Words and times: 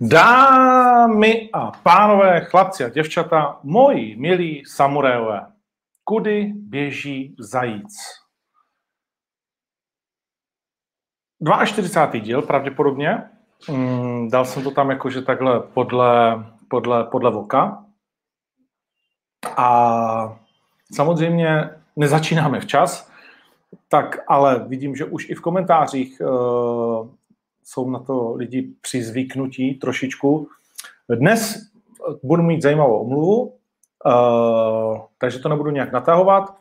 Dámy 0.00 1.50
a 1.52 1.70
pánové, 1.70 2.44
chlapci 2.44 2.84
a 2.84 2.88
děvčata, 2.88 3.60
moji 3.62 4.16
milí 4.16 4.62
samurajové, 4.66 5.46
kudy 6.04 6.52
běží 6.56 7.36
zajíc? 7.38 7.92
42. 11.64 12.20
díl 12.20 12.42
pravděpodobně. 12.42 13.22
Mm, 13.70 14.30
dal 14.30 14.44
jsem 14.44 14.62
to 14.62 14.70
tam 14.70 14.90
jakože 14.90 15.22
takhle 15.22 15.60
podle, 15.60 16.44
podle, 16.68 17.04
podle 17.04 17.30
voka. 17.30 17.84
A 19.56 20.38
samozřejmě 20.94 21.70
nezačínáme 21.96 22.60
včas, 22.60 23.12
tak 23.88 24.18
ale 24.28 24.64
vidím, 24.68 24.96
že 24.96 25.04
už 25.04 25.30
i 25.30 25.34
v 25.34 25.40
komentářích 25.40 26.20
uh, 26.20 27.08
jsou 27.64 27.90
na 27.90 27.98
to 27.98 28.34
lidi 28.34 28.74
přizvyknutí 28.80 29.74
trošičku. 29.74 30.48
Dnes 31.14 31.58
budu 32.22 32.42
mít 32.42 32.62
zajímavou 32.62 33.00
omluvu, 33.00 33.42
uh, 33.42 34.98
takže 35.18 35.38
to 35.38 35.48
nebudu 35.48 35.70
nějak 35.70 35.92
natahovat. 35.92 36.56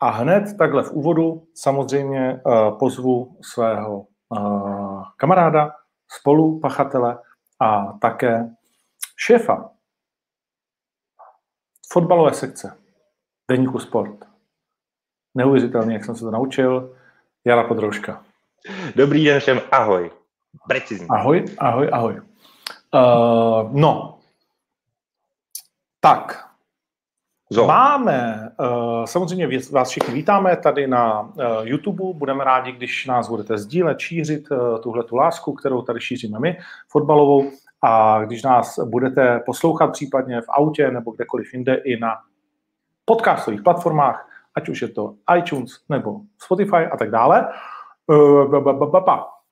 A 0.00 0.10
hned 0.10 0.56
takhle 0.58 0.82
v 0.82 0.92
úvodu 0.92 1.46
samozřejmě 1.54 2.40
uh, 2.46 2.78
pozvu 2.78 3.36
svého 3.40 4.06
kamaráda, 5.16 5.72
spolupachatele 6.08 7.18
a 7.60 7.92
také 8.00 8.50
šéfa 9.16 9.70
fotbalové 11.92 12.34
sekce 12.34 12.78
Deníku 13.50 13.78
Sport. 13.78 14.24
Neuvěřitelně, 15.34 15.94
jak 15.94 16.04
jsem 16.04 16.16
se 16.16 16.24
to 16.24 16.30
naučil. 16.30 16.96
Jara 17.44 17.68
Podrouška. 17.68 18.24
Dobrý 18.96 19.24
den 19.24 19.40
všem, 19.40 19.60
ahoj. 19.72 20.10
Precizně. 20.68 21.06
Ahoj, 21.10 21.44
ahoj, 21.58 21.88
ahoj. 21.92 22.20
Uh, 22.94 23.70
no, 23.72 24.18
tak, 26.00 26.48
Zo. 27.50 27.66
Máme, 27.66 28.50
uh, 28.60 29.04
samozřejmě 29.04 29.48
vás 29.72 29.88
všichni 29.88 30.14
vítáme 30.14 30.56
tady 30.56 30.86
na 30.86 31.20
uh, 31.20 31.32
YouTube, 31.62 32.04
budeme 32.14 32.44
rádi, 32.44 32.72
když 32.72 33.06
nás 33.06 33.28
budete 33.28 33.58
sdílet, 33.58 33.98
šířit 33.98 34.50
uh, 34.50 34.78
tuhle 34.78 35.04
tu 35.04 35.16
lásku, 35.16 35.52
kterou 35.52 35.82
tady 35.82 36.00
šíříme 36.00 36.38
my, 36.38 36.58
fotbalovou, 36.88 37.50
a 37.82 38.24
když 38.24 38.42
nás 38.42 38.78
budete 38.78 39.40
poslouchat 39.46 39.86
případně 39.86 40.40
v 40.40 40.48
autě 40.48 40.90
nebo 40.90 41.10
kdekoliv 41.10 41.54
jinde 41.54 41.74
i 41.74 42.00
na 42.00 42.16
podcastových 43.04 43.62
platformách, 43.62 44.28
ať 44.54 44.68
už 44.68 44.82
je 44.82 44.88
to 44.88 45.14
iTunes 45.38 45.80
nebo 45.88 46.20
Spotify 46.42 46.86
a 46.92 46.96
tak 46.96 47.10
dále. 47.10 47.48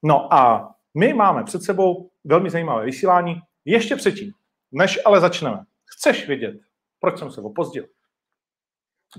No 0.03 0.35
a 0.35 0.73
my 0.99 1.15
máme 1.15 1.45
před 1.45 1.63
sebou 1.63 2.11
velmi 2.25 2.51
zajímavé 2.51 2.85
vysílání. 2.85 3.41
Ještě 3.65 3.97
předtím, 3.97 4.33
než 4.73 4.99
ale 5.05 5.21
začneme, 5.21 5.59
chceš 5.97 6.29
vědět, 6.29 6.55
proč 7.01 7.19
jsem 7.19 7.31
se 7.31 7.41
opozdil? 7.41 7.87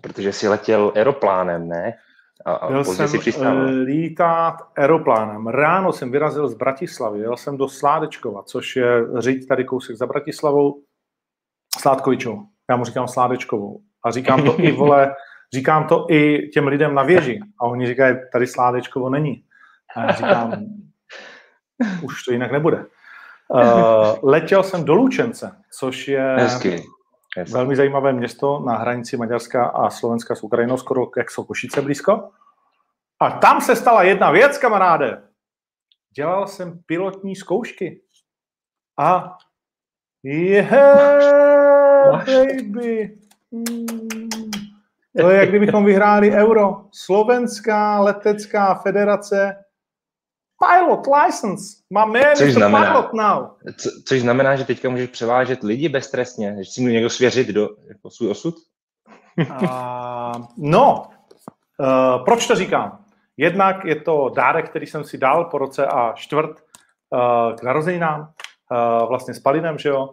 Protože 0.02 0.34
jsi 0.34 0.48
letěl 0.48 0.92
aeroplánem, 0.96 1.68
ne? 1.68 1.94
A, 2.46 2.54
a 2.54 2.72
Byl 2.72 2.84
jsem 2.84 3.08
si 3.08 3.20
přistával. 3.20 3.70
Eh, 3.70 3.72
lítat 3.72 4.56
aeroplánem. 4.78 5.48
Ráno 5.48 5.94
jsem 5.94 6.12
vyrazil 6.12 6.48
z 6.48 6.54
Bratislavy, 6.54 7.20
jel 7.20 7.38
jsem 7.38 7.58
do 7.58 7.70
Sládečkova, 7.70 8.44
což 8.44 8.76
je 8.76 9.04
říct 9.18 9.46
tady 9.46 9.66
kousek 9.66 9.96
za 9.96 10.06
Bratislavou, 10.06 10.84
Sládkovičou. 11.80 12.44
Já 12.70 12.76
mu 12.76 12.86
říkám 12.86 13.08
Sládečkovou. 13.08 13.82
A 14.04 14.12
říkám 14.12 14.44
to 14.44 14.60
i, 14.60 14.72
vole, 14.72 15.16
říkám 15.54 15.88
to 15.88 16.06
i 16.10 16.50
těm 16.54 16.68
lidem 16.68 16.96
na 16.96 17.04
věži. 17.04 17.40
A 17.62 17.66
oni 17.66 17.88
říkají, 17.88 18.16
tady 18.34 18.48
Sládečkovo 18.48 19.10
není. 19.10 19.44
A 19.96 20.04
já 20.04 20.12
říkám, 20.12 20.66
už 22.02 22.24
to 22.24 22.32
jinak 22.32 22.52
nebude. 22.52 22.86
Uh, 23.50 23.62
letěl 24.24 24.64
jsem 24.64 24.86
do 24.86 24.94
Lučence, 24.94 25.56
což 25.72 26.08
je 26.08 26.36
Hezky. 26.40 26.84
Hezky. 27.38 27.54
velmi 27.54 27.76
zajímavé 27.76 28.14
město 28.14 28.64
na 28.66 28.78
hranici 28.78 29.18
Maďarska 29.18 29.66
a 29.66 29.90
Slovenska 29.90 30.36
s 30.36 30.44
Ukrajinou, 30.44 30.78
skoro 30.78 31.08
jak 31.18 31.32
jsou 31.32 31.44
Košice 31.44 31.82
blízko. 31.82 32.30
A 33.20 33.32
tam 33.32 33.62
se 33.62 33.76
stala 33.76 34.04
jedna 34.04 34.32
věc, 34.32 34.58
kamaráde. 34.58 35.24
Dělal 36.16 36.48
jsem 36.48 36.80
pilotní 36.86 37.36
zkoušky. 37.36 38.02
A 39.00 39.38
yeah, 40.24 40.72
baby. 42.26 43.18
Mm. 43.52 43.88
To 45.20 45.30
je, 45.30 45.40
jak 45.40 45.50
kdybychom 45.50 45.86
vyhráli 45.86 46.32
euro. 46.32 46.86
Slovenská 46.94 48.00
letecká 48.00 48.76
federace 48.76 49.64
pilot 50.60 51.08
license. 51.08 51.78
My 51.90 52.00
man 52.00 52.36
což 52.36 52.54
znamená, 52.54 52.86
pilot 52.86 53.14
now. 53.14 53.48
Co, 53.78 53.90
což 54.06 54.22
znamená, 54.22 54.56
že 54.56 54.66
teďka 54.66 54.90
můžeš 54.90 55.10
převážet 55.10 55.64
lidi 55.64 55.90
beztrestně, 55.90 56.56
že 56.60 56.72
si 56.72 56.82
mu 56.82 56.88
někdo 56.88 57.10
svěřit 57.10 57.48
do 57.48 57.70
jako 57.88 58.10
svůj 58.10 58.30
osud? 58.30 58.56
uh, 59.62 60.46
no, 60.58 61.10
uh, 61.80 62.26
proč 62.26 62.48
to 62.48 62.56
říkám? 62.56 63.00
Jednak 63.38 63.86
je 63.86 63.96
to 63.96 64.32
dárek, 64.36 64.70
který 64.70 64.88
jsem 64.88 65.04
si 65.04 65.18
dal 65.18 65.46
po 65.46 65.58
roce 65.58 65.86
a 65.86 66.14
čtvrt 66.14 66.52
uh, 67.10 67.56
k 67.56 67.64
narozeninám, 67.64 68.22
uh, 68.22 69.08
vlastně 69.08 69.34
s 69.34 69.40
Palinem, 69.40 69.78
že 69.78 69.90
jo? 69.90 70.10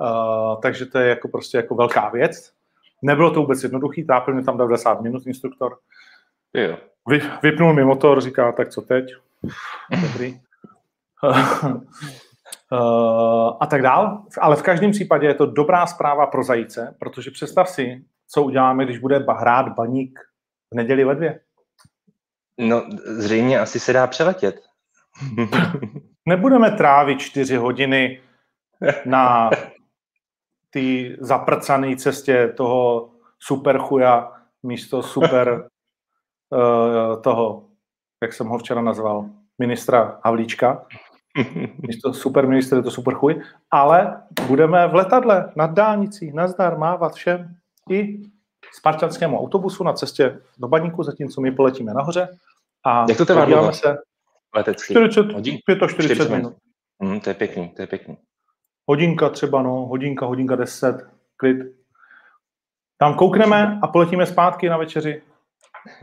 Uh, 0.00 0.60
takže 0.60 0.86
to 0.86 0.98
je 0.98 1.08
jako 1.08 1.28
prostě 1.28 1.56
jako 1.56 1.74
velká 1.74 2.08
věc. 2.08 2.52
Nebylo 3.02 3.30
to 3.30 3.40
vůbec 3.40 3.62
jednoduchý, 3.62 4.04
trápil 4.04 4.34
mě 4.34 4.44
tam 4.44 4.56
90 4.56 5.00
minut 5.00 5.26
instruktor. 5.26 5.78
Jo. 6.54 6.76
Vy, 7.08 7.20
vypnul 7.42 7.72
mi 7.72 7.84
motor, 7.84 8.20
říká, 8.20 8.52
tak 8.52 8.68
co 8.68 8.82
teď? 8.82 9.14
Dobrý. 10.02 10.40
Uh, 12.72 13.56
a 13.60 13.66
tak 13.66 13.82
dál. 13.82 14.24
Ale 14.40 14.56
v 14.56 14.62
každém 14.62 14.90
případě 14.90 15.26
je 15.26 15.34
to 15.34 15.46
dobrá 15.46 15.86
zpráva 15.86 16.26
pro 16.26 16.44
zajíce, 16.44 16.96
protože 16.98 17.30
představ 17.30 17.68
si, 17.68 18.04
co 18.28 18.42
uděláme, 18.42 18.84
když 18.84 18.98
bude 18.98 19.24
hrát 19.28 19.68
baník 19.68 20.20
v 20.72 20.76
neděli 20.76 21.04
ve 21.04 21.14
dvě. 21.14 21.40
No, 22.58 22.82
zřejmě 23.06 23.60
asi 23.60 23.80
se 23.80 23.92
dá 23.92 24.06
přeletět. 24.06 24.60
Nebudeme 26.26 26.70
trávit 26.70 27.20
čtyři 27.20 27.56
hodiny 27.56 28.20
na 29.04 29.50
ty 30.70 31.16
zaprcané 31.20 31.96
cestě 31.96 32.52
toho 32.56 33.10
super 33.38 33.78
chuja 33.78 34.32
místo 34.62 35.02
super 35.02 35.68
uh, 36.50 37.22
toho, 37.22 37.65
jak 38.22 38.32
jsem 38.32 38.46
ho 38.46 38.58
včera 38.58 38.80
nazval, 38.80 39.30
ministra 39.58 40.20
Havlíčka. 40.24 40.86
Místo 41.86 42.12
super 42.12 42.46
ministr 42.46 42.76
je 42.76 42.82
to 42.82 42.90
super 42.90 43.14
chuj. 43.14 43.42
Ale 43.70 44.22
budeme 44.46 44.88
v 44.88 44.94
letadle 44.94 45.52
nad 45.56 45.70
dálnicí, 45.70 46.32
nazdar, 46.32 46.78
mávat 46.78 47.14
všem 47.14 47.56
i 47.90 48.22
spartanskému 48.72 49.40
autobusu 49.40 49.84
na 49.84 49.92
cestě 49.92 50.40
do 50.58 50.68
baníku, 50.68 51.02
zatímco 51.02 51.40
my 51.40 51.52
poletíme 51.52 51.94
nahoře. 51.94 52.28
A 52.86 53.06
Jak 53.08 53.18
to 53.18 53.26
trvá 53.26 53.72
se 53.72 53.98
letecky? 54.54 54.94
40, 54.94 55.32
Hodin? 55.32 55.58
45 55.88 56.30
minut. 56.30 56.56
Mm, 56.98 57.20
to 57.20 57.30
je 57.30 57.34
pěkný, 57.34 57.68
to 57.68 57.82
je 57.82 57.86
pěkný. 57.86 58.18
Hodinka 58.88 59.28
třeba, 59.28 59.62
no, 59.62 59.70
hodinka, 59.70 60.26
hodinka 60.26 60.56
10, 60.56 61.06
klid. 61.36 61.56
Tam 62.98 63.14
koukneme 63.14 63.78
a 63.82 63.86
poletíme 63.86 64.26
zpátky 64.26 64.68
na 64.68 64.76
večeři 64.76 65.22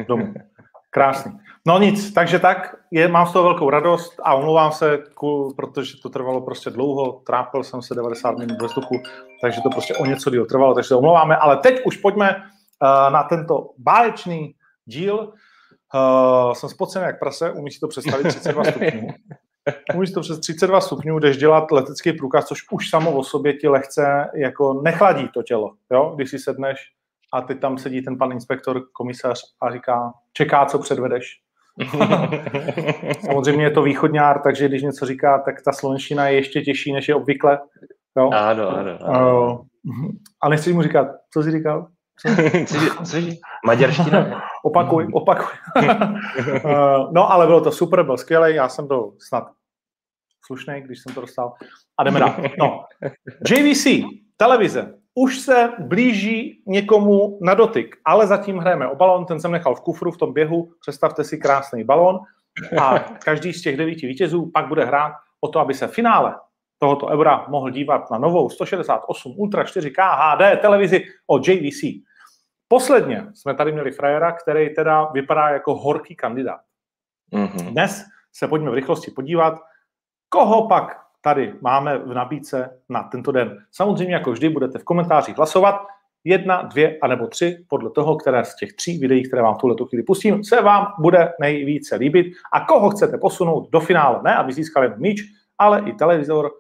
domů. 0.08 0.34
Krásný. 0.94 1.40
No 1.66 1.80
nic, 1.80 2.14
takže 2.14 2.40
tak, 2.40 2.76
je, 2.92 3.08
mám 3.08 3.28
z 3.28 3.34
toho 3.34 3.44
velkou 3.44 3.70
radost 3.70 4.20
a 4.24 4.34
omlouvám 4.34 4.72
se, 4.72 5.00
ku, 5.14 5.54
protože 5.56 5.94
to 6.02 6.10
trvalo 6.10 6.42
prostě 6.42 6.70
dlouho, 6.70 7.12
trápil 7.12 7.64
jsem 7.64 7.82
se 7.82 7.96
90 7.96 8.38
minut 8.38 8.62
ve 8.62 8.68
vzduchu, 8.68 8.96
takže 9.42 9.62
to 9.62 9.70
prostě 9.70 9.96
o 9.96 10.06
něco 10.06 10.30
díl 10.30 10.46
trvalo, 10.46 10.74
takže 10.74 10.88
se 10.88 10.96
omlouváme, 10.96 11.38
ale 11.38 11.58
teď 11.58 11.82
už 11.86 11.98
pojďme 11.98 12.36
uh, 12.36 13.14
na 13.14 13.24
tento 13.24 13.70
báječný 13.78 14.56
díl. 14.86 15.34
Uh, 15.94 16.54
jsem 16.54 16.70
spocený 16.70 17.06
jak 17.06 17.20
prase, 17.20 17.52
umí 17.52 17.72
si 17.72 17.80
to 17.80 17.88
představit 17.88 18.28
32 18.28 18.64
stupňů. 18.72 19.08
Umíš 19.96 20.12
to 20.12 20.22
přes 20.22 20.40
32 20.40 20.82
stupňů, 20.82 21.20
jdeš 21.20 21.38
dělat 21.38 21.72
letecký 21.72 22.14
průkaz, 22.14 22.46
což 22.46 22.60
už 22.72 22.90
samo 22.90 23.12
o 23.12 23.24
sobě 23.24 23.54
ti 23.54 23.68
lehce 23.68 24.32
jako 24.36 24.82
nechladí 24.84 25.30
to 25.34 25.44
tělo, 25.44 25.72
jo? 25.92 26.14
když 26.16 26.30
si 26.30 26.40
sedneš 26.40 26.78
a 27.34 27.42
teď 27.42 27.60
tam 27.60 27.78
sedí 27.78 28.02
ten 28.02 28.18
pan 28.18 28.32
inspektor, 28.32 28.82
komisař 28.92 29.40
a 29.62 29.72
říká, 29.72 30.14
čeká, 30.34 30.66
co 30.66 30.80
předvedeš. 30.80 31.26
Samozřejmě 33.26 33.64
je 33.64 33.72
to 33.72 33.82
východňár, 33.82 34.42
takže 34.42 34.68
když 34.68 34.84
něco 34.84 35.06
říká, 35.06 35.40
tak 35.46 35.56
ta 35.66 35.72
slovenština 35.72 36.28
je 36.28 36.36
ještě 36.36 36.62
těžší, 36.62 36.94
než 36.94 37.08
je 37.08 37.16
obvykle. 37.16 37.60
Jo? 38.18 38.30
Ano, 38.34 38.70
ano. 38.70 38.98
ano. 39.02 39.66
Uh, 39.84 40.12
a 40.42 40.50
nechci 40.50 40.74
mu 40.74 40.82
říkat, 40.82 41.08
co 41.34 41.44
jsi 41.44 41.52
říkal? 41.52 41.88
Cože? 42.20 42.66
Cože? 43.06 43.32
Maďarština? 43.66 44.42
opakuj, 44.64 45.08
opakuj. 45.14 45.58
uh, 46.66 47.14
no, 47.14 47.32
ale 47.32 47.46
bylo 47.46 47.62
to 47.62 47.72
super, 47.72 48.04
byl 48.04 48.18
skvělý, 48.18 48.56
já 48.56 48.70
jsem 48.70 48.88
byl 48.88 49.12
snad 49.28 49.44
slušný, 50.46 50.82
když 50.82 51.00
jsem 51.00 51.14
to 51.14 51.22
dostal. 51.22 51.54
A 51.98 52.04
jdeme 52.04 52.20
dál. 52.20 52.36
No. 52.60 52.84
JVC, 53.50 53.88
televize, 54.38 54.94
už 55.16 55.40
se 55.40 55.70
blíží 55.80 56.64
někomu 56.66 57.40
na 57.42 57.54
dotyk, 57.54 57.96
ale 58.06 58.28
zatím 58.28 58.58
hrajeme 58.58 58.88
o 58.88 58.96
balon, 58.96 59.26
ten 59.26 59.40
jsem 59.40 59.52
nechal 59.52 59.76
v 59.76 59.82
kufru 59.82 60.12
v 60.12 60.18
tom 60.18 60.34
běhu, 60.34 60.72
představte 60.80 61.24
si 61.24 61.38
krásný 61.38 61.84
balon 61.84 62.20
a 62.82 63.00
každý 63.00 63.54
z 63.54 63.62
těch 63.62 63.78
devíti 63.78 64.08
vítězů 64.08 64.52
pak 64.54 64.68
bude 64.68 64.86
hrát 64.86 65.14
o 65.42 65.48
to, 65.48 65.60
aby 65.60 65.74
se 65.74 65.88
finále 65.88 66.36
tohoto 66.80 67.08
eura 67.08 67.46
mohl 67.48 67.70
dívat 67.70 68.12
na 68.12 68.18
novou 68.18 68.50
168 68.50 69.34
Ultra 69.38 69.64
4K 69.64 70.36
HD 70.36 70.62
televizi 70.62 71.06
od 71.28 71.48
JVC. 71.48 72.04
Posledně 72.68 73.28
jsme 73.34 73.56
tady 73.56 73.72
měli 73.72 73.92
frajera, 73.92 74.32
který 74.32 74.76
teda 74.76 75.06
vypadá 75.06 75.50
jako 75.50 75.76
horký 75.76 76.16
kandidát. 76.16 76.62
Mm-hmm. 77.34 77.72
Dnes 77.72 78.06
se 78.34 78.48
pojďme 78.48 78.72
v 78.72 78.74
rychlosti 78.74 79.12
podívat, 79.12 79.60
koho 80.30 80.68
pak 80.68 81.03
tady 81.24 81.54
máme 81.62 81.98
v 81.98 82.14
nabídce 82.14 82.80
na 82.90 83.04
tento 83.04 83.32
den. 83.32 83.66
Samozřejmě, 83.72 84.14
jako 84.14 84.32
vždy, 84.32 84.50
budete 84.50 84.80
v 84.80 84.84
komentářích 84.84 85.38
hlasovat. 85.38 85.76
Jedna, 86.24 86.62
dvě 86.62 86.98
a 87.02 87.08
nebo 87.08 87.28
tři, 87.28 87.66
podle 87.68 87.90
toho, 87.90 88.16
které 88.16 88.46
z 88.46 88.56
těch 88.56 88.74
tří 88.74 88.98
videí, 88.98 89.28
které 89.28 89.42
vám 89.42 89.56
v 89.56 89.58
tuhle 89.58 89.76
chvíli 89.90 90.04
pustím, 90.04 90.44
se 90.44 90.62
vám 90.62 90.88
bude 91.00 91.34
nejvíce 91.40 91.96
líbit 91.96 92.34
a 92.54 92.60
koho 92.60 92.90
chcete 92.90 93.18
posunout 93.18 93.70
do 93.70 93.80
finále. 93.80 94.20
Ne, 94.24 94.36
aby 94.36 94.54
získali 94.54 94.94
míč, 94.98 95.22
ale 95.58 95.84
i 95.86 95.94
televizor 95.94 96.52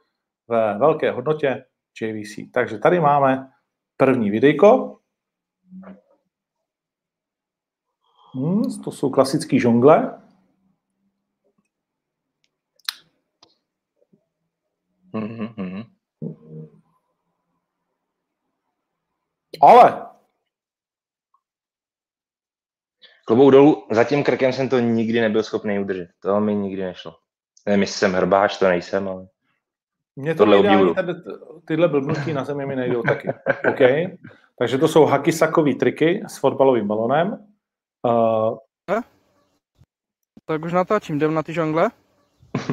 ve 0.48 0.78
velké 0.78 1.12
hodnotě 1.12 1.66
JVC. 2.02 2.52
Takže 2.54 2.78
tady 2.78 3.00
máme 3.00 3.50
první 3.98 4.32
videjko. 4.32 4.98
Hmm, 8.34 8.64
to 8.84 8.92
jsou 8.92 9.10
klasický 9.10 9.60
žongle. 9.60 10.23
Mm-hmm. 15.14 15.86
Ale 19.62 20.06
Klobou 23.26 23.50
dolů, 23.50 23.88
za 23.92 24.04
tím 24.04 24.24
krkem 24.24 24.54
jsem 24.54 24.70
to 24.70 24.80
nikdy 24.80 25.22
nebyl 25.22 25.44
schopný 25.44 25.80
udržet. 25.80 26.08
To 26.20 26.40
mi 26.40 26.56
nikdy 26.56 26.84
nešlo. 26.84 27.16
Nevím, 27.66 27.82
jestli 27.82 28.00
jsem 28.00 28.14
hrbáč, 28.14 28.58
to 28.58 28.68
nejsem, 28.68 29.08
ale 29.08 29.28
Mně 30.16 30.36
to 30.36 30.44
obdivuju. 30.44 30.94
Tady, 30.94 31.14
tyhle 31.66 31.88
blbnutí 31.88 32.34
na 32.34 32.44
zemi 32.44 32.66
mi 32.66 32.76
nejdou 32.76 33.02
taky. 33.02 33.30
OK. 33.70 33.80
Takže 34.60 34.78
to 34.78 34.88
jsou 34.88 35.06
hakisakový 35.06 35.76
triky 35.76 36.24
s 36.28 36.38
fotbalovým 36.38 36.88
balonem. 36.88 37.48
Uh, 38.06 38.58
tak 40.46 40.66
už 40.66 40.74
natáčím, 40.74 41.16
jdem 41.16 41.34
na 41.34 41.44
ty 41.44 41.54
žongle? 41.54 41.90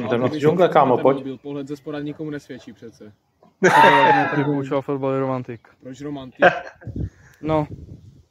No, 0.01 0.07
jdem 0.07 0.21
na 0.21 0.29
ty 0.29 0.39
žongle, 0.39 0.69
kámo, 0.69 0.97
pojď. 0.97 1.23
Byl 1.23 1.37
pohled 1.37 1.67
ze 1.67 1.75
spoda 1.75 1.99
nikomu 1.99 2.29
nesvědčí 2.29 2.73
přece. 2.73 3.13
Poučoval 4.45 4.81
fotbal 4.81 5.19
romantik. 5.19 5.67
Proč 5.83 6.01
romantik? 6.01 6.45
No, 7.43 7.67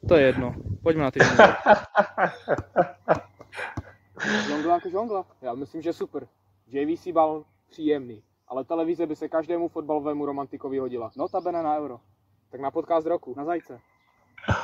to 0.07 0.15
je 0.15 0.25
jedno. 0.25 0.55
Pojďme 0.83 1.03
na 1.03 1.11
ty 1.11 1.19
žongla 4.47 4.73
jako 4.73 4.89
žongla. 4.89 5.25
Já 5.41 5.53
myslím, 5.53 5.81
že 5.81 5.93
super. 5.93 6.27
JVC 6.67 7.07
balon 7.07 7.43
příjemný. 7.69 8.23
Ale 8.47 8.63
televize 8.63 9.07
by 9.07 9.15
se 9.15 9.27
každému 9.27 9.67
fotbalovému 9.67 10.25
romantikovi 10.25 10.77
hodila. 10.77 11.11
Notabene 11.17 11.63
na 11.63 11.77
euro. 11.77 11.99
Tak 12.51 12.61
na 12.61 12.71
podcast 12.71 13.07
roku, 13.07 13.33
na 13.37 13.45
zajce. 13.45 13.79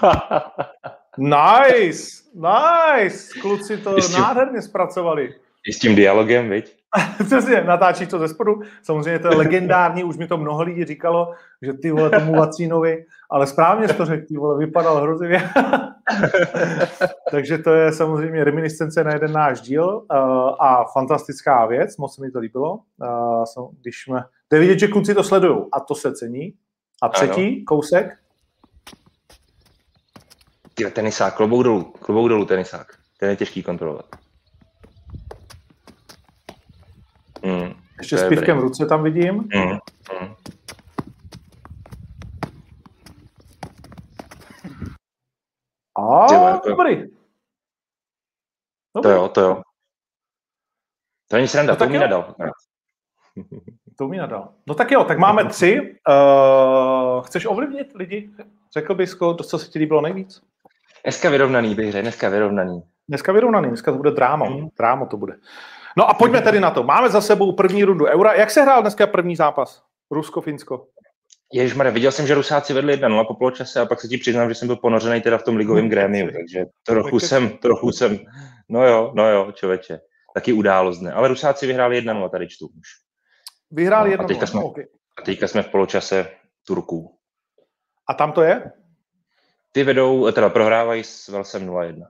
nice, 1.17 2.23
nice. 2.33 3.39
Kluci 3.41 3.77
to 3.77 4.01
tím, 4.01 4.11
nádherně 4.11 4.61
zpracovali. 4.61 5.35
I 5.67 5.73
s 5.73 5.79
tím 5.79 5.95
dialogem, 5.95 6.49
viď? 6.49 6.76
Přesně, 7.25 7.63
natáčí 7.63 8.07
to 8.07 8.19
ze 8.19 8.27
spodu. 8.27 8.61
Samozřejmě 8.81 9.19
to 9.19 9.27
je 9.27 9.35
legendární, 9.35 10.03
už 10.03 10.17
mi 10.17 10.27
to 10.27 10.37
mnoho 10.37 10.63
lidí 10.63 10.85
říkalo, 10.85 11.33
že 11.61 11.73
ty 11.73 11.91
vole 11.91 12.09
tomu 12.09 12.35
Vacínovi, 12.35 13.05
ale 13.29 13.47
správně 13.47 13.87
to 13.87 14.05
řekl, 14.05 14.25
ty 14.27 14.37
vole, 14.37 14.57
vypadal 14.57 15.01
hrozivě. 15.01 15.49
Takže 17.31 17.57
to 17.57 17.73
je 17.73 17.91
samozřejmě 17.91 18.43
reminiscence 18.43 19.03
na 19.03 19.13
jeden 19.13 19.31
náš 19.31 19.61
díl 19.61 19.85
uh, 19.85 20.17
a 20.59 20.85
fantastická 20.93 21.65
věc, 21.65 21.97
moc 21.97 22.15
se 22.15 22.21
mi 22.21 22.31
to 22.31 22.39
líbilo. 22.39 22.79
Uh, 23.55 23.71
když 23.81 24.03
jsme, 24.03 24.23
jde 24.51 24.59
vidět, 24.59 24.79
že 24.79 24.87
kluci 24.87 25.15
to 25.15 25.23
sledují 25.23 25.57
a 25.71 25.79
to 25.79 25.95
se 25.95 26.13
cení. 26.13 26.53
A 27.01 27.09
třetí 27.09 27.47
ano. 27.47 27.63
kousek, 27.67 28.17
Tyhle, 30.77 30.91
tenisák, 30.91 31.35
klobouk 31.35 31.63
dolů, 31.63 31.83
klobouk 31.83 32.29
dolů 32.29 32.45
tenisák. 32.45 32.97
Ten 33.19 33.29
je 33.29 33.35
těžký 33.35 33.63
kontrolovat. 33.63 34.05
Mm, 37.45 37.73
Ještě 37.97 38.17
s 38.17 38.29
pivkem 38.29 38.57
v 38.57 38.61
ruce 38.61 38.85
tam 38.85 39.03
vidím. 39.03 39.33
Mm, 39.33 39.77
mm. 40.21 40.35
A 45.97 46.27
dobrý. 46.67 46.69
dobrý. 46.69 47.17
To 49.03 49.09
jo, 49.09 49.27
to 49.27 49.41
jo. 49.41 49.61
To 51.27 51.35
není 51.35 51.47
sranda, 51.47 51.73
no, 51.73 51.77
to 51.79 51.89
mi 51.89 51.99
nadal. 51.99 52.35
To 53.97 54.07
mi 54.07 54.17
nadal. 54.17 54.49
No 54.67 54.75
tak 54.75 54.91
jo, 54.91 55.03
tak 55.03 55.17
máme 55.17 55.45
tři. 55.45 55.95
Uh, 56.09 57.25
chceš 57.25 57.45
ovlivnit 57.45 57.95
lidi? 57.95 58.29
Řekl 58.73 58.95
bys, 58.95 59.17
co 59.43 59.59
se 59.59 59.69
ti 59.69 59.79
líbilo 59.79 60.01
nejvíc? 60.01 60.41
Dneska 61.03 61.29
vyrovnaný 61.29 61.75
bych 61.75 61.91
řekl, 61.91 62.01
dneska 62.01 62.29
vyrovnaný. 62.29 62.83
Dneska 63.09 63.31
vyrovnaný, 63.31 63.67
dneska 63.67 63.91
to 63.91 63.97
bude 63.97 64.11
drámo. 64.11 64.49
Mm. 64.49 64.67
Drámo 64.77 65.05
to 65.05 65.17
bude. 65.17 65.33
No 65.97 66.09
a 66.09 66.13
pojďme 66.13 66.41
tedy 66.41 66.59
na 66.59 66.71
to. 66.71 66.83
Máme 66.83 67.09
za 67.09 67.21
sebou 67.21 67.51
první 67.51 67.83
rundu 67.83 68.05
Eura. 68.05 68.33
Jak 68.33 68.51
se 68.51 68.61
hrál 68.61 68.81
dneska 68.81 69.07
první 69.07 69.35
zápas? 69.35 69.83
Rusko-Finsko. 70.11 70.87
Ježmar, 71.53 71.89
viděl 71.89 72.11
jsem, 72.11 72.27
že 72.27 72.35
Rusáci 72.35 72.73
vedli 72.73 73.01
1-0 73.01 73.27
po 73.27 73.33
poločase 73.33 73.81
a 73.81 73.85
pak 73.85 74.01
se 74.01 74.07
ti 74.07 74.17
přiznám, 74.17 74.49
že 74.49 74.55
jsem 74.55 74.67
byl 74.67 74.75
ponořený 74.75 75.21
teda 75.21 75.37
v 75.37 75.43
tom 75.43 75.55
ligovém 75.55 75.89
grémiu, 75.89 76.31
takže 76.31 76.65
trochu 76.85 77.19
jsem, 77.19 77.49
trochu 77.49 77.91
jsem, 77.91 78.19
no 78.69 78.87
jo, 78.87 79.11
no 79.15 79.29
jo, 79.29 79.51
člověče, 79.51 79.99
taky 80.33 80.53
událost 80.53 81.01
ne. 81.01 81.13
Ale 81.13 81.27
Rusáci 81.27 81.67
vyhráli 81.67 82.01
1-0, 82.01 82.29
tady 82.29 82.47
čtu 82.47 82.67
už. 82.67 82.87
Vyhráli 83.71 84.09
no, 84.09 84.15
1-0, 84.17 84.23
a 84.23 84.27
teďka, 84.27 84.47
jsme, 84.47 84.63
okay. 84.63 84.85
a 85.17 85.21
teďka 85.21 85.47
jsme 85.47 85.63
v 85.63 85.71
poločase 85.71 86.31
Turků. 86.67 87.17
A 88.09 88.13
tam 88.13 88.31
to 88.31 88.41
je? 88.41 88.71
Ty 89.71 89.83
vedou, 89.83 90.31
teda 90.31 90.49
prohrávají 90.49 91.03
s 91.03 91.27
Velsem 91.27 91.67
0-1. 91.67 92.07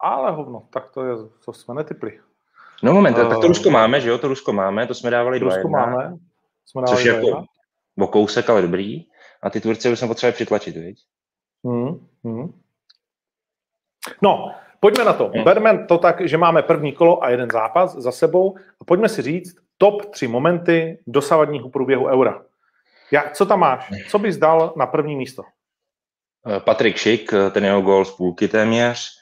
Ale 0.00 0.30
hovno, 0.30 0.68
tak 0.72 0.90
to 0.90 1.04
je, 1.04 1.14
to 1.44 1.52
jsme 1.52 1.74
netypli. 1.74 2.20
No 2.82 2.92
moment, 2.92 3.18
uh, 3.18 3.28
tak 3.28 3.40
to 3.40 3.46
Rusko 3.46 3.70
máme, 3.70 4.00
že 4.00 4.08
jo, 4.08 4.18
to 4.18 4.28
Rusko 4.28 4.52
máme, 4.52 4.86
to 4.86 4.94
jsme 4.94 5.10
dávali 5.10 5.40
2-1. 5.40 5.44
Rusko 5.44 5.68
máme, 5.68 6.16
jsme 6.66 6.82
dávali 6.82 6.96
což 6.96 7.04
je 7.04 7.14
jako 7.14 7.44
o 7.98 8.06
kousek, 8.06 8.50
ale 8.50 8.62
dobrý. 8.62 9.04
A 9.42 9.50
ty 9.50 9.60
už 9.68 9.78
jsme 9.78 10.08
potřebovali 10.08 10.32
přitlačit, 10.32 10.76
viď? 10.76 10.98
Hmm, 11.64 12.06
hmm. 12.24 12.60
No, 14.22 14.54
pojďme 14.80 15.04
na 15.04 15.12
to. 15.12 15.30
Hmm. 15.34 15.44
Berme 15.44 15.86
to 15.86 15.98
tak, 15.98 16.28
že 16.28 16.38
máme 16.38 16.62
první 16.62 16.92
kolo 16.92 17.24
a 17.24 17.30
jeden 17.30 17.50
zápas 17.50 17.94
za 17.94 18.12
sebou 18.12 18.56
a 18.80 18.84
pojďme 18.84 19.08
si 19.08 19.22
říct 19.22 19.56
top 19.78 20.04
tři 20.04 20.28
momenty 20.28 20.98
dosavadního 21.06 21.68
průběhu 21.68 22.06
eura. 22.06 22.42
Jak, 23.10 23.32
co 23.32 23.46
tam 23.46 23.60
máš? 23.60 23.92
Co 24.08 24.18
bys 24.18 24.36
dal 24.36 24.72
na 24.76 24.86
první 24.86 25.16
místo? 25.16 25.42
Eh, 26.46 26.60
Patrik 26.60 26.96
Šik, 26.96 27.32
eh, 27.32 27.50
ten 27.50 27.64
jeho 27.64 27.82
gol 27.82 28.04
z 28.04 28.16
půlky 28.16 28.48
téměř. 28.48 29.19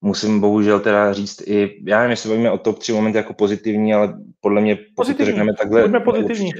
Musím 0.00 0.40
bohužel 0.40 0.80
teda 0.80 1.12
říct 1.12 1.40
i, 1.46 1.82
já 1.86 1.98
nevím, 1.98 2.10
jestli 2.10 2.28
bavíme 2.28 2.50
o 2.50 2.58
top 2.58 2.78
3 2.78 2.92
momenty 2.92 3.18
jako 3.18 3.34
pozitivní, 3.34 3.94
ale 3.94 4.18
podle 4.40 4.60
mě, 4.60 4.78
pokud 4.96 5.16
to 5.16 5.24
řekneme 5.24 5.54
takhle... 5.54 5.80
Pojďme 5.80 6.00
pozitivní. 6.00 6.52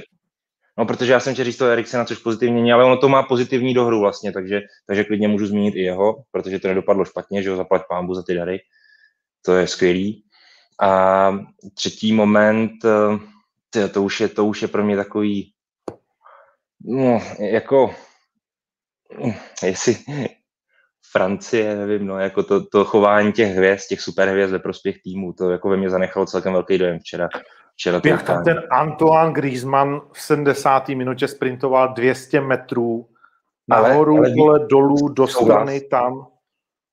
No, 0.77 0.85
protože 0.85 1.11
já 1.11 1.19
jsem 1.19 1.33
chtěl 1.33 1.45
říct 1.45 1.57
to 1.57 1.65
Eriksena, 1.65 2.05
což 2.05 2.17
pozitivně, 2.17 2.73
ale 2.73 2.83
ono 2.83 2.97
to 2.97 3.09
má 3.09 3.23
pozitivní 3.23 3.73
dohru 3.73 3.99
vlastně, 3.99 4.31
takže, 4.31 4.61
takže 4.87 5.03
klidně 5.03 5.27
můžu 5.27 5.45
zmínit 5.45 5.75
i 5.75 5.81
jeho, 5.81 6.23
protože 6.31 6.59
to 6.59 6.67
nedopadlo 6.67 7.05
špatně, 7.05 7.43
že 7.43 7.49
ho 7.49 7.55
zaplať 7.55 7.81
pámbu 7.89 8.13
za 8.13 8.23
ty 8.23 8.33
dary. 8.33 8.59
To 9.45 9.55
je 9.55 9.67
skvělý. 9.67 10.23
A 10.81 11.31
třetí 11.73 12.13
moment, 12.13 12.71
eh, 12.85 13.19
to, 13.69 13.89
to, 13.89 14.03
už 14.03 14.21
je, 14.21 14.27
to 14.27 14.45
už 14.45 14.61
je 14.61 14.67
pro 14.67 14.85
mě 14.85 14.95
takový, 14.95 15.53
no, 16.85 17.21
jako 17.39 17.95
jestli 19.63 19.97
Francie, 21.11 21.75
nevím, 21.75 22.07
no, 22.07 22.19
jako 22.19 22.43
to, 22.43 22.65
to 22.65 22.85
chování 22.85 23.33
těch 23.33 23.55
hvězd, 23.55 23.87
těch 23.89 24.01
superhvězd 24.01 24.51
ve 24.51 24.59
prospěch 24.59 25.01
týmu, 25.01 25.33
to 25.33 25.51
jako 25.51 25.69
ve 25.69 25.77
mě 25.77 25.89
zanechalo 25.89 26.25
celkem 26.25 26.53
velký 26.53 26.77
dojem 26.77 26.99
včera. 26.99 27.29
včera 27.73 28.01
Jak 28.05 28.23
tam 28.23 28.43
ten 28.43 28.63
Antoine 28.71 29.33
Griezmann 29.33 30.01
v 30.13 30.21
70. 30.21 30.89
minutě 30.89 31.27
sprintoval 31.27 31.93
200 31.93 32.41
metrů 32.41 33.07
nahoru, 33.67 34.17
ale, 34.17 34.33
ale 34.41 34.67
dolů, 34.69 35.09
do 35.09 35.27
strany, 35.27 35.81
tam. 35.81 36.27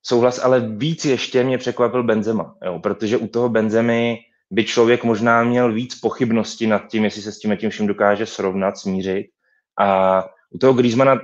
Souhlas, 0.03 0.45
ale 0.45 0.61
víc 0.61 1.05
ještě 1.05 1.45
mě 1.45 1.59
překvapil 1.59 2.03
Benzema, 2.03 2.57
jo, 2.65 2.79
protože 2.79 3.17
u 3.17 3.29
toho 3.29 3.49
Benzemy 3.49 4.19
by 4.51 4.65
člověk 4.65 5.05
možná 5.05 5.45
měl 5.45 5.73
víc 5.73 6.01
pochybnosti 6.01 6.67
nad 6.67 6.87
tím, 6.89 7.05
jestli 7.05 7.23
se 7.23 7.33
s 7.33 7.39
tím 7.39 7.57
tím 7.57 7.71
vším 7.71 7.87
dokáže 7.87 8.27
srovnat, 8.27 8.79
smířit. 8.79 9.27
A 9.81 10.25
u 10.51 10.59
toho 10.59 10.73
Griezmana 10.73 11.21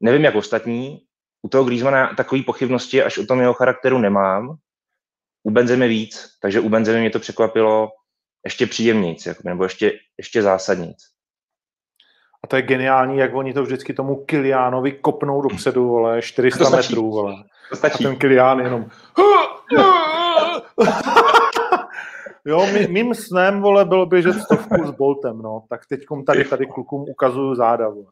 nevím 0.00 0.24
jak 0.24 0.34
ostatní, 0.34 1.00
u 1.42 1.48
toho 1.48 1.64
Griezmana 1.64 2.14
takový 2.14 2.42
pochybnosti 2.42 3.02
až 3.02 3.18
o 3.18 3.26
tom 3.26 3.40
jeho 3.40 3.54
charakteru 3.54 3.98
nemám. 3.98 4.56
U 5.42 5.50
Benzemy 5.50 5.88
víc, 5.88 6.28
takže 6.42 6.60
u 6.60 6.68
Benzemy 6.68 7.00
mě 7.00 7.10
to 7.10 7.18
překvapilo 7.18 7.90
ještě 8.44 8.66
příjemnějc, 8.66 9.26
jako, 9.26 9.42
nebo 9.44 9.64
ještě, 9.64 9.92
ještě 10.18 10.42
zásadnějc. 10.42 10.98
A 12.44 12.46
to 12.46 12.56
je 12.56 12.62
geniální, 12.62 13.18
jak 13.18 13.34
oni 13.34 13.54
to 13.54 13.62
vždycky 13.62 13.94
tomu 13.94 14.24
Kiliánovi 14.24 14.92
kopnou 14.92 15.42
dopředu, 15.42 15.88
vole, 15.88 16.22
400 16.22 16.64
to 16.64 16.70
metrů, 16.76 17.10
vole. 17.10 17.34
To 17.70 17.76
stačí. 17.76 18.04
A 18.04 18.08
ten 18.08 18.16
Kilián 18.16 18.60
jenom... 18.60 18.86
Jo, 22.44 22.66
mý, 22.66 22.86
mým 22.86 23.14
snem, 23.14 23.60
vole, 23.60 23.84
bylo 23.84 24.06
běžet 24.06 24.32
stovku 24.32 24.86
s 24.86 24.90
Boltem, 24.90 25.38
no. 25.38 25.64
Tak 25.68 25.86
teď 25.86 26.00
tady, 26.26 26.44
tady 26.44 26.66
klukům 26.66 27.04
ukazuju 27.08 27.54
záda, 27.54 27.88
vole. 27.88 28.06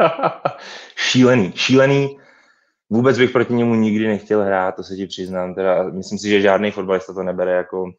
šílený, 0.96 1.52
šílený. 1.54 2.18
Vůbec 2.92 3.18
bych 3.18 3.30
proti 3.30 3.54
němu 3.54 3.74
nikdy 3.74 4.06
nechtěl 4.06 4.42
hrát, 4.42 4.76
to 4.76 4.82
se 4.82 4.96
ti 4.96 5.06
přiznám. 5.06 5.54
Teda 5.54 5.82
myslím 5.82 6.18
si, 6.18 6.28
že 6.28 6.40
žádný 6.40 6.70
fotbalista 6.70 7.12
to 7.12 7.22
nebere 7.22 7.52
jako, 7.52 7.90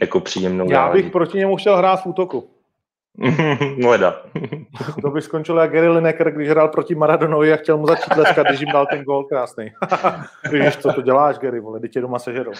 jako 0.00 0.20
příjemnou 0.20 0.70
Já 0.70 0.92
bych 0.92 1.10
proti 1.10 1.38
němu 1.38 1.56
chtěl 1.56 1.76
hrát 1.76 1.96
v 1.96 2.06
útoku. 2.06 2.55
Leda. 3.86 4.22
to 5.02 5.10
by 5.10 5.22
skončilo 5.22 5.60
jak 5.60 5.72
Gary 5.72 5.88
Lineker, 5.88 6.30
když 6.30 6.48
hrál 6.48 6.68
proti 6.68 6.94
Maradonovi 6.94 7.52
a 7.52 7.56
chtěl 7.56 7.78
mu 7.78 7.86
začít 7.86 8.14
tleskat, 8.14 8.46
když 8.46 8.60
jim 8.60 8.72
dal 8.72 8.86
ten 8.86 9.02
gól 9.02 9.24
krásný. 9.24 9.70
Víš, 10.52 10.76
co 10.76 10.92
to 10.92 11.02
děláš, 11.02 11.38
Gary, 11.38 11.60
vole, 11.60 11.80
tě 11.88 12.00
doma 12.00 12.18
sežerou. 12.18 12.52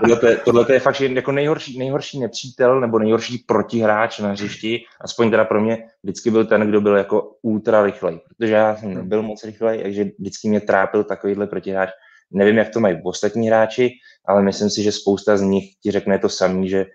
tohle, 0.00 0.36
tohle 0.36 0.66
je 0.72 0.80
fakt 0.80 1.00
jako 1.00 1.32
nejhorší, 1.32 1.78
nejhorší 1.78 2.20
nepřítel 2.20 2.80
nebo 2.80 2.98
nejhorší 2.98 3.38
protihráč 3.38 4.18
na 4.18 4.28
hřišti, 4.28 4.84
aspoň 5.00 5.30
teda 5.30 5.44
pro 5.44 5.60
mě 5.60 5.78
vždycky 6.02 6.30
byl 6.30 6.44
ten, 6.46 6.60
kdo 6.68 6.80
byl 6.80 6.96
jako 6.96 7.32
ultra 7.42 7.82
rychlej, 7.82 8.20
protože 8.28 8.54
já 8.54 8.76
jsem 8.76 8.94
nebyl 8.94 9.22
moc 9.22 9.44
rychlej, 9.44 9.82
takže 9.82 10.04
vždycky 10.18 10.48
mě 10.48 10.60
trápil 10.60 11.04
takovýhle 11.04 11.46
protihráč. 11.46 11.90
Nevím, 12.30 12.56
jak 12.56 12.68
to 12.68 12.80
mají 12.80 13.00
ostatní 13.04 13.48
hráči, 13.48 13.90
ale 14.24 14.42
myslím 14.42 14.70
si, 14.70 14.82
že 14.82 14.92
spousta 14.92 15.36
z 15.36 15.42
nich 15.42 15.64
ti 15.82 15.90
řekne 15.90 16.18
to 16.18 16.28
samý, 16.28 16.68
že 16.68 16.86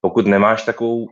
pokud 0.00 0.26
nemáš 0.26 0.62
takovou 0.62 1.08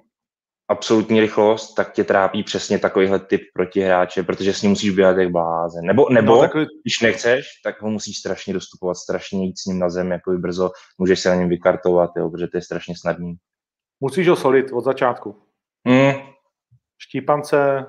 absolutní 0.68 1.20
rychlost, 1.20 1.74
tak 1.74 1.92
tě 1.92 2.04
trápí 2.04 2.42
přesně 2.42 2.78
takovýhle 2.78 3.18
typ 3.18 3.40
protihráče, 3.54 4.22
protože 4.22 4.52
s 4.52 4.62
ním 4.62 4.70
musíš 4.70 4.90
běhat 4.90 5.16
jak 5.16 5.30
blázen. 5.30 5.84
Nebo, 5.84 6.08
nebo 6.10 6.34
no, 6.34 6.40
takový... 6.40 6.66
když 6.82 7.00
nechceš, 7.02 7.46
tak 7.64 7.82
ho 7.82 7.90
musíš 7.90 8.18
strašně 8.18 8.54
dostupovat, 8.54 8.94
strašně 8.94 9.44
jít 9.46 9.58
s 9.58 9.64
ním 9.64 9.78
na 9.78 9.90
zem, 9.90 10.12
jako 10.12 10.32
brzo, 10.32 10.70
můžeš 10.98 11.20
se 11.20 11.28
na 11.28 11.34
něm 11.34 11.48
vykartovat, 11.48 12.10
jo, 12.16 12.30
protože 12.30 12.46
to 12.46 12.56
je 12.56 12.62
strašně 12.62 12.94
snadný. 13.00 13.34
Musíš 14.00 14.28
ho 14.28 14.36
solit 14.36 14.72
od 14.72 14.84
začátku. 14.84 15.36
Mm. 15.84 16.12
Štípance, 16.98 17.86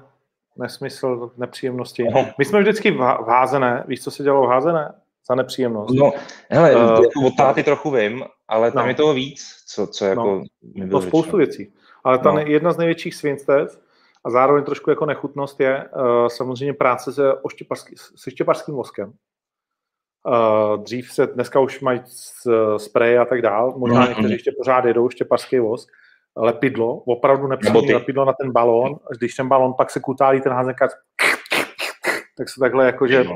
nesmysl, 0.58 1.32
nepříjemnosti. 1.38 2.04
No. 2.04 2.30
My 2.38 2.46
jsme 2.46 2.60
vždycky 2.60 2.92
v 2.92 3.26
házené, 3.28 3.84
víš, 3.88 4.04
co 4.04 4.12
se 4.12 4.24
dělalo 4.24 4.48
v 4.48 4.50
házené? 4.50 4.94
Za 5.30 5.36
nepříjemnost. 5.36 5.96
No, 5.96 6.12
hele, 6.50 6.76
uh, 6.76 6.82
jako 6.82 7.28
od 7.28 7.36
táty 7.38 7.64
trochu 7.64 7.92
vím, 7.92 8.24
ale 8.48 8.72
tam 8.72 8.84
no. 8.84 8.90
je 8.90 8.96
toho 8.96 9.14
víc, 9.14 9.64
co, 9.68 9.88
co 9.88 10.06
jako 10.06 10.42
no. 10.76 10.90
To 10.90 11.02
spoustu 11.02 11.38
věcí. 11.38 11.74
Ale 12.04 12.18
ta 12.18 12.32
no. 12.32 12.40
jedna 12.40 12.72
z 12.72 12.78
největších 12.78 13.16
svinstev 13.16 13.80
a 14.26 14.30
zároveň 14.30 14.64
trošku 14.64 14.90
jako 14.90 15.06
nechutnost 15.06 15.60
je 15.60 15.90
uh, 15.96 16.28
samozřejmě 16.28 16.74
práce 16.74 17.14
se, 17.14 17.34
oštěpařský, 17.34 17.96
se 18.16 18.32
štěpařským 18.32 18.76
voskem. 18.76 19.14
Uh, 20.24 20.84
dřív 20.84 21.12
se, 21.12 21.28
dneska 21.28 21.60
už 21.60 21.82
mají 21.82 22.02
spray 22.78 23.18
a 23.18 23.26
tak 23.26 23.42
dál, 23.42 23.74
možná 23.78 24.02
mm-hmm. 24.02 24.10
někteří 24.10 24.34
ještě 24.34 24.52
pořád 24.58 24.86
jedou 24.86 25.10
štěpařský 25.10 25.60
vosk, 25.60 25.90
lepidlo, 26.36 26.96
opravdu 26.96 27.48
nepříjemné 27.48 27.94
lepidlo 27.94 28.26
na 28.26 28.34
ten 28.34 28.52
balón, 28.52 28.96
když 29.18 29.36
ten 29.36 29.48
balón 29.48 29.74
pak 29.74 29.92
se 29.92 30.00
kutálí 30.00 30.42
ten 30.42 30.54
házenka, 30.54 30.88
tak 32.38 32.50
se 32.50 32.60
takhle 32.60 32.86
jakože... 32.86 33.24
Uh, 33.24 33.34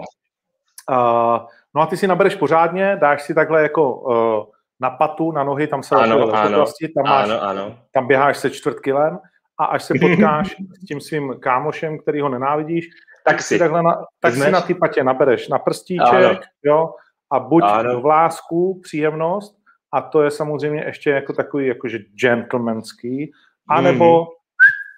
no 1.76 1.82
a 1.82 1.86
ty 1.86 1.98
si 1.98 2.08
nabereš 2.08 2.36
pořádně, 2.36 2.98
dáš 3.02 3.22
si 3.22 3.34
takhle 3.34 3.62
jako 3.62 3.96
uh, 3.96 4.46
na 4.82 4.90
patu, 4.90 5.32
na 5.32 5.44
nohy, 5.44 5.68
tam 5.68 5.84
se 5.84 5.96
ano, 5.96 6.34
ano, 6.34 6.56
oblasti, 6.56 6.88
tam, 6.88 7.04
máš, 7.06 7.30
ano, 7.30 7.44
ano. 7.44 7.78
tam 7.92 8.08
běháš 8.08 8.38
se 8.38 8.50
čtvrt 8.50 8.80
kilem 8.80 9.20
a 9.58 9.66
až 9.66 9.84
se 9.84 9.94
potkáš 10.02 10.56
s 10.82 10.86
tím 10.86 11.02
svým 11.02 11.36
kámošem, 11.40 12.00
který 12.00 12.22
ho 12.22 12.30
nenávidíš, 12.30 12.90
tak 13.26 13.42
si, 13.42 13.60
takhle 13.60 13.84
na, 13.84 14.06
tak 14.20 14.34
si 14.34 14.52
na 14.52 14.62
ty 14.62 14.74
patě 14.74 15.04
nabereš 15.04 15.48
na 15.48 15.60
prstíček, 15.60 16.14
ano. 16.14 16.40
jo, 16.64 16.94
a 17.32 17.40
buď 17.40 17.64
ano. 17.66 18.02
v 18.02 18.06
lásku, 18.06 18.80
příjemnost, 18.84 19.56
a 19.94 20.02
to 20.02 20.24
je 20.24 20.32
samozřejmě 20.32 20.84
ještě 20.86 21.10
jako 21.10 21.34
takový 21.34 21.68
jakože 21.68 22.00
gentlemanský, 22.00 23.32
anebo 23.70 24.22
mm. 24.22 24.28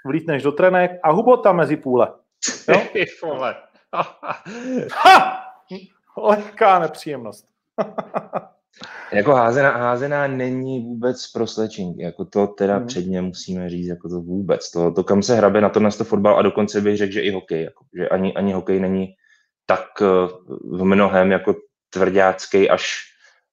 vlítneš 0.06 0.44
do 0.44 0.52
trenek 0.52 0.92
a 1.04 1.12
hubota 1.12 1.52
mezi 1.52 1.78
půle. 1.78 2.14
Jo? 2.70 2.82
ha! 4.92 5.44
Lehká 6.18 6.80
nepříjemnost. 6.80 7.48
Jako 9.14 9.34
házená, 9.34 9.72
házená 9.72 10.28
není 10.28 10.80
vůbec 10.80 11.32
pro 11.32 11.48
slečinky, 11.48 12.04
jako 12.04 12.26
to 12.26 12.48
teda 12.48 12.78
hmm. 12.78 12.88
předně 12.88 13.22
musíme 13.22 13.70
říct, 13.70 13.88
jako 13.88 14.10
to 14.10 14.22
vůbec. 14.22 14.72
To, 14.72 14.92
to 14.92 15.04
kam 15.04 15.24
se 15.24 15.36
hrabe 15.36 15.62
na 15.62 15.70
to 15.70 15.80
na 15.80 15.92
to 15.92 16.04
fotbal 16.04 16.38
a 16.40 16.42
dokonce 16.42 16.82
bych 16.82 16.98
řekl, 16.98 17.14
že 17.14 17.22
i 17.22 17.32
hokej, 17.32 17.64
jako, 17.64 17.86
že 17.98 18.10
ani, 18.10 18.34
ani 18.34 18.54
hokej 18.54 18.80
není 18.80 19.14
tak 19.66 19.86
eh, 20.02 20.06
v 20.64 20.84
mnohem 20.84 21.32
jako 21.32 21.56
tvrdácký 21.90 22.70
až, 22.70 23.02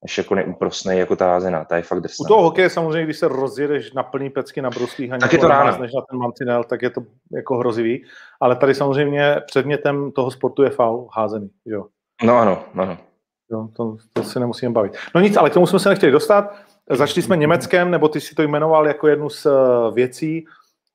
až 0.04 0.18
jako 0.18 0.34
neúprostný 0.34 0.98
jako 0.98 1.16
ta 1.16 1.26
házená, 1.26 1.64
ta 1.64 1.76
je 1.76 1.82
fakt 1.82 2.00
drsná. 2.00 2.24
U 2.24 2.28
toho 2.28 2.42
hokeje 2.42 2.70
samozřejmě, 2.70 3.04
když 3.04 3.18
se 3.18 3.28
rozjedeš 3.28 3.92
na 3.92 4.02
plný 4.02 4.30
pecky 4.30 4.62
na 4.62 4.70
bruslích 4.70 5.12
a 5.12 5.18
tak 5.18 5.32
je 5.32 5.38
to 5.38 5.48
ráno. 5.48 5.78
než 5.78 5.92
na 5.92 6.00
ten 6.10 6.18
mantinel, 6.18 6.64
tak 6.64 6.82
je 6.82 6.90
to 6.90 7.00
jako 7.32 7.56
hrozivý. 7.56 8.04
Ale 8.40 8.56
tady 8.56 8.74
samozřejmě 8.74 9.36
předmětem 9.46 10.12
toho 10.12 10.30
sportu 10.30 10.62
je 10.62 10.70
faul 10.70 11.08
házený, 11.12 11.50
jo. 11.66 11.86
No 12.22 12.38
ano, 12.38 12.64
ano. 12.74 12.98
Jo, 13.50 13.68
to, 13.76 13.96
to 14.12 14.22
si 14.22 14.40
nemusíme 14.40 14.72
bavit. 14.72 14.96
No 15.14 15.20
nic, 15.20 15.36
ale 15.36 15.50
k 15.50 15.54
tomu 15.54 15.66
jsme 15.66 15.78
se 15.78 15.88
nechtěli 15.88 16.12
dostat. 16.12 16.54
Začali 16.90 17.22
jsme 17.22 17.36
Německem, 17.36 17.90
nebo 17.90 18.08
ty 18.08 18.20
si 18.20 18.34
to 18.34 18.42
jmenoval 18.42 18.86
jako 18.86 19.08
jednu 19.08 19.30
z 19.30 19.46
uh, 19.46 19.94
věcí 19.94 20.44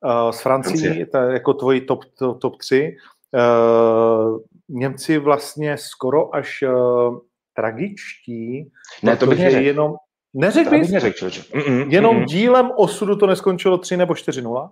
uh, 0.03 0.31
z 0.31 0.41
Francii, 0.41 1.05
to 1.05 1.17
je 1.17 1.33
jako 1.33 1.53
tvoji 1.53 1.81
top, 1.81 2.05
top, 2.19 2.39
top 2.41 2.57
3. 2.57 2.97
Uh, 3.31 4.39
Němci 4.69 5.17
vlastně 5.17 5.77
skoro 5.77 6.35
až 6.35 6.62
uh, 6.62 7.17
tragičtí. 7.53 8.71
Ne, 9.03 9.17
to 9.17 9.25
bych 9.25 9.39
neřekl. 9.39 9.65
Jenom, 9.65 9.95
neřekl 10.33 10.69
bys? 10.69 10.91
Neřekl, 10.91 11.27
mm-mm, 11.27 11.89
jenom 11.89 12.17
mm-mm. 12.17 12.25
dílem 12.25 12.71
osudu 12.75 13.15
to 13.15 13.27
neskončilo 13.27 13.77
3 13.77 13.97
nebo 13.97 14.13
4-0? 14.13 14.69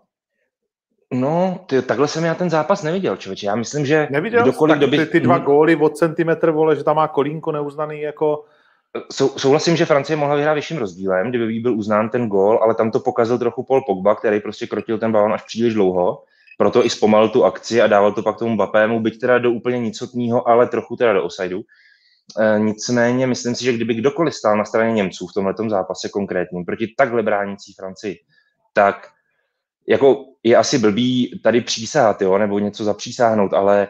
No, 1.13 1.60
ty, 1.65 1.82
takhle 1.82 2.08
jsem 2.08 2.24
já 2.24 2.36
ten 2.36 2.50
zápas 2.50 2.84
neviděl, 2.84 3.17
člověče. 3.17 3.46
Já 3.46 3.55
myslím, 3.55 3.86
že 3.86 4.08
Neviděl 4.12 4.43
kdokoliv, 4.43 4.77
kdo 4.77 4.88
by... 4.88 4.98
ty, 4.98 5.05
ty 5.05 5.20
dva 5.20 5.38
góly 5.38 5.75
od 5.75 5.98
centimetr, 5.98 6.51
vole, 6.51 6.75
že 6.75 6.84
tam 6.84 6.96
má 6.96 7.08
kolínko 7.08 7.51
neuznaný 7.51 8.01
jako... 8.01 8.46
Sou, 9.12 9.29
souhlasím, 9.29 9.75
že 9.75 9.86
Francie 9.86 10.17
mohla 10.17 10.36
vyhrát 10.36 10.55
vyšším 10.55 10.77
rozdílem, 10.77 11.29
kdyby 11.29 11.53
jí 11.53 11.60
byl 11.60 11.77
uznán 11.77 12.10
ten 12.10 12.27
gól, 12.27 12.60
ale 12.63 12.75
tam 12.75 12.91
to 12.91 13.00
pokazil 13.00 13.38
trochu 13.38 13.63
Paul 13.63 13.82
Pogba, 13.82 14.15
který 14.15 14.39
prostě 14.39 14.67
krotil 14.67 14.98
ten 14.98 15.12
balon 15.12 15.34
až 15.34 15.43
příliš 15.43 15.74
dlouho, 15.74 16.24
proto 16.58 16.86
i 16.86 16.89
zpomalil 16.89 17.29
tu 17.29 17.46
akci 17.46 17.82
a 17.82 17.88
dával 17.88 18.12
to 18.12 18.24
pak 18.24 18.38
tomu 18.38 18.58
Bapému, 18.58 19.00
byť 19.00 19.20
teda 19.20 19.38
do 19.39 19.51
úplně 19.51 19.79
nicotního, 19.79 20.48
ale 20.48 20.67
trochu 20.67 20.96
teda 20.96 21.13
do 21.13 21.24
osaidu. 21.24 21.62
E, 22.39 22.60
nicméně 22.60 23.27
myslím 23.27 23.55
si, 23.55 23.63
že 23.63 23.74
kdyby 23.74 23.93
kdokoliv 23.93 24.34
stál 24.34 24.58
na 24.58 24.65
straně 24.65 24.93
Němců 24.93 25.27
v 25.27 25.34
tomhle 25.34 25.53
zápase 25.67 26.10
konkrétním 26.10 26.65
proti 26.65 26.93
takhle 26.98 27.24
bránící 27.24 27.74
Francii, 27.74 28.20
tak 28.74 29.10
jako 29.88 30.25
je 30.44 30.56
asi 30.58 30.80
blbý 30.80 31.40
tady 31.44 31.62
přísahat, 31.62 32.22
jo, 32.22 32.38
nebo 32.38 32.60
něco 32.60 32.84
zapřísáhnout, 32.84 33.54
ale 33.54 33.88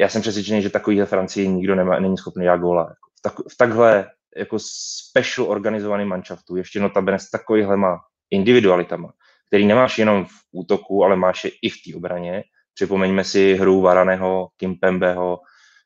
já 0.00 0.08
jsem 0.08 0.22
přesvědčený, 0.22 0.62
že 0.62 0.70
takovýhle 0.70 1.06
Francii 1.06 1.48
nikdo 1.48 1.74
nemá, 1.74 2.00
není 2.00 2.18
schopný 2.18 2.44
dát 2.44 2.56
góla. 2.56 2.84
V, 3.18 3.22
tak, 3.22 3.34
v 3.52 3.56
takhle 3.56 4.06
jako 4.36 4.58
special 5.06 5.50
organizovaný 5.50 6.04
manšaftu, 6.04 6.56
ještě 6.56 6.80
notabene 6.80 7.18
s 7.18 7.30
takovýhlema 7.30 7.98
individualitama, 8.30 9.12
který 9.46 9.66
nemáš 9.66 9.98
jenom 9.98 10.24
v 10.24 10.30
útoku, 10.52 11.04
ale 11.04 11.16
máš 11.16 11.44
je 11.44 11.50
i 11.62 11.68
v 11.68 11.74
té 11.74 11.96
obraně. 11.96 12.42
Připomeňme 12.74 13.24
si 13.24 13.54
hru 13.54 13.80
Varaného, 13.80 14.48
Kimpembeho, 14.56 15.38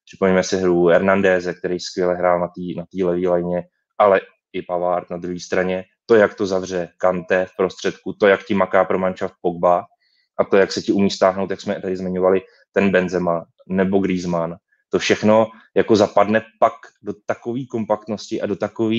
připomeňme 0.05 0.43
si 0.43 0.57
hru 0.57 0.87
Hernandéze, 0.87 1.55
který 1.55 1.81
skvěle 1.81 2.15
hrál 2.15 2.41
na 2.41 2.47
té 2.47 2.61
na 2.77 3.07
levé 3.07 3.29
lajně, 3.29 3.63
ale 3.99 4.21
i 4.53 4.63
Pavard 4.63 5.11
na 5.11 5.17
druhé 5.17 5.41
straně 5.41 5.85
to, 6.07 6.15
jak 6.15 6.35
to 6.35 6.47
zavře 6.47 6.89
Kante 6.97 7.47
v 7.47 7.57
prostředku, 7.57 8.13
to, 8.13 8.27
jak 8.27 8.45
ti 8.45 8.55
maká 8.55 8.85
pro 8.85 8.99
mančaft 8.99 9.35
Pogba 9.41 9.85
a 10.39 10.45
to, 10.45 10.57
jak 10.57 10.73
se 10.73 10.83
ti 10.83 10.93
umí 10.93 11.11
stáhnout, 11.11 11.51
jak 11.51 11.61
jsme 11.61 11.81
tady 11.81 11.97
zmiňovali, 11.97 12.41
ten 12.73 12.91
Benzema 12.91 13.45
nebo 13.69 13.99
Griezmann. 13.99 14.57
To 14.91 14.99
všechno 14.99 15.47
jako 15.75 15.97
zapadne 15.97 16.43
pak 16.61 16.73
do 17.03 17.15
takové 17.27 17.61
kompaktnosti 17.71 18.41
a 18.41 18.47
do 18.47 18.57
takové 18.57 18.97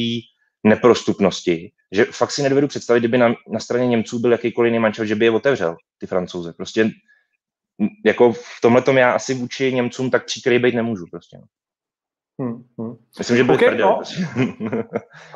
neprostupnosti, 0.64 1.72
že 1.92 2.06
fakt 2.06 2.32
si 2.32 2.44
nedovedu 2.44 2.68
představit, 2.68 3.00
kdyby 3.00 3.18
na, 3.18 3.34
na 3.48 3.60
straně 3.60 3.88
Němců 3.88 4.20
byl 4.20 4.32
jakýkoliv 4.32 4.70
jiný 4.70 4.80
mančaft, 4.80 5.08
že 5.08 5.16
by 5.16 5.26
je 5.26 5.32
otevřel, 5.32 5.76
ty 5.98 6.08
francouze. 6.08 6.54
Prostě 6.54 6.92
jako 8.06 8.34
v 8.34 8.62
tomhle 8.62 8.82
tom 8.82 8.98
já 8.98 9.12
asi 9.12 9.34
vůči 9.34 9.74
Němcům 9.74 10.12
tak 10.12 10.26
příkrý 10.26 10.60
být 10.60 10.76
nemůžu 10.76 11.06
prostě. 11.12 11.38
Hmm, 12.42 12.64
hmm. 12.78 12.96
Myslím, 13.18 13.38
že 13.38 13.44
byli 13.44 13.58
okay, 13.58 13.68
v 13.68 13.72
prdeli. 13.72 13.90
No. 13.90 14.02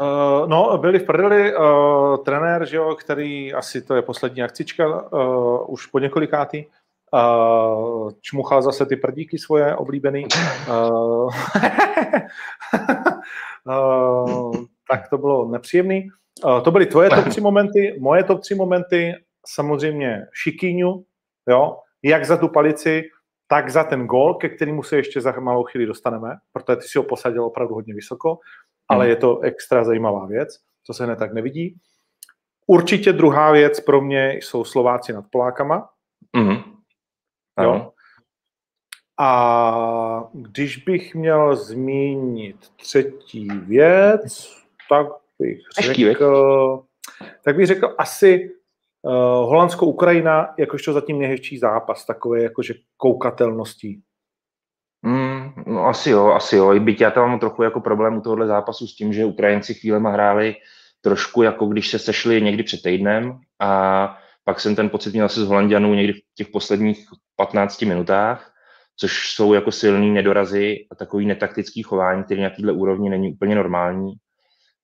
uh, 0.01 0.49
no, 0.49 0.77
byli 0.77 0.99
v 0.99 1.03
prdeli. 1.03 1.55
Uh, 1.55 2.17
trenér, 2.17 2.65
že 2.65 2.77
jo, 2.77 2.95
který 2.95 3.53
asi 3.53 3.81
to 3.81 3.95
je 3.95 4.01
poslední 4.01 4.43
akcička, 4.43 5.11
uh, 5.11 5.73
už 5.73 5.85
po 5.85 5.99
několikátý, 5.99 6.65
uh, 7.13 8.11
čmuchal 8.21 8.61
zase 8.61 8.85
ty 8.85 8.95
prdíky 8.95 9.37
svoje 9.37 9.75
oblíbený. 9.75 10.25
Uh, 10.67 11.29
uh, 13.65 14.51
tak 14.89 15.09
to 15.09 15.17
bylo 15.17 15.51
nepříjemný. 15.51 16.07
Uh, 16.45 16.61
to 16.61 16.71
byly 16.71 16.85
tvoje 16.85 17.09
top 17.09 17.27
tři 17.27 17.41
momenty, 17.41 17.97
moje 17.99 18.23
top 18.23 18.39
tři 18.39 18.55
momenty, 18.55 19.13
samozřejmě 19.45 20.25
Šikýňu, 20.33 21.05
jo, 21.49 21.77
jak 22.03 22.25
za 22.25 22.37
tu 22.37 22.47
palici, 22.47 23.03
tak 23.47 23.69
za 23.69 23.83
ten 23.83 24.07
gol, 24.07 24.33
ke 24.33 24.49
kterému 24.49 24.83
se 24.83 24.95
ještě 24.95 25.21
za 25.21 25.31
malou 25.31 25.63
chvíli 25.63 25.85
dostaneme, 25.85 26.35
protože 26.51 26.75
ty 26.75 26.87
si 26.87 26.97
ho 26.97 27.03
posadil 27.03 27.45
opravdu 27.45 27.73
hodně 27.73 27.93
vysoko, 27.93 28.39
ale 28.87 29.05
mm. 29.05 29.09
je 29.09 29.15
to 29.15 29.39
extra 29.39 29.83
zajímavá 29.83 30.25
věc, 30.25 30.49
co 30.83 30.93
se 30.93 31.05
hned 31.05 31.19
tak 31.19 31.33
nevidí. 31.33 31.77
určitě 32.67 33.13
druhá 33.13 33.51
věc 33.51 33.79
pro 33.79 34.01
mě 34.01 34.33
jsou 34.33 34.63
Slováci 34.63 35.13
nad 35.13 35.25
Polákama. 35.31 35.89
Mhm. 36.35 36.63
Jo. 37.61 37.91
A 39.19 40.29
když 40.33 40.77
bych 40.77 41.15
měl 41.15 41.55
zmínit 41.55 42.69
třetí 42.75 43.47
věc, 43.47 44.55
tak 44.89 45.07
bych 45.39 45.59
řekl, 45.81 46.83
tak 47.43 47.55
bych 47.55 47.67
řekl 47.67 47.95
asi 47.97 48.56
uh, 49.01 49.11
Holandsko-Ukrajina, 49.49 50.53
jakožto 50.59 50.93
zatím 50.93 51.19
nejhezčí 51.19 51.57
zápas, 51.57 52.05
takové 52.05 52.43
jakože 52.43 52.73
koukatelností. 52.97 54.01
Mm, 55.01 55.63
no 55.67 55.85
asi 55.85 56.09
jo, 56.09 56.27
asi 56.27 56.55
jo. 56.55 56.79
Byť 56.79 57.01
já 57.01 57.11
tam 57.11 57.29
mám 57.29 57.39
trochu 57.39 57.63
jako 57.63 57.79
problém 57.79 58.17
u 58.17 58.21
tohohle 58.21 58.47
zápasu 58.47 58.87
s 58.87 58.95
tím, 58.95 59.13
že 59.13 59.25
Ukrajinci 59.25 59.73
chvílema 59.73 60.09
hráli 60.09 60.55
trošku 61.01 61.43
jako 61.43 61.65
když 61.65 61.87
se 61.87 61.99
sešli 61.99 62.41
někdy 62.41 62.63
před 62.63 62.81
týdnem 62.81 63.39
a 63.59 64.17
pak 64.43 64.59
jsem 64.59 64.75
ten 64.75 64.89
pocit 64.89 65.13
měl 65.13 65.25
asi 65.25 65.39
z 65.39 65.47
Holandianů 65.47 65.93
někdy 65.93 66.13
v 66.13 66.21
těch 66.35 66.47
posledních 66.47 67.05
15 67.35 67.81
minutách, 67.81 68.53
což 68.95 69.29
jsou 69.29 69.53
jako 69.53 69.71
silný 69.71 70.11
nedorazy 70.11 70.87
a 70.91 70.95
takový 70.95 71.25
netaktický 71.25 71.83
chování, 71.83 72.23
který 72.23 72.41
na 72.41 72.49
této 72.49 72.73
úrovni 72.73 73.09
není 73.09 73.33
úplně 73.33 73.55
normální. 73.55 74.13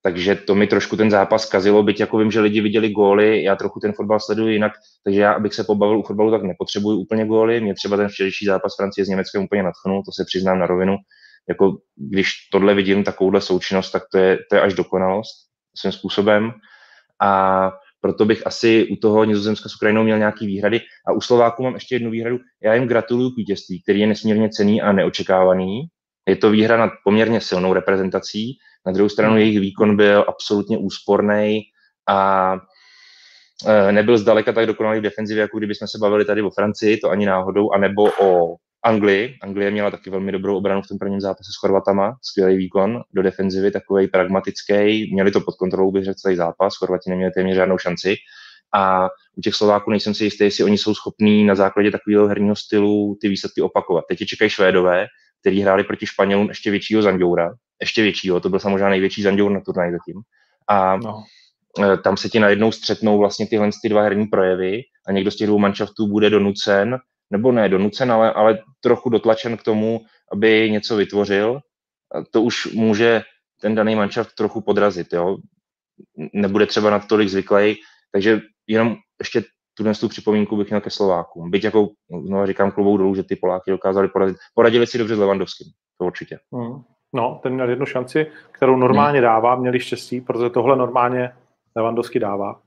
Takže 0.06 0.36
to 0.36 0.56
mi 0.56 0.68
trošku 0.68 0.98
ten 0.98 1.12
zápas 1.12 1.46
kazilo, 1.46 1.84
byť 1.84 2.00
jako 2.00 2.18
vím, 2.18 2.32
že 2.32 2.40
lidi 2.40 2.62
viděli 2.62 2.90
góly, 2.90 3.44
já 3.44 3.56
trochu 3.56 3.80
ten 3.80 3.94
fotbal 3.94 4.20
sleduji 4.20 4.54
jinak, 4.54 4.72
takže 5.04 5.22
já, 5.22 5.34
abych 5.34 5.54
se 5.54 5.64
pobavil 5.64 6.00
u 6.00 6.04
fotbalu, 6.04 6.32
tak 6.32 6.44
nepotřebuji 6.44 6.98
úplně 6.98 7.26
góly. 7.26 7.62
Mě 7.62 7.74
třeba 7.74 7.98
ten 7.98 8.08
včerejší 8.08 8.46
zápas 8.46 8.76
Francie 8.76 9.06
s 9.06 9.08
Německem 9.08 9.44
úplně 9.44 9.64
natchnul, 9.64 10.04
to 10.06 10.12
se 10.12 10.24
přiznám 10.26 10.60
na 10.60 10.68
rovinu. 10.68 10.96
Jako, 11.50 11.78
když 11.96 12.34
tohle 12.52 12.74
vidím, 12.74 13.04
takovouhle 13.04 13.42
součinnost, 13.42 13.92
tak 13.92 14.04
to 14.12 14.18
je, 14.18 14.38
to 14.50 14.56
je 14.56 14.62
až 14.62 14.74
dokonalost 14.74 15.34
svým 15.78 15.92
způsobem. 15.92 16.52
A 17.22 17.72
proto 18.02 18.26
bych 18.26 18.48
asi 18.48 18.88
u 18.92 18.96
toho 18.96 19.24
Nizozemska 19.24 19.70
s 19.70 19.76
Ukrajinou 19.76 20.04
měl 20.04 20.18
nějaký 20.18 20.48
výhrady. 20.48 20.82
A 21.08 21.12
u 21.12 21.22
Slováků 21.22 21.64
mám 21.64 21.74
ještě 21.74 21.96
jednu 21.96 22.12
výhradu. 22.12 22.40
Já 22.64 22.74
jim 22.74 22.88
gratuluju 22.88 23.30
k 23.30 23.38
vítězství, 23.38 23.82
který 23.82 24.00
je 24.00 24.08
nesmírně 24.08 24.50
cený 24.50 24.82
a 24.82 24.92
neočekávaný. 24.92 25.82
Je 26.30 26.36
to 26.36 26.50
výhra 26.50 26.78
nad 26.78 26.92
poměrně 27.04 27.42
silnou 27.42 27.74
reprezentací. 27.74 28.58
Na 28.86 28.92
druhou 28.92 29.10
stranu 29.10 29.38
jejich 29.38 29.60
výkon 29.60 29.98
byl 29.98 30.26
absolutně 30.28 30.78
úsporný 30.78 31.62
a 32.10 32.54
e, 33.68 33.92
nebyl 33.92 34.18
zdaleka 34.18 34.54
tak 34.54 34.66
dokonalý 34.66 35.00
v 35.00 35.04
defenzivě, 35.04 35.42
jako 35.42 35.58
kdybychom 35.58 35.88
se 35.88 35.98
bavili 35.98 36.26
tady 36.26 36.42
o 36.42 36.50
Francii, 36.50 36.98
to 36.98 37.10
ani 37.10 37.26
náhodou, 37.26 37.72
anebo 37.72 38.12
o 38.22 38.56
Anglii. 38.84 39.38
Anglie 39.42 39.72
měla 39.72 39.92
taky 39.92 40.10
velmi 40.10 40.32
dobrou 40.32 40.58
obranu 40.58 40.82
v 40.82 40.88
tom 40.88 40.98
prvním 40.98 41.22
zápase 41.22 41.50
s 41.54 41.60
Chorvatama, 41.60 42.14
skvělý 42.22 42.58
výkon 42.58 43.02
do 43.14 43.22
defenzivy, 43.22 43.72
takový 43.72 44.08
pragmatický, 44.08 45.14
měli 45.14 45.32
to 45.32 45.42
pod 45.42 45.56
kontrolou, 45.56 45.92
bych 45.92 46.04
řekl, 46.04 46.20
celý 46.20 46.36
zápas, 46.36 46.76
Chorvati 46.76 47.10
neměli 47.10 47.32
téměř 47.32 47.56
žádnou 47.56 47.78
šanci. 47.78 48.16
A 48.76 49.10
u 49.38 49.42
těch 49.42 49.56
Slováků 49.56 49.92
nejsem 49.92 50.14
si 50.14 50.24
jistý, 50.24 50.44
jestli 50.44 50.64
oni 50.64 50.78
jsou 50.78 50.96
schopní 50.96 51.44
na 51.44 51.56
základě 51.56 51.92
takového 51.92 52.28
herního 52.28 52.56
stylu 52.56 53.18
ty 53.22 53.28
výsledky 53.30 53.62
opakovat. 53.62 54.06
Teď 54.10 54.22
je 54.22 54.28
čekají 54.28 54.50
Švédové, 54.50 55.06
kteří 55.42 55.62
hráli 55.62 55.84
proti 55.84 56.06
Španělům 56.06 56.50
ještě 56.50 56.72
většího 56.72 57.02
Zandoura, 57.02 57.54
ještě 57.84 58.02
většího, 58.02 58.40
to 58.40 58.50
byl 58.50 58.60
samozřejmě 58.60 58.90
největší 58.90 59.22
Zandour 59.24 59.52
na 59.52 59.62
turnaj 59.62 59.92
zatím. 59.92 60.22
A 60.70 60.98
No. 60.98 61.24
e, 61.94 61.98
tam 61.98 62.18
se 62.18 62.30
ti 62.30 62.40
najednou 62.40 62.72
střetnou 62.72 63.18
vlastně 63.18 63.48
tyhle 63.48 63.70
ty 63.82 63.90
dva 63.90 64.02
herní 64.02 64.28
projevy 64.28 64.82
a 65.08 65.12
někdo 65.12 65.32
z 65.32 65.36
těch 65.36 65.48
dvou 65.48 65.60
manšaftů 65.60 66.08
bude 66.08 66.30
donucen, 66.30 66.98
nebo 67.32 67.52
ne 67.52 67.70
donucen, 67.70 68.12
ale, 68.12 68.34
ale 68.34 68.60
trochu 68.82 69.10
dotlačen 69.10 69.58
k 69.58 69.64
tomu, 69.64 70.02
aby 70.32 70.72
něco 70.72 70.96
vytvořil. 70.96 71.60
A 72.16 72.24
to 72.32 72.42
už 72.42 72.66
může 72.74 73.22
ten 73.62 73.76
daný 73.76 73.96
manšaft 73.96 74.36
trochu 74.36 74.62
podrazit. 74.62 75.14
Jo? 75.14 75.38
Nebude 76.34 76.66
třeba 76.66 76.90
na 76.90 77.00
to 77.00 77.08
tolik 77.08 77.30
zvyklý, 77.30 77.76
takže 78.12 78.42
jenom 78.68 78.96
ještě 79.20 79.44
tuhle 79.74 79.96
tu 79.96 80.10
připomínku 80.10 80.58
bych 80.58 80.70
měl 80.70 80.82
ke 80.82 80.90
Slovákům. 80.90 81.52
Byť 81.52 81.64
jako, 81.64 81.90
znovu 82.26 82.46
říkám, 82.46 82.72
klubou 82.72 82.98
dolů, 82.98 83.16
že 83.16 83.24
ty 83.24 83.36
Poláky 83.36 83.72
dokázali 83.72 84.08
porazit. 84.08 84.38
Poradili 84.56 84.88
si 84.88 84.98
dobře 84.98 85.16
s 85.16 85.20
Levandovským, 85.20 85.68
to 86.00 86.06
určitě. 86.06 86.40
Hmm. 86.54 86.84
No, 87.14 87.40
ten 87.44 87.54
měl 87.54 87.70
jednu 87.70 87.86
šanci, 87.86 88.32
kterou 88.52 88.76
normálně 88.76 89.22
dává, 89.22 89.56
měli 89.56 89.80
štěstí, 89.80 90.22
protože 90.22 90.50
tohle 90.50 90.76
normálně 90.76 91.34
Levandovský 91.76 92.20
dává. 92.20 92.60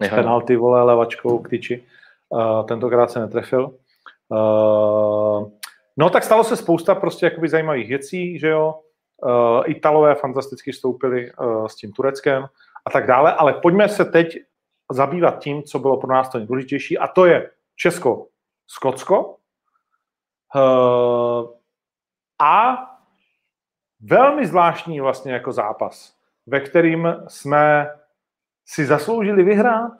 Nechal. 0.00 0.18
penalty, 0.18 0.56
vole, 0.56 0.82
levačkou 0.82 1.38
k 1.38 1.48
tyči. 1.48 1.84
Uh, 2.28 2.66
tentokrát 2.66 3.10
se 3.10 3.20
netrefil. 3.20 3.70
Uh, 4.28 5.48
no, 5.96 6.10
tak 6.10 6.24
stalo 6.24 6.44
se 6.44 6.56
spousta 6.56 6.94
prostě 6.94 7.26
jakoby 7.26 7.48
zajímavých 7.48 7.88
věcí, 7.88 8.38
že 8.38 8.48
jo. 8.48 8.74
Uh, 9.22 9.62
Italové 9.66 10.14
fantasticky 10.14 10.72
stoupili 10.72 11.32
uh, 11.32 11.66
s 11.66 11.76
tím 11.76 11.92
Tureckem 11.92 12.46
a 12.86 12.90
tak 12.90 13.06
dále, 13.06 13.34
ale 13.34 13.52
pojďme 13.52 13.88
se 13.88 14.04
teď 14.04 14.38
zabývat 14.92 15.38
tím, 15.38 15.62
co 15.62 15.78
bylo 15.78 15.96
pro 15.96 16.10
nás 16.10 16.28
to 16.28 16.38
nejdůležitější, 16.38 16.98
a 16.98 17.06
to 17.06 17.26
je 17.26 17.50
Česko-Skotsko. 17.76 19.36
Uh, 20.54 20.60
a 20.60 21.39
velmi 24.10 24.46
zvláštní 24.46 25.00
vlastně 25.00 25.32
jako 25.32 25.52
zápas, 25.52 26.12
ve 26.46 26.60
kterým 26.60 27.14
jsme 27.28 27.88
si 28.66 28.86
zasloužili 28.86 29.42
vyhrát. 29.42 29.92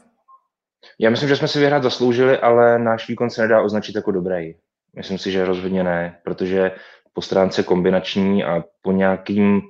Já 0.99 1.11
myslím, 1.11 1.29
že 1.29 1.37
jsme 1.37 1.49
si 1.49 1.59
vyhrát 1.59 1.83
zasloužili, 1.83 2.38
ale 2.38 2.79
náš 2.79 3.09
výkon 3.09 3.31
se 3.31 3.42
nedá 3.42 3.61
označit 3.62 3.96
jako 3.96 4.11
dobrý. 4.11 4.55
Myslím 4.96 5.18
si, 5.18 5.31
že 5.31 5.44
rozhodně 5.44 5.85
ne, 5.85 6.20
protože 6.25 6.73
po 7.12 7.23
stránce 7.23 7.62
kombinační 7.62 8.44
a 8.44 8.64
po 8.83 8.92
nějakým, 8.92 9.61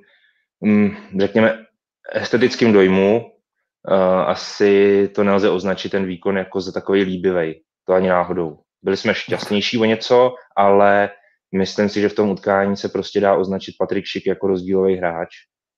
mm, 0.61 0.95
řekněme, 1.19 1.65
estetickým 2.13 2.73
dojmu 2.73 3.25
uh, 3.25 3.95
asi 4.29 5.07
to 5.15 5.23
nelze 5.23 5.49
označit 5.49 5.89
ten 5.89 6.05
výkon 6.05 6.37
jako 6.37 6.61
za 6.61 6.71
takový 6.71 7.03
líbivý. 7.03 7.61
To 7.85 7.93
ani 7.93 8.09
náhodou. 8.09 8.59
Byli 8.83 8.97
jsme 8.97 9.13
šťastnější 9.13 9.77
o 9.77 9.85
něco, 9.85 10.35
ale 10.55 11.09
myslím 11.51 11.89
si, 11.89 12.01
že 12.01 12.09
v 12.09 12.15
tom 12.15 12.29
utkání 12.29 12.77
se 12.77 12.89
prostě 12.89 13.19
dá 13.19 13.35
označit 13.35 13.75
Patrik 13.79 14.05
Šik 14.05 14.27
jako 14.27 14.47
rozdílový 14.47 14.95
hráč, 14.95 15.29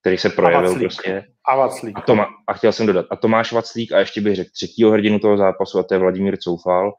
který 0.02 0.18
se 0.18 0.30
projevil 0.30 0.70
Vaclík. 0.70 0.80
prostě. 0.80 1.26
A 1.48 1.56
Vaclík. 1.56 1.98
A, 1.98 2.02
Toma, 2.02 2.28
a 2.48 2.54
chtěl 2.54 2.72
jsem 2.72 2.86
dodat, 2.86 3.06
a 3.10 3.16
Tomáš 3.16 3.52
Vaclík 3.52 3.92
a 3.92 4.00
ještě 4.00 4.22
bych 4.22 4.36
řekl 4.36 4.50
třetího 4.54 4.92
hrdinu 4.92 5.20
toho 5.20 5.38
zápasu, 5.38 5.80
a 5.80 5.84
to 5.84 5.94
je 5.94 6.00
Vladimír 6.00 6.38
Coufal, 6.38 6.92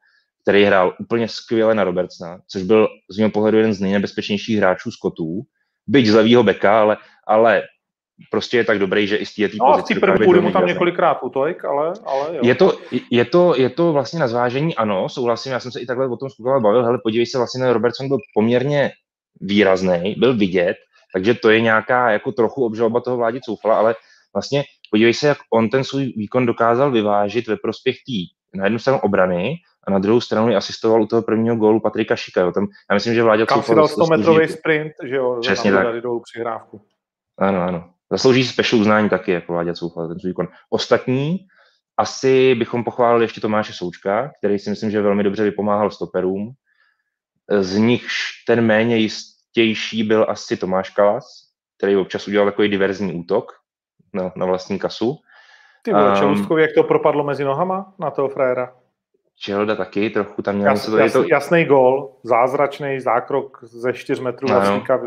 který 0.42 0.64
hrál 0.64 0.94
úplně 1.00 1.28
skvěle 1.28 1.74
na 1.74 1.84
Robertsna, 1.84 2.38
což 2.48 2.62
byl 2.62 2.88
z 3.10 3.18
mého 3.18 3.30
pohledu 3.30 3.56
jeden 3.56 3.74
z 3.74 3.80
nejnebezpečnějších 3.80 4.58
hráčů 4.58 4.90
Skotů, 4.90 5.42
byť 5.86 6.06
z 6.06 6.14
levýho 6.14 6.42
beka, 6.42 6.80
ale, 6.80 6.96
ale 7.26 7.62
prostě 8.30 8.56
je 8.56 8.64
tak 8.64 8.78
dobrý, 8.78 9.06
že 9.06 9.16
i 9.16 9.26
z 9.26 9.34
této 9.34 9.56
No 9.56 9.66
a 9.66 9.78
v 9.78 9.82
té 9.82 9.94
dokáže 9.94 10.00
první 10.00 10.18
být 10.18 10.24
půli 10.24 10.40
mu 10.40 10.50
tam 10.50 10.66
několikrát 10.66 11.22
utojk, 11.22 11.64
ale, 11.64 11.92
ale 12.04 12.36
jo. 12.36 12.40
Je 12.42 12.54
to, 12.54 12.72
je, 13.10 13.24
to, 13.24 13.54
je 13.56 13.70
to 13.70 13.92
vlastně 13.92 14.20
na 14.20 14.28
zvážení, 14.28 14.74
ano, 14.76 15.08
souhlasím, 15.08 15.52
já 15.52 15.60
jsem 15.60 15.72
se 15.72 15.80
i 15.80 15.86
takhle 15.86 16.08
o 16.08 16.16
tom 16.16 16.30
s 16.30 16.40
bavil, 16.40 16.84
hele, 16.84 16.98
podívej 17.02 17.26
se, 17.26 17.38
vlastně 17.38 17.60
ten 17.60 17.70
Robertson 17.70 18.08
byl 18.08 18.18
poměrně 18.34 18.90
výrazný, 19.40 20.14
byl 20.18 20.36
vidět, 20.36 20.76
takže 21.14 21.34
to 21.34 21.50
je 21.50 21.60
nějaká 21.60 22.10
jako 22.10 22.32
trochu 22.32 22.64
obžaloba 22.64 23.00
toho 23.00 23.16
vládě 23.16 23.40
Coufala, 23.44 23.78
ale 23.78 23.94
vlastně 24.34 24.64
podívej 24.90 25.14
se, 25.14 25.28
jak 25.28 25.38
on 25.52 25.68
ten 25.70 25.84
svůj 25.84 26.04
výkon 26.04 26.46
dokázal 26.46 26.90
vyvážit 26.90 27.48
ve 27.48 27.56
prospěch 27.56 27.96
tý 28.06 28.26
na 28.54 28.64
jednu 28.64 28.78
stranu 28.78 28.98
obrany 28.98 29.56
a 29.86 29.90
na 29.90 29.98
druhou 29.98 30.20
stranu 30.20 30.56
asistoval 30.56 31.02
u 31.02 31.06
toho 31.06 31.22
prvního 31.22 31.56
gólu 31.56 31.80
Patrika 31.80 32.16
Šika. 32.16 32.40
Jo. 32.40 32.52
Tam, 32.52 32.66
já 32.90 32.94
myslím, 32.94 33.14
že 33.14 33.22
Vláďa 33.22 33.46
Kam 33.46 33.62
si 33.62 33.74
dal 33.74 33.86
zaslouží- 33.86 34.06
100 34.06 34.16
metrový 34.16 34.48
sprint, 34.48 34.92
že 35.04 35.16
jo, 35.16 35.38
Přesně 35.40 35.72
tak. 35.72 36.00
dolů 36.00 36.20
přihrávku. 36.20 36.80
Ano, 37.38 37.62
ano. 37.62 37.90
Zaslouží 38.14 38.44
si 38.44 38.52
special 38.52 38.80
uznání 38.80 39.08
taky, 39.08 39.32
jako 39.32 39.52
Vláďa 39.52 39.74
Coufal, 39.74 40.08
ten 40.08 40.20
svůj 40.20 40.30
výkon. 40.30 40.48
Ostatní, 40.70 41.46
asi 41.96 42.54
bychom 42.54 42.84
pochválili 42.84 43.24
ještě 43.24 43.40
Tomáše 43.40 43.72
Součka, 43.72 44.32
který 44.38 44.58
si 44.58 44.70
myslím, 44.70 44.90
že 44.90 45.02
velmi 45.02 45.22
dobře 45.22 45.44
vypomáhal 45.44 45.90
stoperům. 45.90 46.52
Z 47.60 47.76
nich 47.76 48.06
ten 48.46 48.60
méně 48.60 48.96
jistější 48.96 50.02
byl 50.02 50.26
asi 50.28 50.56
Tomáš 50.56 50.90
Kalas, 50.90 51.24
který 51.78 51.96
občas 51.96 52.28
udělal 52.28 52.46
takový 52.46 52.68
diverzní 52.68 53.12
útok 53.12 53.52
na, 54.12 54.32
na 54.36 54.46
vlastní 54.46 54.78
kasu. 54.78 55.16
Ty 55.82 55.92
vole, 55.92 56.10
Um, 56.10 56.16
Čelustkovi, 56.16 56.62
jak 56.62 56.70
to 56.74 56.82
propadlo 56.82 57.24
mezi 57.24 57.44
nohama 57.44 57.94
na 57.98 58.10
toho 58.10 58.28
frajera. 58.28 58.76
Čelda 59.38 59.76
taky 59.76 60.10
trochu 60.10 60.42
tam 60.42 60.54
měl 60.54 60.68
Jas, 60.68 60.86
něco, 60.86 60.98
jas, 60.98 61.12
to, 61.12 61.24
jasný 61.30 61.64
gol, 61.64 62.16
zázračný 62.22 63.00
zákrok 63.00 63.58
ze 63.64 63.92
4 63.92 64.22
metrů 64.22 64.50
Ano. 64.50 64.60
Vaclíka, 64.60 65.00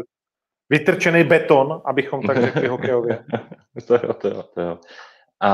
vytrčený 0.70 1.24
beton, 1.24 1.82
abychom 1.86 2.22
tak 2.22 2.42
řekli 2.42 2.68
hokejově. 2.78 3.26
to 3.88 3.94
jo, 3.96 4.14
to 4.14 4.28
jo, 4.28 4.44
to 4.44 4.62
jo. 4.62 4.80
A, 5.40 5.50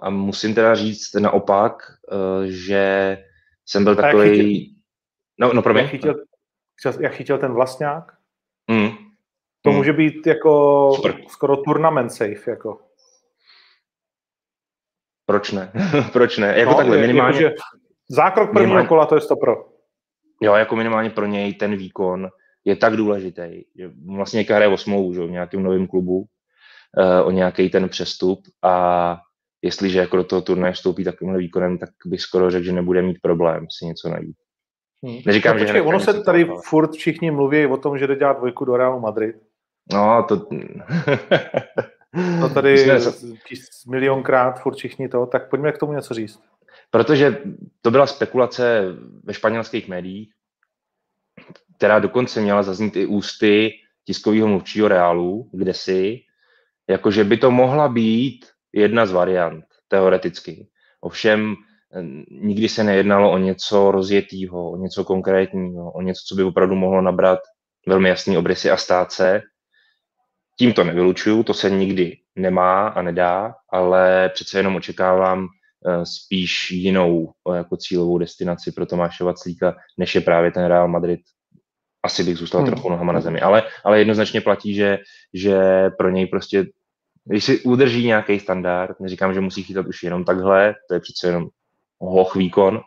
a 0.00 0.10
musím 0.10 0.54
teda 0.54 0.74
říct 0.74 1.14
naopak, 1.14 1.82
eh, 2.12 2.46
že 2.46 3.18
jsem 3.66 3.84
byl 3.84 3.96
takový... 3.96 4.76
No, 5.40 5.52
no, 5.52 5.62
promiň. 5.62 5.82
Jak 5.82 5.90
chytil, 5.90 6.14
jak 7.00 7.12
chytil 7.12 7.38
ten 7.38 7.52
vlastňák? 7.52 8.12
Mm. 8.70 8.88
To 9.62 9.70
Mm. 9.70 9.76
může 9.76 9.92
být 9.92 10.26
jako 10.26 10.92
Super. 10.96 11.14
skoro 11.28 11.56
tournament 11.56 12.12
safe. 12.12 12.50
Jako. 12.50 12.78
Proč 15.26 15.52
ne? 15.52 15.72
Proč 16.12 16.38
ne? 16.38 16.58
Jako 16.58 16.70
No, 16.70 16.76
takhle, 16.76 16.96
je- 16.96 17.00
minimálně, 17.06 17.42
jakože 17.42 17.54
zákrok 18.08 18.48
prvního 18.48 18.66
minimálně- 18.66 18.88
kola, 18.88 19.06
to 19.06 19.14
je 19.14 19.20
stopro. 19.20 19.54
jo, 20.42 20.54
jako 20.54 20.76
minimálně 20.76 21.10
pro 21.10 21.26
něj 21.26 21.54
ten 21.54 21.76
výkon 21.76 22.28
je 22.68 22.76
tak 22.76 22.96
důležitý, 22.96 23.64
že 23.76 23.90
vlastně 24.06 24.42
hraje 24.42 24.68
o 24.68 24.76
smlouvu, 24.76 25.14
že, 25.14 25.26
v 25.26 25.30
nějakém 25.30 25.62
novém 25.62 25.86
klubu, 25.86 26.26
o 27.24 27.30
nějaký 27.30 27.70
ten 27.70 27.88
přestup 27.88 28.38
a 28.62 29.16
jestliže 29.62 29.98
jako 29.98 30.16
do 30.16 30.24
toho 30.24 30.42
turnaje 30.42 30.72
vstoupí 30.72 31.04
takovýmhle 31.04 31.38
výkonem, 31.38 31.78
tak 31.78 31.90
bych 32.06 32.20
skoro 32.20 32.50
řekl, 32.50 32.64
že 32.64 32.72
nebude 32.72 33.02
mít 33.02 33.18
problém 33.22 33.66
si 33.70 33.86
něco 33.86 34.08
najít. 34.08 34.36
Hmm. 35.04 35.18
Neříkám, 35.26 35.54
no, 35.54 35.58
že 35.58 35.64
počkej, 35.64 35.82
ono 35.82 36.00
se 36.00 36.22
tady 36.22 36.44
ale- 36.44 36.60
furt 36.64 36.92
všichni 36.92 37.30
mluví 37.30 37.66
o 37.66 37.76
tom, 37.76 37.98
že 37.98 38.06
jde 38.06 38.16
dělat 38.16 38.38
dvojku 38.38 38.64
do 38.64 38.76
Realu 38.76 39.00
Madrid. 39.00 39.36
No, 39.92 40.24
to... 40.28 40.36
To 42.40 42.48
tady 42.54 42.78
jsme- 43.00 43.90
milionkrát 43.90 44.60
furt 44.60 44.76
všichni 44.76 45.08
to, 45.08 45.26
tak 45.26 45.50
pojďme 45.50 45.72
k 45.72 45.78
tomu 45.78 45.92
něco 45.92 46.14
říct. 46.14 46.40
Protože 46.90 47.38
to 47.82 47.90
byla 47.90 48.06
spekulace 48.06 48.84
ve 49.24 49.34
španělských 49.34 49.88
médiích, 49.88 50.32
která 51.78 51.98
dokonce 51.98 52.40
měla 52.40 52.62
zaznít 52.62 52.96
i 52.96 53.06
ústy 53.06 53.70
tiskového 54.04 54.48
mluvčího 54.48 54.88
Reálu, 54.88 55.50
kde 55.52 55.74
si, 55.74 56.20
jakože 56.90 57.24
by 57.24 57.36
to 57.36 57.50
mohla 57.50 57.88
být 57.88 58.46
jedna 58.72 59.06
z 59.06 59.12
variant, 59.12 59.64
teoreticky. 59.88 60.68
Ovšem 61.00 61.54
eh, 61.54 62.02
nikdy 62.30 62.68
se 62.68 62.84
nejednalo 62.84 63.32
o 63.32 63.38
něco 63.38 63.90
rozjetého, 63.90 64.70
o 64.70 64.76
něco 64.76 65.04
konkrétního, 65.04 65.92
o 65.92 66.02
něco, 66.02 66.20
co 66.28 66.34
by 66.34 66.42
opravdu 66.42 66.74
mohlo 66.74 67.02
nabrat 67.02 67.38
velmi 67.86 68.08
jasný 68.08 68.36
obrysy 68.36 68.70
a 68.70 68.76
stát 68.76 69.12
se. 69.12 69.42
Tím 70.58 70.72
to 70.72 70.84
nevylučuju, 70.84 71.42
to 71.42 71.54
se 71.54 71.70
nikdy 71.70 72.16
nemá 72.36 72.88
a 72.88 73.02
nedá, 73.02 73.54
ale 73.72 74.28
přece 74.34 74.58
jenom 74.58 74.76
očekávám 74.76 75.46
eh, 75.46 76.06
spíš 76.06 76.70
jinou 76.70 77.32
eh, 77.52 77.56
jako 77.56 77.76
cílovou 77.76 78.18
destinaci 78.18 78.72
pro 78.72 78.86
Tomáše 78.86 79.24
Vaclíka, 79.24 79.76
než 79.98 80.14
je 80.14 80.20
právě 80.20 80.50
ten 80.50 80.64
Real 80.64 80.88
Madrid. 80.88 81.20
Asi 82.02 82.24
bych 82.24 82.36
zůstal 82.36 82.60
Hmm. 82.60 82.70
trochu 82.70 82.90
nohama 82.90 83.12
na 83.12 83.20
zemi, 83.20 83.40
ale, 83.40 83.62
ale 83.84 83.98
jednoznačně 83.98 84.40
platí, 84.40 84.74
že, 84.74 84.98
že 85.34 85.60
pro 85.98 86.10
něj 86.10 86.26
prostě, 86.26 86.66
když 87.24 87.44
si 87.44 87.60
udrží 87.60 88.06
nějaký 88.06 88.40
standard, 88.40 89.00
neříkám, 89.00 89.34
že 89.34 89.40
musí 89.40 89.62
chytat 89.62 89.86
už 89.86 90.02
jenom 90.02 90.24
takhle, 90.24 90.74
to 90.88 90.94
je 90.94 91.00
přece 91.00 91.26
jenom 91.26 91.48
hoch 91.98 92.36
výkon, 92.36 92.80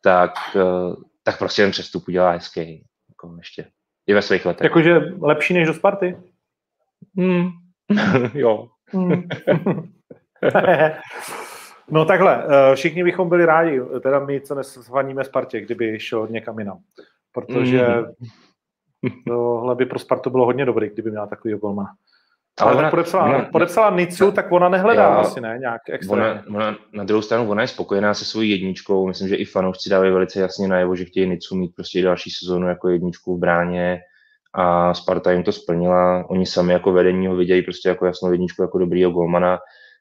tak, 0.00 0.30
eh, 0.56 0.94
tak 1.22 1.38
prostě 1.38 1.62
ten 1.62 1.70
přestup 1.70 2.08
udělá 2.08 2.30
hezký. 2.30 2.84
Jako 3.08 3.34
ještě. 3.38 3.66
I 4.06 4.14
ve 4.14 4.22
svých 4.22 4.46
letech. 4.46 4.64
Jakože 4.64 5.00
lepší 5.20 5.54
než 5.54 5.66
do 5.66 5.74
Sparty? 5.74 6.16
Hmm. 7.16 7.48
jo. 8.34 8.68
Hmm. 8.92 9.28
no 11.90 12.04
takhle, 12.04 12.44
eh, 12.44 12.76
všichni 12.76 13.04
bychom 13.04 13.28
byli 13.28 13.44
rádi, 13.46 13.80
teda 14.02 14.18
my, 14.18 14.40
co 14.40 14.54
nesvaníme 14.54 15.24
Spartě, 15.24 15.60
kdyby 15.60 16.00
šel 16.00 16.28
někam 16.30 16.58
jinam. 16.58 16.78
Protože 17.32 17.86
tohle 19.26 19.74
by 19.74 19.86
pro 19.86 19.98
Spartu 19.98 20.30
bylo 20.30 20.44
hodně 20.44 20.64
dobrý, 20.64 20.88
kdyby 20.90 21.10
měla 21.10 21.26
takový 21.26 21.54
golmana. 21.54 21.88
Ale, 22.60 22.70
ale 22.72 22.80
ona- 22.80 22.90
podepsala, 22.90 23.24
ona- 23.24 23.48
podepsala 23.52 23.96
Nicu, 23.96 24.32
tak 24.32 24.52
ona 24.52 24.68
nehledá 24.68 25.02
Já- 25.02 25.14
asi, 25.14 25.40
ne? 25.40 25.56
Nějak 25.60 25.80
extra. 25.90 26.16
Ona, 26.16 26.42
ona, 26.54 26.78
na 26.92 27.04
druhou 27.04 27.22
stranu 27.22 27.50
ona 27.50 27.62
je 27.62 27.68
spokojená 27.68 28.14
se 28.14 28.24
svojí 28.24 28.50
jedničkou. 28.50 29.06
Myslím, 29.06 29.28
že 29.28 29.36
i 29.36 29.44
fanoušci 29.44 29.90
dávají 29.90 30.12
velice 30.12 30.40
jasně 30.40 30.68
najevo, 30.68 30.96
že 30.96 31.04
chtějí 31.04 31.28
Nicu 31.28 31.56
mít 31.56 31.74
prostě 31.76 32.02
další 32.02 32.30
sezónu 32.30 32.68
jako 32.68 32.88
jedničku 32.88 33.36
v 33.36 33.40
bráně 33.40 34.00
a 34.54 34.94
Sparta 34.94 35.32
jim 35.32 35.42
to 35.42 35.52
splnila. 35.52 36.30
Oni 36.30 36.46
sami 36.46 36.72
jako 36.72 36.92
vedení 36.92 37.26
ho 37.26 37.36
vidějí 37.36 37.62
prostě 37.62 37.88
jako 37.88 38.06
jasnou 38.06 38.32
jedničku, 38.32 38.62
jako 38.62 38.78
dobrýho 38.78 39.10
golmana. 39.10 39.58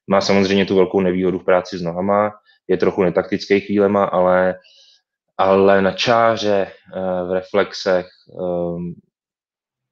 Má 0.08 0.22
samozřejmě 0.22 0.66
tu 0.66 0.76
velkou 0.76 1.02
nevýhodu 1.02 1.40
v 1.40 1.44
práci 1.46 1.78
s 1.78 1.82
nohama, 1.82 2.32
je 2.68 2.78
trochu 2.78 3.04
netaktický 3.04 3.60
chvílema, 3.60 4.04
ale, 4.06 4.56
ale 5.38 5.82
na 5.82 5.92
čáře, 5.92 6.72
eh, 6.96 7.24
v 7.28 7.32
reflexech, 7.34 8.08
ehm, 8.42 8.94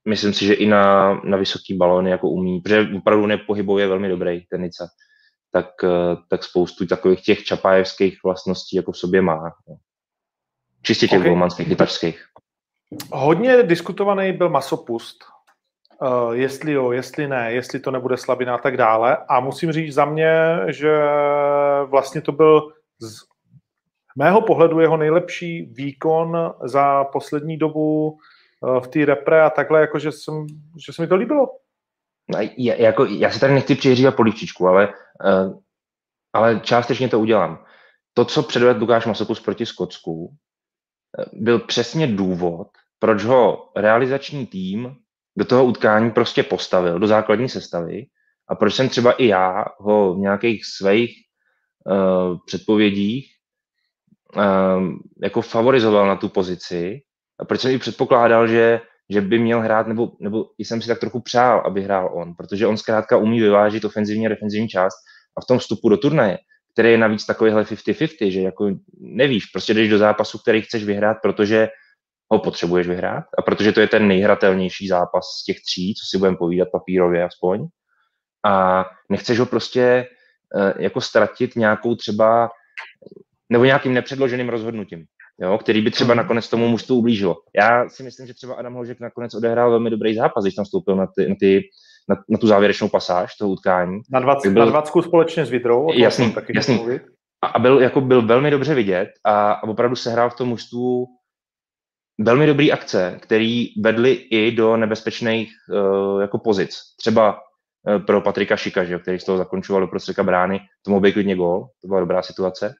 myslím 0.08 0.34
si, 0.34 0.46
že 0.46 0.54
i 0.54 0.66
na, 0.66 1.14
na 1.24 1.38
vysoký 1.38 1.78
balony 1.78 2.10
jako 2.10 2.30
umí, 2.30 2.62
protože 2.62 2.88
opravdu 2.98 3.26
nepohybuje 3.26 3.88
velmi 3.88 4.10
dobrý 4.10 4.46
ten 4.46 4.62
Nica 4.62 4.88
tak, 5.52 5.84
eh, 5.84 6.16
tak 6.30 6.44
spoustu 6.44 6.86
takových 6.86 7.24
těch 7.24 7.44
čapájevských 7.44 8.24
vlastností 8.24 8.76
jako 8.76 8.92
v 8.92 8.98
sobě 8.98 9.22
má. 9.22 9.56
no. 9.68 9.76
Čistě 10.82 11.08
těch 11.08 11.20
Ok. 11.20 11.22
okay. 11.22 11.30
golmanských. 11.30 11.68
Hodně 13.12 13.64
diskutovaný 13.64 14.34
byl 14.34 14.50
masopust. 14.50 15.18
Uh, 16.02 16.32
jestli 16.32 16.72
jo, 16.72 16.92
jestli 16.92 17.28
ne, 17.28 17.54
jestli 17.54 17.80
to 17.80 17.92
nebude 17.92 18.18
slabina 18.18 18.56
a 18.56 18.58
tak 18.58 18.78
dále. 18.78 19.18
A 19.30 19.40
musím 19.40 19.72
říct 19.72 19.94
za 19.94 20.06
mě, 20.06 20.60
že 20.68 21.00
vlastně 21.86 22.22
to 22.22 22.32
byl 22.32 22.72
z 23.00 23.35
mého 24.16 24.42
pohledu 24.42 24.80
jeho 24.80 24.98
nejlepší 24.98 25.66
výkon 25.66 26.54
za 26.64 27.04
poslední 27.04 27.58
dobu 27.58 28.10
uh, 28.10 28.80
v 28.80 28.88
té 28.88 29.06
repre 29.06 29.44
a 29.44 29.50
takhle, 29.50 29.82
jako 29.82 30.00
že, 30.00 30.12
jsem, 30.12 30.48
že 30.86 30.94
se 30.94 31.02
mi 31.02 31.08
to 31.08 31.16
líbilo. 31.16 31.48
No, 32.30 32.40
já, 32.58 32.76
jako, 32.76 33.06
já 33.06 33.32
si 33.32 33.40
tady 33.40 33.54
nechci 33.54 33.76
přihřívat 33.76 34.16
polívčičku, 34.16 34.68
ale, 34.68 34.94
uh, 35.26 35.60
ale 36.34 36.60
částečně 36.60 37.10
to 37.10 37.20
udělám. 37.20 37.66
To, 38.14 38.26
co 38.26 38.44
předvedl 38.44 38.80
Lukáš 38.80 39.06
Masopus 39.06 39.40
proti 39.40 39.66
Skotsku, 39.66 40.36
eh, 41.20 41.26
byl 41.34 41.60
přesně 41.60 42.08
důvod, 42.08 42.68
proč 43.00 43.24
ho 43.24 43.72
realizační 43.76 44.48
tým 44.48 44.96
do 45.38 45.46
toho 45.46 45.66
utkání 45.66 46.12
prostě 46.12 46.44
postavil, 46.44 47.00
do 47.00 47.08
základní 47.08 47.50
sestavy 47.50 48.06
a 48.48 48.56
proč 48.56 48.76
jsem 48.76 48.90
třeba 48.90 49.12
i 49.12 49.28
já 49.28 49.66
ho 49.80 50.14
v 50.14 50.18
nějakých 50.18 50.66
svých 50.66 51.16
uh, 51.86 52.38
předpovědích 52.46 53.35
um, 54.36 55.00
jako 55.24 55.42
favorizoval 55.42 56.08
na 56.08 56.16
tu 56.16 56.30
pozici 56.30 57.02
a 57.40 57.46
proč 57.46 57.62
jsem 57.62 57.72
i 57.72 57.80
předpokládal, 57.80 58.48
že, 58.48 58.82
že 59.10 59.22
by 59.22 59.40
měl 59.40 59.62
hrát, 59.62 59.88
nebo, 59.88 60.12
nebo 60.20 60.46
jsem 60.58 60.82
si 60.82 60.88
tak 60.88 61.00
trochu 61.00 61.22
přál, 61.22 61.64
aby 61.66 61.82
hrál 61.82 62.12
on, 62.14 62.34
protože 62.36 62.68
on 62.68 62.78
zkrátka 62.78 63.18
umí 63.18 63.42
vyvážit 63.42 63.86
ofenzivní 63.86 64.26
a 64.26 64.30
defenzivní 64.30 64.68
část 64.68 64.96
a 65.38 65.42
v 65.42 65.48
tom 65.48 65.60
vstupu 65.60 65.90
do 65.90 65.98
turnaje, 65.98 66.38
který 66.74 66.92
je 66.92 66.98
navíc 66.98 67.26
takovýhle 67.26 67.64
50-50, 67.64 68.30
že 68.32 68.42
jako 68.42 68.72
nevíš, 69.00 69.46
prostě 69.46 69.74
jdeš 69.74 69.90
do 69.90 69.98
zápasu, 69.98 70.38
který 70.38 70.62
chceš 70.62 70.84
vyhrát, 70.84 71.18
protože 71.22 71.70
ho 72.32 72.40
potřebuješ 72.40 72.88
vyhrát 72.88 73.24
a 73.38 73.42
protože 73.42 73.72
to 73.72 73.82
je 73.82 73.88
ten 73.88 74.08
nejhratelnější 74.08 74.88
zápas 74.88 75.26
z 75.42 75.46
těch 75.46 75.58
tří, 75.62 75.94
co 75.94 76.10
si 76.10 76.18
budeme 76.18 76.38
povídat 76.38 76.68
papírově 76.72 77.24
aspoň. 77.24 77.68
A 78.46 78.86
nechceš 79.10 79.40
ho 79.40 79.46
prostě 79.46 80.08
uh, 80.56 80.72
jako 80.82 81.02
ztratit 81.02 81.56
nějakou 81.56 81.96
třeba 81.96 82.50
nebo 83.50 83.66
nějakým 83.66 83.94
nepředloženým 83.94 84.50
rozhodnutím, 84.50 85.06
jo, 85.42 85.58
který 85.58 85.82
by 85.82 85.92
třeba 85.92 86.14
nakonec 86.14 86.50
tomu 86.50 86.68
mužstvu 86.68 86.96
ublížilo. 86.96 87.36
Já 87.56 87.90
si 87.90 88.04
myslím, 88.04 88.28
že 88.28 88.34
třeba 88.34 88.54
Adam 88.56 88.74
Hložek 88.74 89.00
nakonec 89.00 89.34
odehrál 89.34 89.70
velmi 89.70 89.90
dobrý 89.90 90.16
zápas, 90.16 90.44
když 90.44 90.56
tam 90.56 90.66
vstoupil 90.66 90.96
na, 90.96 91.08
ty, 91.08 91.30
na, 91.30 91.36
ty, 91.40 91.62
na, 92.10 92.16
na 92.30 92.38
tu 92.38 92.48
závěrečnou 92.48 92.90
pasáž 92.90 93.36
toho 93.36 93.52
utkání. 93.52 94.02
Na 94.12 94.20
20, 94.20 94.50
Byl- 94.50 94.66
na 94.66 94.72
20 94.72 95.02
společně 95.02 95.46
s 95.46 95.50
Vidrou, 95.50 95.94
Jasný, 95.94 96.34
taky 96.34 96.54
jasný. 96.56 96.76
mluvit. 96.76 97.02
A, 97.54 97.60
byl, 97.60 97.82
jako 97.82 98.02
byl 98.02 98.22
velmi 98.22 98.52
dobře 98.52 98.74
vidět 98.74 99.10
a, 99.24 99.52
a 99.52 99.64
opravdu 99.64 99.96
se 99.96 100.12
hrál 100.12 100.30
v 100.30 100.36
tom 100.36 100.48
mužstvu 100.48 101.06
velmi 102.20 102.48
dobrý 102.48 102.72
akce, 102.72 103.18
který 103.22 103.68
vedly 103.82 104.12
i 104.12 104.52
do 104.52 104.78
nebezpečných 104.78 105.52
uh, 105.70 106.22
jako 106.22 106.38
pozic. 106.40 106.80
Třeba 107.00 107.34
uh, 107.34 108.06
pro 108.06 108.22
Patrika 108.22 108.56
Šika, 108.56 108.84
že, 108.84 109.00
který 109.00 109.20
z 109.20 109.24
toho 109.24 109.38
zakončoval 109.38 109.82
do 109.82 109.88
prostředka 109.88 110.24
brány, 110.24 110.60
to 110.82 110.92
mohl 110.92 111.02
být 111.02 111.14
klidně 111.14 111.36
gól, 111.36 111.68
to 111.82 111.88
byla 111.88 112.00
dobrá 112.00 112.22
situace. 112.22 112.76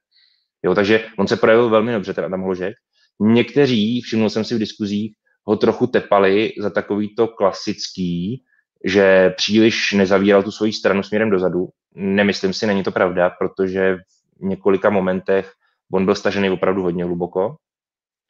Jo, 0.64 0.76
takže 0.76 1.06
on 1.18 1.28
se 1.28 1.36
projevil 1.38 1.70
velmi 1.70 1.92
dobře, 1.92 2.14
ten 2.14 2.26
Adam 2.26 2.42
Hložek. 2.42 2.74
Někteří, 3.20 4.02
všiml 4.02 4.30
jsem 4.30 4.44
si 4.44 4.56
v 4.56 4.60
diskuzích, 4.60 5.16
ho 5.44 5.56
trochu 5.56 5.88
tepali 5.88 6.52
za 6.60 6.70
takový 6.70 7.16
to 7.16 7.28
klasický, 7.28 8.44
že 8.86 9.30
příliš 9.30 9.92
nezavíral 9.92 10.44
tu 10.44 10.52
svoji 10.52 10.74
stranu 10.74 11.04
směrem 11.04 11.30
dozadu. 11.30 11.68
Nemyslím 11.96 12.54
si, 12.54 12.68
není 12.68 12.84
to 12.84 12.92
pravda, 12.92 13.30
protože 13.30 13.96
v 14.42 14.46
několika 14.46 14.90
momentech 14.90 15.52
on 15.92 16.06
byl 16.06 16.16
stažený 16.16 16.50
opravdu 16.50 16.82
hodně 16.82 17.04
hluboko, 17.06 17.56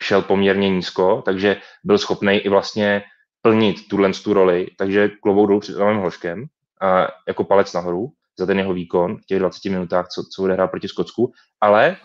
šel 0.04 0.22
poměrně 0.22 0.70
nízko, 0.70 1.22
takže 1.26 1.58
byl 1.84 1.98
schopný 1.98 2.38
i 2.38 2.50
vlastně 2.50 3.02
plnit 3.42 3.88
tuhle 3.88 4.12
tu 4.24 4.34
roli, 4.34 4.68
takže 4.78 5.10
klobouk 5.10 5.48
dolů 5.48 5.60
před 5.60 5.76
Hloškem 5.76 6.46
a 6.82 7.08
jako 7.28 7.44
palec 7.44 7.74
nahoru 7.74 8.08
za 8.40 8.46
ten 8.46 8.60
jeho 8.60 8.74
výkon 8.74 9.18
v 9.18 9.26
těch 9.26 9.40
20 9.40 9.70
minutách, 9.70 10.08
co, 10.08 10.24
co 10.36 10.44
odehrál 10.44 10.68
proti 10.68 10.88
Skotsku, 10.88 11.32
ale 11.62 11.98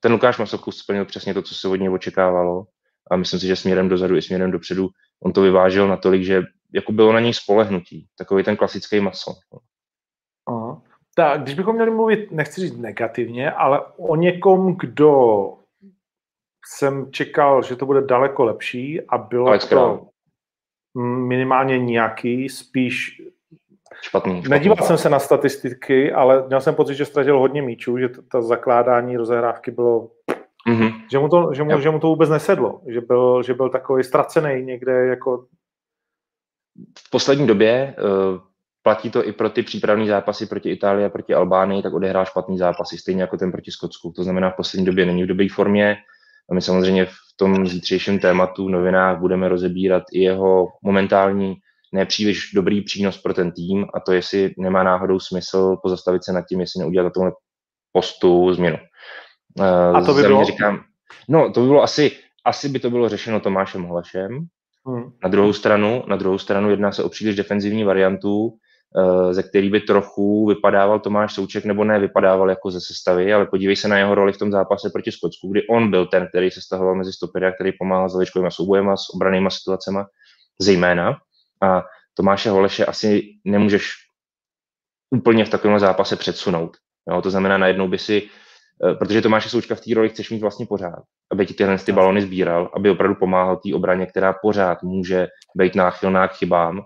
ten 0.00 0.12
Lukáš 0.12 0.38
Masopus 0.38 0.78
splnil 0.78 1.04
přesně 1.04 1.34
to, 1.34 1.42
co 1.42 1.54
se 1.54 1.68
od 1.68 1.76
něj 1.76 1.90
očekávalo 1.90 2.64
a 3.10 3.16
myslím 3.16 3.40
si, 3.40 3.46
že 3.46 3.56
směrem 3.56 3.88
dozadu 3.88 4.16
i 4.16 4.22
směrem 4.22 4.50
dopředu 4.50 4.88
on 5.22 5.32
to 5.32 5.42
vyvážil 5.42 5.88
natolik, 5.88 6.22
že 6.22 6.42
jako 6.74 6.92
bylo 6.92 7.12
na 7.12 7.20
něj 7.20 7.34
spolehnutí, 7.34 8.06
takový 8.18 8.44
ten 8.44 8.56
klasický 8.56 9.00
maso. 9.00 9.32
Aha. 10.48 10.82
Tak, 11.14 11.42
když 11.42 11.54
bychom 11.54 11.74
měli 11.74 11.90
mluvit, 11.90 12.32
nechci 12.32 12.60
říct 12.60 12.76
negativně, 12.76 13.50
ale 13.50 13.80
o 13.96 14.16
někom, 14.16 14.76
kdo 14.76 15.54
jsem 16.66 17.12
čekal, 17.12 17.62
že 17.62 17.76
to 17.76 17.86
bude 17.86 18.00
daleko 18.00 18.44
lepší 18.44 19.00
a 19.08 19.18
bylo 19.18 19.46
Alex 19.46 19.64
Král. 19.68 19.98
to 19.98 20.06
minimálně 21.02 21.78
nějaký, 21.78 22.48
spíš 22.48 23.22
Špatný. 24.02 24.32
špatný. 24.32 24.50
Nedíval 24.50 24.76
jsem 24.76 24.98
se 24.98 25.08
na 25.08 25.18
statistiky, 25.18 26.12
ale 26.12 26.44
měl 26.46 26.60
jsem 26.60 26.74
pocit, 26.74 26.94
že 26.94 27.04
ztratil 27.04 27.38
hodně 27.38 27.62
míčů, 27.62 27.98
že 27.98 28.08
to, 28.08 28.22
to 28.22 28.42
zakládání 28.42 29.16
rozehrávky 29.16 29.70
bylo, 29.70 30.08
Mm-hmm. 30.68 30.92
že 31.10 31.18
mu 31.18 31.28
to, 31.28 31.50
že 31.54 31.62
mu, 31.62 31.80
že 31.80 31.90
mu 31.90 31.98
to 31.98 32.06
vůbec 32.06 32.30
nesedlo, 32.30 32.80
že 32.88 33.00
byl, 33.00 33.42
že 33.42 33.54
byl 33.54 33.68
takový 33.68 34.04
ztracený 34.04 34.62
někde 34.62 35.06
jako, 35.06 35.46
v 36.98 37.10
poslední 37.10 37.46
době 37.46 37.94
uh, 37.98 38.40
platí 38.82 39.10
to 39.10 39.26
i 39.26 39.32
pro 39.32 39.50
ty 39.50 39.62
přípravné 39.62 40.06
zápasy 40.06 40.46
proti 40.46 40.70
Itálii 40.70 41.04
a 41.04 41.08
proti 41.08 41.34
Albánii, 41.34 41.82
tak 41.82 41.92
odehrál 41.92 42.24
špatný 42.24 42.58
zápasy, 42.58 42.98
stejně 42.98 43.22
jako 43.22 43.36
ten 43.36 43.52
proti 43.52 43.70
Skotsku. 43.70 44.12
To 44.16 44.24
znamená, 44.24 44.50
v 44.50 44.56
poslední 44.56 44.86
době 44.86 45.06
není 45.06 45.24
v 45.24 45.26
dobré 45.26 45.46
formě. 45.52 45.96
A 46.50 46.54
my 46.54 46.62
samozřejmě 46.62 47.06
v 47.06 47.16
tom 47.36 47.66
zítřejším 47.66 48.18
tématu 48.18 48.66
v 48.66 48.70
novinách 48.70 49.18
budeme 49.18 49.48
rozebírat 49.48 50.02
i 50.12 50.22
jeho 50.22 50.68
momentální 50.82 51.56
nepříliš 51.92 52.50
dobrý 52.54 52.82
přínos 52.82 53.18
pro 53.18 53.34
ten 53.34 53.52
tým 53.52 53.86
a 53.94 54.00
to, 54.00 54.12
jestli 54.12 54.54
nemá 54.58 54.82
náhodou 54.82 55.20
smysl 55.20 55.76
pozastavit 55.82 56.24
se 56.24 56.32
nad 56.32 56.42
tím, 56.48 56.60
jestli 56.60 56.78
neudělat 56.78 57.04
na 57.04 57.10
tomhle 57.10 57.32
postu 57.92 58.54
změnu. 58.54 58.78
A 59.94 60.00
to 60.00 60.14
by 60.14 60.22
bylo? 60.22 60.44
Říkám, 60.44 60.80
no, 61.28 61.52
to 61.52 61.60
by 61.60 61.66
bylo 61.66 61.82
asi, 61.82 62.12
asi 62.44 62.68
by 62.68 62.78
to 62.78 62.90
bylo 62.90 63.08
řešeno 63.08 63.40
Tomášem 63.40 63.84
Hlašem. 63.84 64.46
Hmm. 64.86 65.10
Na 65.22 65.28
druhou 65.28 65.52
stranu, 65.52 66.04
na 66.06 66.16
druhou 66.16 66.38
stranu 66.38 66.70
jedná 66.70 66.92
se 66.92 67.02
o 67.02 67.08
příliš 67.08 67.36
defenzivní 67.36 67.84
variantu, 67.84 68.52
eh, 68.98 69.34
ze 69.34 69.42
který 69.42 69.70
by 69.70 69.80
trochu 69.80 70.46
vypadával 70.46 71.00
Tomáš 71.00 71.34
Souček, 71.34 71.64
nebo 71.64 71.84
ne 71.84 72.00
vypadával 72.00 72.50
jako 72.50 72.70
ze 72.70 72.80
sestavy, 72.80 73.32
ale 73.32 73.46
podívej 73.46 73.76
se 73.76 73.88
na 73.88 73.98
jeho 73.98 74.14
roli 74.14 74.32
v 74.32 74.38
tom 74.38 74.52
zápase 74.52 74.90
proti 74.92 75.12
Skotsku, 75.12 75.48
kdy 75.52 75.66
on 75.66 75.90
byl 75.90 76.06
ten, 76.06 76.26
který 76.28 76.50
se 76.50 76.60
stahoval 76.60 76.94
mezi 76.94 77.12
stopery 77.12 77.46
a 77.46 77.52
který 77.52 77.72
pomáhal 77.78 78.08
s 78.08 78.12
zavěčkovými 78.12 78.50
soubojema, 78.50 78.96
s 78.96 79.14
obranýma 79.14 79.50
situacemi, 79.50 79.98
zejména. 80.60 81.16
A 81.62 81.82
Tomáše 82.14 82.50
Holeše 82.50 82.86
asi 82.86 83.22
nemůžeš 83.44 83.94
úplně 85.10 85.44
v 85.44 85.48
takovém 85.48 85.78
zápase 85.78 86.16
předsunout. 86.16 86.76
Jo, 87.10 87.22
to 87.22 87.30
znamená, 87.30 87.58
najednou 87.58 87.88
by 87.88 87.98
si, 87.98 88.28
eh, 88.84 88.94
protože 88.94 89.22
Tomáše 89.22 89.48
Součka 89.48 89.74
v 89.74 89.80
té 89.80 89.94
roli 89.94 90.08
chceš 90.08 90.30
mít 90.30 90.40
vlastně 90.40 90.66
pořád, 90.66 91.02
aby 91.32 91.46
ti 91.46 91.54
tyhle 91.54 91.78
ty 91.78 91.92
balony 91.92 92.22
sbíral, 92.22 92.70
aby 92.76 92.90
opravdu 92.90 93.14
pomáhal 93.14 93.56
té 93.56 93.74
obraně, 93.74 94.06
která 94.06 94.32
pořád 94.32 94.82
může 94.82 95.28
být 95.56 95.74
náchylná 95.74 96.28
k 96.28 96.34
chybám. 96.34 96.82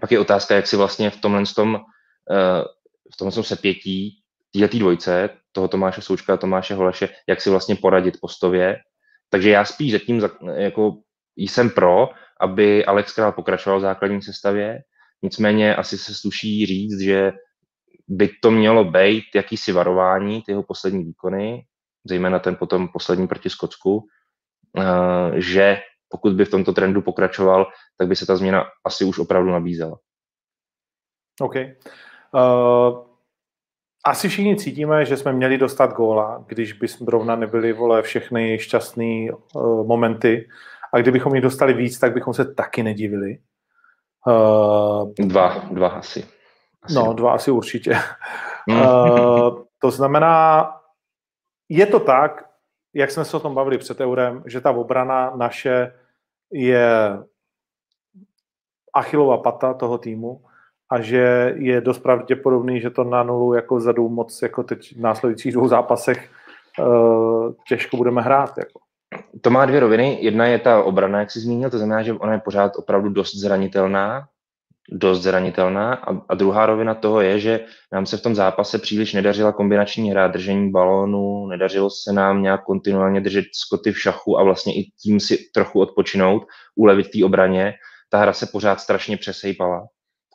Pak 0.00 0.12
je 0.12 0.18
otázka, 0.18 0.54
jak 0.54 0.66
si 0.66 0.76
vlastně 0.76 1.10
v 1.10 1.20
tomhle 1.20 1.42
tom, 1.56 1.80
eh, 2.30 2.62
v 3.14 3.16
tomhle 3.16 3.44
sepětí 3.44 4.20
této 4.52 4.78
dvojce, 4.78 5.30
toho 5.52 5.68
Tomáše 5.68 6.02
Součka 6.02 6.34
a 6.34 6.36
Tomáše 6.36 6.74
Holeše, 6.74 7.08
jak 7.28 7.40
si 7.40 7.50
vlastně 7.50 7.76
poradit 7.76 8.20
postově. 8.20 8.76
Takže 9.30 9.50
já 9.50 9.64
spíš 9.64 9.92
zatím 9.92 10.22
jako 10.54 10.96
jsem 11.36 11.70
pro, 11.70 12.08
aby 12.40 12.84
Alex 12.84 13.12
Král 13.12 13.32
pokračoval 13.32 13.78
v 13.78 13.82
základní 13.82 14.22
sestavě, 14.22 14.82
nicméně 15.22 15.76
asi 15.76 15.98
se 15.98 16.14
sluší 16.14 16.66
říct, 16.66 17.00
že 17.00 17.32
by 18.08 18.30
to 18.42 18.50
mělo 18.50 18.84
být 18.84 19.24
jakýsi 19.34 19.72
varování, 19.72 20.42
ty 20.42 20.52
jeho 20.52 20.62
poslední 20.62 21.04
výkony, 21.04 21.64
zejména 22.04 22.38
ten 22.38 22.56
potom 22.56 22.88
poslední 22.88 23.28
proti 23.28 23.50
Skotsku, 23.50 24.06
eh, 24.78 25.40
že 25.40 25.80
pokud 26.08 26.32
by 26.32 26.44
v 26.44 26.50
tomto 26.50 26.72
trendu 26.72 27.02
pokračoval, 27.02 27.66
tak 27.98 28.08
by 28.08 28.16
se 28.16 28.26
ta 28.26 28.36
změna 28.36 28.64
asi 28.84 29.04
už 29.04 29.18
opravdu 29.18 29.50
nabízela. 29.50 29.98
OK. 31.40 31.54
Uh, 31.54 33.04
asi 34.04 34.28
všichni 34.28 34.56
cítíme, 34.56 35.04
že 35.04 35.16
jsme 35.16 35.32
měli 35.32 35.58
dostat 35.58 35.92
góla, 35.92 36.44
když 36.46 36.72
by 36.72 36.88
zrovna 36.88 37.36
nebyly 37.36 37.72
vole 37.72 38.02
všechny 38.02 38.58
šťastné 38.58 39.28
uh, 39.30 39.86
momenty. 39.86 40.48
A 40.94 40.98
kdybychom 40.98 41.34
jich 41.34 41.42
dostali 41.42 41.74
víc, 41.74 41.98
tak 41.98 42.14
bychom 42.14 42.34
se 42.34 42.54
taky 42.54 42.82
nedivili. 42.82 43.38
Uh, 44.26 45.12
dva, 45.18 45.58
dva 45.70 45.88
asi. 45.88 46.24
asi. 46.82 46.94
No, 46.94 47.12
dva 47.12 47.32
asi 47.32 47.50
určitě. 47.50 47.98
Mm. 48.66 48.80
Uh, 48.80 49.62
to 49.78 49.90
znamená, 49.90 50.70
je 51.68 51.86
to 51.86 52.00
tak, 52.00 52.44
jak 52.94 53.10
jsme 53.10 53.24
se 53.24 53.36
o 53.36 53.40
tom 53.40 53.54
bavili 53.54 53.78
před 53.78 54.00
eurem, 54.00 54.42
že 54.46 54.60
ta 54.60 54.70
obrana 54.70 55.32
naše 55.36 55.94
je 56.52 57.18
achilová 58.94 59.38
pata 59.38 59.74
toho 59.74 59.98
týmu 59.98 60.44
a 60.90 61.00
že 61.00 61.54
je 61.56 61.80
dost 61.80 61.98
pravděpodobný, 61.98 62.80
že 62.80 62.90
to 62.90 63.04
na 63.04 63.22
nulu 63.22 63.54
jako 63.54 63.76
vzadu 63.76 64.08
moc 64.08 64.42
jako 64.42 64.62
teď 64.62 64.96
v 64.96 65.00
následujících 65.00 65.52
dvou 65.52 65.68
zápasech 65.68 66.30
uh, 66.78 67.52
těžko 67.68 67.96
budeme 67.96 68.22
hrát. 68.22 68.58
Jako. 68.58 68.80
To 69.40 69.50
má 69.50 69.66
dvě 69.66 69.80
roviny. 69.80 70.18
Jedna 70.20 70.46
je 70.46 70.58
ta 70.58 70.82
obrana, 70.82 71.18
jak 71.18 71.30
jsi 71.30 71.40
zmínil, 71.40 71.70
to 71.70 71.78
znamená, 71.78 72.02
že 72.02 72.12
ona 72.12 72.32
je 72.32 72.40
pořád 72.40 72.72
opravdu 72.76 73.08
dost 73.08 73.34
zranitelná, 73.34 74.28
dost 74.92 75.22
zranitelná. 75.22 75.94
A, 75.94 76.20
a 76.28 76.34
druhá 76.34 76.66
rovina 76.66 76.94
toho 76.94 77.20
je, 77.20 77.40
že 77.40 77.60
nám 77.92 78.06
se 78.06 78.16
v 78.16 78.22
tom 78.22 78.34
zápase 78.34 78.78
příliš 78.78 79.12
nedařila 79.12 79.52
kombinační 79.52 80.10
hra, 80.10 80.28
držení 80.28 80.70
balónu, 80.70 81.46
nedařilo 81.46 81.90
se 81.90 82.12
nám 82.12 82.42
nějak 82.42 82.64
kontinuálně 82.64 83.20
držet 83.20 83.44
skoty 83.52 83.92
v 83.92 84.00
šachu 84.00 84.38
a 84.38 84.42
vlastně 84.42 84.74
i 84.74 84.90
tím 85.02 85.20
si 85.20 85.38
trochu 85.54 85.80
odpočinout, 85.80 86.42
ulevit 86.76 87.10
té 87.10 87.24
obraně. 87.24 87.74
Ta 88.10 88.18
hra 88.18 88.32
se 88.32 88.46
pořád 88.52 88.80
strašně 88.80 89.16
přesejpala. 89.16 89.86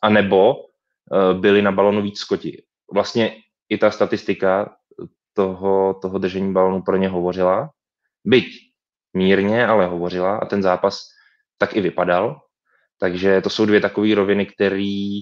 A 0.01 0.09
nebo 0.09 0.55
uh, 0.55 1.39
byli 1.39 1.61
na 1.61 1.71
balonu 1.71 2.01
víc 2.01 2.19
skoti. 2.19 2.63
Vlastně 2.93 3.35
i 3.69 3.77
ta 3.77 3.91
statistika 3.91 4.75
toho, 5.33 5.93
toho 6.01 6.17
držení 6.17 6.53
balonu 6.53 6.81
pro 6.81 6.97
ně 6.97 7.09
hovořila, 7.09 7.69
byť 8.25 8.45
mírně, 9.13 9.67
ale 9.67 9.85
hovořila 9.85 10.37
a 10.37 10.45
ten 10.45 10.63
zápas 10.63 11.03
tak 11.57 11.75
i 11.75 11.81
vypadal. 11.81 12.39
Takže 12.99 13.41
to 13.41 13.49
jsou 13.49 13.65
dvě 13.65 13.81
takové 13.81 14.15
roviny, 14.15 14.45
který, 14.45 15.19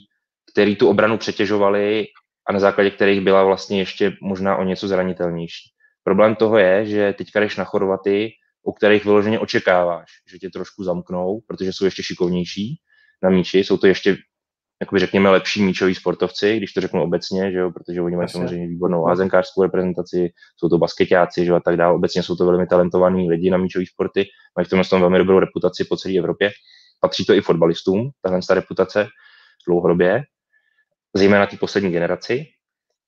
který 0.54 0.76
tu 0.76 0.90
obranu 0.90 1.18
přetěžovaly 1.18 2.06
a 2.50 2.54
na 2.54 2.60
základě 2.60 2.90
kterých 2.90 3.22
byla 3.22 3.44
vlastně 3.44 3.80
ještě 3.80 4.18
možná 4.22 4.56
o 4.58 4.64
něco 4.64 4.88
zranitelnější. 4.88 5.70
Problém 6.04 6.36
toho 6.36 6.58
je, 6.58 6.86
že 6.86 7.14
teďka 7.14 7.40
jdeš 7.40 7.58
na 7.58 7.64
Chorvaty, 7.64 8.32
o 8.66 8.74
kterých 8.74 9.06
vyloženě 9.06 9.40
očekáváš, 9.40 10.10
že 10.32 10.38
tě 10.38 10.50
trošku 10.50 10.84
zamknou, 10.84 11.42
protože 11.48 11.74
jsou 11.74 11.86
ještě 11.86 12.04
šikovnější 12.04 12.80
na 13.24 13.30
míči, 13.30 13.60
jsou 13.60 13.78
to 13.78 13.88
ještě 13.88 14.18
jakoby 14.82 15.00
řekněme, 15.00 15.30
lepší 15.30 15.64
míčoví 15.64 15.96
sportovci, 15.96 16.58
když 16.58 16.74
to 16.74 16.82
řeknu 16.82 17.04
obecně, 17.04 17.52
že 17.52 17.58
jo, 17.58 17.72
protože 17.72 18.02
oni 18.02 18.16
mají 18.16 18.26
Asi. 18.26 18.34
samozřejmě 18.34 18.68
výbornou 18.68 19.04
házenkářskou 19.04 19.64
reprezentaci, 19.64 20.30
jsou 20.58 20.70
to 20.70 20.78
basketáci, 20.78 21.46
že 21.46 21.52
jo, 21.52 21.56
a 21.56 21.60
tak 21.60 21.78
dále. 21.78 21.96
Obecně 21.96 22.24
jsou 22.24 22.36
to 22.36 22.46
velmi 22.46 22.68
talentovaní 22.68 23.30
lidi 23.30 23.50
na 23.50 23.58
míčové 23.58 23.86
sporty, 23.86 24.26
mají 24.58 24.66
v 24.66 24.70
tomhle 24.70 24.86
tom 24.86 25.02
velmi 25.02 25.18
dobrou 25.18 25.40
reputaci 25.40 25.84
po 25.84 25.98
celé 25.98 26.18
Evropě. 26.18 26.52
Patří 27.00 27.26
to 27.26 27.34
i 27.34 27.42
fotbalistům, 27.42 28.10
tahle 28.22 28.40
ta 28.48 28.54
reputace 28.54 29.08
dlouhodobě, 29.68 30.24
zejména 31.16 31.46
té 31.46 31.58
poslední 31.58 31.92
generaci. 31.92 32.46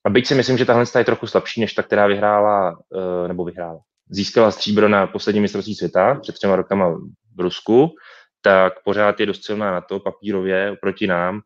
A 0.05 0.09
byť 0.09 0.27
si 0.27 0.36
myslím, 0.36 0.57
že 0.57 0.65
tahle 0.65 0.86
je 0.97 1.05
trochu 1.05 1.27
slabší 1.27 1.62
než 1.62 1.73
ta, 1.73 1.83
která 1.83 2.07
vyhrála, 2.07 2.79
eh, 2.95 3.27
nebo 3.27 3.45
vyhrála. 3.45 3.79
Získala 4.09 4.51
stříbro 4.51 4.89
na 4.89 5.07
poslední 5.07 5.41
mistrovství 5.41 5.75
světa 5.75 6.15
před 6.21 6.36
třema 6.36 6.55
rokama 6.55 6.89
v 7.36 7.39
Rusku, 7.39 7.95
tak 8.41 8.73
pořád 8.83 9.19
je 9.19 9.25
dost 9.25 9.45
silná 9.45 9.71
na 9.71 9.81
to 9.81 9.99
papírově 9.99 10.75
proti 10.81 11.07
nám 11.07 11.41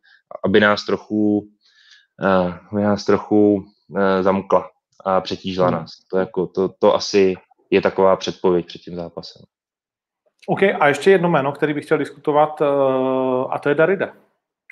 aby 0.45 0.59
nás 0.59 0.85
trochu, 0.85 1.37
uh, 2.23 2.53
aby 2.71 2.81
nás 2.81 3.05
trochu 3.05 3.55
uh, 3.55 3.99
zamkla 4.21 4.69
a 5.05 5.21
přetížila 5.21 5.67
hmm. 5.67 5.75
nás. 5.75 5.91
To, 6.11 6.17
jako, 6.17 6.47
to, 6.47 6.69
to 6.79 6.95
asi 6.95 7.35
je 7.71 7.81
taková 7.81 8.15
předpověď 8.15 8.65
před 8.65 8.79
tím 8.79 8.95
zápasem. 8.95 9.41
OK, 10.47 10.63
a 10.63 10.87
ještě 10.87 11.11
jedno 11.11 11.29
jméno, 11.29 11.51
který 11.51 11.73
bych 11.73 11.85
chtěl 11.85 11.97
diskutovat, 11.97 12.61
uh, 12.61 12.67
a 13.53 13.59
to 13.59 13.69
je 13.69 13.75
Darida, 13.75 14.13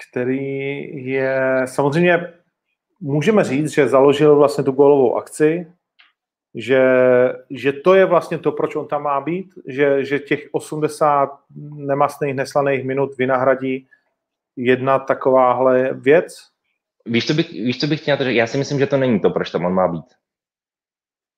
který 0.10 1.06
je 1.06 1.62
samozřejmě, 1.66 2.34
můžeme 3.02 3.44
říct, 3.44 3.74
že 3.74 3.88
založil 3.88 4.36
vlastně 4.36 4.64
tu 4.64 4.72
golovou 4.72 5.18
akci, 5.18 5.68
že, 6.56 6.82
že 7.50 7.74
to 7.74 7.94
je 7.94 8.06
vlastně 8.06 8.38
to, 8.38 8.52
proč 8.52 8.76
on 8.76 8.88
tam 8.88 9.04
má 9.04 9.22
být, 9.22 9.54
že, 9.68 10.06
že 10.06 10.20
těch 10.20 10.48
80 10.52 11.30
nemastných, 11.76 12.34
neslaných 12.34 12.86
minut 12.86 13.18
vynahradí 13.18 13.88
jedna 14.58 15.00
takováhle 15.00 15.94
věc? 15.94 16.36
Víš, 17.06 17.28
co 17.28 17.34
bych, 17.34 17.52
víš, 17.52 17.80
co 17.80 17.88
bych 17.88 18.02
chtěl 18.02 18.18
říct? 18.18 18.36
Já 18.36 18.48
si 18.48 18.58
myslím, 18.58 18.80
že 18.80 18.88
to 18.88 18.98
není 18.98 19.20
to, 19.20 19.30
proč 19.30 19.52
tam 19.52 19.66
on 19.66 19.74
má 19.74 19.88
být. 19.88 20.06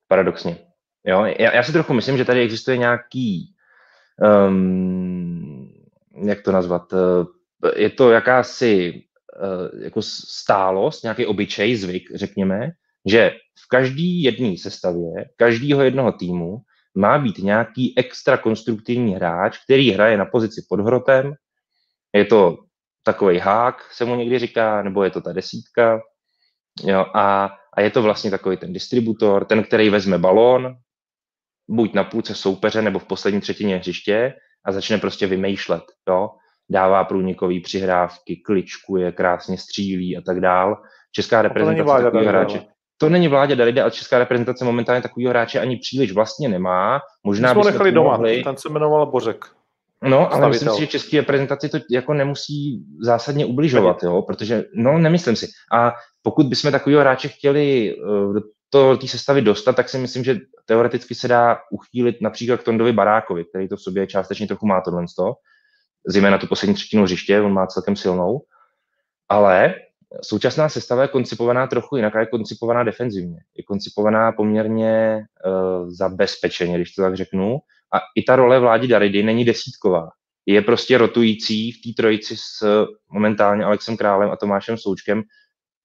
Paradoxně. 0.07 0.57
Jo? 1.05 1.25
Já, 1.39 1.55
já 1.55 1.63
si 1.63 1.71
trochu 1.71 1.93
myslím, 1.93 2.17
že 2.17 2.25
tady 2.25 2.41
existuje 2.41 2.77
nějaký, 2.77 3.55
um, 4.47 5.73
jak 6.25 6.41
to 6.41 6.51
nazvat, 6.51 6.93
uh, 6.93 7.25
je 7.75 7.89
to 7.89 8.11
jakási 8.11 8.93
uh, 8.93 9.83
jako 9.83 10.01
stálost, 10.01 11.03
nějaký 11.03 11.25
obyčej, 11.25 11.75
zvyk, 11.75 12.09
řekněme, 12.15 12.71
že 13.05 13.31
v 13.65 13.67
každý 13.69 14.23
jedné 14.23 14.57
sestavě, 14.57 15.11
každého 15.35 15.81
jednoho 15.81 16.11
týmu 16.11 16.57
má 16.95 17.19
být 17.19 17.37
nějaký 17.37 17.93
extra 17.97 18.37
konstruktivní 18.37 19.15
hráč, 19.15 19.57
který 19.63 19.91
hraje 19.91 20.17
na 20.17 20.25
pozici 20.25 20.65
pod 20.69 20.79
hrotem. 20.79 21.33
Je 22.13 22.25
to 22.25 22.57
takový 23.07 23.39
hák, 23.39 23.91
se 23.91 24.05
mu 24.05 24.15
někdy 24.15 24.39
říká, 24.39 24.81
nebo 24.81 25.03
je 25.03 25.11
to 25.11 25.21
ta 25.21 25.33
desítka. 25.33 25.99
Jo, 26.83 27.05
a, 27.15 27.49
a 27.73 27.81
je 27.81 27.89
to 27.89 28.01
vlastně 28.01 28.31
takový 28.31 28.57
ten 28.57 28.73
distributor, 28.73 29.45
ten, 29.45 29.63
který 29.63 29.89
vezme 29.89 30.17
balón, 30.17 30.75
buď 31.69 31.93
na 31.93 32.03
půlce 32.03 32.35
soupeře, 32.35 32.81
nebo 32.81 32.99
v 32.99 33.05
poslední 33.05 33.41
třetině 33.41 33.77
hřiště 33.77 34.33
a 34.65 34.71
začne 34.71 34.97
prostě 34.97 35.27
vymýšlet. 35.27 35.83
Jo? 36.09 36.29
Dává 36.69 37.03
průnikový 37.03 37.59
přihrávky, 37.59 38.41
kličkuje, 38.45 39.11
krásně 39.11 39.57
střílí 39.57 40.17
a 40.17 40.21
tak 40.25 40.39
dál. 40.39 40.77
Česká 41.11 41.41
reprezentace 41.41 42.03
takový 42.03 42.25
hráče. 42.25 42.61
To 42.97 43.09
není 43.09 43.27
vládě 43.27 43.55
Darida, 43.55 43.81
ale 43.81 43.91
česká 43.91 44.19
reprezentace 44.19 44.65
momentálně 44.65 45.01
takového 45.01 45.29
hráče 45.29 45.59
ani 45.59 45.77
příliš 45.77 46.11
vlastně 46.11 46.49
nemá. 46.49 46.99
Možná 47.23 47.53
jsme 47.53 47.71
nechali 47.71 47.91
doma, 47.91 48.11
mohli... 48.11 48.43
ten 48.43 48.57
se 48.57 48.69
jmenoval 48.69 49.05
Bořek. 49.05 49.45
No, 50.03 50.33
ale 50.33 50.49
myslím 50.49 50.69
si, 50.69 50.79
že 50.79 50.87
české 50.87 51.17
reprezentaci 51.17 51.69
to 51.69 51.77
jako 51.91 52.13
nemusí 52.13 52.85
zásadně 53.01 53.45
ubližovat, 53.45 54.03
jo, 54.03 54.21
protože, 54.21 54.63
no, 54.75 54.97
nemyslím 54.97 55.35
si. 55.35 55.47
A 55.73 55.93
pokud 56.21 56.45
bychom 56.45 56.71
takového 56.71 57.01
hráče 57.01 57.27
chtěli 57.27 57.95
uh, 57.95 58.33
do 58.33 58.41
to 58.69 58.97
té 58.97 59.07
sestavy 59.07 59.41
dostat, 59.41 59.75
tak 59.75 59.89
si 59.89 59.97
myslím, 59.97 60.23
že 60.23 60.37
teoreticky 60.65 61.15
se 61.15 61.27
dá 61.27 61.57
uchýlit 61.71 62.21
například 62.21 62.61
k 62.61 62.63
Tondovi 62.63 62.93
Barákovi, 62.93 63.45
který 63.45 63.67
to 63.67 63.75
v 63.75 63.81
sobě 63.81 64.07
částečně 64.07 64.47
trochu 64.47 64.67
má 64.67 64.81
tohle, 64.81 65.05
zejména 66.07 66.37
tu 66.37 66.47
poslední 66.47 66.75
třetinu 66.75 67.03
hřiště, 67.03 67.41
on 67.41 67.53
má 67.53 67.67
celkem 67.67 67.95
silnou, 67.95 68.41
ale 69.29 69.75
současná 70.21 70.69
sestava 70.69 71.01
je 71.01 71.07
koncipovaná 71.07 71.67
trochu 71.67 71.95
jinak 71.95 72.15
a 72.15 72.19
je 72.19 72.25
koncipovaná 72.25 72.83
defenzivně. 72.83 73.37
Je 73.57 73.63
koncipovaná 73.63 74.31
poměrně 74.31 75.23
uh, 75.45 75.89
zabezpečeně, 75.89 76.75
když 76.75 76.91
to 76.91 77.01
tak 77.01 77.15
řeknu. 77.15 77.57
A 77.93 77.97
i 78.15 78.23
ta 78.23 78.35
role 78.35 78.59
vládi 78.59 78.87
Daridy 78.87 79.23
není 79.23 79.45
desítková. 79.45 80.09
Je 80.45 80.61
prostě 80.61 80.97
rotující 80.97 81.71
v 81.71 81.81
té 81.81 81.89
trojici 81.97 82.37
s 82.37 82.85
momentálně 83.11 83.63
Alexem 83.63 83.97
Králem 83.97 84.31
a 84.31 84.35
Tomášem 84.35 84.77
Součkem 84.77 85.23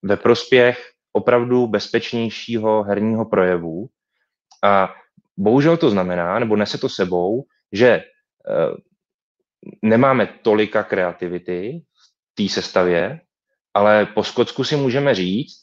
ve 0.03 0.17
prospěch 0.17 0.91
opravdu 1.13 1.67
bezpečnějšího 1.67 2.83
herního 2.83 3.25
projevu. 3.25 3.87
A 4.65 4.95
bohužel 5.37 5.77
to 5.77 5.91
znamená, 5.91 6.39
nebo 6.39 6.57
nese 6.57 6.79
to 6.79 6.89
sebou, 6.89 7.45
že 7.73 8.03
uh, 8.49 8.77
nemáme 9.83 10.27
tolika 10.43 10.83
kreativity 10.83 11.83
v 12.33 12.35
té 12.35 12.55
sestavě, 12.55 13.21
ale 13.75 14.07
po 14.07 14.25
Skotsku 14.25 14.65
si 14.65 14.77
můžeme 14.77 15.15
říct, 15.15 15.57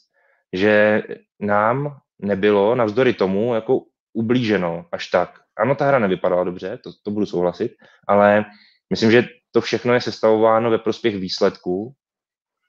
že 0.52 1.02
nám 1.40 1.98
nebylo 2.18 2.74
navzdory 2.74 3.14
tomu 3.14 3.54
jako 3.54 3.82
ublíženo 4.12 4.86
až 4.92 5.06
tak. 5.06 5.40
Ano, 5.56 5.74
ta 5.74 5.86
hra 5.86 5.98
nevypadala 5.98 6.44
dobře, 6.44 6.78
to, 6.84 6.90
to 7.02 7.10
budu 7.10 7.26
souhlasit, 7.26 7.72
ale 8.08 8.44
myslím, 8.90 9.10
že 9.10 9.24
to 9.52 9.60
všechno 9.60 9.94
je 9.94 10.00
sestavováno 10.00 10.70
ve 10.70 10.78
prospěch 10.78 11.16
výsledků 11.16 11.94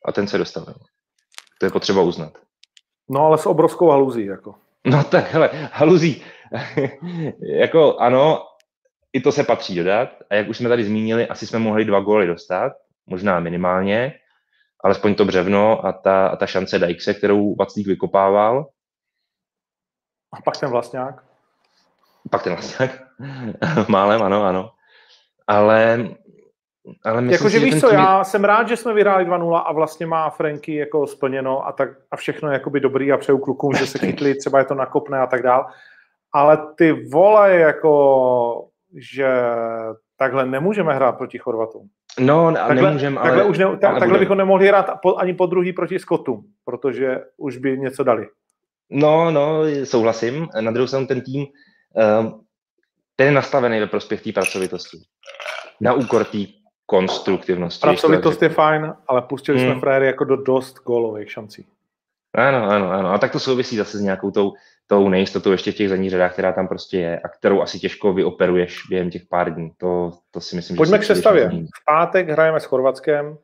a 0.06 0.12
ten 0.12 0.28
se 0.28 0.38
dostavil. 0.38 0.76
To 1.60 1.66
je 1.66 1.70
potřeba 1.70 2.02
uznat. 2.02 2.38
No 3.10 3.26
ale 3.26 3.38
s 3.38 3.46
obrovskou 3.46 3.90
haluzí. 3.90 4.26
Jako. 4.26 4.56
No 4.86 5.04
tak 5.04 5.32
hele, 5.32 5.50
haluzí. 5.74 6.24
jako 7.60 7.98
ano, 7.98 8.46
i 9.14 9.22
to 9.22 9.32
se 9.32 9.44
patří 9.44 9.76
dodat. 9.76 10.10
A 10.30 10.36
jak 10.36 10.50
už 10.50 10.58
jsme 10.58 10.70
tady 10.70 10.84
zmínili, 10.84 11.28
asi 11.28 11.48
jsme 11.48 11.60
mohli 11.60 11.86
dva 11.86 12.00
góly 12.00 12.28
dostat, 12.28 12.74
možná 13.06 13.40
minimálně, 13.40 14.14
alespoň 14.84 15.16
to 15.16 15.26
břevno 15.26 15.86
a 15.86 15.92
ta, 15.92 16.28
a 16.28 16.36
ta 16.36 16.46
šance 16.46 16.80
Dajkse, 16.80 17.14
kterou 17.14 17.56
Vaclík 17.56 17.88
vykopával. 17.88 18.68
A 20.34 20.42
pak 20.42 20.58
ten 20.58 20.70
vlastňák. 20.70 21.24
Pak 22.32 22.44
ten 22.44 22.54
vlastňák. 22.54 22.92
Málem, 23.88 24.22
ano, 24.22 24.44
ano. 24.44 24.72
Ale 25.48 26.10
ale 27.06 27.22
myslím 27.22 27.34
Jakože 27.34 27.60
víš 27.60 27.82
co, 27.82 27.90
tím... 27.90 28.00
já 28.00 28.24
jsem 28.24 28.44
rád, 28.44 28.68
že 28.68 28.78
jsme 28.78 28.94
vyhráli 28.94 29.26
2-0 29.26 29.64
a 29.66 29.74
vlastně 29.74 30.06
má 30.06 30.30
Franky 30.30 30.76
jako 30.76 31.08
splněno 31.08 31.68
a, 31.68 31.72
tak, 31.72 31.90
a 32.12 32.16
všechno 32.16 32.50
je 32.50 32.54
jakoby 32.54 32.80
dobrý 32.80 33.12
a 33.12 33.18
přeju 33.18 33.38
klukům, 33.38 33.74
že 33.74 33.88
se 33.88 34.00
chytli, 34.06 34.36
třeba 34.36 34.60
je 34.60 34.66
to 34.66 34.76
nakopne 34.76 35.20
a 35.20 35.28
tak 35.28 35.42
dál. 35.42 35.68
Ale 36.34 36.58
ty 36.76 36.92
vole, 36.92 37.56
jako, 37.56 38.68
že 38.96 39.28
takhle 40.18 40.46
nemůžeme 40.46 40.94
hrát 40.94 41.18
proti 41.18 41.38
Chorvatům. 41.38 41.90
No, 42.20 42.54
takhle, 42.54 42.82
nemůžeme, 42.82 43.20
ale... 43.20 43.30
Takhle, 43.30 43.44
už 43.50 43.58
ne, 43.58 43.66
tak, 43.66 43.84
ale 43.84 44.00
takhle 44.00 44.20
bychom 44.20 44.38
nemohli 44.38 44.68
hrát 44.68 44.90
ani 45.18 45.34
po 45.34 45.46
druhý 45.46 45.74
proti 45.74 46.00
Skotům, 46.00 46.44
protože 46.66 47.20
už 47.38 47.58
by 47.58 47.78
něco 47.78 48.04
dali. 48.04 48.28
No, 48.90 49.32
no, 49.32 49.62
souhlasím. 49.84 50.48
Na 50.60 50.72
druhou 50.72 50.88
stranu 50.88 51.08
ten 51.08 51.22
tým, 51.22 51.46
um, 52.22 52.42
ten 53.16 53.28
je 53.28 53.34
nastavený 53.34 53.80
ve 53.80 53.88
prospěch 53.88 54.22
té 54.22 54.32
pracovitosti. 54.32 54.98
Na 55.82 55.94
úkor 55.94 56.26
té 56.26 56.38
konstruktivnosti. 56.86 57.82
Pracovitost 57.82 58.42
je 58.42 58.50
fajn, 58.50 58.94
ale 59.08 59.22
pustili 59.22 59.60
hmm. 59.60 59.72
jsme 59.72 59.80
frajery 59.80 60.06
jako 60.06 60.24
do 60.24 60.36
dost 60.36 60.80
gólových 60.86 61.32
šancí. 61.32 61.66
Ano, 62.36 62.70
ano, 62.70 62.92
ano. 62.92 63.14
A 63.14 63.18
tak 63.18 63.32
to 63.32 63.40
souvisí 63.40 63.78
zase 63.78 63.98
s 63.98 64.02
nějakou 64.02 64.32
tou, 64.32 64.54
tou 64.88 65.10
nejistotou 65.10 65.52
ještě 65.52 65.72
v 65.72 65.76
těch 65.76 65.90
zadních 65.90 66.12
řadách, 66.12 66.34
která 66.34 66.54
tam 66.54 66.68
prostě 66.68 66.98
je 66.98 67.20
a 67.20 67.28
kterou 67.28 67.62
asi 67.62 67.80
těžko 67.80 68.14
vyoperuješ 68.14 68.78
během 68.90 69.10
těch 69.10 69.26
pár 69.30 69.54
dní. 69.54 69.72
To, 69.78 70.12
to 70.32 70.42
si 70.42 70.56
myslím, 70.56 70.78
Pojďme 70.78 70.98
že 70.98 71.04
k 71.04 71.06
sestavě. 71.06 71.50
V 71.50 71.86
pátek 71.86 72.30
hrajeme 72.30 72.60
s 72.60 72.66
Chorvatskem. 72.66 73.38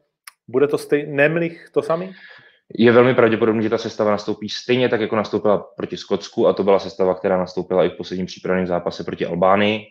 Bude 0.47 0.67
to 0.67 0.77
stej... 0.77 1.07
Nemlich 1.07 1.69
to 1.71 1.81
samý? 1.81 2.13
Je 2.73 2.91
velmi 2.91 3.15
pravděpodobné, 3.15 3.63
že 3.63 3.69
ta 3.69 3.77
sestava 3.77 4.11
nastoupí 4.11 4.49
stejně 4.49 4.89
tak, 4.89 5.01
jako 5.01 5.15
nastoupila 5.15 5.57
proti 5.57 5.97
Skotsku 5.97 6.47
a 6.47 6.53
to 6.53 6.63
byla 6.63 6.79
sestava, 6.79 7.15
která 7.15 7.37
nastoupila 7.37 7.85
i 7.85 7.89
v 7.89 7.97
posledním 7.97 8.25
přípravném 8.25 8.67
zápase 8.67 9.03
proti 9.03 9.25
Albánii. 9.25 9.85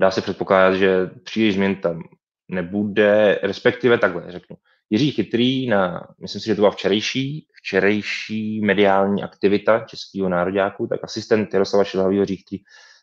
Dá 0.00 0.10
se 0.10 0.20
předpokládat, 0.20 0.74
že 0.74 1.10
příliš 1.24 1.54
změn 1.54 1.76
tam 1.76 2.02
nebude, 2.48 3.38
respektive 3.42 3.98
takhle 3.98 4.24
řeknu. 4.28 4.56
Jiří 4.90 5.10
Chytrý 5.10 5.66
na, 5.66 6.08
myslím 6.20 6.40
si, 6.40 6.46
že 6.46 6.54
to 6.54 6.62
byla 6.62 6.70
včerejší, 6.70 7.46
včerejší 7.64 8.60
mediální 8.60 9.22
aktivita 9.22 9.80
Českého 9.80 10.28
nároďáku, 10.28 10.86
tak 10.86 11.04
asistent 11.04 11.54
Jaroslava 11.54 11.84
Šilhavýho 11.84 12.22
Jiří 12.22 12.36
Chytrý 12.36 12.58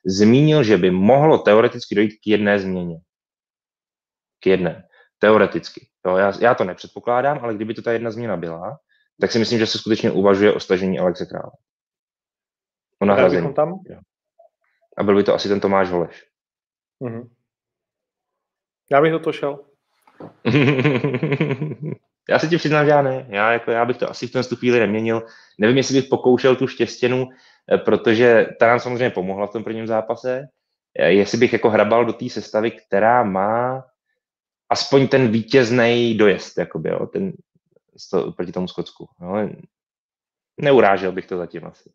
zmínil, 0.05 0.63
že 0.63 0.77
by 0.77 0.91
mohlo 0.91 1.37
teoreticky 1.37 1.95
dojít 1.95 2.13
k 2.23 2.27
jedné 2.27 2.59
změně. 2.59 2.99
K 4.39 4.47
jedné. 4.47 4.87
Teoreticky. 5.19 5.87
Jo, 6.05 6.17
já, 6.17 6.33
já 6.41 6.55
to 6.55 6.63
nepředpokládám, 6.63 7.39
ale 7.41 7.55
kdyby 7.55 7.73
to 7.73 7.81
ta 7.81 7.91
jedna 7.91 8.11
změna 8.11 8.37
byla, 8.37 8.79
tak 9.21 9.31
si 9.31 9.39
myslím, 9.39 9.59
že 9.59 9.67
se 9.67 9.77
skutečně 9.77 10.11
uvažuje 10.11 10.53
o 10.53 10.59
stažení 10.59 10.99
Alexe 10.99 11.25
Krále. 11.25 11.51
O 12.99 13.05
nahrazení. 13.05 13.53
tam? 13.53 13.79
A 14.97 15.03
byl 15.03 15.15
by 15.15 15.23
to 15.23 15.35
asi 15.35 15.49
ten 15.49 15.59
Tomáš 15.59 15.89
Holeš. 15.89 16.25
Mm-hmm. 17.01 17.29
Já 18.91 19.01
bych 19.01 19.11
do 19.11 19.19
toho 19.19 19.33
šel. 19.33 19.59
já 22.29 22.39
se 22.39 22.47
ti 22.47 22.57
přiznám, 22.57 22.85
že 22.85 22.91
já 22.91 23.01
ne. 23.01 23.25
Já, 23.29 23.51
jako, 23.51 23.71
já 23.71 23.85
bych 23.85 23.97
to 23.97 24.09
asi 24.09 24.27
v 24.27 24.31
ten 24.31 24.43
chvíli 24.43 24.79
neměnil. 24.79 25.23
Nevím, 25.59 25.77
jestli 25.77 26.01
bych 26.01 26.09
pokoušel 26.09 26.55
tu 26.55 26.67
štěstěnu, 26.67 27.29
eh, 27.73 27.77
protože 27.77 28.47
ta 28.59 28.67
nám 28.67 28.79
samozřejmě 28.79 29.09
pomohla 29.09 29.47
v 29.47 29.51
tom 29.51 29.63
prvním 29.63 29.87
zápase. 29.87 30.47
Eh, 30.99 31.11
jestli 31.11 31.37
bych 31.37 31.53
jako 31.53 31.69
hrabal 31.69 32.05
do 32.05 32.13
té 32.13 32.29
sestavy, 32.29 32.71
která 32.71 33.23
má 33.23 33.83
aspoň 34.69 35.07
ten 35.07 35.27
vítězný 35.27 36.17
dojezd, 36.17 36.57
jakoby, 36.57 36.89
jo, 36.89 37.05
ten, 37.05 37.33
to, 38.11 38.31
proti 38.31 38.51
tomu 38.51 38.67
Skotsku. 38.67 39.09
No, 39.19 39.49
neurážel 40.61 41.11
bych 41.11 41.27
to 41.27 41.37
zatím 41.37 41.65
asi. 41.65 41.91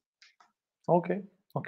OK, 0.86 1.06
OK. 1.54 1.66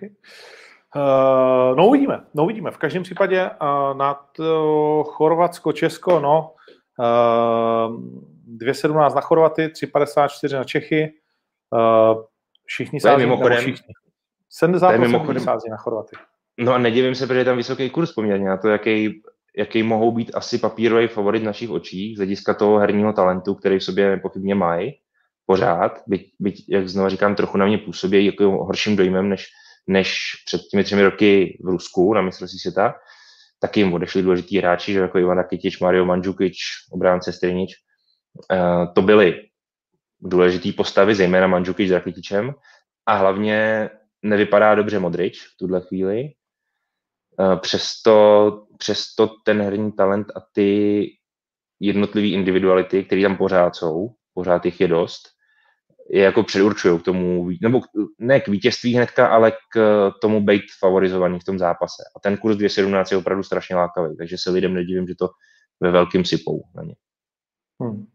Uh, 0.96 1.76
no 1.76 1.86
uvidíme, 1.86 2.24
no 2.34 2.44
uvidíme. 2.44 2.70
V 2.70 2.78
každém 2.78 3.02
případě 3.02 3.50
uh, 3.50 3.96
na 3.96 4.14
to 4.14 5.04
Chorvatsko, 5.04 5.72
Česko, 5.72 6.20
no, 6.20 6.54
uh, 6.98 8.28
2,17 8.56 9.14
na 9.14 9.20
Chorvaty, 9.20 9.66
3,54 9.66 10.56
na 10.56 10.64
Čechy, 10.64 11.12
uh, 11.72 12.22
všichni 12.64 13.00
sází, 13.00 13.22
mimochodem, 13.22 13.58
všichni. 13.58 13.94
70% 14.62 15.38
sází 15.38 15.70
na 15.70 15.76
Chorvaty. 15.76 16.16
No 16.58 16.72
a 16.72 16.78
nedivím 16.78 17.14
se, 17.14 17.26
protože 17.26 17.38
je 17.38 17.44
tam 17.44 17.56
vysoký 17.56 17.90
kurz 17.90 18.12
poměrně 18.12 18.48
na 18.48 18.56
to, 18.56 18.68
jaký, 18.68 19.22
jaký 19.56 19.82
mohou 19.82 20.12
být 20.12 20.30
asi 20.34 20.58
papírový 20.58 21.08
favorit 21.08 21.42
v 21.42 21.46
našich 21.46 21.70
očích 21.70 22.16
z 22.16 22.18
hlediska 22.18 22.54
toho 22.54 22.78
herního 22.78 23.12
talentu, 23.12 23.54
který 23.54 23.78
v 23.78 23.84
sobě 23.84 24.10
nepochybně 24.10 24.54
mají 24.54 24.92
pořád, 25.46 26.02
byť, 26.06 26.32
byť, 26.38 26.64
jak 26.68 26.88
znovu 26.88 27.08
říkám, 27.08 27.34
trochu 27.34 27.58
na 27.58 27.66
mě 27.66 27.78
působí 27.78 28.26
jako 28.26 28.50
horším 28.50 28.96
dojmem, 28.96 29.28
než, 29.28 29.46
než 29.86 30.18
před 30.46 30.60
těmi 30.70 30.84
třemi 30.84 31.02
roky 31.02 31.58
v 31.64 31.68
Rusku 31.68 32.14
na 32.14 32.22
mistrovství 32.22 32.58
světa, 32.58 32.94
tak 33.60 33.76
jim 33.76 33.92
odešli 33.92 34.22
důležití 34.22 34.58
hráči, 34.58 34.92
že 34.92 34.98
jako 34.98 35.18
Ivan 35.18 35.44
Kytič, 35.44 35.80
Mario 35.80 36.04
Mandžukič, 36.04 36.58
obránce 36.92 37.32
Strinič. 37.32 37.70
Uh, 38.52 38.92
to 38.94 39.02
byly 39.02 39.48
důležité 40.20 40.72
postavy, 40.76 41.14
zejména 41.14 41.46
Mandžukič 41.46 41.88
s 41.88 41.92
Rakitičem 41.92 42.54
a 43.06 43.14
hlavně 43.14 43.90
nevypadá 44.22 44.74
dobře 44.74 44.98
Modrič 44.98 45.46
v 45.46 45.56
tuhle 45.58 45.80
chvíli. 45.80 46.24
Uh, 47.38 47.56
přesto, 47.56 48.66
přesto 48.78 49.30
ten 49.44 49.62
herní 49.62 49.92
talent 49.92 50.26
a 50.36 50.40
ty 50.52 51.06
jednotlivé 51.80 52.28
individuality, 52.28 53.04
které 53.04 53.22
tam 53.22 53.36
pořád 53.36 53.76
jsou, 53.76 54.08
pořád 54.34 54.64
jich 54.64 54.80
je 54.80 54.88
dost, 54.88 55.22
je 56.10 56.22
jako 56.22 56.42
předurčují 56.42 57.00
k 57.00 57.04
tomu, 57.04 57.48
nebo 57.62 57.80
ne 58.18 58.40
k 58.40 58.48
vítězství 58.48 58.94
hnedka, 58.94 59.28
ale 59.28 59.52
k 59.74 60.10
tomu 60.22 60.40
být 60.40 60.62
favorizovaný 60.78 61.38
v 61.40 61.44
tom 61.44 61.58
zápase. 61.58 62.02
A 62.16 62.20
ten 62.20 62.36
kurz 62.36 62.56
2.17 62.56 63.04
je 63.10 63.16
opravdu 63.16 63.42
strašně 63.42 63.76
lákavý, 63.76 64.16
takže 64.16 64.36
se 64.38 64.50
lidem 64.50 64.74
nedivím, 64.74 65.06
že 65.06 65.14
to 65.18 65.28
ve 65.80 65.90
velkým 65.90 66.24
sypou 66.24 66.62
na 66.74 66.82
ně. 66.82 66.94
Hmm. 67.82 68.06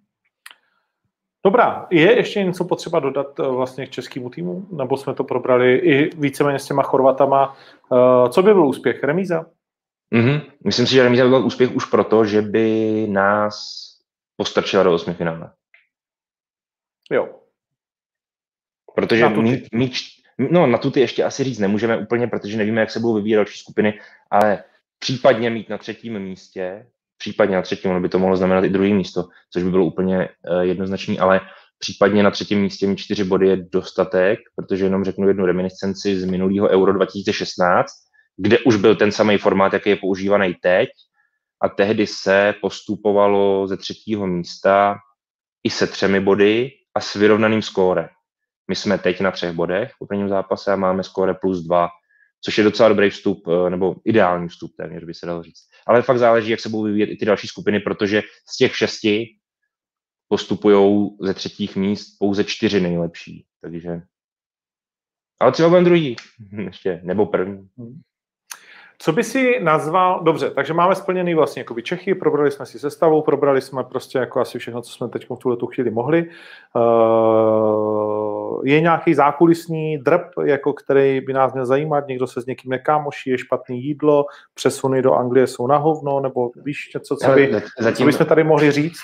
Dobrá, 1.45 1.87
je 1.91 2.17
ještě 2.17 2.43
něco 2.43 2.65
potřeba 2.65 2.99
dodat 2.99 3.39
eh, 3.39 3.47
vlastně 3.47 3.87
k 3.87 3.89
českému 3.89 4.29
týmu? 4.29 4.67
Nebo 4.71 4.97
jsme 4.97 5.13
to 5.13 5.23
probrali 5.23 5.75
i 5.75 6.15
víceméně 6.15 6.59
s 6.59 6.65
těma 6.65 6.83
Chorvatama? 6.83 7.57
Eh, 7.93 8.29
co 8.29 8.43
by 8.43 8.53
byl 8.53 8.67
úspěch? 8.67 9.03
Remíza? 9.03 9.45
Mm-hmm. 10.15 10.41
Myslím 10.65 10.87
si, 10.87 10.93
že 10.93 11.03
remíza 11.03 11.23
by 11.23 11.29
byl 11.29 11.45
úspěch 11.45 11.75
už 11.75 11.85
proto, 11.85 12.25
že 12.25 12.41
by 12.41 13.07
nás 13.09 13.83
postrčila 14.37 14.83
do 14.83 14.93
osmi 14.93 15.13
finále. 15.13 15.51
Jo, 17.11 17.43
Protože 18.95 19.29
mít, 19.29 19.67
mít, 19.73 19.93
no 20.37 20.67
na 20.67 20.77
tu 20.77 20.91
ty 20.91 20.99
ještě 20.99 21.23
asi 21.23 21.43
říct 21.43 21.59
nemůžeme 21.59 21.97
úplně, 21.97 22.27
protože 22.27 22.57
nevíme, 22.57 22.81
jak 22.81 22.91
se 22.91 22.99
budou 22.99 23.13
vyvíjet 23.13 23.37
další 23.37 23.59
skupiny, 23.59 23.99
ale 24.31 24.63
případně 24.99 25.49
mít 25.49 25.69
na 25.69 25.77
třetím 25.77 26.19
místě, 26.19 26.87
případně 27.23 27.55
na 27.55 27.61
třetím, 27.61 27.91
ono 27.91 28.01
by 28.01 28.09
to 28.09 28.19
mohlo 28.19 28.37
znamenat 28.37 28.63
i 28.63 28.69
druhé 28.69 28.89
místo, 28.89 29.27
což 29.53 29.63
by 29.63 29.69
bylo 29.69 29.85
úplně 29.85 30.17
uh, 30.17 30.61
jednoznačný, 30.61 31.19
ale 31.19 31.41
případně 31.79 32.23
na 32.23 32.31
třetím 32.31 32.61
místě 32.61 32.87
mít 32.87 32.97
čtyři 32.97 33.23
body 33.23 33.47
je 33.47 33.57
dostatek, 33.71 34.39
protože 34.55 34.85
jenom 34.85 35.03
řeknu 35.03 35.27
jednu 35.27 35.45
reminiscenci 35.45 36.19
z 36.19 36.25
minulého 36.25 36.69
Euro 36.69 36.93
2016, 36.93 37.91
kde 38.37 38.59
už 38.59 38.75
byl 38.75 38.95
ten 38.95 39.11
samý 39.11 39.37
formát, 39.37 39.73
jaký 39.73 39.89
je 39.89 39.95
používaný 39.95 40.55
teď, 40.61 40.89
a 41.61 41.69
tehdy 41.69 42.07
se 42.07 42.53
postupovalo 42.61 43.67
ze 43.67 43.77
třetího 43.77 44.27
místa 44.27 44.95
i 45.63 45.69
se 45.69 45.87
třemi 45.87 46.19
body 46.19 46.71
a 46.95 46.99
s 46.99 47.13
vyrovnaným 47.15 47.61
skóre. 47.61 48.09
My 48.67 48.75
jsme 48.75 48.97
teď 48.97 49.21
na 49.21 49.31
třech 49.31 49.51
bodech 49.51 49.91
po 49.99 50.05
prvním 50.05 50.29
zápase 50.29 50.73
a 50.73 50.75
máme 50.75 51.03
skóre 51.03 51.33
plus 51.33 51.63
dva, 51.63 51.87
což 52.45 52.57
je 52.57 52.63
docela 52.63 52.89
dobrý 52.89 53.09
vstup, 53.09 53.47
eh, 53.47 53.69
nebo 53.69 53.95
ideální 54.05 54.47
vstup 54.47 54.71
téměř 54.77 55.03
by 55.03 55.13
se 55.13 55.25
dalo 55.25 55.43
říct. 55.43 55.63
Ale 55.87 56.01
fakt 56.01 56.19
záleží, 56.19 56.51
jak 56.51 56.59
se 56.59 56.69
budou 56.69 56.83
vyvíjet 56.83 57.09
i 57.09 57.17
ty 57.17 57.25
další 57.25 57.47
skupiny, 57.47 57.79
protože 57.79 58.21
z 58.49 58.57
těch 58.57 58.75
šesti 58.75 59.25
postupují 60.27 61.09
ze 61.21 61.33
třetích 61.33 61.75
míst 61.75 62.15
pouze 62.19 62.43
čtyři 62.43 62.81
nejlepší. 62.81 63.45
Takže 63.61 64.01
ale 65.43 65.51
třeba 65.51 65.69
budeme 65.69 65.85
druhý 65.85 66.15
ještě, 66.65 67.01
nebo 67.03 67.25
první. 67.25 67.69
Co 68.97 69.11
by 69.11 69.23
si 69.23 69.59
nazval, 69.63 70.23
dobře, 70.23 70.49
takže 70.49 70.73
máme 70.73 70.95
splněný 70.95 71.33
vlastně 71.33 71.59
jako 71.59 71.81
Čechy, 71.81 72.15
probrali 72.15 72.51
jsme 72.51 72.65
si 72.65 72.79
sestavu, 72.79 73.21
probrali 73.21 73.61
jsme 73.61 73.83
prostě 73.83 74.17
jako 74.17 74.39
asi 74.39 74.59
všechno, 74.59 74.81
co 74.81 74.91
jsme 74.91 75.09
teď 75.09 75.29
v 75.29 75.37
tuhle 75.37 75.57
tu 75.57 75.67
chvíli 75.67 75.91
mohli. 75.91 76.29
Uh, 76.75 78.12
je 78.65 78.81
nějaký 78.81 79.13
zákulisní 79.13 79.97
drb, 79.97 80.21
jako 80.45 80.73
který 80.73 81.21
by 81.21 81.33
nás 81.33 81.53
měl 81.53 81.65
zajímat, 81.65 82.07
někdo 82.07 82.27
se 82.27 82.41
s 82.41 82.45
někým 82.45 82.71
nekámoší, 82.71 83.29
je 83.29 83.37
špatný 83.37 83.83
jídlo, 83.83 84.25
přesuny 84.53 85.01
do 85.01 85.13
Anglie 85.13 85.47
jsou 85.47 85.67
na 85.67 85.77
hovno, 85.77 86.19
nebo 86.19 86.51
víš 86.55 86.91
něco, 86.95 87.15
co, 87.15 87.31
by, 87.31 87.61
zatím, 87.79 87.97
co 87.97 88.05
bychom 88.05 88.25
tady 88.25 88.43
mohli 88.43 88.71
říct? 88.71 88.99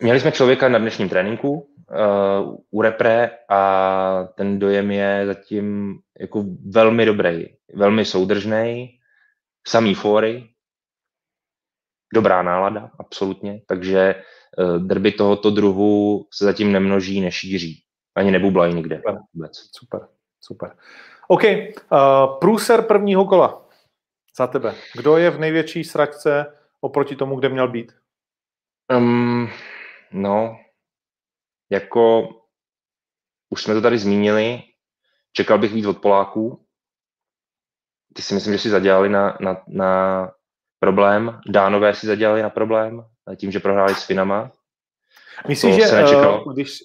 Měli 0.00 0.20
jsme 0.20 0.32
člověka 0.32 0.68
na 0.68 0.78
dnešním 0.78 1.08
tréninku 1.08 1.50
uh, 1.50 2.56
u 2.70 2.82
repre 2.82 3.30
a 3.48 4.28
ten 4.34 4.58
dojem 4.58 4.90
je 4.90 5.22
zatím 5.26 5.98
jako 6.20 6.44
velmi 6.66 7.06
dobrý, 7.06 7.46
velmi 7.74 8.04
soudržný 8.04 8.90
samý 9.68 9.94
fóry, 9.94 10.48
dobrá 12.14 12.42
nálada, 12.42 12.90
absolutně, 12.98 13.60
takže 13.66 14.14
uh, 14.58 14.86
derby 14.86 15.12
tohoto 15.12 15.50
druhu 15.50 16.26
se 16.32 16.44
zatím 16.44 16.72
nemnoží, 16.72 17.20
nešíří. 17.20 17.82
Ani 18.14 18.30
nebublají 18.30 18.74
nikde 18.74 18.96
super. 18.96 19.18
vůbec. 19.34 19.52
Super, 19.76 20.08
super. 20.40 20.76
OK, 21.28 21.42
uh, 21.44 22.38
průser 22.38 22.82
prvního 22.82 23.24
kola 23.24 23.68
za 24.36 24.46
tebe. 24.46 24.74
Kdo 24.96 25.16
je 25.16 25.30
v 25.30 25.38
největší 25.38 25.84
sračce 25.84 26.56
oproti 26.80 27.16
tomu, 27.16 27.36
kde 27.36 27.48
měl 27.48 27.68
být? 27.68 27.92
Um, 28.96 29.50
no, 30.12 30.58
jako 31.70 32.28
už 33.50 33.62
jsme 33.62 33.74
to 33.74 33.80
tady 33.80 33.98
zmínili, 33.98 34.62
čekal 35.32 35.58
bych 35.58 35.72
víc 35.72 35.86
od 35.86 36.02
Poláků, 36.02 36.64
ty 38.14 38.22
si 38.22 38.34
myslím, 38.34 38.52
že 38.52 38.58
si 38.58 38.70
zadělali 38.70 39.08
na, 39.08 39.38
na, 39.40 39.62
na 39.68 40.32
problém. 40.78 41.40
Dánové 41.46 41.94
si 41.94 42.06
zadělali 42.06 42.42
na 42.42 42.50
problém 42.50 43.04
tím, 43.36 43.52
že 43.52 43.60
prohráli 43.60 43.94
s 43.94 44.04
Finama. 44.04 44.52
Myslím, 45.48 45.74
že 45.74 45.82
eh, 45.82 46.04
když, 46.52 46.78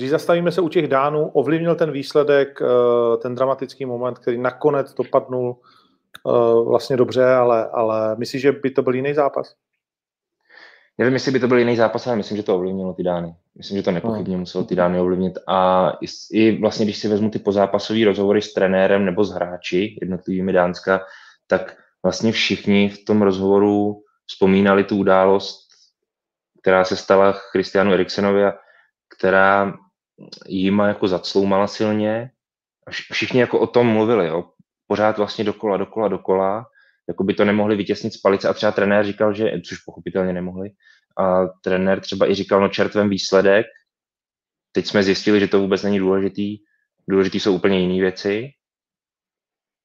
když 0.00 0.10
zastavíme 0.10 0.52
se 0.52 0.60
u 0.60 0.68
těch 0.68 0.88
Dánů, 0.88 1.28
ovlivnil 1.28 1.74
ten 1.74 1.90
výsledek, 1.90 2.62
eh, 2.62 3.16
ten 3.16 3.34
dramatický 3.34 3.86
moment, 3.86 4.18
který 4.18 4.38
nakonec 4.38 4.94
dopadnul 4.94 5.56
eh, 6.26 6.64
vlastně 6.64 6.96
dobře, 6.96 7.24
ale, 7.24 7.68
ale 7.68 8.16
myslíš, 8.16 8.42
že 8.42 8.52
by 8.52 8.70
to 8.70 8.82
byl 8.82 8.94
jiný 8.94 9.14
zápas? 9.14 9.54
Nevím, 10.98 11.14
jestli 11.14 11.32
by 11.32 11.40
to 11.40 11.48
byl 11.48 11.58
jiný 11.58 11.76
zápas, 11.76 12.06
ale 12.06 12.16
myslím, 12.16 12.36
že 12.36 12.42
to 12.42 12.54
ovlivnilo 12.54 12.92
ty 12.92 13.02
Dány. 13.02 13.34
Myslím, 13.56 13.76
že 13.76 13.82
to 13.82 13.90
nepochybně 13.90 14.34
hmm. 14.34 14.40
muselo 14.40 14.64
ty 14.64 14.74
Dány 14.74 15.00
ovlivnit. 15.00 15.38
A 15.48 15.90
i, 16.00 16.06
i 16.32 16.60
vlastně, 16.60 16.86
když 16.86 16.98
si 16.98 17.08
vezmu 17.08 17.30
ty 17.30 17.38
pozápasové 17.38 18.04
rozhovory 18.04 18.42
s 18.42 18.52
trenérem 18.52 19.04
nebo 19.04 19.24
s 19.24 19.30
hráči 19.30 19.98
jednotlivými 20.00 20.52
Dánska, 20.52 21.00
tak 21.46 21.76
vlastně 22.02 22.32
všichni 22.32 22.88
v 22.88 23.04
tom 23.04 23.22
rozhovoru 23.22 24.02
vzpomínali 24.26 24.84
tu 24.84 24.96
událost, 24.96 25.68
která 26.62 26.84
se 26.84 26.96
stala 26.96 27.32
Christianu 27.32 27.92
Eriksenovi 27.92 28.44
a 28.44 28.52
která 29.16 29.74
jim 30.46 30.78
jako 30.78 31.08
zacloumala 31.08 31.66
silně. 31.66 32.30
A 32.86 32.90
všichni 32.90 33.40
jako 33.40 33.60
o 33.60 33.66
tom 33.66 33.86
mluvili, 33.86 34.26
jo. 34.26 34.44
pořád 34.86 35.18
vlastně 35.18 35.44
dokola, 35.44 35.76
dokola, 35.76 36.08
dokola 36.08 36.66
jako 37.08 37.24
by 37.24 37.34
to 37.34 37.44
nemohli 37.44 37.76
vytěsnit 37.76 38.12
z 38.12 38.16
palice 38.16 38.48
a 38.48 38.54
třeba 38.54 38.72
trenér 38.72 39.06
říkal, 39.06 39.34
že, 39.34 39.60
což 39.66 39.78
pochopitelně 39.78 40.32
nemohli, 40.32 40.70
a 41.18 41.46
trenér 41.46 42.00
třeba 42.00 42.30
i 42.30 42.34
říkal, 42.34 42.60
no 42.60 42.68
čertvem 42.68 43.08
výsledek, 43.08 43.66
teď 44.72 44.86
jsme 44.86 45.02
zjistili, 45.02 45.40
že 45.40 45.48
to 45.48 45.60
vůbec 45.60 45.82
není 45.82 45.98
důležitý, 45.98 46.58
důležitý 47.08 47.40
jsou 47.40 47.54
úplně 47.54 47.80
jiné 47.80 48.00
věci, 48.00 48.50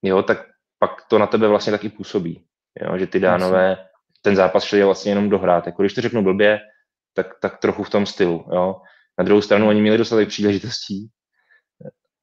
jo, 0.04 0.24
tak 0.24 0.46
pak 0.80 0.92
to 1.10 1.20
na 1.20 1.28
tebe 1.28 1.48
vlastně 1.48 1.72
taky 1.72 1.90
působí, 1.90 2.46
jo, 2.82 2.98
že 2.98 3.08
ty 3.08 3.20
dánové 3.20 3.78
ten 4.22 4.36
zápas 4.36 4.64
šli 4.64 4.84
vlastně 4.84 5.12
jenom 5.12 5.30
dohrát, 5.30 5.66
jako 5.66 5.82
když 5.82 5.94
to 5.94 6.02
řeknu 6.02 6.24
blbě, 6.24 6.60
tak, 7.14 7.28
tak 7.42 7.58
trochu 7.58 7.84
v 7.84 7.90
tom 7.90 8.06
stylu, 8.06 8.46
jo. 8.54 8.82
Na 9.18 9.26
druhou 9.26 9.42
stranu 9.42 9.68
oni 9.68 9.82
měli 9.82 9.98
dostatek 9.98 10.28
příležitostí, 10.28 11.10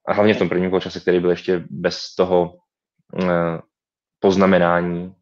a 0.07 0.13
hlavně 0.13 0.35
v 0.35 0.39
tom 0.39 0.49
prvním 0.49 0.71
poločase, 0.71 1.01
který 1.01 1.21
byl 1.21 1.31
ještě 1.31 1.65
bez 1.71 2.15
toho 2.15 2.55
eh, 3.23 3.59
poznamenání 4.21 5.15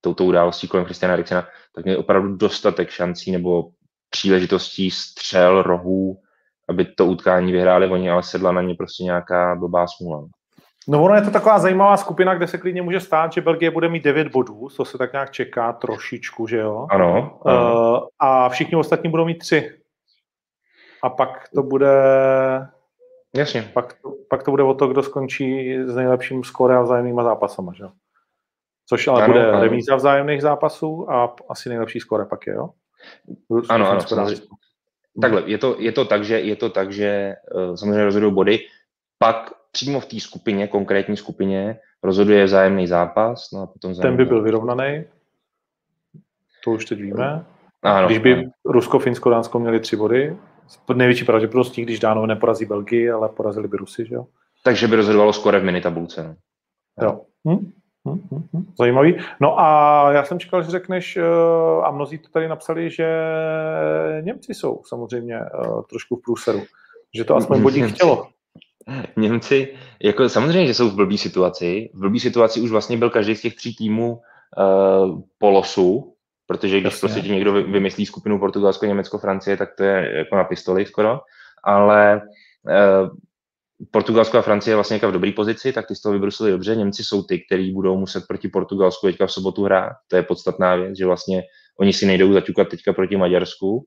touto 0.00 0.24
událostí 0.24 0.68
kolem 0.68 0.86
Christiana 0.86 1.14
Eriksena, 1.14 1.48
tak 1.74 1.84
měli 1.84 1.98
opravdu 1.98 2.36
dostatek 2.36 2.90
šancí 2.90 3.32
nebo 3.32 3.64
příležitostí 4.10 4.90
střel, 4.90 5.62
rohů, 5.62 6.20
aby 6.68 6.84
to 6.84 7.06
utkání 7.06 7.52
vyhráli 7.52 7.88
oni, 7.88 8.10
ale 8.10 8.22
sedla 8.22 8.52
na 8.52 8.62
ně 8.62 8.74
prostě 8.74 9.04
nějaká 9.04 9.54
blbá 9.54 9.86
smůla. 9.86 10.26
No 10.88 11.02
ono 11.04 11.14
je 11.14 11.22
to 11.22 11.30
taková 11.30 11.58
zajímavá 11.58 11.96
skupina, 11.96 12.34
kde 12.34 12.46
se 12.46 12.58
klidně 12.58 12.82
může 12.82 13.00
stát, 13.00 13.32
že 13.32 13.40
Belgie 13.40 13.70
bude 13.70 13.88
mít 13.88 14.04
9 14.04 14.28
bodů, 14.28 14.68
to 14.76 14.84
se 14.84 14.98
tak 14.98 15.12
nějak 15.12 15.30
čeká 15.30 15.72
trošičku, 15.72 16.46
že 16.46 16.56
jo? 16.56 16.86
Ano. 16.90 17.40
ano. 17.44 17.92
Uh, 17.92 18.06
a 18.18 18.48
všichni 18.48 18.76
ostatní 18.76 19.10
budou 19.10 19.24
mít 19.24 19.38
3. 19.38 19.79
A 21.02 21.10
pak 21.10 21.48
to 21.54 21.62
bude... 21.62 21.92
Jasně. 23.36 23.70
Pak, 23.74 23.96
pak 24.30 24.42
to 24.42 24.50
bude 24.50 24.62
o 24.62 24.74
to, 24.74 24.88
kdo 24.88 25.02
skončí 25.02 25.78
s 25.84 25.96
nejlepším 25.96 26.44
skórem 26.44 26.78
a 26.78 26.82
vzájemnýma 26.82 27.24
zápasama, 27.24 27.72
že 27.72 27.82
jo? 27.82 27.90
Což 28.88 29.08
ale 29.08 29.22
ano, 29.22 29.32
bude 29.32 29.50
ano. 29.50 29.62
remíza 29.62 29.96
vzájemných 29.96 30.42
zápasů 30.42 31.10
a 31.10 31.34
asi 31.48 31.68
nejlepší 31.68 32.00
skóre 32.00 32.24
pak 32.24 32.46
je, 32.46 32.52
jo? 32.52 32.70
Ano, 33.68 33.90
ano, 33.90 34.00
samozřejmě. 34.00 34.42
Takhle, 35.20 35.42
je 35.46 35.58
to, 35.58 35.76
je 35.78 35.92
to 35.92 36.04
tak, 36.04 36.24
že, 36.24 36.40
je 36.40 36.56
to 36.56 36.70
tak, 36.70 36.92
že 36.92 37.34
uh, 37.54 37.74
samozřejmě 37.74 38.04
rozhodují 38.04 38.34
body, 38.34 38.58
pak 39.18 39.50
přímo 39.72 40.00
v 40.00 40.06
té 40.06 40.20
skupině, 40.20 40.68
konkrétní 40.68 41.16
skupině, 41.16 41.78
rozhoduje 42.02 42.44
vzájemný 42.44 42.86
zápas. 42.86 43.50
No 43.52 43.62
a 43.62 43.66
potom 43.66 43.94
Ten 43.94 44.16
by 44.16 44.24
byl 44.24 44.42
vyrovnaný, 44.42 45.04
to 46.64 46.70
už 46.70 46.84
teď 46.84 47.00
víme. 47.00 47.44
Ano, 47.82 48.06
když 48.06 48.18
by 48.18 48.32
ano. 48.34 48.42
Rusko, 48.64 48.98
Finsko, 48.98 49.30
Dánsko 49.30 49.58
měli 49.58 49.80
tři 49.80 49.96
body, 49.96 50.36
největší 50.94 51.24
pravděpodobností, 51.24 51.82
když 51.82 52.00
Dánové 52.00 52.26
neporazí 52.26 52.64
Belgii, 52.64 53.10
ale 53.10 53.28
porazili 53.28 53.68
by 53.68 53.76
Rusy, 53.76 54.06
že 54.06 54.14
jo? 54.14 54.26
Takže 54.64 54.88
by 54.88 54.96
rozhodovalo 54.96 55.32
skore 55.32 55.60
v 55.60 55.64
minitabulce. 55.64 56.36
No. 57.02 57.06
Jo. 57.06 57.20
Hm? 57.48 57.72
Hm, 58.08 58.20
hm, 58.32 58.42
hm, 58.52 58.72
zajímavý. 58.78 59.16
No 59.40 59.60
a 59.60 60.12
já 60.12 60.24
jsem 60.24 60.38
čekal, 60.38 60.62
že 60.62 60.70
řekneš, 60.70 61.16
eh, 61.16 61.22
a 61.82 61.90
mnozí 61.90 62.18
to 62.18 62.28
tady 62.28 62.48
napsali, 62.48 62.90
že 62.90 63.06
Němci 64.20 64.54
jsou 64.54 64.82
samozřejmě 64.84 65.36
eh, 65.36 65.48
trošku 65.90 66.16
v 66.16 66.22
průseru. 66.22 66.62
Že 67.14 67.24
to 67.24 67.36
aspoň 67.36 67.62
bodík 67.62 67.84
chtělo. 67.84 68.26
Němci, 69.16 69.74
jako 70.02 70.28
samozřejmě, 70.28 70.66
že 70.66 70.74
jsou 70.74 70.90
v 70.90 70.94
blbý 70.94 71.18
situaci. 71.18 71.90
V 71.94 72.00
blbý 72.00 72.20
situaci 72.20 72.60
už 72.60 72.70
vlastně 72.70 72.96
byl 72.96 73.10
každý 73.10 73.36
z 73.36 73.40
těch 73.40 73.54
tří 73.54 73.76
týmů 73.76 74.12
uh, 74.12 75.20
po 75.38 75.50
losu, 75.50 76.14
protože 76.50 76.80
když 76.80 76.92
Jasně. 76.92 77.00
prostě 77.00 77.20
ti 77.20 77.34
někdo 77.34 77.52
vymyslí 77.52 78.06
skupinu 78.06 78.38
Portugalsko, 78.38 78.86
Německo, 78.86 79.18
Francie, 79.18 79.56
tak 79.56 79.68
to 79.76 79.84
je 79.84 80.16
jako 80.16 80.36
na 80.36 80.44
pistoli 80.44 80.86
skoro. 80.86 81.20
Ale 81.64 82.22
uh, 82.66 83.08
Portugalsko 83.90 84.38
a 84.38 84.42
Francie 84.42 84.72
je 84.72 84.76
vlastně 84.76 84.98
v 84.98 85.12
dobré 85.12 85.32
pozici, 85.32 85.72
tak 85.72 85.86
ty 85.86 85.94
z 85.94 86.00
toho 86.00 86.12
vybrusili 86.12 86.50
dobře. 86.50 86.76
Němci 86.76 87.04
jsou 87.04 87.22
ty, 87.22 87.38
kteří 87.46 87.72
budou 87.72 87.98
muset 87.98 88.24
proti 88.28 88.48
Portugalsku 88.48 89.06
teďka 89.06 89.26
v 89.26 89.32
sobotu 89.32 89.64
hrát. 89.64 89.92
To 90.08 90.16
je 90.16 90.22
podstatná 90.22 90.76
věc, 90.76 90.98
že 90.98 91.06
vlastně 91.06 91.42
oni 91.80 91.92
si 91.92 92.06
nejdou 92.06 92.32
zaťukat 92.32 92.68
teďka 92.68 92.92
proti 92.92 93.16
Maďarsku, 93.16 93.84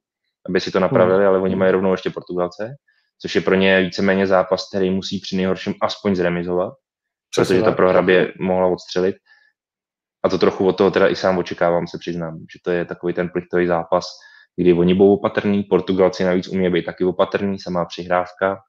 aby 0.50 0.60
si 0.60 0.72
to 0.72 0.80
napravili, 0.80 1.20
hmm. 1.20 1.28
ale 1.28 1.40
oni 1.40 1.56
mají 1.56 1.72
rovnou 1.72 1.92
ještě 1.92 2.10
Portugalce, 2.10 2.76
což 3.22 3.36
je 3.36 3.42
pro 3.42 3.56
ně 3.56 3.82
víceméně 3.82 4.28
zápas, 4.28 4.70
který 4.70 4.90
musí 4.90 5.20
při 5.20 5.36
nejhorším 5.36 5.74
aspoň 5.82 6.16
zremizovat, 6.16 6.74
protože 7.36 7.62
ta 7.62 7.72
prohra 7.72 8.02
by 8.02 8.34
mohla 8.40 8.68
odstřelit. 8.68 9.16
A 10.24 10.30
to 10.30 10.38
trochu 10.38 10.68
od 10.68 10.78
toho 10.78 10.92
teda 10.92 11.08
i 11.08 11.16
sám 11.16 11.38
očekávám, 11.38 11.88
se 11.88 11.98
přiznám, 11.98 12.38
že 12.38 12.60
to 12.64 12.72
je 12.72 12.86
takový 12.86 13.14
ten 13.14 13.30
plichtový 13.30 13.68
zápas, 13.68 14.06
kdy 14.56 14.74
oni 14.74 14.94
budou 14.94 15.14
opatrní, 15.14 15.64
Portugalci 15.64 16.24
navíc 16.24 16.48
umí 16.48 16.70
být 16.70 16.86
taky 16.86 17.06
opatrní, 17.06 17.60
samá 17.60 17.86
přihrávka, 17.86 18.62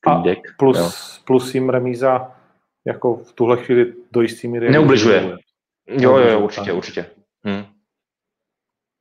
klídek. 0.00 0.38
A 0.38 0.54
plus, 0.58 1.18
plus 1.26 1.54
jim 1.54 1.68
remíza 1.68 2.32
jako 2.86 3.16
v 3.16 3.32
tuhle 3.32 3.56
chvíli 3.56 3.92
do 4.12 4.22
jistý 4.22 4.48
míry 4.48 4.70
neubližuje. 4.70 5.36
Jo, 5.86 6.16
jo, 6.16 6.28
jo 6.28 6.40
určitě, 6.40 6.72
určitě. 6.72 7.06
Hmm. 7.44 7.64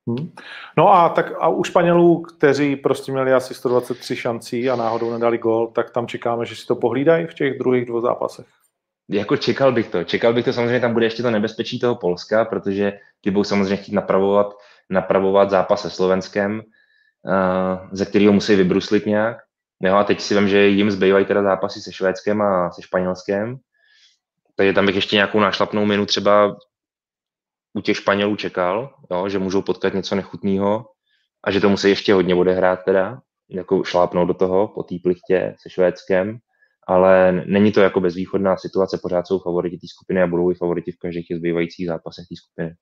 Hmm. 0.09 0.31
No 0.77 0.93
a 0.93 1.09
tak 1.09 1.31
a 1.39 1.47
u 1.47 1.63
Španělů, 1.63 2.21
kteří 2.21 2.75
prostě 2.75 3.11
měli 3.11 3.33
asi 3.33 3.53
123 3.53 4.15
šancí 4.15 4.69
a 4.69 4.75
náhodou 4.75 5.11
nedali 5.11 5.37
gol, 5.37 5.67
tak 5.67 5.89
tam 5.89 6.07
čekáme, 6.07 6.45
že 6.45 6.55
si 6.55 6.65
to 6.65 6.75
pohlídají 6.75 7.27
v 7.27 7.33
těch 7.33 7.59
druhých 7.59 7.85
dvou 7.85 8.01
zápasech. 8.01 8.45
Jako 9.09 9.37
čekal 9.37 9.71
bych 9.71 9.89
to. 9.89 10.03
Čekal 10.03 10.33
bych 10.33 10.45
to 10.45 10.53
samozřejmě, 10.53 10.79
tam 10.79 10.93
bude 10.93 11.05
ještě 11.05 11.23
to 11.23 11.31
nebezpečí 11.31 11.79
toho 11.79 11.95
Polska, 11.95 12.45
protože 12.45 12.99
ty 13.21 13.31
budou 13.31 13.43
samozřejmě 13.43 13.75
chtít 13.75 13.93
napravovat, 13.93 14.53
napravovat 14.89 15.49
zápas 15.49 15.81
se 15.81 15.89
Slovenskem, 15.89 16.61
uh, 16.61 17.89
ze 17.91 18.05
kterého 18.05 18.33
musí 18.33 18.55
vybruslit 18.55 19.05
nějak. 19.05 19.37
Jo, 19.81 19.95
a 19.95 20.03
teď 20.03 20.21
si 20.21 20.35
vím, 20.35 20.47
že 20.47 20.67
jim 20.67 20.91
zbývají 20.91 21.25
teda 21.25 21.43
zápasy 21.43 21.81
se 21.81 21.91
Švédskem 21.91 22.41
a 22.41 22.71
se 22.71 22.81
Španělskem. 22.81 23.57
Takže 24.55 24.73
tam 24.73 24.85
bych 24.85 24.95
ještě 24.95 25.15
nějakou 25.15 25.39
nášlapnou 25.39 25.85
minu 25.85 26.05
třeba 26.05 26.57
u 27.73 27.81
těch 27.81 27.97
Španělů 27.97 28.35
čekal, 28.35 28.95
jo, 29.11 29.29
že 29.29 29.39
můžou 29.39 29.61
potkat 29.61 29.93
něco 29.93 30.15
nechutného 30.15 30.85
a 31.43 31.51
že 31.51 31.61
to 31.61 31.69
musí 31.69 31.89
ještě 31.89 32.13
hodně 32.13 32.35
odehrát 32.35 32.83
teda, 32.85 33.21
jako 33.49 33.83
šlápnout 33.83 34.27
do 34.27 34.33
toho 34.33 34.67
po 34.67 34.83
té 34.83 34.95
plichtě 35.03 35.55
se 35.59 35.69
Švédskem, 35.69 36.39
ale 36.87 37.43
není 37.47 37.71
to 37.71 37.81
jako 37.81 37.99
bezvýchodná 37.99 38.57
situace, 38.57 38.99
pořád 39.01 39.27
jsou 39.27 39.39
favoriti 39.39 39.77
té 39.77 39.87
skupiny 39.87 40.21
a 40.21 40.27
budou 40.27 40.51
i 40.51 40.55
favoriti 40.55 40.91
v 40.91 40.99
každých 40.99 41.27
těch 41.27 41.37
zbývajících 41.37 41.87
zápasech 41.87 42.25
té 42.29 42.35
skupiny. 42.35 42.75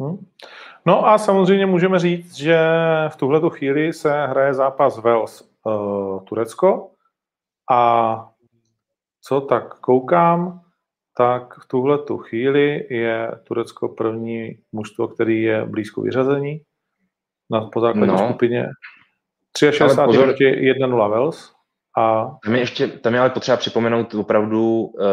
Hmm. 0.00 0.26
No 0.86 1.06
a 1.06 1.18
samozřejmě 1.18 1.66
můžeme 1.66 1.98
říct, 1.98 2.34
že 2.34 2.58
v 3.08 3.16
tuhle 3.16 3.50
chvíli 3.50 3.92
se 3.92 4.26
hraje 4.26 4.54
zápas 4.54 4.98
Wales 4.98 5.50
uh, 5.64 6.24
Turecko 6.24 6.90
a 7.70 8.30
co 9.22 9.40
tak 9.40 9.80
koukám, 9.80 10.60
tak 11.16 11.54
v 11.64 11.68
tuhle 11.68 11.98
tu 11.98 12.18
chvíli 12.18 12.86
je 12.90 13.30
Turecko 13.44 13.88
první 13.88 14.58
mužstvo, 14.72 15.08
který 15.08 15.42
je 15.42 15.64
blízko 15.64 16.02
vyřazení 16.02 16.60
na 17.50 17.60
po 17.60 17.80
základní 17.80 18.14
no. 18.14 18.18
skupině. 18.18 18.66
63 19.70 20.18
proti 20.18 20.44
1-0 20.44 21.10
Wales. 21.10 21.59
A... 22.00 22.38
Tam, 22.44 22.54
je 22.54 22.60
ještě, 22.60 22.88
tam 22.88 23.14
je 23.14 23.20
ale 23.20 23.30
potřeba 23.30 23.56
připomenout 23.56 24.14
opravdu 24.14 24.80
uh, 24.80 25.04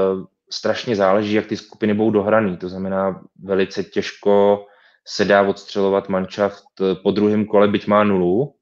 strašně 0.52 0.96
záleží, 0.96 1.34
jak 1.34 1.46
ty 1.46 1.58
skupiny 1.58 1.94
budou 1.94 2.12
dohraný. 2.12 2.58
To 2.58 2.70
znamená, 2.70 3.22
velice 3.44 3.84
těžko 3.84 4.66
se 5.08 5.26
dá 5.26 5.42
odstřelovat 5.42 6.10
manšaft 6.10 6.64
po 7.04 7.12
druhém 7.12 7.46
kole, 7.46 7.68
byť 7.68 7.88
má 7.88 8.04
nulu. 8.04 8.54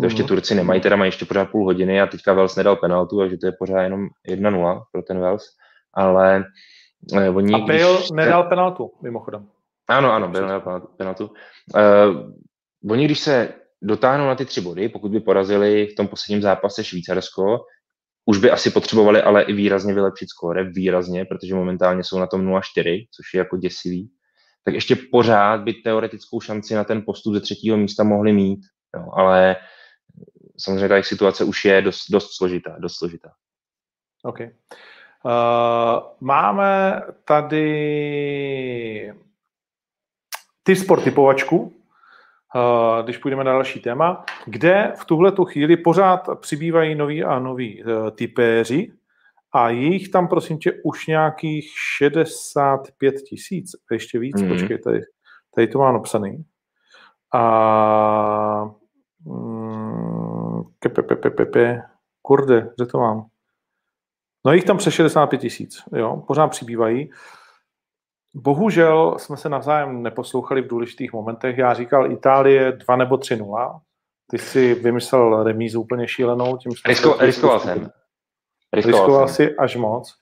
To 0.00 0.06
ještě 0.06 0.22
mhm. 0.22 0.28
Turci 0.28 0.54
nemají, 0.54 0.80
teda 0.80 0.96
mají 0.96 1.08
ještě 1.08 1.24
pořád 1.24 1.50
půl 1.50 1.64
hodiny 1.64 2.00
a 2.00 2.06
teďka 2.06 2.32
Wales 2.32 2.56
nedal 2.56 2.76
penaltu, 2.76 3.18
takže 3.18 3.36
to 3.36 3.46
je 3.46 3.52
pořád 3.58 3.82
jenom 3.82 4.08
1-0 4.28 4.82
pro 4.92 5.02
ten 5.02 5.20
Wales. 5.20 5.44
Ale 5.94 6.44
Uh, 7.12 7.36
oni, 7.36 7.54
a 7.54 7.58
Bale 7.58 7.96
když... 7.96 8.10
nedal 8.10 8.44
penaltu, 8.44 8.92
mimochodem. 9.02 9.48
Ano, 9.88 10.12
ano, 10.12 10.28
Bale 10.28 10.46
nedal 10.46 10.80
penaltu. 10.96 11.30
Uh, 11.74 12.90
oni, 12.90 13.04
když 13.04 13.20
se 13.20 13.54
dotáhnou 13.84 14.26
na 14.26 14.34
ty 14.34 14.44
tři 14.44 14.60
body, 14.60 14.88
pokud 14.88 15.10
by 15.10 15.20
porazili 15.20 15.86
v 15.86 15.94
tom 15.94 16.08
posledním 16.08 16.42
zápase 16.42 16.84
Švýcarsko, 16.84 17.58
už 18.26 18.38
by 18.38 18.50
asi 18.50 18.70
potřebovali 18.70 19.22
ale 19.22 19.42
i 19.42 19.52
výrazně 19.52 19.94
vylepšit 19.94 20.28
skóre, 20.28 20.64
výrazně, 20.64 21.24
protože 21.24 21.54
momentálně 21.54 22.04
jsou 22.04 22.18
na 22.18 22.26
tom 22.26 22.46
0-4, 22.46 22.60
což 23.16 23.34
je 23.34 23.38
jako 23.38 23.56
děsivý, 23.56 24.10
tak 24.64 24.74
ještě 24.74 24.96
pořád 25.12 25.60
by 25.60 25.72
teoretickou 25.72 26.40
šanci 26.40 26.74
na 26.74 26.84
ten 26.84 27.02
postup 27.02 27.34
ze 27.34 27.40
třetího 27.40 27.76
místa 27.76 28.04
mohli 28.04 28.32
mít, 28.32 28.60
jo, 28.96 29.06
ale 29.12 29.56
samozřejmě 30.58 30.88
ta 30.88 31.02
situace 31.02 31.44
už 31.44 31.64
je 31.64 31.82
dost, 31.82 32.10
dost 32.10 32.36
složitá, 32.36 32.76
dost 32.78 32.98
složitá. 32.98 33.30
Okay. 34.22 34.50
Uh, 35.24 36.02
máme 36.20 37.00
tady 37.24 37.64
ty 40.62 40.76
sportypovačku, 40.76 41.56
uh, 41.58 41.83
když 43.04 43.18
půjdeme 43.18 43.44
na 43.44 43.52
další 43.52 43.80
téma, 43.80 44.24
kde 44.46 44.92
v 45.00 45.04
tuhle 45.04 45.32
tu 45.32 45.44
chvíli 45.44 45.76
pořád 45.76 46.28
přibývají 46.40 46.94
noví 46.94 47.24
a 47.24 47.38
noví 47.38 47.84
uh, 47.84 48.10
typéři 48.10 48.92
a 49.52 49.68
jich 49.68 50.08
tam, 50.08 50.28
prosím 50.28 50.58
tě, 50.58 50.72
už 50.84 51.06
nějakých 51.06 51.70
65 51.98 53.14
tisíc, 53.28 53.70
ještě 53.92 54.18
víc, 54.18 54.42
mm. 54.42 54.48
počkej, 54.48 54.78
tady, 54.78 55.00
tady 55.54 55.66
to 55.66 55.78
mám 55.78 55.94
napsaný. 55.94 56.44
A 57.34 58.70
mm, 59.24 60.62
kurde, 62.22 62.68
kde 62.76 62.86
to 62.86 62.98
mám? 62.98 63.26
No 64.46 64.52
jich 64.52 64.64
tam 64.64 64.76
přes 64.76 64.94
65 64.94 65.38
tisíc, 65.38 65.82
jo, 65.92 66.24
pořád 66.26 66.48
přibývají. 66.48 67.10
Bohužel 68.34 69.14
jsme 69.18 69.36
se 69.36 69.48
navzájem 69.48 70.02
neposlouchali 70.02 70.62
v 70.62 70.66
důležitých 70.66 71.12
momentech. 71.12 71.58
Já 71.58 71.74
říkal 71.74 72.12
Itálie 72.12 72.72
2 72.72 72.96
nebo 72.96 73.16
3 73.16 73.36
0. 73.36 73.80
Ty 74.30 74.38
si 74.38 74.74
vymyslel 74.74 75.42
remízu 75.42 75.80
úplně 75.80 76.08
šílenou. 76.08 76.56
Tím 76.56 76.72
Risko, 76.88 77.16
riskoval 77.20 77.60
jsem. 77.60 77.90
Riskoval, 78.72 79.00
riskoval 79.00 79.28
jsem. 79.28 79.34
si 79.34 79.56
až 79.56 79.76
moc. 79.76 80.14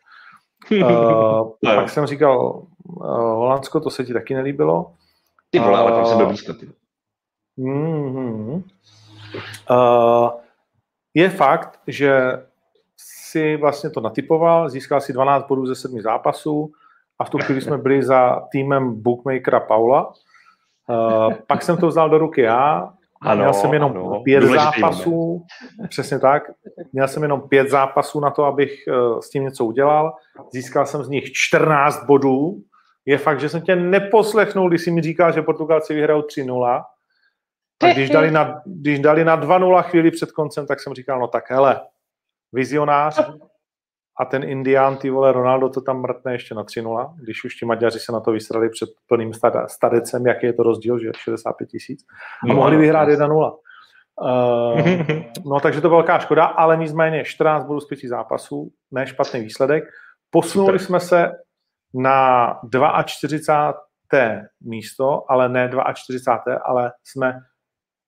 uh, 0.71 1.53
pak 1.75 1.91
jsem 1.91 2.07
říkal 2.07 2.63
uh, 2.85 3.07
Holandsko, 3.15 3.81
to 3.81 3.91
se 3.91 4.05
ti 4.05 4.13
taky 4.13 4.35
nelíbilo. 4.35 4.95
Ty 5.51 5.59
vole, 5.59 5.79
ale 5.79 5.93
tam 5.93 6.07
jsem 6.07 6.17
byl 6.17 6.27
blízko. 6.27 6.55
Ty. 6.55 6.69
Mm-hmm. 7.59 8.63
Uh, 9.71 10.31
je 11.15 11.31
fakt, 11.31 11.81
že 11.87 12.43
si 12.97 13.57
vlastně 13.57 13.91
to 13.91 14.01
natypoval, 14.01 14.69
získal 14.69 15.01
si 15.01 15.13
12 15.13 15.47
bodů 15.47 15.67
ze 15.67 15.75
sedmi 15.75 16.03
zápasů 16.03 16.73
a 17.19 17.25
v 17.25 17.31
tu 17.31 17.39
chvíli 17.39 17.61
jsme 17.61 17.79
byli 17.79 18.03
za 18.03 18.43
týmem 18.53 19.03
bookmakera 19.03 19.61
Paula. 19.61 20.13
Uh, 20.89 21.35
pak 21.47 21.63
jsem 21.63 21.77
to 21.77 21.89
vzal 21.89 22.11
do 22.11 22.19
ruky 22.19 22.41
já, 22.41 22.93
ano, 23.23 23.41
měl 23.41 23.53
jsem 23.53 23.73
jenom 23.73 23.91
ano. 23.91 24.21
pět 24.25 24.41
Důležitý 24.41 24.81
zápasů, 24.81 25.11
moment. 25.11 25.89
přesně 25.89 26.19
tak, 26.19 26.43
měl 26.93 27.09
jsem 27.09 27.23
jenom 27.23 27.49
pět 27.49 27.71
zápasů 27.71 28.21
na 28.21 28.31
to, 28.31 28.45
abych 28.45 28.85
uh, 28.89 29.21
s 29.21 29.31
tím 29.31 29.45
něco 29.45 29.65
udělal. 29.65 30.15
Získal 30.53 30.87
jsem 30.87 31.05
z 31.05 31.09
nich 31.09 31.33
14 31.33 32.07
bodů. 32.07 32.63
Je 33.07 33.19
fakt, 33.19 33.41
že 33.41 33.49
jsem 33.49 33.61
tě 33.63 33.77
neposlechnul, 33.77 34.69
když 34.69 34.83
jsi 34.83 34.91
mi 34.91 35.03
říkal, 35.03 35.33
že 35.33 35.43
Portugalci 35.43 35.95
vyhrajou 35.95 36.21
3-0. 36.21 36.85
A 37.83 37.93
když 37.93 38.11
dali 38.11 38.31
na, 38.31 38.63
když 38.67 38.99
dali 38.99 39.25
na 39.25 39.41
2-0 39.41 39.83
chvíli 39.83 40.11
před 40.11 40.33
koncem, 40.33 40.67
tak 40.67 40.81
jsem 40.81 40.95
říkal, 40.95 41.21
no 41.21 41.29
tak 41.29 41.51
hele, 41.51 41.81
vizionář 42.53 43.31
a 44.21 44.25
ten 44.25 44.43
Indián, 44.45 44.97
ty 44.97 45.11
vole, 45.11 45.33
Ronaldo 45.33 45.69
to 45.69 45.81
tam 45.81 46.01
mrtne 46.01 46.33
ještě 46.33 46.55
na 46.55 46.65
3-0, 46.65 47.15
když 47.17 47.45
už 47.45 47.55
ti 47.55 47.67
Maďaři 47.67 47.99
se 47.99 48.13
na 48.13 48.21
to 48.21 48.33
vysrali 48.33 48.71
před 48.71 48.89
plným 49.07 49.33
stadecem, 49.67 50.27
jaký 50.27 50.47
je 50.47 50.53
to 50.53 50.63
rozdíl, 50.63 50.99
že 50.99 51.11
65 51.17 51.67
tisíc. 51.67 52.05
A 52.43 52.47
no, 52.47 52.55
mohli 52.55 52.77
vyhrát 52.77 53.09
1-0. 53.09 53.59
Uh, 54.21 54.81
eh, 54.81 55.25
no 55.45 55.61
takže 55.61 55.81
to 55.81 55.91
velká 55.91 56.19
škoda, 56.19 56.45
ale 56.45 56.77
nicméně 56.77 57.25
14 57.25 57.65
bodů 57.65 57.81
z 57.81 57.89
5 57.89 58.01
zápasů, 58.09 58.71
ne 58.91 59.07
špatný 59.07 59.41
výsledek. 59.41 59.85
Posunuli 60.31 60.79
jsme 60.79 61.01
se 61.01 61.31
na 61.95 62.55
42. 63.05 64.41
místo, 64.61 65.25
ale 65.29 65.49
ne 65.49 65.71
42. 65.95 66.57
ale 66.65 66.93
jsme 67.05 67.39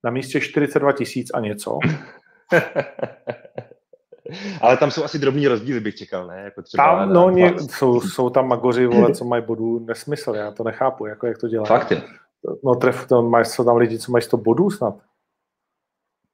na 0.05 0.11
místě 0.11 0.41
42 0.41 0.93
tisíc 0.93 1.31
a 1.35 1.41
něco. 1.41 1.79
Ale 4.61 4.77
tam 4.77 4.91
jsou 4.91 5.05
asi 5.05 5.19
drobní 5.19 5.49
rozdíly, 5.49 5.81
bych 5.81 5.95
čekal, 5.95 6.27
ne? 6.27 6.41
Jako 6.45 6.63
třeba 6.63 6.99
tam, 6.99 7.13
no, 7.13 7.31
ně, 7.31 7.55
jsou, 7.59 8.01
jsou 8.01 8.31
tam 8.31 8.49
magoři, 8.49 8.87
vole, 8.87 9.15
co 9.15 9.25
mají 9.25 9.43
bodů, 9.43 9.79
nesmysl, 9.79 10.35
já 10.35 10.51
to 10.51 10.65
nechápu, 10.65 11.07
jako 11.07 11.27
jak 11.27 11.39
to 11.39 11.49
dělá. 11.49 11.65
Fakt 11.65 11.91
je. 11.91 12.03
No 12.65 12.75
tref, 12.75 13.09
to 13.09 13.23
mají, 13.23 13.45
jsou 13.45 13.65
tam 13.65 13.77
lidi, 13.77 13.99
co 13.99 14.13
mají 14.13 14.23
100 14.23 14.37
bodů 14.37 14.71
snad. 14.71 14.95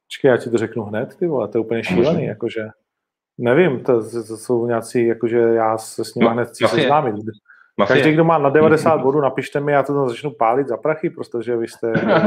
Počkej, 0.06 0.28
já 0.28 0.36
ti 0.36 0.50
to 0.50 0.58
řeknu 0.58 0.84
hned, 0.84 1.16
ty 1.16 1.26
vole, 1.26 1.48
to 1.48 1.58
je 1.58 1.64
úplně 1.64 1.84
šílený, 1.84 2.24
jakože, 2.24 2.68
nevím, 3.38 3.84
to, 3.84 4.10
to 4.10 4.36
jsou 4.36 4.66
nějací, 4.66 5.06
jakože 5.06 5.38
já 5.38 5.78
se 5.78 6.04
s 6.04 6.14
nimi 6.14 6.30
hned 6.30 6.48
chci 6.48 6.68
seznámit. 6.68 7.14
Každý, 7.88 8.12
kdo 8.12 8.24
má 8.24 8.38
na 8.38 8.50
90 8.50 8.96
bodů, 8.96 9.20
napište 9.20 9.60
mi, 9.60 9.72
já 9.72 9.82
to 9.82 9.94
tam 9.94 10.08
začnu 10.08 10.30
pálit 10.30 10.68
za 10.68 10.76
prachy, 10.76 11.10
protože 11.10 11.56
vy 11.56 11.68
jste, 11.68 11.92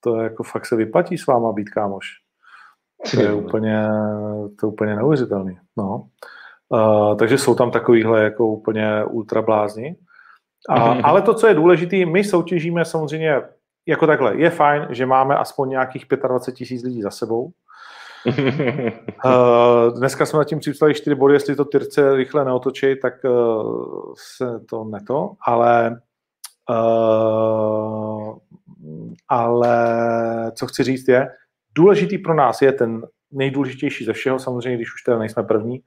to 0.00 0.16
je 0.16 0.24
jako 0.24 0.42
fakt 0.42 0.66
se 0.66 0.76
vyplatí 0.76 1.18
s 1.18 1.26
váma 1.26 1.52
být 1.52 1.70
kámoš. 1.70 2.06
To 3.14 3.20
je 3.20 3.32
úplně, 3.32 3.88
to 4.60 4.66
je 4.66 4.72
úplně 4.72 4.96
neuvěřitelný. 4.96 5.58
No. 5.76 6.06
Uh, 6.68 7.16
takže 7.16 7.38
jsou 7.38 7.54
tam 7.54 7.70
takovýhle 7.70 8.22
jako 8.22 8.46
úplně 8.46 9.04
ultra 9.04 9.42
blázni. 9.42 9.96
A, 10.68 10.74
ale 11.02 11.22
to, 11.22 11.34
co 11.34 11.46
je 11.46 11.54
důležité, 11.54 12.06
my 12.06 12.24
soutěžíme 12.24 12.84
samozřejmě 12.84 13.42
jako 13.86 14.06
takhle. 14.06 14.36
Je 14.36 14.50
fajn, 14.50 14.86
že 14.90 15.06
máme 15.06 15.36
aspoň 15.36 15.68
nějakých 15.68 16.06
25 16.28 16.56
tisíc 16.56 16.82
lidí 16.82 17.02
za 17.02 17.10
sebou. 17.10 17.50
Uh, 19.24 19.98
dneska 19.98 20.26
jsme 20.26 20.38
na 20.38 20.44
tím 20.44 20.58
připsali 20.58 20.94
4 20.94 21.14
body, 21.14 21.34
jestli 21.34 21.56
to 21.56 21.64
Tyrce 21.64 22.14
rychle 22.14 22.44
neotočí, 22.44 22.86
tak 23.02 23.14
uh, 23.24 24.12
se 24.36 24.60
to 24.70 24.84
neto, 24.84 25.32
ale 25.46 26.00
uh, 26.70 28.36
ale 29.28 29.76
co 30.54 30.66
chci 30.66 30.82
říct 30.82 31.08
je, 31.08 31.28
Důležitý 31.80 32.18
pro 32.18 32.34
nás 32.34 32.62
je 32.62 32.72
ten 32.72 33.06
nejdůležitější 33.30 34.04
ze 34.04 34.12
všeho, 34.12 34.38
samozřejmě, 34.38 34.76
když 34.76 34.94
už 34.94 35.02
teda 35.02 35.18
nejsme 35.18 35.42
první, 35.42 35.82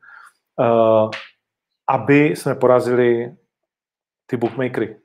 uh, 0.60 1.10
aby 1.89 2.26
jsme 2.26 2.56
porazili 2.56 3.36
ty 4.26 4.38
bookmakery. 4.38 4.98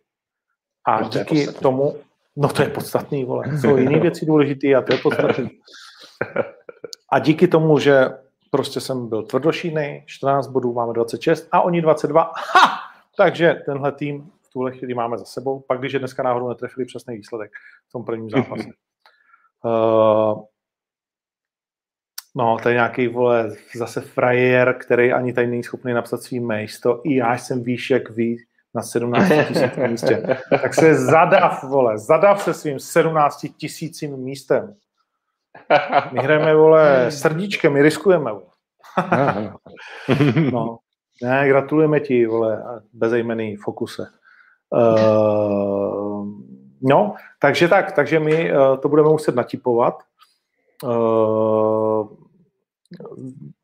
A 0.85 1.01
No 1.01 1.09
to 1.09 1.19
díky 1.19 1.47
tomu, 1.47 1.97
no 2.37 2.49
to 2.49 2.63
je 2.63 2.69
podstatný, 2.69 3.25
vole. 3.25 3.59
Jsou 3.59 3.77
jiné 3.77 4.01
věci 4.01 4.27
důležité 4.27 4.75
a 4.75 4.83
to 4.83 4.93
je 4.93 4.99
podstatný. 4.99 5.51
A 7.13 7.19
díky 7.19 7.49
tomu, 7.49 7.79
že 7.79 8.09
prostě 8.51 8.81
jsem 8.81 9.09
byl 9.09 9.23
tvrdošínej, 9.23 10.03
14 10.07 10.47
bodů, 10.47 10.73
máme 10.73 10.93
26 10.93 11.49
a 11.53 11.61
oni 11.61 11.83
22. 11.83 12.23
Ha! 12.23 12.79
Takže 13.17 13.63
tenhle 13.67 13.93
tým 13.93 14.31
v 14.43 14.53
tuhle 14.53 14.73
chvíli 14.73 14.95
máme 14.95 15.19
za 15.19 15.25
sebou. 15.25 15.61
Pak, 15.61 15.79
když 15.79 15.93
je 15.93 15.99
dneska 15.99 16.23
náhodou 16.23 16.49
netrefili 16.49 16.87
přesný 16.87 17.17
výsledek 17.17 17.51
v 17.89 17.93
tom 17.93 18.05
prvním 18.05 18.31
zápase. 18.31 18.69
Uh, 19.65 20.43
no, 22.37 22.57
to 22.63 22.69
je 22.69 22.75
nějaký, 22.75 23.09
vole, 23.09 23.51
zase 23.75 24.01
frajer, 24.01 24.77
který 24.81 25.13
ani 25.13 25.33
tady 25.33 25.47
není 25.47 25.63
schopný 25.63 25.93
napsat 25.93 26.23
svý 26.23 26.41
místo. 26.41 27.01
I 27.05 27.17
já 27.17 27.39
jsem 27.39 27.63
výš 27.63 27.91
jak 27.91 28.11
ví 28.11 28.37
na 28.75 28.83
17 28.83 29.29
tisíc 29.49 29.77
místě. 29.89 30.39
Tak 30.63 30.75
se 30.75 30.95
zadav, 30.95 31.65
vole, 31.65 31.99
zadav 31.99 32.43
se 32.43 32.55
svým 32.55 32.79
17 32.79 33.47
tisícím 33.57 34.17
místem. 34.17 34.75
My 36.13 36.21
hrajeme, 36.21 36.55
vole, 36.55 37.11
srdíčkem, 37.11 37.73
my 37.73 37.83
riskujeme, 37.83 38.33
vole. 38.33 38.45
No, 40.53 40.79
ne, 41.23 41.49
gratulujeme 41.49 42.01
ti, 42.01 42.27
vole, 42.27 42.63
bezejmený 42.93 43.57
fokuse. 43.57 44.07
Uh, 44.71 46.27
no, 46.83 47.15
takže 47.39 47.69
tak, 47.69 47.93
takže 47.93 48.21
my 48.21 48.53
uh, 48.53 48.77
to 48.77 48.89
budeme 48.89 49.09
muset 49.09 49.35
natipovat. 49.35 49.95
Uh, 50.85 51.78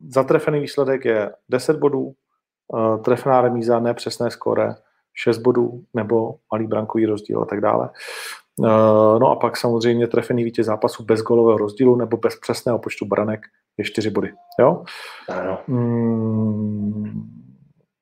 zatrefený 0.09 0.59
výsledek 0.59 1.05
je 1.05 1.31
10 1.49 1.77
bodů, 1.77 2.13
uh, 2.67 3.01
trefná 3.01 3.41
remíza, 3.41 3.79
nepřesné 3.79 4.31
skóre, 4.31 4.75
6 5.13 5.37
bodů 5.37 5.83
nebo 5.93 6.35
malý 6.51 6.67
brankový 6.67 7.05
rozdíl 7.05 7.41
a 7.41 7.45
tak 7.45 7.61
dále. 7.61 7.89
Uh, 8.57 9.19
no 9.19 9.31
a 9.31 9.35
pak 9.35 9.57
samozřejmě 9.57 10.07
trefený 10.07 10.43
vítěz 10.43 10.65
zápasu 10.65 11.03
bez 11.03 11.21
golového 11.21 11.57
rozdílu 11.57 11.95
nebo 11.95 12.17
bez 12.17 12.39
přesného 12.39 12.79
počtu 12.79 13.05
branek 13.05 13.41
je 13.77 13.85
4 13.85 14.09
body. 14.09 14.33
Jo? 14.59 14.83
Ano. 15.29 15.59
Mm, 15.67 17.29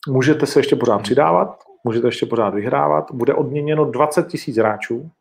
můžete 0.08 0.46
se 0.46 0.60
ještě 0.60 0.76
pořád 0.76 1.02
přidávat, 1.02 1.64
můžete 1.84 2.08
ještě 2.08 2.26
pořád 2.26 2.54
vyhrávat. 2.54 3.12
Bude 3.12 3.34
odměněno 3.34 3.86
20 3.86 4.28
tisíc 4.28 4.58
hráčů. 4.58 5.12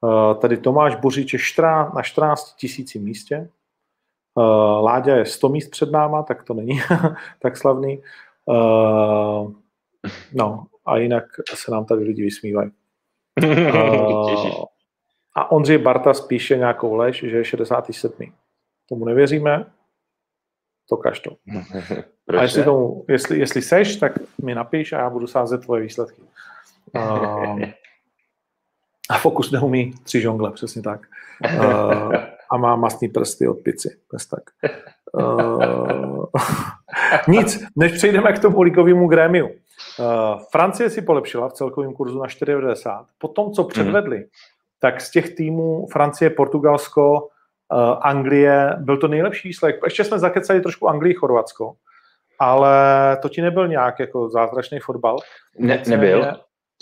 Uh, 0.00 0.34
tady 0.34 0.56
Tomáš 0.56 0.96
Boříč 0.96 1.32
je 1.32 1.38
14, 1.38 1.94
na 1.94 2.02
14 2.02 2.54
tisícím 2.54 3.04
místě. 3.04 3.48
Uh, 4.36 4.84
Láďa 4.84 5.16
je 5.16 5.26
100 5.26 5.48
míst 5.48 5.68
před 5.68 5.90
náma, 5.90 6.22
tak 6.22 6.42
to 6.42 6.54
není 6.54 6.80
tak 7.38 7.56
slavný. 7.56 8.02
Uh, 8.44 9.52
no 10.32 10.66
a 10.86 10.96
jinak 10.96 11.24
se 11.54 11.70
nám 11.70 11.84
tady 11.84 12.04
lidi 12.04 12.22
vysmívají. 12.22 12.70
Uh, 13.44 14.64
a 15.34 15.52
Ondřej 15.52 15.78
Barta 15.78 16.14
spíše 16.14 16.56
nějakou 16.56 16.94
lež, 16.94 17.24
že 17.28 17.36
je 17.36 17.44
67. 17.44 18.32
Tomu 18.88 19.04
nevěříme, 19.04 19.66
to 20.88 20.96
kaž 20.96 21.20
to. 21.20 21.36
Proč 22.24 22.38
a 22.38 22.42
jestli, 22.42 22.64
tomu, 22.64 23.04
jestli, 23.08 23.38
jestli 23.38 23.62
seš, 23.62 23.96
tak 23.96 24.12
mi 24.42 24.54
napiš 24.54 24.92
a 24.92 24.98
já 24.98 25.10
budu 25.10 25.26
sázet 25.26 25.58
tvoje 25.58 25.82
výsledky. 25.82 26.22
Uh, 26.94 27.60
a 29.10 29.18
Fokus 29.18 29.50
neumí 29.50 29.92
tři 30.02 30.20
žongle, 30.20 30.50
přesně 30.50 30.82
tak. 30.82 31.00
Uh, 31.54 32.12
a 32.50 32.56
má 32.56 32.76
mastný 32.76 33.08
prsty 33.08 33.48
od 33.48 33.60
pici. 33.60 33.96
Bez 34.12 34.26
tak. 34.26 34.42
Uh, 35.12 36.24
nic, 37.28 37.64
než 37.76 37.92
přejdeme 37.92 38.32
k 38.32 38.38
tomu 38.38 38.62
ligovému 38.62 39.08
grémiu. 39.08 39.46
Uh, 39.46 39.54
Francie 40.52 40.90
si 40.90 41.02
polepšila 41.02 41.48
v 41.48 41.52
celkovém 41.52 41.92
kurzu 41.92 42.18
na 42.18 42.26
4,90. 42.26 43.04
Po 43.18 43.28
tom, 43.28 43.52
co 43.52 43.64
předvedli, 43.64 44.26
tak 44.80 45.00
z 45.00 45.10
těch 45.10 45.34
týmů 45.34 45.86
Francie, 45.92 46.30
Portugalsko, 46.30 47.12
uh, 47.12 47.78
Anglie, 48.00 48.76
byl 48.78 48.96
to 48.96 49.08
nejlepší 49.08 49.48
výsledek. 49.48 49.80
Ještě 49.84 50.04
jsme 50.04 50.18
zakecali 50.18 50.60
trošku 50.60 50.88
Anglii, 50.88 51.14
Chorvatsko, 51.14 51.72
ale 52.38 52.72
to 53.22 53.28
ti 53.28 53.42
nebyl 53.42 53.68
nějak 53.68 53.98
jako 53.98 54.28
zázračný 54.28 54.78
fotbal. 54.78 55.16
Ne, 55.58 55.82
nebyl. 55.86 56.26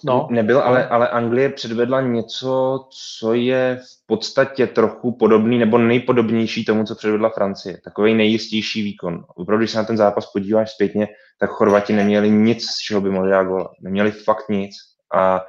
No, 0.04 0.28
Nebyl, 0.30 0.60
ale, 0.60 0.88
ale 0.88 1.08
Anglie 1.08 1.48
předvedla 1.48 2.00
něco, 2.00 2.80
co 3.18 3.34
je 3.34 3.80
v 3.82 4.06
podstatě 4.06 4.66
trochu 4.66 5.12
podobný 5.12 5.58
nebo 5.58 5.78
nejpodobnější 5.78 6.64
tomu, 6.64 6.84
co 6.84 6.94
předvedla 6.94 7.28
Francie. 7.28 7.80
Takový 7.84 8.14
nejistější 8.14 8.82
výkon. 8.82 9.24
Opravdu, 9.34 9.60
když 9.60 9.70
se 9.70 9.78
na 9.78 9.84
ten 9.84 9.96
zápas 9.96 10.32
podíváš 10.32 10.70
zpětně, 10.70 11.08
tak 11.38 11.50
Chorvati 11.50 11.92
neměli 11.92 12.30
nic, 12.30 12.64
z 12.64 12.78
čeho 12.78 13.00
by 13.00 13.10
mohli 13.10 13.30
dát 13.30 13.44
gola. 13.44 13.70
Neměli 13.80 14.10
fakt 14.10 14.48
nic. 14.48 14.74
A 15.14 15.44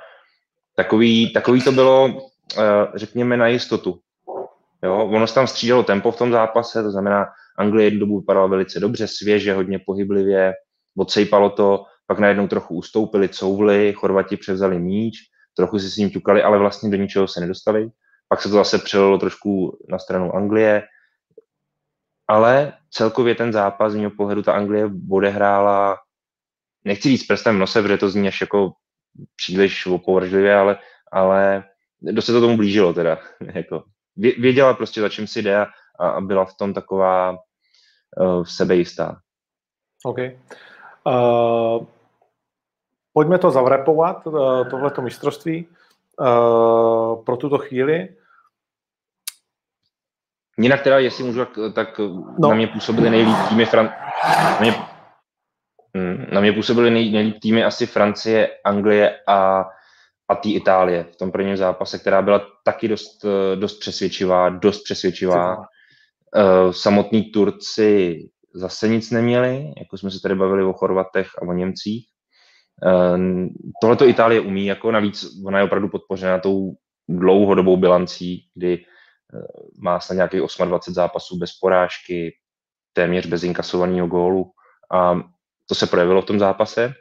takový, 0.76 1.34
takový 1.34 1.62
to 1.62 1.72
bylo, 1.72 2.10
eh, 2.58 2.62
řekněme, 2.96 3.38
na 3.38 3.48
jistotu. 3.48 4.00
Jo, 4.84 5.06
ono 5.06 5.28
se 5.28 5.36
tam 5.36 5.48
střídalo 5.48 5.84
tempo 5.84 6.12
v 6.12 6.18
tom 6.18 6.32
zápase, 6.32 6.84
to 6.84 6.92
znamená, 6.92 7.26
Anglie 7.58 7.88
jednu 7.88 8.00
dobu 8.00 8.20
vypadala 8.20 8.48
velice 8.48 8.80
dobře, 8.80 9.08
svěže, 9.08 9.54
hodně 9.54 9.80
pohyblivě, 9.80 10.54
odsejpalo 10.98 11.50
to, 11.50 11.84
pak 12.08 12.20
najednou 12.20 12.48
trochu 12.48 12.76
ustoupili, 12.76 13.30
couvli, 13.30 13.94
Chorvati 13.94 14.38
převzali 14.38 14.80
míč, 14.80 15.16
trochu 15.56 15.80
si 15.80 15.90
s 15.90 15.98
ním 15.98 16.10
ťukali, 16.10 16.44
ale 16.44 16.58
vlastně 16.58 16.90
do 16.90 16.98
ničeho 16.98 17.28
se 17.28 17.40
nedostali. 17.40 17.90
Pak 18.30 18.42
se 18.42 18.50
to 18.50 18.56
zase 18.56 18.78
přelilo 18.78 19.18
trošku 19.18 19.80
na 19.90 20.00
stranu 20.00 20.36
Anglie, 20.36 20.84
ale 22.28 22.74
celkově 22.90 23.36
ten 23.36 23.54
zápas 23.54 23.94
z 23.94 23.96
mého 23.96 24.12
pohledu 24.12 24.44
ta 24.44 24.54
Anglie 24.54 24.90
odehrála, 25.12 25.98
nechci 26.86 27.10
říct 27.10 27.28
prstem 27.28 27.56
v 27.56 27.60
nose, 27.60 27.82
protože 27.82 27.98
to 27.98 28.10
zní 28.10 28.28
až 28.28 28.42
jako 28.42 28.74
příliš 29.36 29.86
opovržlivě, 29.86 30.56
ale, 30.56 30.78
ale 31.12 31.64
dost 32.02 32.26
se 32.26 32.32
to 32.32 32.42
tomu 32.42 32.58
blížilo 32.58 32.94
teda. 32.94 33.20
jako, 33.54 33.84
vě- 34.18 34.42
věděla 34.42 34.74
prostě, 34.74 35.02
za 35.02 35.10
čím 35.10 35.28
si 35.28 35.42
jde 35.42 35.58
a, 35.58 35.68
a 36.00 36.22
byla 36.22 36.46
v 36.46 36.58
tom 36.58 36.74
taková 36.74 37.32
uh, 37.32 38.44
sebejistá. 38.44 39.20
OK. 40.04 40.18
Uh, 41.08 41.86
pojďme 43.16 43.38
to 43.40 43.52
zavrepovat, 43.52 44.28
uh, 44.28 44.70
tohleto 44.70 45.02
mistrovství 45.02 45.68
uh, 46.20 47.24
pro 47.24 47.38
tuto 47.38 47.58
chvíli. 47.58 48.10
Jinak 50.58 50.84
teda, 50.84 51.00
jestli 51.00 51.24
můžu, 51.24 51.40
tak, 51.40 51.50
tak 51.74 52.00
No. 52.40 52.50
na 52.50 52.56
mě 52.56 52.68
působily 52.68 53.10
nejlíp 53.10 53.38
týmy 53.50 53.66
Fran... 53.66 53.94
na, 54.44 54.58
mě... 54.60 54.76
Mm, 55.94 56.26
na 56.32 56.42
mě 56.42 56.54
působily 56.54 56.92
nej, 56.92 57.12
nejlíp 57.12 57.40
týmy 57.42 57.64
asi 57.64 57.86
Francie, 57.86 58.50
Anglie 58.66 59.20
a, 59.28 59.66
a 60.28 60.36
tý 60.36 60.56
Itálie 60.56 61.04
v 61.04 61.16
tom 61.16 61.32
prvním 61.32 61.58
zápase, 61.58 62.00
která 62.00 62.22
byla 62.22 62.42
taky 62.64 62.88
dost, 62.88 63.26
eh, 63.26 63.56
dost 63.56 63.80
přesvědčivá, 63.80 64.50
dost 64.50 64.84
přesvědčivá. 64.84 65.66
Samotní 66.72 67.24
Turci 67.32 68.20
zase 68.54 68.88
nic 68.88 69.12
neměli, 69.12 69.74
jako 69.78 69.98
jsme 69.98 70.12
se 70.12 70.20
tady 70.22 70.36
bavili 70.36 70.64
o 70.64 70.74
Chorvatech 70.74 71.28
a 71.38 71.42
o 71.42 71.54
Němcích. 71.54 72.15
Uh, 72.84 73.48
Tohle 73.82 73.96
to 73.96 74.08
Itálie 74.08 74.42
umí, 74.42 74.66
jako 74.66 74.92
navíc 74.92 75.26
ona 75.46 75.60
je 75.60 75.66
opravdu 75.66 75.90
podpořena 75.90 76.40
tou 76.40 76.72
dlouhodobou 77.10 77.78
bilancí, 77.78 78.50
kdy 78.56 78.86
má 79.78 80.00
snad 80.00 80.16
nějakých 80.16 80.40
28 80.40 80.94
zápasů 80.94 81.38
bez 81.38 81.52
porážky, 81.62 82.38
téměř 82.94 83.26
bez 83.26 83.44
inkasovaného 83.44 84.08
gólu. 84.08 84.52
A 84.92 85.16
to 85.70 85.76
se 85.76 85.88
projevilo 85.88 86.22
v 86.22 86.26
tom 86.26 86.40
zápase. 86.40 86.94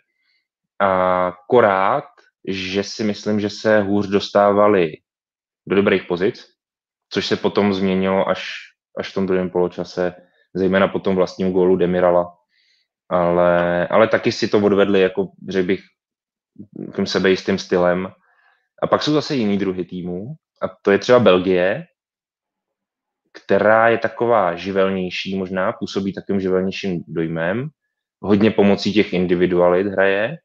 A 0.81 1.33
korát, 1.49 2.05
že 2.49 2.83
si 2.83 3.05
myslím, 3.05 3.41
že 3.41 3.51
se 3.51 3.81
hůř 3.81 4.07
dostávali 4.07 4.93
do 5.67 5.77
dobrých 5.77 6.03
pozic, 6.03 6.47
což 7.11 7.27
se 7.27 7.37
potom 7.37 7.75
změnilo 7.75 8.29
až, 8.29 8.45
až 8.99 9.11
v 9.11 9.15
tom 9.15 9.27
druhém 9.27 9.51
poločase, 9.51 10.15
zejména 10.55 10.89
po 10.89 10.99
tom 10.99 11.17
vlastním 11.17 11.53
gólu 11.53 11.77
Demirala. 11.77 12.37
Ale, 13.09 13.87
ale 13.89 14.09
taky 14.09 14.33
si 14.33 14.49
to 14.49 14.59
odvedli, 14.59 15.01
jako 15.01 15.29
řekl 15.49 15.67
bych, 15.67 15.81
tím 16.97 17.07
sebejistým 17.07 17.59
stylem. 17.59 18.13
A 18.83 18.87
pak 18.87 19.03
jsou 19.03 19.13
zase 19.13 19.35
jiný 19.35 19.59
druhy 19.59 19.85
týmů, 19.85 20.35
a 20.63 20.69
to 20.83 20.91
je 20.91 20.99
třeba 20.99 21.19
Belgie, 21.19 21.85
která 23.33 23.89
je 23.89 23.99
taková 23.99 24.57
živelnější, 24.57 25.39
možná 25.39 25.73
působí 25.73 26.13
takovým 26.13 26.41
živelnějším 26.41 27.05
dojmem, 27.09 27.69
hodně 28.21 28.51
pomocí 28.51 28.93
těch 28.93 29.13
individualit 29.13 29.87
hraje. 29.87 30.37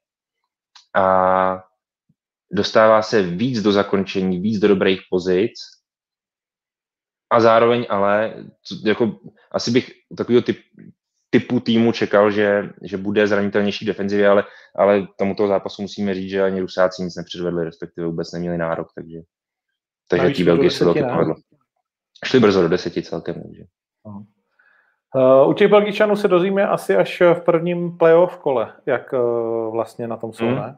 A 0.96 1.64
dostává 2.52 3.02
se 3.02 3.22
víc 3.22 3.62
do 3.62 3.72
zakončení, 3.72 4.40
víc 4.40 4.60
do 4.60 4.68
dobrých 4.68 5.02
pozic. 5.10 5.52
A 7.32 7.40
zároveň 7.40 7.86
ale, 7.90 8.44
jako, 8.86 9.20
asi 9.52 9.72
bych 9.72 9.92
takového 10.18 10.42
typ, 10.42 10.60
typu 11.30 11.60
týmu 11.60 11.92
čekal, 11.92 12.32
že, 12.32 12.70
že 12.84 12.98
bude 12.98 13.28
zranitelnější 13.28 13.86
defenzivě, 13.86 14.30
ale, 14.30 14.44
ale 14.76 15.08
tomuto 15.18 15.48
zápasu 15.48 15.82
musíme 15.82 16.14
říct, 16.14 16.30
že 16.30 16.44
ani 16.44 16.62
Rusáci 16.62 17.04
nic 17.04 17.16
nepředvedli, 17.16 17.66
respektive 17.66 18.08
vůbec 18.08 18.32
neměli 18.32 18.58
nárok, 18.58 18.88
takže, 18.96 19.18
takže 20.10 20.44
do 20.44 20.46
Belgii 20.46 20.70
se 20.70 20.86
to 20.86 20.94
povedlo. 20.94 21.36
Šli 22.26 22.40
brzo 22.40 22.62
do 22.62 22.70
deseti 22.70 23.02
celkem, 23.02 23.36
takže. 23.44 23.64
Uh, 25.16 25.50
u 25.50 25.54
těch 25.54 25.68
Belgičanů 25.68 26.16
se 26.16 26.28
dozvíme 26.28 26.68
asi 26.68 26.96
až 26.96 27.22
v 27.22 27.42
prvním 27.42 27.98
playoff 27.98 28.38
kole, 28.38 28.74
jak 28.86 29.14
uh, 29.14 29.72
vlastně 29.72 30.08
na 30.08 30.18
tom 30.18 30.34
jsou, 30.34 30.46
Hmm. 30.46 30.56
ne? 30.56 30.78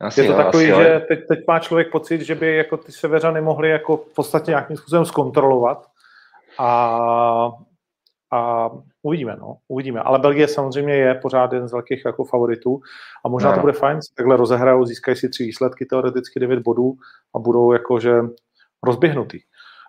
Asi 0.00 0.20
je 0.20 0.26
to 0.26 0.32
jo, 0.32 0.38
takový, 0.38 0.66
že 0.66 1.04
teď, 1.08 1.26
teď 1.28 1.38
má 1.48 1.58
člověk 1.58 1.90
pocit, 1.92 2.20
že 2.20 2.34
by 2.34 2.56
jako 2.56 2.76
ty 2.76 2.92
severany 2.92 3.40
mohli 3.40 3.70
jako 3.70 3.96
v 3.96 4.14
podstatě 4.14 4.50
nějakým 4.50 4.76
způsobem 4.76 5.04
zkontrolovat 5.04 5.86
a, 6.58 7.50
a 8.34 8.70
uvidíme, 9.02 9.36
no, 9.40 9.56
uvidíme. 9.68 10.00
Ale 10.00 10.18
Belgie 10.18 10.48
samozřejmě 10.48 10.94
je 10.94 11.14
pořád 11.14 11.52
jeden 11.52 11.68
z 11.68 11.72
velkých 11.72 12.02
jako 12.04 12.24
favoritů 12.24 12.80
a 13.24 13.28
možná 13.28 13.50
no. 13.50 13.56
to 13.56 13.60
bude 13.60 13.72
fajn, 13.72 13.98
takhle 14.16 14.36
rozehrajou, 14.36 14.84
získají 14.84 15.16
si 15.16 15.28
tři 15.28 15.44
výsledky, 15.44 15.86
teoreticky 15.86 16.40
devět 16.40 16.60
bodů 16.60 16.94
a 17.34 17.38
budou 17.38 17.72
jakože 17.72 18.20
rozběhnutý. 18.82 19.38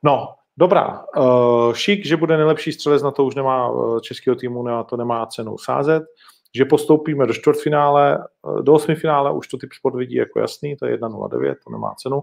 No, 0.04 0.28
dobrá. 0.58 1.04
Uh, 1.18 1.74
šik, 1.74 2.06
že 2.06 2.18
bude 2.18 2.38
nejlepší 2.38 2.72
střelec, 2.72 3.04
na 3.04 3.12
to 3.12 3.26
už 3.26 3.36
nemá 3.36 3.70
uh, 3.70 4.00
českého 4.00 4.36
týmu, 4.36 4.64
na 4.64 4.84
to 4.84 4.98
nemá 4.98 5.26
cenu 5.26 5.58
sázet 5.58 6.04
že 6.56 6.66
postoupíme 6.66 7.26
do 7.28 7.34
čtvrtfinále, 7.34 8.18
eh, 8.18 8.64
do 8.64 8.74
osmifinále 8.74 9.34
už 9.34 9.48
to 9.48 9.58
typ 9.58 9.74
sport 9.74 9.96
vidí 9.96 10.16
jako 10.16 10.40
jasný, 10.40 10.76
to 10.76 10.86
je 10.86 10.98
1.09, 10.98 11.56
to 11.64 11.72
nemá 11.72 11.94
cenu. 11.96 12.22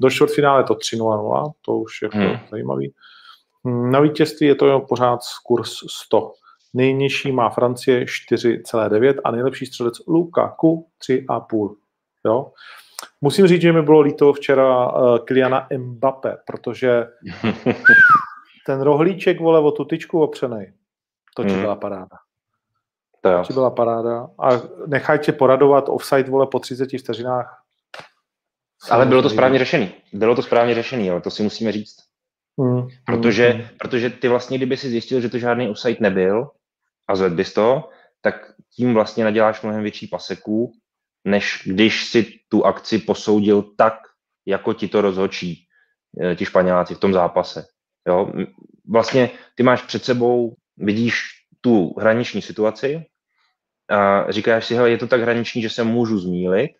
Do 0.00 0.10
čtvrtfinále 0.10 0.64
to 0.64 0.74
3.00, 0.74 1.52
to 1.62 1.76
už 1.76 2.02
je 2.02 2.06
jako 2.06 2.18
hmm. 2.18 2.48
zajímavý. 2.50 2.92
Hm, 3.66 3.90
na 3.90 4.00
vítězství 4.00 4.46
je 4.46 4.54
to 4.54 4.80
pořád 4.80 5.20
kurz 5.44 5.70
100. 5.90 6.32
Nejnižší 6.74 7.32
má 7.32 7.50
Francie 7.50 8.04
4,9 8.04 9.14
a 9.24 9.30
nejlepší 9.30 9.66
střelec 9.66 9.94
Lukaku 10.06 10.88
3,5. 11.08 11.74
Jo? 12.26 12.52
Musím 13.20 13.46
říct, 13.46 13.62
že 13.62 13.72
mi 13.72 13.82
bylo 13.82 14.00
líto 14.00 14.32
včera 14.32 14.92
uh, 14.92 15.18
Kyliana 15.18 15.68
Mbappe, 15.78 16.36
protože 16.46 17.06
ten 18.66 18.80
rohlíček, 18.80 19.40
vole, 19.40 19.60
o 19.60 19.70
tu 19.70 19.84
tyčku 19.84 20.22
opřenej, 20.22 20.72
to 21.36 21.42
hmm. 21.42 21.60
byla 21.60 21.76
paráda. 21.76 22.16
To 23.20 23.28
jo. 23.28 23.42
byla 23.52 23.70
paráda. 23.70 24.28
A 24.38 24.48
nechajte 24.86 25.32
poradovat 25.32 25.88
offside, 25.88 26.30
vole, 26.30 26.46
po 26.46 26.58
30 26.58 26.88
vteřinách. 26.98 27.62
Ale 28.90 29.06
bylo 29.06 29.22
to 29.22 29.30
správně 29.30 29.58
řešený. 29.58 29.94
Bylo 30.12 30.34
to 30.34 30.42
správně 30.42 30.74
řešený, 30.74 31.10
ale 31.10 31.20
to 31.20 31.30
si 31.30 31.42
musíme 31.42 31.72
říct. 31.72 32.11
Hmm. 32.60 32.88
Protože, 33.06 33.48
hmm. 33.48 33.68
protože 33.78 34.10
ty 34.10 34.28
vlastně, 34.28 34.56
kdyby 34.56 34.76
si 34.76 34.90
zjistil, 34.90 35.20
že 35.20 35.28
to 35.28 35.38
žádný 35.38 35.68
offside 35.68 35.96
nebyl 36.00 36.50
a 37.08 37.16
zvedl 37.16 37.34
bys 37.34 37.54
to, 37.54 37.88
tak 38.20 38.54
tím 38.76 38.94
vlastně 38.94 39.24
naděláš 39.24 39.62
mnohem 39.62 39.82
větší 39.82 40.06
paseku, 40.06 40.72
než 41.24 41.62
když 41.66 42.04
si 42.04 42.26
tu 42.48 42.66
akci 42.66 42.98
posoudil 42.98 43.62
tak, 43.62 43.94
jako 44.46 44.72
ti 44.72 44.88
to 44.88 45.00
rozhočí 45.00 45.66
eh, 46.20 46.36
ti 46.36 46.44
Španěláci 46.44 46.94
v 46.94 47.00
tom 47.00 47.12
zápase. 47.12 47.66
Jo? 48.08 48.32
Vlastně 48.88 49.30
ty 49.54 49.62
máš 49.62 49.82
před 49.82 50.04
sebou, 50.04 50.56
vidíš 50.76 51.22
tu 51.60 51.94
hraniční 51.98 52.42
situaci, 52.42 53.06
a 53.88 54.30
říkáš 54.32 54.66
si, 54.66 54.74
hele, 54.74 54.90
je 54.90 54.98
to 54.98 55.06
tak 55.06 55.20
hraniční, 55.20 55.62
že 55.62 55.70
se 55.70 55.84
můžu 55.84 56.18
zmílit, 56.18 56.70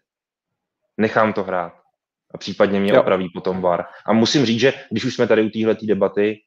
nechám 0.96 1.32
to 1.32 1.42
hrát. 1.42 1.81
A 2.34 2.38
případně 2.38 2.80
mě 2.80 2.92
jo. 2.92 3.00
opraví 3.00 3.28
potom 3.34 3.60
VAR. 3.60 3.84
A 4.06 4.12
musím 4.12 4.44
říct, 4.44 4.60
že 4.60 4.72
když 4.90 5.04
už 5.04 5.14
jsme 5.14 5.26
tady 5.26 5.42
u 5.42 5.50
téhle 5.50 5.76
debaty, 5.82 6.38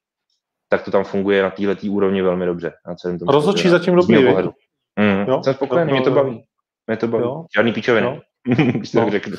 tak 0.69 0.83
to 0.85 0.91
tam 0.91 1.03
funguje 1.03 1.43
na 1.43 1.49
této 1.49 1.87
úrovni 1.89 2.21
velmi 2.21 2.45
dobře. 2.45 2.73
Na 2.87 2.95
celém 2.95 3.19
tom 3.19 3.27
Rozhodčí 3.27 3.69
zatím 3.69 3.95
dobrý, 3.95 4.15
mm, 4.15 5.25
jo? 5.27 5.43
Jsem 5.43 5.53
spokojený, 5.53 5.91
mě 5.91 6.01
to 6.01 6.11
baví. 6.11 6.43
Mě 6.87 6.97
to 6.97 7.07
baví. 7.07 7.23
Jo? 7.23 7.45
Žádný 7.55 7.73
píčoviny, 7.73 8.21
když 8.73 8.93
no. 8.93 9.01
tak 9.01 9.11
řeknu. 9.11 9.37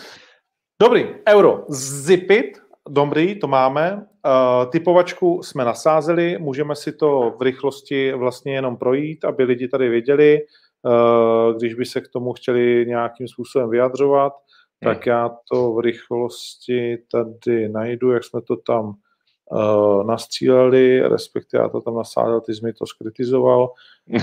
Dobrý, 0.82 1.06
euro. 1.28 1.64
Zipit, 1.68 2.58
dobrý, 2.88 3.38
to 3.38 3.48
máme. 3.48 4.06
Uh, 4.26 4.70
typovačku 4.70 5.42
jsme 5.42 5.64
nasázeli, 5.64 6.38
můžeme 6.38 6.76
si 6.76 6.92
to 6.92 7.34
v 7.38 7.42
rychlosti 7.42 8.12
vlastně 8.12 8.54
jenom 8.54 8.76
projít, 8.76 9.24
aby 9.24 9.44
lidi 9.44 9.68
tady 9.68 9.88
věděli. 9.88 10.40
Eh, 10.86 11.54
když 11.58 11.74
by 11.74 11.84
se 11.84 12.00
k 12.00 12.08
tomu 12.08 12.32
chtěli 12.32 12.86
nějakým 12.86 13.28
způsobem 13.28 13.70
vyjadřovat, 13.70 14.32
tak 14.84 15.06
já 15.06 15.30
to 15.50 15.72
v 15.72 15.80
rychlosti 15.80 16.98
tady 17.12 17.68
najdu, 17.68 18.10
jak 18.10 18.24
jsme 18.24 18.42
to 18.42 18.56
tam 18.56 18.94
uh, 19.50 20.04
nastříleli, 20.04 21.08
respektive 21.08 21.62
já 21.62 21.68
to 21.68 21.80
tam 21.80 21.94
nasázel, 21.94 22.40
ty 22.40 22.54
jsi 22.54 22.64
mi 22.64 22.72
to 22.72 22.86
skritizoval. 22.86 23.72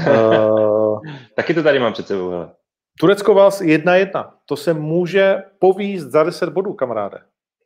Uh, 0.08 1.00
Taky 1.36 1.54
to 1.54 1.64
tady 1.64 1.80
mám 1.80 1.94
před 1.94 2.08
sebou, 2.08 2.30
hele. 2.30 2.52
Turecko 3.00 3.34
vás 3.34 3.62
1-1. 3.62 4.32
To 4.46 4.56
se 4.56 4.74
může 4.74 5.44
povíst 5.60 6.08
za 6.08 6.24
10 6.24 6.50
bodů, 6.50 6.74
kamaráde. 6.74 7.18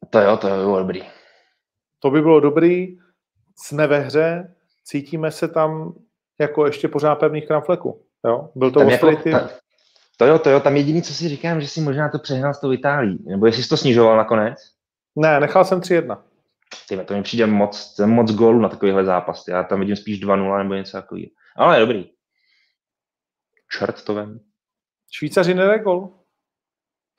To 0.10 0.20
jo, 0.20 0.38
to 0.38 0.48
je 0.48 0.54
bylo 0.54 0.80
dobrý. 0.80 1.02
To 2.00 2.12
by 2.12 2.22
bylo 2.22 2.40
dobrý. 2.40 2.98
Jsme 3.56 3.88
ve 3.88 4.00
hře, 4.00 4.56
cítíme 4.84 5.32
se 5.32 5.48
tam 5.48 5.94
jako 6.40 6.66
ještě 6.66 6.88
pořád 6.88 7.16
pevných 7.16 7.48
kramfleků. 7.48 8.02
Jo? 8.26 8.50
Byl 8.56 8.72
to 8.72 8.82
jako, 8.82 9.16
ta, 9.32 9.50
to 10.18 10.26
jo, 10.26 10.40
to 10.40 10.50
jo, 10.50 10.60
tam 10.60 10.76
jediný, 10.76 11.02
co 11.02 11.14
si 11.14 11.30
říkám, 11.30 11.62
že 11.62 11.68
si 11.68 11.82
možná 11.82 12.10
to 12.10 12.20
přehnal 12.20 12.54
s 12.54 12.60
tou 12.60 12.72
Itálií. 12.72 13.26
Nebo 13.28 13.46
jestli 13.46 13.64
jsi 13.64 13.70
to 13.70 13.78
snižoval 13.78 14.18
nakonec? 14.18 14.60
Ne, 15.16 15.40
nechal 15.40 15.66
jsem 15.66 15.80
3-1. 15.80 16.18
Tyme, 16.88 17.06
to 17.06 17.14
mi 17.14 17.24
přijde 17.24 17.46
moc, 17.46 18.00
moc 18.06 18.32
gólů 18.32 18.60
na 18.60 18.70
takovýhle 18.70 19.06
zápas. 19.06 19.48
Já 19.48 19.64
tam 19.64 19.80
vidím 19.80 19.96
spíš 19.96 20.24
2-0 20.24 20.58
nebo 20.58 20.74
něco 20.74 20.92
takového. 20.92 21.28
Ale 21.56 21.80
dobrý. 21.80 22.10
Čert 23.78 24.04
to 24.04 24.14
vem. 24.14 24.40
Švýcaři 25.12 25.54
nedá 25.54 25.78
gol. 25.78 26.14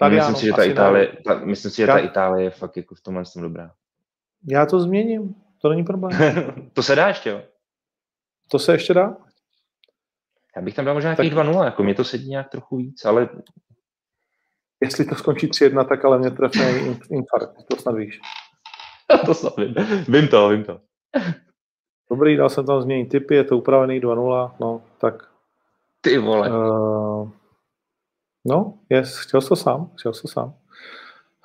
Myslím 0.08 0.34
si, 0.36 0.46
že 0.46 0.52
ta 0.52 0.64
Itálie, 0.64 1.16
ta, 1.24 1.34
myslím 1.34 1.70
si, 1.70 1.76
že 1.76 1.86
ta 1.86 1.98
Itálie 1.98 2.44
je 2.44 2.50
fakt 2.50 2.76
jako 2.76 2.94
v 2.94 3.00
tomhle 3.00 3.24
jsem 3.24 3.42
dobrá. 3.42 3.70
Já 4.50 4.66
to 4.66 4.80
změním, 4.80 5.34
to 5.62 5.68
není 5.68 5.84
problém. 5.84 6.12
to 6.72 6.82
se 6.82 6.94
dá 6.94 7.08
ještě, 7.08 7.30
jo? 7.30 7.42
To 8.50 8.58
se 8.58 8.72
ještě 8.72 8.94
dá? 8.94 9.16
Já 10.58 10.62
bych 10.62 10.74
tam 10.74 10.84
dal 10.84 10.94
možná 10.94 11.10
nějakých 11.10 11.34
2-0, 11.34 11.64
jako 11.64 11.82
mě 11.82 11.94
to 11.94 12.04
sedí 12.04 12.28
nějak 12.28 12.48
trochu 12.48 12.76
víc, 12.76 13.04
ale... 13.04 13.28
Jestli 14.80 15.04
to 15.04 15.14
skončí 15.14 15.48
3-1, 15.48 15.88
tak 15.88 16.04
ale 16.04 16.18
mě 16.18 16.30
trefne 16.30 16.80
infarkt, 17.10 17.66
to 17.70 17.76
snad 17.76 17.94
víš. 17.94 18.20
to 19.26 19.34
snad 19.34 19.56
vím. 19.56 19.74
Vím 20.08 20.28
to, 20.28 20.48
vím 20.48 20.64
to. 20.64 20.80
Dobrý, 22.10 22.36
dal 22.36 22.48
jsem 22.48 22.66
tam 22.66 22.82
změnit 22.82 23.06
typy, 23.06 23.34
je 23.34 23.44
to 23.44 23.58
upravený 23.58 24.00
2-0, 24.00 24.52
no, 24.60 24.82
tak... 25.00 25.22
Ty 26.00 26.18
vole. 26.18 26.50
Uh, 26.50 27.30
no, 28.44 28.78
yes, 28.90 29.18
chtěl 29.18 29.40
jsi 29.40 29.48
to 29.48 29.56
sám, 29.56 29.90
chtěl 29.98 30.12
jsi 30.12 30.22
to 30.22 30.28
sám. 30.28 30.54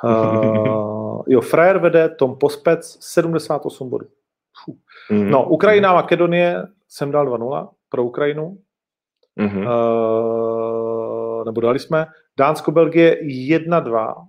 Uh, 0.04 1.24
jo, 1.28 1.42
Frajer 1.42 1.78
vede 1.78 2.10
Tom 2.10 2.38
Pospec 2.38 2.98
78 3.02 3.90
bodů. 3.90 4.08
Mm. 5.12 5.30
No, 5.30 5.50
Ukrajina, 5.50 5.94
Makedonie 5.94 6.64
jsem 6.88 7.12
dal 7.12 7.38
2-0 7.38 7.70
pro 7.90 8.04
Ukrajinu. 8.04 8.58
Mm-hmm. 9.40 9.68
Uh, 9.68 11.46
nebo 11.46 11.62
dali 11.62 11.80
jsme 11.80 12.06
Dánsko-Belgie 12.40 13.18
1-2. 13.24 14.28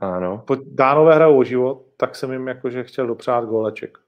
Ano. 0.00 0.44
Dánové 0.66 1.14
hrajou 1.14 1.38
o 1.38 1.44
život, 1.44 1.86
tak 1.96 2.16
jsem 2.16 2.32
jim 2.32 2.48
jakože 2.48 2.84
chtěl 2.84 3.06
dopřát 3.06 3.44
góleček. 3.44 3.98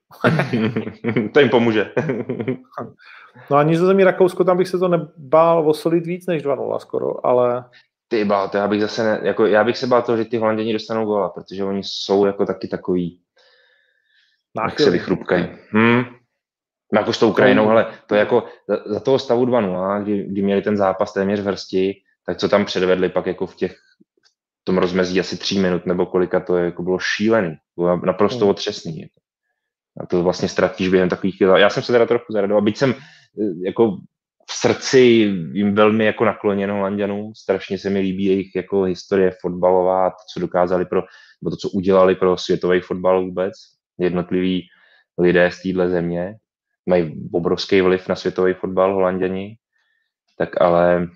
to 1.34 1.40
jim 1.40 1.48
pomůže. 1.48 1.92
no 3.50 3.57
a 3.57 3.62
Nizozemí 3.62 4.04
Rakousko, 4.04 4.44
tam 4.44 4.57
bych 4.57 4.68
se 4.68 4.78
to 4.78 4.88
nebál 4.88 5.70
osolit 5.70 6.07
víc 6.07 6.26
než 6.26 6.44
2-0 6.44 6.78
skoro, 6.78 7.26
ale... 7.26 7.64
Ty 8.09 8.24
bál, 8.24 8.48
to 8.48 8.57
já 8.57 8.68
bych 8.68 8.80
zase 8.80 9.02
ne, 9.04 9.20
jako, 9.22 9.46
já 9.46 9.64
bych 9.64 9.78
se 9.78 9.86
bál 9.86 10.02
toho, 10.02 10.18
že 10.18 10.24
ty 10.24 10.36
Holanděni 10.36 10.72
dostanou 10.72 11.04
góla, 11.04 11.28
protože 11.28 11.64
oni 11.64 11.82
jsou 11.84 12.26
jako 12.26 12.46
taky 12.46 12.68
takový, 12.68 13.20
Náchylný. 14.57 14.72
jak 14.72 14.80
se 14.80 14.90
vychrupkají. 14.90 15.48
Hmm. 15.70 16.04
No, 16.93 17.01
jako 17.01 17.12
s 17.12 17.18
tou 17.18 17.30
Ukrajinou, 17.30 17.70
ale 17.70 17.87
to 18.07 18.14
je 18.14 18.18
jako 18.18 18.45
za, 18.68 18.76
za 18.87 19.01
toho 19.01 19.18
stavu 19.18 19.47
2-0, 19.47 20.03
kdy, 20.03 20.26
kdy 20.28 20.43
měli 20.43 20.62
ten 20.62 20.76
zápas 20.76 21.12
téměř 21.12 21.41
v 21.41 21.47
hrsti, 21.47 21.95
tak 22.26 22.39
co 22.39 22.49
tam 22.49 22.64
předvedli 22.64 23.09
pak 23.09 23.26
jako 23.26 23.47
v 23.47 23.57
těch 23.57 23.76
v 24.61 24.64
tom 24.64 24.78
rozmezí 24.78 25.20
asi 25.20 25.37
tří 25.37 25.59
minut 25.59 25.87
nebo 25.87 26.07
kolika 26.07 26.41
to 26.41 26.57
je, 26.57 26.64
jako 26.64 26.82
bylo 26.82 26.99
šílený, 26.99 27.55
bylo 27.76 27.97
naprosto 27.97 28.45
hmm. 28.45 28.51
otřesný. 28.51 29.01
Jako. 29.01 29.20
A 30.01 30.07
to 30.07 30.22
vlastně 30.22 30.49
ztratíš 30.49 30.89
během 30.89 31.09
takových 31.09 31.37
chvíli. 31.37 31.61
Já 31.61 31.70
jsem 31.70 31.82
se 31.82 31.93
teda 31.93 32.07
trochu 32.07 32.32
zaradoval, 32.32 32.62
byť 32.62 32.76
jsem 32.76 32.91
eh, 32.91 33.66
jako 33.66 33.97
v 34.51 34.53
srdci 34.53 34.99
jim 35.53 35.74
velmi 35.74 36.05
jako 36.05 36.24
nakloněn 36.24 36.70
Holanděnům, 36.70 37.34
strašně 37.34 37.78
se 37.78 37.91
mi 37.91 37.99
líbí 37.99 38.24
jejich 38.24 38.57
jako 38.57 38.82
historie 38.82 39.32
fotbalová, 39.41 40.11
to, 40.11 40.16
co 40.34 40.41
dokázali 40.41 40.87
pro, 40.87 41.03
nebo 41.43 41.51
to, 41.51 41.57
co 41.57 41.68
udělali 41.68 42.14
pro 42.14 42.37
světový 42.37 42.80
fotbal 42.80 43.24
vůbec, 43.24 43.53
jednotliví 43.99 44.68
lidé 45.18 45.51
z 45.51 45.62
téhle 45.62 45.89
země, 45.89 46.34
mají 46.87 47.30
obrovský 47.32 47.80
vliv 47.80 48.09
na 48.09 48.16
světový 48.16 48.55
fotbal 48.55 48.95
holanděni, 48.95 49.57
tak 50.39 50.61
ale 50.61 51.07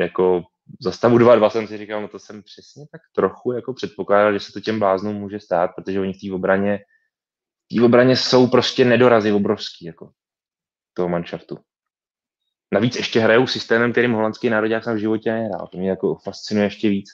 jako 0.00 0.42
za 0.80 0.92
stavu 0.92 1.18
2-2 1.18 1.48
jsem 1.48 1.66
si 1.66 1.78
říkal, 1.78 2.02
no 2.02 2.08
to 2.08 2.18
jsem 2.18 2.42
přesně 2.42 2.86
tak 2.92 3.00
trochu 3.14 3.52
jako 3.52 3.72
předpokládal, 3.74 4.32
že 4.32 4.40
se 4.40 4.52
to 4.52 4.60
těm 4.60 4.78
bláznům 4.78 5.16
může 5.16 5.40
stát, 5.40 5.70
protože 5.76 6.00
oni 6.00 6.12
v 6.12 6.20
té 6.20 6.34
obraně, 6.34 6.78
v 7.78 7.84
obraně 7.84 8.16
jsou 8.16 8.46
prostě 8.46 8.84
nedorazy 8.84 9.32
obrovský, 9.32 9.84
jako 9.84 10.10
toho 10.94 11.08
manšaftu. 11.08 11.58
Navíc 12.72 12.96
ještě 12.96 13.20
hrajou 13.20 13.46
systémem, 13.46 13.92
kterým 13.92 14.12
holandský 14.12 14.50
národák 14.50 14.84
jsem 14.84 14.96
v 14.96 15.00
životě 15.00 15.32
nehrál. 15.32 15.68
To 15.72 15.78
mě 15.78 15.90
jako 15.90 16.14
fascinuje 16.14 16.66
ještě 16.66 16.88
víc, 16.88 17.08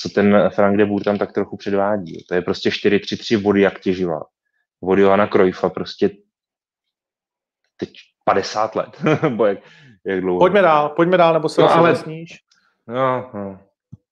co 0.00 0.08
ten 0.08 0.50
Frank 0.54 0.76
de 0.76 0.86
Boer 0.86 1.04
tam 1.04 1.18
tak 1.18 1.32
trochu 1.32 1.56
předvádí. 1.56 2.24
To 2.28 2.34
je 2.34 2.42
prostě 2.42 2.70
4-3-3 2.70 3.42
vody 3.42 3.60
jak 3.60 3.80
těživa. 3.80 4.20
Vody 4.80 5.02
Johana 5.02 5.26
Krojfa 5.26 5.70
prostě 5.70 6.10
teď 7.86 7.90
50 8.24 8.76
let, 8.76 9.02
bo 9.36 9.46
jak, 9.46 9.58
jak 10.06 10.20
dlouho. 10.20 10.38
Pojďme 10.38 10.62
dál, 10.62 10.88
pojďme 10.88 11.16
dál, 11.16 11.32
nebo 11.32 11.48
se 11.48 11.60
no, 11.60 11.74
ale, 11.74 11.96
sníš. 11.96 12.38
No, 12.86 13.30
no. 13.34 13.58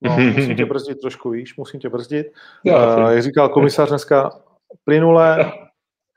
No, 0.03 0.17
musím 0.19 0.57
tě 0.57 0.65
brzdit 0.67 1.01
trošku, 1.01 1.31
víš, 1.31 1.57
musím 1.57 1.81
tě 1.81 1.89
brzdit. 1.89 2.27
Uh, 2.65 3.11
jak 3.11 3.23
říkal 3.23 3.49
komisař 3.49 3.89
dneska, 3.89 4.31
plynule, 4.85 5.53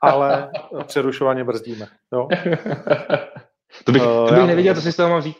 ale 0.00 0.50
přerušovaně 0.86 1.44
brzdíme. 1.44 1.86
Jo? 2.12 2.28
to 3.84 3.92
bych, 3.92 4.02
Eh, 4.02 4.04
to 4.04 4.24
bych 4.30 4.38
já- 4.38 4.46
nevěděl, 4.46 4.74
co 4.74 4.80
si 4.80 4.92
z 4.92 4.96
toho 4.96 5.08
mám 5.08 5.18
vzít. 5.18 5.36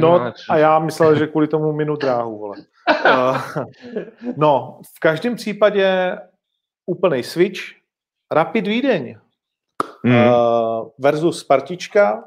No 0.00 0.32
a 0.50 0.56
já 0.56 0.78
myslel, 0.78 1.18
že 1.18 1.26
kvůli 1.26 1.48
tomu 1.48 1.72
minu 1.72 1.96
dráhu, 1.96 2.38
vole. 2.38 2.56
Uh, 3.06 3.38
no, 4.36 4.80
v 4.96 5.00
každém 5.00 5.34
případě 5.36 6.18
úplný 6.86 7.22
switch. 7.22 7.60
Rapid 8.32 8.66
Vídeň 8.66 9.16
Hmm. 10.04 10.14
uh, 10.14 10.88
versus 10.98 11.40
Spartička. 11.40 12.24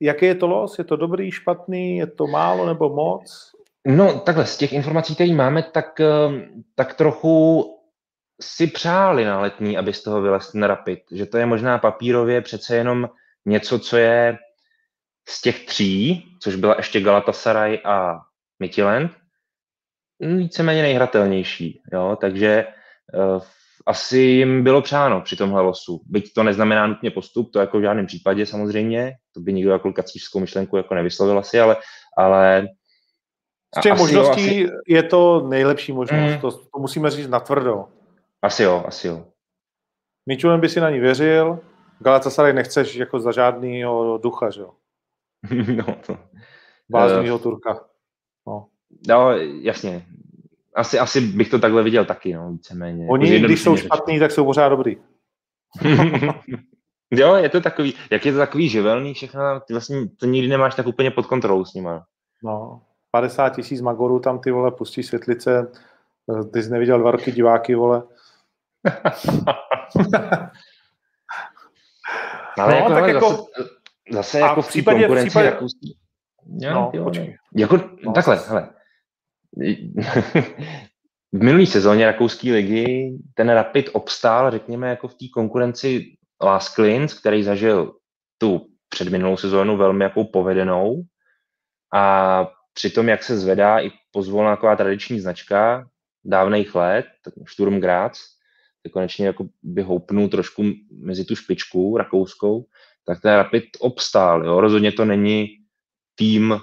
Jaký 0.00 0.26
je 0.26 0.34
to 0.34 0.46
los? 0.46 0.78
Je 0.78 0.84
to 0.84 0.96
dobrý, 0.96 1.30
špatný? 1.30 1.96
Je 1.96 2.06
to 2.06 2.26
málo 2.26 2.66
nebo 2.66 2.88
moc? 2.88 3.52
No, 3.86 4.20
takhle, 4.20 4.46
z 4.46 4.56
těch 4.56 4.72
informací, 4.72 5.14
které 5.14 5.34
máme, 5.34 5.62
tak, 5.62 6.00
ehm, 6.00 6.64
tak 6.74 6.94
trochu 6.94 7.64
si 8.40 8.66
přáli 8.66 9.24
na 9.24 9.40
letní, 9.40 9.78
aby 9.78 9.92
z 9.92 10.02
toho 10.02 10.22
vylez 10.22 10.52
ten 10.52 10.62
Rapid. 10.62 11.00
Že 11.12 11.26
to 11.26 11.38
je 11.38 11.46
možná 11.46 11.78
papírově 11.78 12.40
přece 12.40 12.76
jenom 12.76 13.08
něco, 13.46 13.78
co 13.78 13.96
je 13.96 14.38
z 15.28 15.40
těch 15.40 15.66
tří, 15.66 16.24
což 16.40 16.56
byla 16.56 16.74
ještě 16.76 17.00
Galatasaray 17.00 17.78
a 17.84 18.20
mm, 20.20 20.38
víceméně 20.38 20.82
nejhratelnější. 20.82 21.82
Jo? 21.92 22.18
Takže 22.20 22.66
uh, 23.14 23.42
asi 23.86 24.18
jim 24.18 24.64
bylo 24.64 24.82
přáno 24.82 25.20
při 25.20 25.36
tomhle 25.36 25.62
losu. 25.62 26.00
Byť 26.06 26.32
to 26.32 26.42
neznamená 26.42 26.86
nutně 26.86 27.10
postup, 27.10 27.52
to 27.52 27.58
jako 27.58 27.78
v 27.78 27.82
žádném 27.82 28.06
případě 28.06 28.46
samozřejmě, 28.46 29.12
to 29.34 29.40
by 29.40 29.52
nikdo 29.52 29.70
jako 29.70 29.92
kacířskou 29.92 30.40
myšlenku 30.40 30.76
jako 30.76 30.94
nevyslovil 30.94 31.38
asi, 31.38 31.60
ale, 31.60 31.76
ale 32.16 32.68
Z 33.78 33.80
těch 33.80 33.92
asi 33.92 34.02
jo, 34.02 34.06
možností 34.06 34.64
asi, 34.64 34.72
je 34.88 35.02
to 35.02 35.46
nejlepší 35.48 35.92
možnost. 35.92 36.32
Mm. 36.34 36.40
To, 36.40 36.50
to 36.50 36.78
musíme 36.78 37.10
říct 37.10 37.28
natvrdo. 37.28 37.84
asi 38.42 38.62
jo, 38.62 38.84
asi 38.86 39.08
jo. 39.08 39.26
Mičulem 40.26 40.60
by 40.60 40.68
si 40.68 40.80
na 40.80 40.90
ní 40.90 41.00
věřil, 41.00 41.58
Galatasaray 41.98 42.52
nechceš 42.52 42.94
jako 42.94 43.20
za 43.20 43.32
žádnýho 43.32 44.18
ducha, 44.18 44.50
že 44.50 44.60
jo? 44.60 44.72
no, 45.76 45.96
to, 46.06 46.18
Bláznýho 46.88 47.38
Turka. 47.38 47.84
No. 48.46 48.66
no, 49.08 49.32
jasně. 49.60 50.06
Asi, 50.76 50.98
asi 50.98 51.20
bych 51.20 51.50
to 51.50 51.58
takhle 51.58 51.82
viděl 51.82 52.04
taky, 52.04 52.34
no, 52.34 52.52
víceméně. 52.52 53.06
Oni, 53.10 53.34
Jako 53.34 53.46
když 53.46 53.62
jsou 53.62 53.76
špatní, 53.76 54.18
tak 54.18 54.30
jsou 54.30 54.44
pořád 54.44 54.68
dobrý. 54.68 54.96
jo, 57.10 57.34
je 57.34 57.48
to 57.48 57.60
takový, 57.60 57.94
jak 58.10 58.26
je 58.26 58.32
to 58.32 58.38
takový 58.38 58.68
živelný 58.68 59.14
všechno, 59.14 59.60
ty 59.60 59.72
vlastně 59.74 60.08
to 60.08 60.26
nikdy 60.26 60.48
nemáš 60.48 60.74
tak 60.74 60.86
úplně 60.86 61.10
pod 61.10 61.26
kontrolou 61.26 61.64
s 61.64 61.74
nima. 61.74 62.04
No, 62.44 62.82
50 63.10 63.48
tisíc 63.48 63.80
magorů 63.80 64.18
tam 64.20 64.38
ty 64.38 64.50
vole 64.50 64.70
pustí 64.70 65.02
světlice, 65.02 65.72
ty 66.52 66.62
jsi 66.62 66.70
neviděl 66.70 66.98
dva 66.98 67.10
roky 67.10 67.32
diváky, 67.32 67.74
vole. 67.74 68.02
Ale 72.58 72.72
No, 72.72 72.76
jako, 72.76 72.88
tak 72.88 72.96
hele, 72.98 73.12
jako- 73.12 73.30
zase, 73.30 73.42
zase 74.12 74.38
jako 74.40 74.62
v 74.62 74.68
případě- 74.68 75.08
v 75.08 75.16
případě- 75.24 75.50
rakouský. 75.50 75.96
Jo, 76.60 76.74
No, 76.74 76.90
jo, 76.94 77.04
počkej. 77.04 77.36
Jako, 77.56 77.80
No. 78.04 78.12
takhle, 78.12 78.36
hele. 78.48 78.68
v 81.32 81.42
minulý 81.42 81.66
sezóně 81.66 82.06
rakouské 82.06 82.52
ligy 82.52 83.18
ten 83.34 83.48
Rapid 83.48 83.90
obstál, 83.92 84.50
řekněme, 84.50 84.88
jako 84.88 85.08
v 85.08 85.14
té 85.14 85.24
konkurenci 85.34 86.16
Last 86.42 86.74
Klins, 86.74 87.14
který 87.14 87.42
zažil 87.42 87.94
tu 88.38 88.66
předminulou 88.88 89.36
sezónu 89.36 89.76
velmi 89.76 90.04
jako 90.04 90.24
povedenou 90.24 91.02
a 91.94 92.46
při 92.74 92.90
tom, 92.90 93.08
jak 93.08 93.22
se 93.22 93.38
zvedá 93.38 93.80
i 93.80 93.90
pozvolná 94.10 94.56
taková 94.56 94.76
tradiční 94.76 95.20
značka 95.20 95.88
dávných 96.24 96.74
let, 96.74 97.06
Sturm 97.48 97.80
Graz, 97.80 98.18
tak 98.82 98.92
konečně 98.92 99.26
jako 99.26 99.46
by 99.62 99.82
houpnul 99.82 100.28
trošku 100.28 100.64
mezi 101.04 101.24
tu 101.24 101.36
špičku 101.36 101.96
rakouskou, 101.96 102.66
tak 103.04 103.20
ten 103.20 103.34
Rapid 103.34 103.64
obstál. 103.80 104.44
Jo? 104.44 104.60
Rozhodně 104.60 104.92
to 104.92 105.04
není 105.04 105.48
tým 106.14 106.60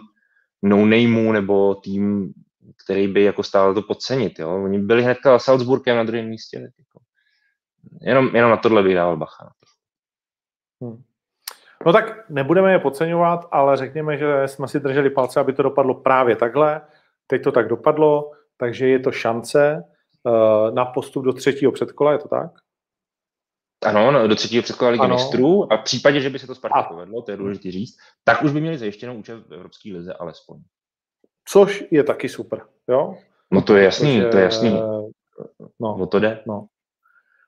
no 0.64 0.86
nameů 0.86 1.32
nebo 1.32 1.76
tým, 1.76 2.34
který 2.84 3.08
by 3.08 3.24
jako 3.24 3.44
stál 3.44 3.74
to 3.74 3.82
podcenit. 3.82 4.40
Jo? 4.40 4.64
Oni 4.64 4.80
byli 4.80 5.04
hnedka 5.04 5.40
Salzburgem 5.40 5.98
na 5.98 6.04
druhém 6.04 6.26
místě. 6.26 6.58
tak 6.58 6.72
Jako. 6.80 7.00
Jenom, 8.02 8.36
jenom 8.36 8.52
na 8.52 8.58
tohle 8.58 8.84
bych 8.84 8.96
dával 8.96 9.18
bacha. 9.18 9.52
No 11.86 11.94
tak 11.94 12.30
nebudeme 12.30 12.72
je 12.72 12.80
podceňovat, 12.80 13.48
ale 13.52 13.78
řekněme, 13.78 14.18
že 14.18 14.48
jsme 14.48 14.68
si 14.68 14.80
drželi 14.80 15.10
palce, 15.10 15.40
aby 15.40 15.54
to 15.54 15.64
dopadlo 15.64 15.94
právě 15.94 16.36
takhle. 16.36 16.82
Teď 17.28 17.44
to 17.44 17.52
tak 17.52 17.68
dopadlo, 17.68 18.32
takže 18.58 18.88
je 18.88 19.00
to 19.00 19.12
šance 19.12 19.84
uh, 20.24 20.76
na 20.76 20.86
postup 20.86 21.26
do 21.26 21.34
třetího 21.34 21.72
předkola, 21.72 22.12
je 22.12 22.18
to 22.18 22.28
tak? 22.28 22.52
Ano, 23.86 24.12
no, 24.12 24.28
do 24.28 24.36
třetího 24.36 24.64
předkola 24.64 24.92
ligy 24.92 25.08
mistrů 25.08 25.74
a 25.74 25.78
v 25.78 25.84
případě, 25.84 26.22
že 26.22 26.30
by 26.30 26.40
se 26.40 26.48
to 26.48 26.56
Spartě 26.56 26.80
A- 26.80 26.84
povedlo, 26.84 27.22
to 27.22 27.32
je 27.32 27.38
důležité 27.38 27.72
říct, 27.72 27.98
tak 28.24 28.44
už 28.44 28.52
by 28.52 28.62
měli 28.62 28.78
zajištěnou 28.78 29.16
účast 29.16 29.48
v 29.48 29.54
Evropské 29.54 29.94
lize 29.94 30.14
alespoň. 30.14 30.62
Což 31.50 31.84
je 31.92 32.04
taky 32.04 32.30
super, 32.30 32.62
jo? 32.88 33.18
No 33.52 33.62
to 33.62 33.76
je 33.76 33.84
jasný, 33.84 34.18
Protože, 34.18 34.30
to 34.30 34.38
je 34.38 34.44
jasný. 34.44 34.82
No, 35.80 35.96
O 36.00 36.06
to 36.06 36.20
jde. 36.20 36.44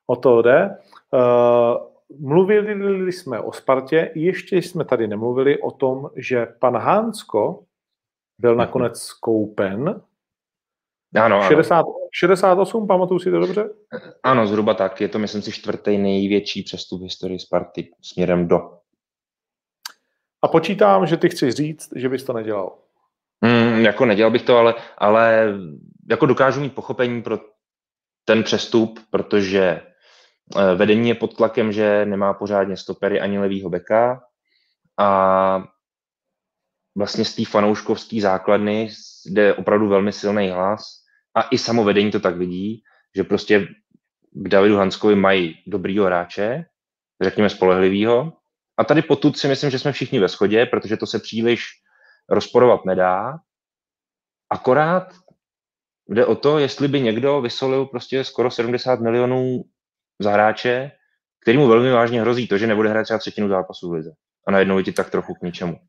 o 0.07 0.15
to 0.15 0.41
jde. 0.41 0.77
Uh, 1.13 2.29
mluvili 2.29 3.11
jsme 3.11 3.39
o 3.39 3.51
Spartě, 3.51 4.11
ještě 4.15 4.57
jsme 4.57 4.85
tady 4.85 5.07
nemluvili 5.07 5.61
o 5.61 5.71
tom, 5.71 6.09
že 6.15 6.45
pan 6.45 6.77
Hánsko 6.77 7.63
byl 8.39 8.55
nakonec 8.55 9.13
koupen. 9.13 10.01
Ano, 11.15 11.35
ano. 11.35 11.47
60, 11.47 11.85
68, 12.13 12.87
pamatuju 12.87 13.19
si 13.19 13.31
to 13.31 13.39
dobře? 13.39 13.69
ano, 14.23 14.47
zhruba 14.47 14.73
tak. 14.73 15.01
Je 15.01 15.07
to, 15.07 15.19
myslím 15.19 15.41
si, 15.41 15.51
čtvrtý 15.51 15.97
největší 15.97 16.63
přestup 16.63 17.01
v 17.01 17.03
historii 17.03 17.39
Sparty 17.39 17.91
směrem 18.01 18.47
do. 18.47 18.77
A 20.41 20.47
počítám, 20.47 21.05
že 21.05 21.17
ty 21.17 21.29
chci 21.29 21.51
říct, 21.51 21.89
že 21.95 22.09
bys 22.09 22.23
to 22.23 22.33
nedělal. 22.33 22.77
Mm, 23.41 23.85
jako 23.85 24.05
nedělal 24.05 24.31
bych 24.31 24.41
to, 24.41 24.57
ale, 24.57 24.75
ale 24.97 25.53
jako 26.09 26.25
dokážu 26.25 26.61
mít 26.61 26.75
pochopení 26.75 27.21
pro 27.21 27.39
ten 28.25 28.43
přestup, 28.43 28.99
protože 29.09 29.61
eh, 29.61 30.75
vedení 30.75 31.09
je 31.09 31.15
pod 31.15 31.37
tlakem, 31.37 31.71
že 31.71 32.05
nemá 32.05 32.33
pořádně 32.33 32.77
stopery 32.77 33.19
ani 33.19 33.39
levýho 33.39 33.69
beka 33.69 34.21
a 34.97 35.63
vlastně 36.97 37.25
z 37.25 37.35
té 37.35 37.45
fanouškovské 37.45 38.21
základny 38.21 38.89
jde 39.25 39.53
opravdu 39.53 39.87
velmi 39.87 40.11
silný 40.11 40.49
hlas 40.49 40.81
a 41.35 41.41
i 41.41 41.57
samo 41.57 41.83
vedení 41.83 42.11
to 42.11 42.19
tak 42.19 42.37
vidí, 42.37 42.83
že 43.15 43.23
prostě 43.23 43.67
k 44.31 44.47
Davidu 44.47 44.77
Hanskovi 44.77 45.15
mají 45.15 45.55
dobrýho 45.67 46.05
hráče, 46.05 46.65
řekněme 47.21 47.49
spolehlivýho. 47.49 48.33
A 48.77 48.83
tady 48.83 49.01
potud 49.01 49.37
si 49.37 49.47
myslím, 49.47 49.69
že 49.69 49.79
jsme 49.79 49.91
všichni 49.91 50.19
ve 50.19 50.27
shodě, 50.27 50.65
protože 50.65 50.97
to 50.97 51.05
se 51.05 51.19
příliš 51.19 51.67
rozporovat 52.29 52.85
nedá. 52.85 53.39
Akorát 54.49 55.13
jde 56.09 56.25
o 56.25 56.35
to, 56.35 56.59
jestli 56.59 56.87
by 56.87 57.01
někdo 57.01 57.41
vysolil 57.41 57.85
prostě 57.85 58.23
skoro 58.23 58.51
70 58.51 58.99
milionů 58.99 59.63
za 60.19 60.31
hráče, 60.31 60.91
který 61.41 61.57
mu 61.57 61.67
velmi 61.67 61.91
vážně 61.91 62.21
hrozí 62.21 62.47
to, 62.47 62.57
že 62.57 62.67
nebude 62.67 62.89
hrát 62.89 63.03
třeba 63.03 63.19
třetinu 63.19 63.49
zápasů 63.49 63.89
v 63.89 63.93
lize. 63.93 64.11
A 64.47 64.51
najednou 64.51 64.77
je 64.77 64.83
ti 64.83 64.91
tak 64.91 65.09
trochu 65.09 65.33
k 65.33 65.41
ničemu. 65.41 65.79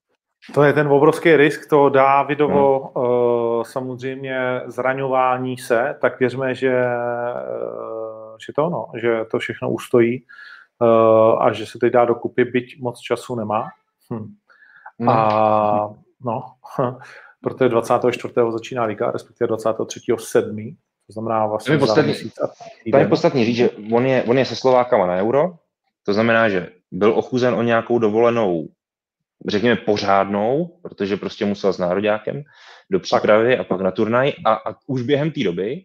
To 0.55 0.63
je 0.63 0.73
ten 0.73 0.89
obrovský 0.89 1.37
risk, 1.37 1.69
to 1.71 1.89
Dávidovo 1.89 2.93
no. 2.97 3.03
uh, 3.03 3.63
samozřejmě 3.63 4.61
zraňování 4.67 5.59
se, 5.59 5.97
tak 6.01 6.21
věřme, 6.21 6.55
že, 6.55 6.85
uh, 6.85 8.37
že 8.47 8.53
to 8.57 8.71
no, 8.71 8.87
že 9.01 9.25
to 9.31 9.39
všechno 9.39 9.71
ustojí 9.71 10.25
uh, 10.79 11.43
a 11.43 11.53
že 11.53 11.67
se 11.67 11.79
teď 11.79 11.93
dá 11.93 12.05
dokupy, 12.05 12.45
byť 12.45 12.81
moc 12.81 13.01
času 13.01 13.35
nemá. 13.35 13.69
Hm. 14.13 14.35
No. 14.99 15.13
A 15.13 15.95
no, 16.25 16.43
protože 17.43 17.69
24. 17.69 18.35
začíná 18.53 18.85
liga, 18.85 19.11
respektive 19.11 19.49
23. 19.49 20.01
7. 20.19 20.77
To 21.07 21.13
znamená 21.13 21.47
vlastně 21.47 21.67
To 21.67 21.73
je 21.73 21.79
za 21.79 21.87
podstatný. 21.87 22.11
měsíc 22.13 22.39
a 22.39 22.47
Tam 22.93 23.01
je 23.01 23.09
podstatně 23.09 23.45
říct, 23.45 23.57
že 23.57 23.71
on 23.93 24.07
je, 24.07 24.23
on 24.23 24.39
je 24.39 24.45
se 24.45 24.57
Slovákama 24.57 25.07
na 25.07 25.17
euro, 25.17 25.55
to 26.07 26.13
znamená, 26.13 26.49
že 26.49 26.69
byl 26.91 27.19
ochuzen 27.19 27.55
o 27.55 27.63
nějakou 27.63 27.99
dovolenou, 27.99 28.69
řekněme 29.49 29.77
pořádnou, 29.77 30.79
protože 30.83 31.17
prostě 31.17 31.45
musel 31.45 31.73
s 31.73 31.79
nároďákem 31.79 32.43
do 32.91 33.01
přípravy 33.01 33.59
a 33.59 33.65
pak 33.65 33.81
na 33.81 33.91
turnaj 33.91 34.33
a, 34.45 34.53
a 34.55 34.75
už 34.87 35.03
během 35.03 35.31
té 35.31 35.45
doby, 35.45 35.85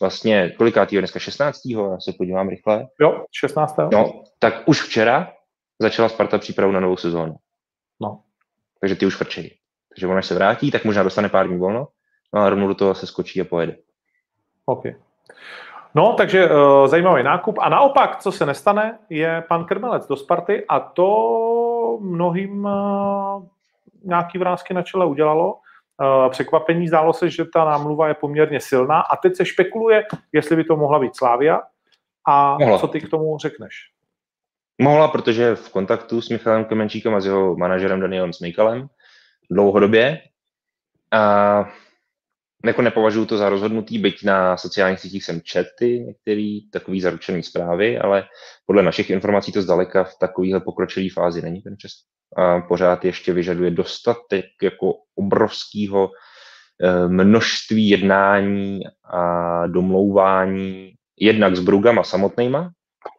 vlastně 0.00 0.50
kolikátýho 0.50 1.00
dneska 1.00 1.18
16. 1.18 1.60
já 1.66 2.00
se 2.00 2.12
podívám 2.18 2.48
rychle, 2.48 2.86
Jo, 3.00 3.24
16. 3.32 3.76
no, 3.92 4.22
tak 4.38 4.62
už 4.66 4.82
včera 4.82 5.32
začala 5.78 6.08
Sparta 6.08 6.38
přípravu 6.38 6.72
na 6.72 6.80
novou 6.80 6.96
sezónu. 6.96 7.36
No. 8.00 8.22
Takže 8.80 8.96
ty 8.96 9.06
už 9.06 9.16
frčejí. 9.16 9.50
Takže 9.94 10.06
on 10.06 10.18
až 10.18 10.26
se 10.26 10.34
vrátí, 10.34 10.70
tak 10.70 10.84
možná 10.84 11.02
dostane 11.02 11.28
pár 11.28 11.48
dní 11.48 11.58
volno, 11.58 11.88
no 12.34 12.40
a 12.40 12.50
rovnou 12.50 12.68
do 12.68 12.74
toho 12.74 12.94
se 12.94 13.06
skočí 13.06 13.40
a 13.40 13.44
pojede. 13.44 13.76
OK. 14.66 14.84
No, 15.94 16.12
takže 16.12 16.50
uh, 16.50 16.86
zajímavý 16.86 17.22
nákup. 17.22 17.58
A 17.60 17.68
naopak, 17.68 18.16
co 18.18 18.32
se 18.32 18.46
nestane, 18.46 18.98
je 19.10 19.44
pan 19.48 19.64
Krmelec 19.64 20.06
do 20.06 20.16
Sparty 20.16 20.64
a 20.68 20.80
to 20.80 21.98
mnohým 22.00 22.64
uh, 22.64 23.42
nějaký 24.04 24.38
vrázky 24.38 24.74
na 24.74 24.82
čele 24.82 25.06
udělalo. 25.06 25.54
uh, 25.54 26.30
překvapení. 26.30 26.88
Zdálo 26.88 27.12
se, 27.12 27.30
že 27.30 27.44
ta 27.44 27.64
námluva 27.64 28.08
je 28.08 28.14
poměrně 28.14 28.60
silná 28.60 29.00
a 29.00 29.16
teď 29.16 29.36
se 29.36 29.44
špekuluje, 29.44 30.04
jestli 30.32 30.56
by 30.56 30.64
to 30.64 30.76
mohla 30.76 30.98
být 30.98 31.16
Slávia. 31.16 31.62
A 32.28 32.58
mohla. 32.58 32.78
co 32.78 32.88
ty 32.88 33.00
k 33.00 33.10
tomu 33.10 33.38
řekneš? 33.38 33.74
Mohla, 34.82 35.08
protože 35.08 35.54
v 35.54 35.72
kontaktu 35.72 36.20
s 36.20 36.28
Michalem 36.28 36.64
Kemenčíkem 36.64 37.14
a 37.14 37.20
s 37.20 37.26
jeho 37.26 37.56
manažerem 37.56 38.00
Danielem 38.00 38.32
Smejkalem 38.32 38.88
dlouhodobě. 39.54 40.20
A 41.12 41.64
jako 42.64 42.82
nepovažuji 42.82 43.24
to 43.26 43.36
za 43.36 43.48
rozhodnutý, 43.48 43.98
byť 43.98 44.24
na 44.24 44.56
sociálních 44.56 45.00
sítích 45.00 45.24
jsem 45.24 45.40
čet 45.40 45.66
ty 45.78 46.00
některý 46.00 46.70
takový 46.70 47.00
zaručený 47.00 47.42
zprávy, 47.42 47.98
ale 47.98 48.24
podle 48.66 48.82
našich 48.82 49.10
informací 49.10 49.52
to 49.52 49.62
zdaleka 49.62 50.04
v 50.04 50.18
takovéhle 50.20 50.60
pokročilé 50.60 51.06
fázi 51.14 51.42
není 51.42 51.62
ten 51.62 51.76
čas. 51.78 51.90
A 52.36 52.60
pořád 52.60 53.04
ještě 53.04 53.32
vyžaduje 53.32 53.70
dostatek 53.70 54.44
jako 54.62 54.94
obrovského 55.14 56.10
eh, 56.82 57.08
množství 57.08 57.88
jednání 57.88 58.80
a 59.04 59.66
domlouvání 59.66 60.92
jednak 61.20 61.56
s 61.56 61.60
Brugama 61.60 62.04
samotnýma, 62.04 62.70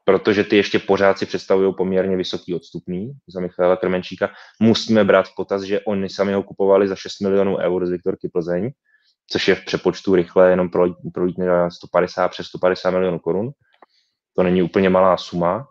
protože 0.06 0.44
ty 0.44 0.56
ještě 0.56 0.80
pořád 0.80 1.18
si 1.18 1.26
představují 1.26 1.74
poměrně 1.74 2.18
vysoký 2.18 2.56
odstupný 2.56 3.12
za 3.28 3.40
Michaela 3.40 3.76
Krmenčíka. 3.76 4.30
Musíme 4.60 5.04
brát 5.04 5.28
v 5.28 5.36
potaz, 5.36 5.62
že 5.62 5.80
oni 5.80 6.10
sami 6.10 6.34
ho 6.34 6.44
kupovali 6.44 6.88
za 6.88 6.96
6 6.96 7.20
milionů 7.20 7.58
eur 7.58 7.86
z 7.86 7.90
Viktorky 7.90 8.30
Plzeň, 8.30 8.72
což 9.32 9.48
je 9.48 9.56
v 9.56 9.66
přepočtu 9.66 10.16
rychle 10.16 10.50
jenom 10.50 10.70
pro, 10.70 10.86
pro 11.14 11.28
150 11.70 12.28
přes 12.28 12.48
150 12.48 12.92
milionů 12.92 13.20
korun. 13.20 13.52
To 14.36 14.44
není 14.44 14.62
úplně 14.62 14.90
malá 14.90 15.18
suma. 15.18 15.68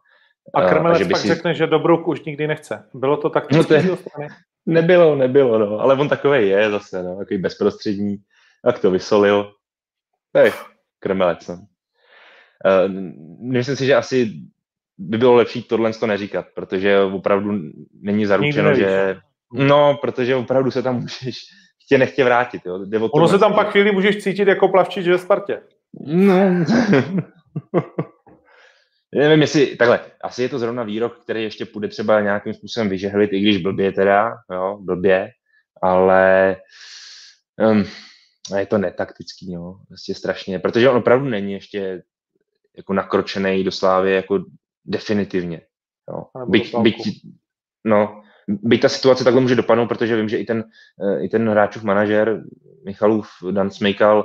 A 0.55 0.69
Krmelec 0.69 1.03
a 1.03 1.09
pak 1.09 1.21
si... 1.21 1.29
řekne, 1.29 1.55
že 1.55 1.67
Dobruk 1.67 2.09
už 2.09 2.25
nikdy 2.25 2.47
nechce. 2.47 2.89
Bylo 2.95 3.17
to 3.17 3.31
tak 3.31 3.53
no 3.53 3.65
to 3.65 3.75
je... 3.75 3.97
Nebylo, 4.67 5.17
nebylo, 5.17 5.59
no. 5.59 5.79
ale 5.79 5.95
on 5.95 6.09
takový 6.09 6.49
je 6.49 6.71
zase, 6.71 7.03
no, 7.03 7.17
takový 7.17 7.39
bezprostřední, 7.39 8.17
jak 8.67 8.79
to 8.79 8.91
vysolil. 8.91 9.53
Hej, 10.37 10.53
Krmelec, 10.99 11.49
no. 11.49 11.67
Uh, 12.65 12.93
myslím 13.53 13.77
si, 13.77 13.87
že 13.87 13.95
asi 13.95 14.33
by 14.99 15.19
bylo 15.19 15.35
lepší 15.35 15.63
tohle 15.63 15.93
to 15.93 16.07
neříkat, 16.07 16.47
protože 16.55 17.01
opravdu 17.01 17.61
není 18.03 18.27
zaručeno, 18.27 18.75
že... 18.75 19.17
No, 19.53 19.99
protože 20.01 20.37
opravdu 20.37 20.71
se 20.71 20.83
tam 20.83 21.01
můžeš 21.01 21.37
chtě 21.85 21.99
nechtě 21.99 22.25
vrátit. 22.25 22.63
Jo. 22.67 22.79
Jde 22.85 22.99
o 22.99 23.09
ono 23.09 23.29
se 23.29 23.39
tam 23.39 23.55
pak 23.55 23.71
chvíli 23.71 23.93
můžeš 23.93 24.17
cítit 24.17 24.49
jako 24.49 24.69
plavčič 24.69 25.09
ve 25.09 25.19
Spartě. 25.19 25.61
No. 26.07 26.65
Nevím, 29.15 29.41
jestli, 29.41 29.77
takhle, 29.77 30.01
asi 30.23 30.43
je 30.43 30.49
to 30.49 30.59
zrovna 30.59 30.83
výrok, 30.83 31.23
který 31.23 31.43
ještě 31.43 31.65
půjde 31.67 31.89
třeba 31.89 32.21
nějakým 32.21 32.55
způsobem 32.55 32.89
vyžehlit, 32.89 33.33
i 33.33 33.41
když 33.41 33.57
blbě 33.57 33.93
teda, 33.93 34.33
jo, 34.53 34.79
blbě, 34.81 35.31
ale 35.83 36.57
um, 37.71 37.85
je 38.59 38.67
to 38.67 38.79
netaktický, 38.79 39.53
jo, 39.53 39.75
vlastně 39.89 40.15
strašně, 40.15 40.59
protože 40.59 40.89
on 40.89 40.97
opravdu 40.97 41.29
není 41.29 41.53
ještě 41.53 42.03
jako 42.77 42.93
nakročený 42.93 43.65
do 43.65 43.71
slávy 43.71 44.13
jako 44.13 44.45
definitivně. 44.85 45.61
Jo. 46.11 46.45
Byť, 46.47 46.77
byť, 46.79 46.97
no, 47.85 48.23
byť 48.49 48.83
ta 48.83 48.89
situace 48.89 49.25
takhle 49.25 49.43
může 49.43 49.55
dopadnout, 49.55 49.87
protože 49.87 50.17
vím, 50.17 50.29
že 50.29 50.39
i 50.39 50.45
ten, 50.45 50.65
eh, 51.03 51.25
i 51.25 51.29
ten 51.29 51.49
hráčův 51.49 51.83
manažer 51.83 52.43
Michalův 52.85 53.29
Dan 53.51 53.71
Smejkal 53.71 54.25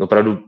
opravdu 0.00 0.38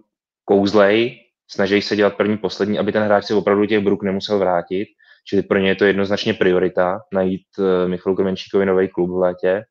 kouzlej, 0.45 1.19
snaží 1.51 1.83
se 1.83 1.97
dělat 1.97 2.17
první, 2.17 2.39
poslední, 2.39 2.79
aby 2.79 2.93
ten 2.93 3.03
hráč 3.03 3.25
se 3.25 3.35
opravdu 3.35 3.67
těch 3.67 3.85
bruk 3.85 4.03
nemusel 4.03 4.39
vrátit, 4.39 4.89
čili 5.25 5.43
pro 5.43 5.59
ně 5.59 5.69
je 5.69 5.75
to 5.75 5.85
jednoznačně 5.85 6.35
priorita 6.35 7.01
najít 7.13 7.47
eh, 7.59 7.89
Michalu 7.89 8.17
Kremenčíkovi 8.17 8.67
nový 8.67 8.89
klub 8.89 9.11
v 9.11 9.19
létě 9.19 9.65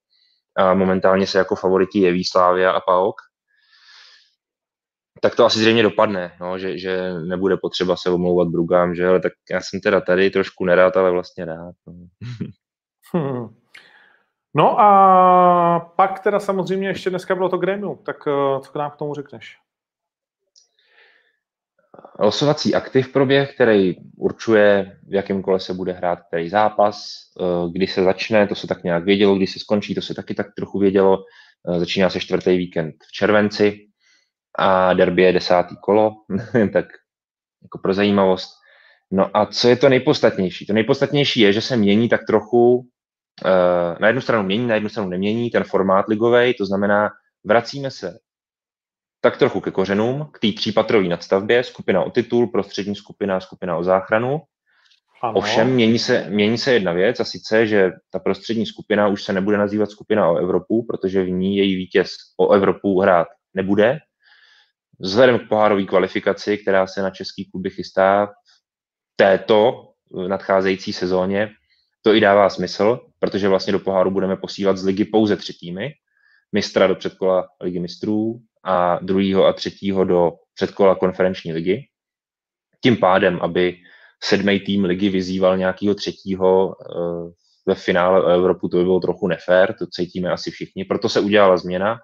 a 0.58 0.74
momentálně 0.74 1.28
se 1.28 1.38
jako 1.38 1.56
favoriti 1.56 2.00
jeví 2.00 2.24
Slávia 2.24 2.72
a 2.72 2.80
PAOK, 2.80 3.16
tak 5.22 5.36
to 5.36 5.46
asi 5.46 5.60
zřejmě 5.60 5.84
dopadne, 5.84 6.32
no, 6.42 6.60
že, 6.60 6.78
že 6.78 7.14
nebude 7.14 7.58
potřeba 7.58 7.96
se 7.96 8.10
omlouvat 8.10 8.48
Brugám, 8.48 8.96
že 8.96 9.08
ale 9.08 9.20
tak 9.20 9.34
já 9.52 9.62
jsem 9.62 9.80
teda 9.80 10.02
tady 10.02 10.30
trošku 10.30 10.66
nerád, 10.66 10.98
ale 10.98 11.12
vlastně 11.12 11.46
rád. 11.46 11.76
No. 11.88 11.94
Hmm. 13.14 13.56
No 14.56 14.80
a 14.80 15.80
pak 15.96 16.20
teda 16.20 16.40
samozřejmě 16.40 16.88
ještě 16.88 17.10
dneska 17.10 17.36
bylo 17.36 17.50
to 17.50 17.58
grémium, 17.58 18.00
tak 18.06 18.18
eh, 18.28 18.62
co 18.62 18.80
nám 18.80 18.92
k 18.92 18.96
tomu 18.96 19.14
řekneš? 19.14 19.58
Losovací 22.20 22.76
aktiv 22.76 23.14
proběh, 23.14 23.54
který 23.54 23.96
určuje, 24.18 24.98
v 25.08 25.14
jakém 25.14 25.42
kole 25.42 25.60
se 25.60 25.74
bude 25.74 25.94
hrát 25.94 26.20
který 26.28 26.50
zápas, 26.50 27.16
eh, 27.42 27.72
kdy 27.72 27.88
se 27.88 28.04
začne, 28.04 28.48
to 28.48 28.56
se 28.56 28.68
tak 28.68 28.84
nějak 28.84 29.04
vědělo, 29.04 29.36
kdy 29.36 29.48
se 29.48 29.60
skončí, 29.60 29.96
to 29.96 30.02
se 30.02 30.14
taky 30.14 30.34
tak 30.34 30.48
trochu 30.56 30.80
vědělo. 30.80 31.18
Eh, 31.70 31.80
začíná 31.80 32.10
se 32.10 32.20
čtvrtý 32.20 32.58
víkend 32.58 32.96
v 33.08 33.12
červenci 33.12 33.89
a 34.58 34.94
derby 34.94 35.22
je 35.22 35.34
desátý 35.34 35.76
kolo, 35.82 36.12
tak 36.74 36.86
jako 37.64 37.78
pro 37.84 37.94
zajímavost. 37.94 38.50
No 39.12 39.38
a 39.38 39.46
co 39.46 39.68
je 39.68 39.76
to 39.76 39.90
nejpodstatnější? 39.90 40.66
To 40.66 40.74
nejpodstatnější 40.74 41.40
je, 41.40 41.54
že 41.54 41.62
se 41.62 41.78
mění 41.78 42.10
tak 42.10 42.22
trochu 42.28 42.90
Eh, 43.46 43.96
na 44.00 44.08
jednu 44.08 44.22
stranu 44.22 44.44
mění, 44.44 44.68
na 44.68 44.76
jednu 44.76 44.90
stranu 44.90 45.10
nemění 45.10 45.50
ten 45.50 45.64
formát 45.64 46.08
ligový, 46.08 46.54
to 46.54 46.66
znamená, 46.66 47.10
vracíme 47.44 47.92
se 47.92 48.20
tak 49.22 49.38
trochu 49.38 49.62
ke 49.62 49.72
kořenům, 49.72 50.30
k 50.34 50.40
té 50.40 50.52
třípatrové 50.52 51.08
nadstavbě, 51.08 51.64
skupina 51.64 52.04
o 52.04 52.10
titul, 52.10 52.48
prostřední 52.48 52.96
skupina, 52.96 53.40
skupina 53.40 53.78
o 53.78 53.84
záchranu. 53.84 54.42
Ano. 55.22 55.34
Ovšem 55.34 55.74
mění 55.74 56.00
se, 56.00 56.30
mění 56.30 56.58
se 56.58 56.74
jedna 56.74 56.92
věc, 56.92 57.20
a 57.20 57.24
sice, 57.24 57.68
že 57.68 57.92
ta 58.12 58.20
prostřední 58.20 58.66
skupina 58.66 59.08
už 59.08 59.24
se 59.24 59.34
nebude 59.34 59.58
nazývat 59.58 59.92
skupina 59.92 60.30
o 60.30 60.38
Evropu, 60.38 60.86
protože 60.86 61.24
v 61.24 61.30
ní 61.30 61.58
její 61.58 61.76
vítěz 61.76 62.10
o 62.38 62.52
Evropu 62.52 63.02
hrát 63.02 63.28
nebude. 63.54 63.98
Vzhledem 65.00 65.40
k 65.40 65.50
pohárové 65.50 65.84
kvalifikaci, 65.84 66.58
která 66.58 66.88
se 66.88 67.02
na 67.02 67.10
český 67.10 67.52
kluby 67.52 67.70
chystá 67.70 68.26
v 68.26 68.32
této 69.16 69.90
nadcházející 70.28 70.94
sezóně, 70.94 71.50
to 72.02 72.14
i 72.14 72.20
dává 72.20 72.50
smysl, 72.50 73.00
protože 73.20 73.48
vlastně 73.48 73.74
do 73.74 73.80
poháru 73.80 74.12
budeme 74.12 74.36
posílat 74.36 74.78
z 74.78 74.86
ligy 74.86 75.06
pouze 75.06 75.36
tři 75.36 75.54
týmy. 75.60 75.90
Mistra 76.52 76.88
do 76.88 76.96
předkola 76.96 77.48
ligy 77.62 77.80
mistrů 77.80 78.40
a 78.64 79.00
druhého 79.00 79.46
a 79.46 79.54
třetího 79.54 80.04
do 80.04 80.32
předkola 80.54 80.96
konferenční 80.96 81.54
ligy. 81.54 81.88
Tím 82.84 82.98
pádem, 82.98 83.40
aby 83.42 83.78
sedmý 84.24 84.60
tým 84.60 84.86
ligy 84.86 85.10
vyzýval 85.10 85.58
nějakého 85.58 85.96
třetího 85.96 86.76
eh, 86.82 87.32
ve 87.66 87.76
finále 87.76 88.34
Evropu, 88.36 88.70
to 88.70 88.78
by 88.78 88.84
bylo 88.84 89.00
trochu 89.00 89.28
nefér, 89.28 89.76
to 89.80 89.86
cítíme 89.88 90.32
asi 90.32 90.52
všichni. 90.52 90.86
Proto 90.86 91.10
se 91.10 91.20
udělala 91.20 91.58
změna, 91.58 92.00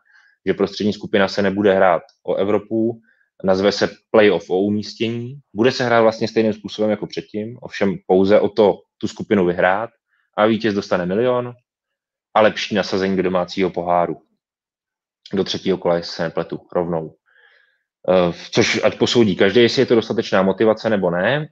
že 0.47 0.53
prostřední 0.53 0.93
skupina 0.93 1.27
se 1.27 1.41
nebude 1.41 1.73
hrát 1.73 2.01
o 2.23 2.35
Evropu, 2.35 3.01
nazve 3.43 3.71
se 3.71 3.89
playoff 4.11 4.49
o 4.49 4.59
umístění. 4.59 5.39
Bude 5.53 5.71
se 5.71 5.85
hrát 5.85 6.01
vlastně 6.01 6.27
stejným 6.27 6.53
způsobem 6.53 6.91
jako 6.91 7.07
předtím, 7.07 7.57
ovšem 7.61 7.95
pouze 8.07 8.39
o 8.39 8.49
to 8.49 8.77
tu 8.97 9.07
skupinu 9.07 9.45
vyhrát 9.45 9.89
a 10.37 10.45
vítěz 10.45 10.73
dostane 10.73 11.05
milion 11.05 11.53
a 12.35 12.41
lepší 12.41 12.75
nasazení 12.75 13.17
do 13.17 13.23
domácího 13.23 13.69
poháru. 13.69 14.21
Do 15.33 15.43
třetího 15.43 15.77
kola, 15.77 16.01
se 16.01 16.23
nepletu, 16.23 16.59
rovnou. 16.75 17.15
Eh, 18.09 18.33
což 18.51 18.83
ať 18.83 18.97
posoudí 18.97 19.35
každý, 19.35 19.61
jestli 19.61 19.81
je 19.81 19.85
to 19.85 19.95
dostatečná 19.95 20.43
motivace 20.43 20.89
nebo 20.89 21.09
ne. 21.09 21.47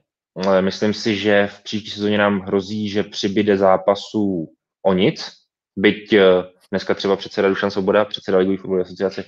Myslím 0.60 0.94
si, 0.94 1.16
že 1.16 1.46
v 1.46 1.62
příští 1.62 1.90
sezóně 1.90 2.18
nám 2.18 2.40
hrozí, 2.40 2.88
že 2.88 3.02
přibyde 3.02 3.56
zápasů 3.56 4.46
o 4.86 4.92
nic, 4.92 5.32
byť 5.76 6.12
eh, 6.12 6.22
dneska 6.70 6.94
třeba 6.94 7.16
předseda 7.16 7.48
Dušan 7.48 7.70
Svoboda, 7.70 8.04
předseda 8.04 8.38
Ligové 8.38 8.56
fotbalové 8.56 8.82
asociace, 8.82 9.24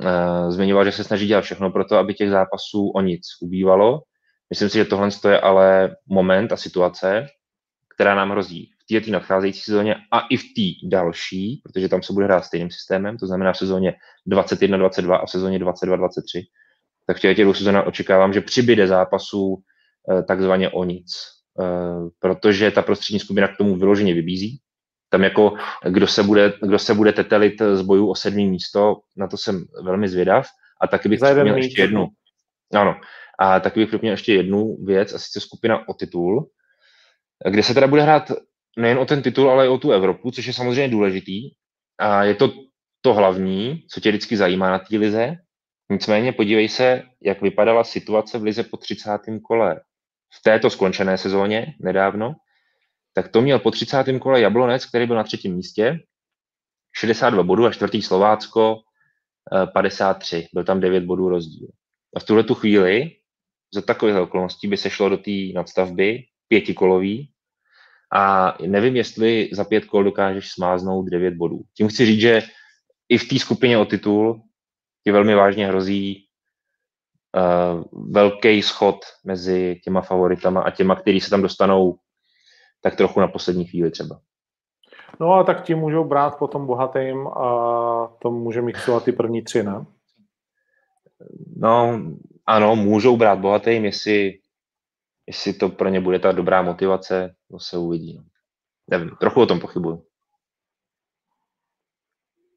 eh, 0.00 0.50
zmiňoval, 0.52 0.84
že 0.84 0.92
se 0.92 1.04
snaží 1.04 1.26
dělat 1.26 1.40
všechno 1.40 1.70
pro 1.70 1.84
to, 1.84 1.96
aby 1.96 2.14
těch 2.14 2.30
zápasů 2.30 2.90
o 2.94 3.00
nic 3.00 3.22
ubývalo. 3.40 4.00
Myslím 4.50 4.68
si, 4.68 4.78
že 4.78 4.84
tohle 4.84 5.08
je 5.28 5.40
ale 5.40 5.96
moment 6.06 6.52
a 6.52 6.56
situace, 6.56 7.26
která 7.94 8.14
nám 8.14 8.30
hrozí 8.30 8.70
v 8.82 9.00
této 9.00 9.10
nadcházející 9.10 9.60
sezóně 9.60 9.96
a 10.10 10.20
i 10.20 10.36
v 10.36 10.42
té 10.42 10.88
další, 10.88 11.62
protože 11.64 11.88
tam 11.88 12.02
se 12.02 12.12
bude 12.12 12.26
hrát 12.26 12.44
stejným 12.44 12.70
systémem, 12.70 13.18
to 13.18 13.26
znamená 13.26 13.52
v 13.52 13.58
sezóně 13.58 13.94
21-22 14.28 15.14
a 15.14 15.26
v 15.26 15.30
sezóně 15.30 15.58
22-23, 15.58 16.42
tak 17.06 17.16
v 17.16 17.20
těchto 17.20 17.42
dvou 17.42 17.54
sezónách 17.54 17.86
očekávám, 17.86 18.32
že 18.32 18.40
přibyde 18.40 18.86
zápasů 18.86 19.56
eh, 20.10 20.22
takzvaně 20.22 20.68
o 20.70 20.84
nic, 20.84 21.12
eh, 21.60 21.64
protože 22.18 22.70
ta 22.70 22.82
prostřední 22.82 23.20
skupina 23.20 23.48
k 23.48 23.56
tomu 23.56 23.76
vyloženě 23.76 24.14
vybízí. 24.14 24.60
Tam 25.12 25.24
jako, 25.24 25.54
kdo 25.84 26.06
se 26.06 26.22
bude, 26.22 26.52
kdo 26.62 26.78
se 26.78 26.94
bude 26.94 27.12
tetelit 27.12 27.62
z 27.72 27.82
bojů 27.82 28.10
o 28.10 28.14
sedmý 28.14 28.50
místo, 28.50 28.96
na 29.16 29.28
to 29.28 29.36
jsem 29.36 29.64
velmi 29.82 30.08
zvědav. 30.08 30.46
A 30.80 30.86
taky 30.86 31.08
bych 31.08 31.20
měl 31.20 31.56
ještě 31.56 31.82
jednu. 31.82 32.08
Ano. 32.74 33.00
A 33.38 33.60
taky 33.60 33.80
bych 33.80 34.00
měl 34.00 34.12
ještě 34.12 34.34
jednu 34.34 34.76
věc, 34.84 35.14
a 35.14 35.18
sice 35.18 35.40
skupina 35.40 35.88
o 35.88 35.94
titul, 35.94 36.50
kde 37.50 37.62
se 37.62 37.74
teda 37.74 37.86
bude 37.86 38.02
hrát 38.02 38.32
nejen 38.78 38.98
o 38.98 39.04
ten 39.04 39.22
titul, 39.22 39.50
ale 39.50 39.66
i 39.66 39.68
o 39.68 39.78
tu 39.78 39.92
Evropu, 39.92 40.30
což 40.30 40.46
je 40.46 40.52
samozřejmě 40.52 40.88
důležitý. 40.88 41.50
A 41.98 42.24
je 42.24 42.34
to 42.34 42.52
to 43.00 43.14
hlavní, 43.14 43.84
co 43.90 44.00
tě 44.00 44.08
vždycky 44.08 44.36
zajímá 44.36 44.70
na 44.70 44.78
té 44.78 44.96
lize. 44.96 45.36
Nicméně 45.90 46.32
podívej 46.32 46.68
se, 46.68 47.02
jak 47.22 47.42
vypadala 47.42 47.84
situace 47.84 48.38
v 48.38 48.42
lize 48.42 48.62
po 48.62 48.76
30. 48.76 49.10
kole 49.44 49.80
v 50.34 50.42
této 50.42 50.70
skončené 50.70 51.18
sezóně 51.18 51.74
nedávno. 51.80 52.34
Tak 53.12 53.28
to 53.28 53.40
měl 53.40 53.58
po 53.58 53.70
30. 53.70 54.04
kole 54.20 54.40
Jablonec, 54.40 54.86
který 54.86 55.06
byl 55.06 55.16
na 55.16 55.24
třetím 55.24 55.54
místě. 55.54 55.98
62 56.96 57.42
bodů 57.42 57.66
a 57.66 57.72
čtvrtý 57.72 58.02
Slovácko 58.02 58.76
53. 59.72 60.48
Byl 60.54 60.64
tam 60.64 60.80
9 60.80 61.04
bodů 61.04 61.28
rozdíl. 61.28 61.68
A 62.16 62.20
v 62.20 62.24
tuhle 62.24 62.44
tu 62.44 62.54
chvíli 62.54 63.10
za 63.74 63.82
takových 63.82 64.16
okolností 64.16 64.68
by 64.68 64.76
se 64.76 64.90
šlo 64.90 65.08
do 65.08 65.16
té 65.16 65.30
nadstavby 65.54 66.24
pětikolový 66.48 67.32
a 68.14 68.54
nevím, 68.66 68.96
jestli 68.96 69.48
za 69.52 69.64
pět 69.64 69.84
kol 69.84 70.04
dokážeš 70.04 70.50
smáznout 70.50 71.08
9 71.08 71.34
bodů. 71.34 71.60
Tím 71.76 71.88
chci 71.88 72.06
říct, 72.06 72.20
že 72.20 72.42
i 73.08 73.18
v 73.18 73.28
té 73.28 73.38
skupině 73.38 73.78
o 73.78 73.84
titul 73.84 74.42
ti 75.04 75.12
velmi 75.12 75.34
vážně 75.34 75.66
hrozí 75.66 76.28
uh, 77.36 78.10
velký 78.12 78.62
schod 78.62 78.96
mezi 79.24 79.80
těma 79.84 80.00
favoritama 80.00 80.62
a 80.62 80.70
těma, 80.70 80.96
kteří 80.96 81.20
se 81.20 81.30
tam 81.30 81.42
dostanou 81.42 81.98
tak 82.82 82.96
trochu 82.96 83.20
na 83.20 83.28
poslední 83.28 83.64
chvíli 83.64 83.90
třeba. 83.90 84.20
No 85.20 85.32
a 85.32 85.44
tak 85.44 85.62
ti 85.62 85.74
můžou 85.74 86.04
brát 86.04 86.38
potom 86.38 86.66
bohatým 86.66 87.28
a 87.28 87.46
to 88.18 88.30
může 88.30 88.62
mixovat 88.62 89.04
ty 89.04 89.12
první 89.12 89.42
tři, 89.42 89.62
ne? 89.62 89.86
No, 91.56 92.00
ano, 92.46 92.76
můžou 92.76 93.16
brát 93.16 93.38
bohatým, 93.38 93.84
jestli, 93.84 94.38
jestli 95.26 95.52
to 95.52 95.68
pro 95.68 95.88
ně 95.88 96.00
bude 96.00 96.18
ta 96.18 96.32
dobrá 96.32 96.62
motivace, 96.62 97.34
to 97.50 97.58
se 97.58 97.78
uvidí. 97.78 98.16
No. 98.16 98.24
Nevím, 98.90 99.10
trochu 99.20 99.40
o 99.40 99.46
tom 99.46 99.60
pochybuju. 99.60 100.04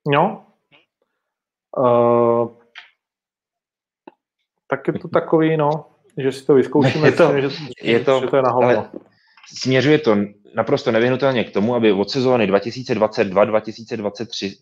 No. 0.07 0.45
Uh, 1.77 2.49
tak 4.67 4.87
je 4.87 4.93
to 4.93 5.07
takový, 5.07 5.57
no, 5.57 5.85
že 6.17 6.31
si 6.31 6.45
to 6.45 6.53
vyzkoušíme, 6.53 7.07
je 7.07 7.11
to, 7.11 7.41
že, 7.41 7.49
je 7.81 7.99
to, 7.99 8.21
že 8.21 8.27
to 8.27 8.35
je 8.35 8.41
na 8.41 8.51
ale 8.51 8.91
směřuje 9.53 9.99
to 9.99 10.17
naprosto 10.55 10.91
nevyhnutelně 10.91 11.43
k 11.43 11.53
tomu, 11.53 11.75
aby 11.75 11.91
od 11.91 12.09
sezóny 12.09 12.47
2022-2023 12.47 14.55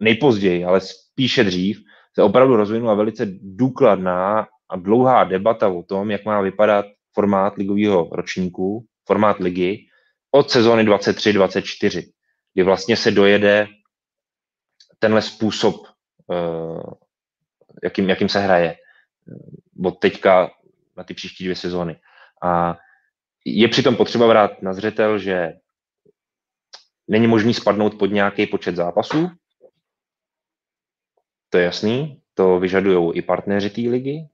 nejpozději, 0.00 0.64
ale 0.64 0.80
spíše 0.80 1.44
dřív, 1.44 1.80
se 2.14 2.22
opravdu 2.22 2.56
rozvinula 2.56 2.94
velice 2.94 3.26
důkladná 3.42 4.46
a 4.68 4.76
dlouhá 4.76 5.24
debata 5.24 5.68
o 5.68 5.82
tom, 5.82 6.10
jak 6.10 6.24
má 6.24 6.40
vypadat 6.40 6.86
formát 7.14 7.56
ligového 7.56 8.08
ročníku, 8.12 8.86
formát 9.06 9.38
ligy 9.38 9.86
od 10.30 10.50
sezóny 10.50 10.84
23-24, 10.84 12.12
kdy 12.54 12.62
vlastně 12.62 12.96
se 12.96 13.10
dojede 13.10 13.66
tenhle 14.98 15.22
způsob, 15.22 15.86
eh, 16.32 16.82
jakým, 17.82 18.08
jakým 18.08 18.28
se 18.28 18.40
hraje 18.40 18.70
eh, 18.70 18.76
od 19.84 19.98
teďka 19.98 20.50
na 20.96 21.04
ty 21.04 21.14
příští 21.14 21.44
dvě 21.44 21.56
sezóny. 21.56 21.96
A 22.42 22.76
je 23.44 23.68
přitom 23.68 23.96
potřeba 23.96 24.28
brát 24.28 24.62
na 24.62 24.72
zřetel, 24.72 25.18
že 25.18 25.52
není 27.08 27.26
možný 27.26 27.54
spadnout 27.54 27.98
pod 27.98 28.06
nějaký 28.06 28.46
počet 28.46 28.76
zápasů. 28.76 29.30
To 31.50 31.58
je 31.58 31.64
jasný, 31.64 32.22
to 32.34 32.58
vyžadují 32.60 33.14
i 33.14 33.22
partneři 33.22 33.70
té 33.70 33.80
ligy, 33.80 34.28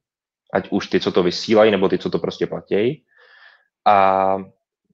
ať 0.52 0.68
už 0.70 0.86
ty, 0.86 1.00
co 1.00 1.12
to 1.12 1.22
vysílají, 1.22 1.70
nebo 1.70 1.88
ty, 1.88 1.98
co 1.98 2.10
to 2.10 2.18
prostě 2.18 2.46
platí. 2.46 3.04
A 3.86 4.36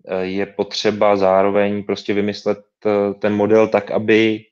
e, 0.08 0.24
je 0.24 0.46
potřeba 0.46 1.16
zároveň 1.16 1.84
prostě 1.84 2.14
vymyslet 2.14 2.58
e, 2.86 3.14
ten 3.14 3.34
model 3.34 3.68
tak, 3.68 3.90
aby 3.90 4.44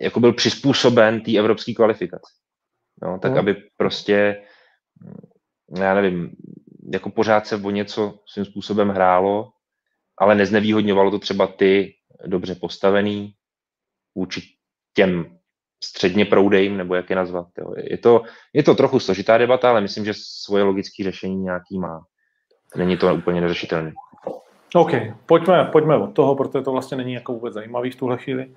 jako 0.00 0.20
byl 0.20 0.32
přizpůsoben 0.32 1.20
té 1.20 1.38
evropské 1.38 1.74
kvalifikaci. 1.74 2.32
No, 3.02 3.18
tak, 3.18 3.30
hmm. 3.30 3.40
aby 3.40 3.54
prostě, 3.76 4.42
já 5.78 5.94
nevím, 5.94 6.36
jako 6.92 7.10
pořád 7.10 7.46
se 7.46 7.56
o 7.56 7.70
něco 7.70 8.18
svým 8.26 8.44
způsobem 8.44 8.88
hrálo, 8.88 9.48
ale 10.18 10.34
neznevýhodňovalo 10.34 11.10
to 11.10 11.18
třeba 11.18 11.46
ty 11.46 11.94
dobře 12.26 12.54
postavený 12.54 13.32
vůči 14.14 14.42
těm 14.94 15.38
středně 15.84 16.24
proudejím, 16.24 16.76
nebo 16.76 16.94
jak 16.94 17.10
je 17.10 17.16
nazvat. 17.16 17.46
Jo. 17.58 17.74
Je, 17.76 17.98
to, 17.98 18.22
je 18.52 18.62
to 18.62 18.74
trochu 18.74 19.00
složitá 19.00 19.38
debata, 19.38 19.70
ale 19.70 19.80
myslím, 19.80 20.04
že 20.04 20.12
svoje 20.16 20.64
logické 20.64 21.04
řešení 21.04 21.36
nějaký 21.36 21.78
má. 21.78 22.00
Není 22.76 22.96
to 22.96 23.14
úplně 23.14 23.40
neřešitelné. 23.40 23.92
OK, 24.74 24.90
pojďme, 25.26 25.64
pojďme 25.72 25.96
od 25.96 26.14
toho, 26.14 26.36
protože 26.36 26.64
to 26.64 26.72
vlastně 26.72 26.96
není 26.96 27.12
jako 27.12 27.32
vůbec 27.32 27.54
zajímavý 27.54 27.90
v 27.90 27.96
tuhle 27.96 28.18
chvíli. 28.18 28.54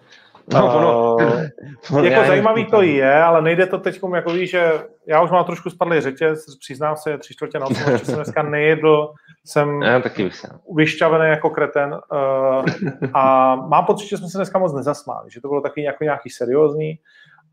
No, 0.54 0.78
ono, 0.78 1.16
uh, 1.92 2.06
jako 2.06 2.28
zajímavý 2.28 2.66
to 2.66 2.82
je, 2.82 3.24
ale 3.24 3.42
nejde 3.42 3.66
to 3.66 3.78
teď, 3.78 4.00
jako 4.16 4.32
víš, 4.32 4.50
že 4.50 4.72
já 5.08 5.22
už 5.22 5.32
mám 5.32 5.46
trošku 5.46 5.70
spadlý 5.70 6.02
řetěz, 6.02 6.46
přiznám 6.60 6.96
se, 6.96 7.18
tři 7.18 7.34
čtvrtě 7.34 7.60
na 7.60 7.66
osm, 7.66 7.98
jsem 7.98 8.16
dneska 8.16 8.44
nejedl, 8.44 9.14
jsem 9.46 9.82
já 9.82 10.00
taky 10.00 10.24
bych 10.24 10.46
vyšťavený 10.76 11.30
jako 11.30 11.50
kreten 11.50 11.94
uh, 11.94 12.66
a 13.14 13.56
mám 13.56 13.86
pocit, 13.86 14.08
že 14.08 14.18
jsme 14.18 14.28
se 14.28 14.38
dneska 14.38 14.60
moc 14.60 14.74
nezasmáli, 14.74 15.32
že 15.32 15.42
to 15.42 15.48
bylo 15.48 15.62
taky 15.62 15.84
jako 15.84 16.04
nějaký 16.04 16.30
seriózní, 16.30 17.00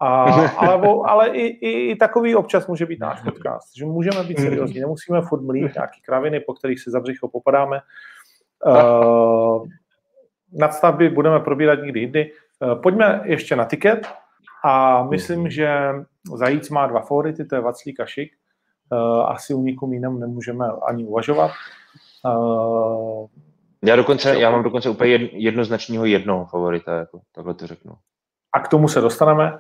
a, 0.01 0.23
ale, 0.57 0.81
ale 1.07 1.29
i, 1.29 1.47
i, 1.47 1.91
i, 1.91 1.97
takový 1.97 2.35
občas 2.35 2.67
může 2.67 2.87
být 2.87 3.01
náš 3.01 3.23
podcast, 3.23 3.77
že 3.77 3.87
můžeme 3.87 4.25
být 4.25 4.39
seriózní, 4.39 4.81
nemusíme 4.81 5.23
furt 5.23 5.43
mlít 5.43 5.75
nějaký 5.75 6.01
kraviny, 6.07 6.41
po 6.41 6.55
kterých 6.55 6.81
si 6.81 6.91
za 6.91 7.01
břicho 7.01 7.29
popadáme. 7.29 7.81
Uh, 8.67 9.67
nadstavby 10.53 11.11
budeme 11.11 11.41
probírat 11.41 11.79
někdy 11.83 12.01
jindy. 12.01 12.33
Eh, 12.63 12.75
pojďme 12.75 13.21
ještě 13.25 13.57
na 13.57 13.65
tiket 13.65 14.07
a 14.65 15.03
myslím, 15.05 15.51
že 15.51 15.93
Zajíc 16.37 16.71
má 16.71 16.87
dva 16.87 17.01
favority, 17.01 17.45
to 17.45 17.55
je 17.55 17.61
Vaclík 17.61 18.01
a 18.01 18.07
Šik. 18.07 18.33
Eh, 18.93 19.23
asi 19.27 19.55
u 19.55 19.63
nikom 19.63 19.93
jiném 19.93 20.21
nemůžeme 20.21 20.67
ani 20.89 21.05
uvažovat. 21.05 21.51
Eh, 22.27 23.27
já 23.85 23.97
dokonce, 23.97 24.41
já 24.41 24.51
mám 24.51 24.63
dokonce 24.63 24.91
úplně 24.91 25.15
jednoznačního 25.33 26.05
jednoho 26.05 26.47
favorita, 26.47 26.97
jako, 26.97 27.21
takhle 27.35 27.55
to 27.55 27.67
řeknu. 27.67 27.93
A 28.53 28.61
k 28.61 28.69
tomu 28.69 28.89
se 28.89 29.01
dostaneme. 29.01 29.59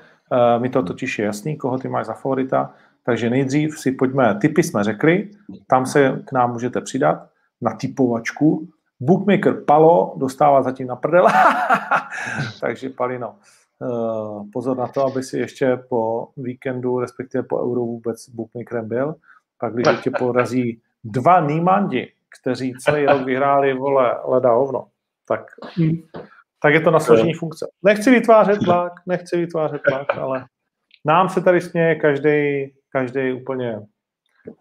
Mi 0.59 0.69
to 0.69 0.83
totiž 0.83 1.19
je 1.19 1.25
jasný, 1.25 1.57
koho 1.57 1.79
ty 1.79 1.89
máš 1.89 2.07
za 2.07 2.13
favorita. 2.13 2.75
Takže 3.05 3.31
nejdřív 3.31 3.79
si 3.79 3.93
pojďme, 3.93 4.39
typy 4.41 4.63
jsme 4.63 4.85
řekli, 4.85 5.31
tam 5.67 5.87
se 5.87 6.23
k 6.25 6.33
nám 6.33 6.53
můžete 6.53 6.81
přidat 6.81 7.29
na 7.61 7.75
typovačku 7.75 8.69
Bookmaker 9.01 9.65
Palo 9.65 10.15
dostává 10.17 10.63
zatím 10.63 10.87
na 10.87 10.97
prdel, 10.97 11.27
takže 12.61 12.89
Palino, 12.89 13.37
eh, 13.83 14.51
pozor 14.53 14.77
na 14.77 14.89
to, 14.89 15.05
aby 15.05 15.23
si 15.23 15.39
ještě 15.39 15.79
po 15.89 16.29
víkendu, 16.37 17.01
respektive 17.01 17.43
po 17.43 17.57
euro 17.59 17.81
vůbec 17.81 18.29
bookmakerem 18.29 18.89
byl. 18.89 19.15
Pak 19.61 19.75
když 19.75 19.87
tě 20.03 20.11
porazí 20.19 20.81
dva 21.05 21.41
Nýmandi, 21.41 22.13
kteří 22.41 22.75
celý 22.79 23.07
rok 23.07 23.25
vyhráli 23.25 23.75
vole 23.75 24.17
leda 24.25 24.51
hovno, 24.51 24.87
tak, 25.29 25.41
tak 26.63 26.75
je 26.75 26.81
to 26.81 26.91
na 26.91 27.01
složení 27.01 27.35
funkce. 27.35 27.67
Nechci 27.83 28.11
vytvářet 28.11 28.59
tlak, 28.65 28.93
nechci 29.07 29.37
vytvářet 29.37 29.83
tlak, 29.89 30.19
ale 30.19 30.47
nám 31.07 31.29
se 31.29 31.41
tady 31.41 31.61
směje 31.61 31.95
každý, 31.95 32.67
každý 32.93 33.33
úplně 33.33 33.81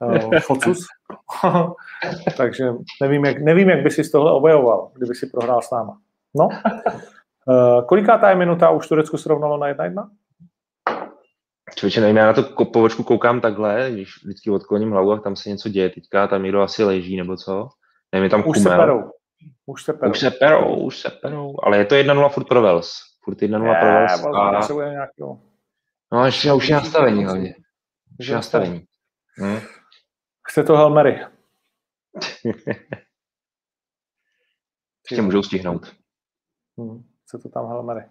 uh, 0.02 0.40
focus. 0.40 0.80
Takže 2.38 2.66
nevím 3.02 3.26
jak, 3.26 3.42
nevím, 3.42 3.70
jak 3.70 3.84
by 3.84 3.92
si 3.92 4.04
z 4.04 4.12
tohle 4.12 4.32
objevoval, 4.32 4.92
kdyby 4.96 5.16
si 5.16 5.28
prohrál 5.28 5.62
s 5.62 5.72
náma. 5.72 5.98
No, 6.36 6.50
uh, 7.46 7.86
kolikátá 7.86 8.30
je 8.30 8.36
minuta 8.36 8.70
už 8.70 8.88
Turecku 8.88 9.18
srovnalo 9.18 9.58
na 9.58 9.68
jedna 9.68 9.84
jedna? 9.84 10.10
Člověče, 11.76 12.02
nevím, 12.02 12.18
já 12.18 12.26
na 12.26 12.34
to 12.34 12.66
povočku 12.66 13.04
koukám 13.04 13.42
takhle, 13.42 13.90
když 13.92 14.24
vždycky 14.24 14.50
odkloním 14.50 14.92
hlavu 14.92 15.12
a 15.12 15.20
tam 15.20 15.36
se 15.36 15.50
něco 15.50 15.70
děje 15.70 15.90
teďka, 15.90 16.28
tam 16.28 16.44
někdo 16.44 16.62
asi 16.62 16.84
leží 16.84 17.18
nebo 17.18 17.38
co. 17.38 17.70
Nevím, 18.12 18.24
je 18.24 18.30
tam 18.30 18.40
už 18.40 18.58
kumel. 18.58 18.72
se 18.72 18.78
perou. 18.78 19.12
Už 19.66 19.84
se 19.84 19.94
perou. 19.94 20.12
Už 20.12 20.20
se 20.20 20.32
perou, 20.32 20.76
už 20.76 21.00
se 21.00 21.10
perou. 21.10 21.56
Ale 21.64 21.78
je 21.78 21.86
to 21.86 21.96
1-0 21.96 22.30
furt 22.30 22.48
pro 22.48 22.62
Vels. 22.62 23.00
Furt 23.24 23.38
1-0 23.38 23.80
pro 23.80 23.90
Vels. 23.94 24.26
A... 24.26 24.60
No, 26.12 26.26
ještě 26.26 26.54
už 26.54 26.70
je 26.70 26.76
nastavení 26.76 27.26
hlavně. 27.26 27.56
Už 28.20 28.28
je 28.28 28.36
nastavení. 28.36 28.86
Hmm. 29.38 29.60
Chce 30.50 30.64
to 30.64 30.78
Helmery. 30.78 31.26
Ještě 35.12 35.22
můžou 35.22 35.44
stihnout. 35.44 35.96
Hmm, 36.78 37.04
chce 37.24 37.38
to 37.38 37.50
tam 37.50 37.68
Helmery. 37.68 38.04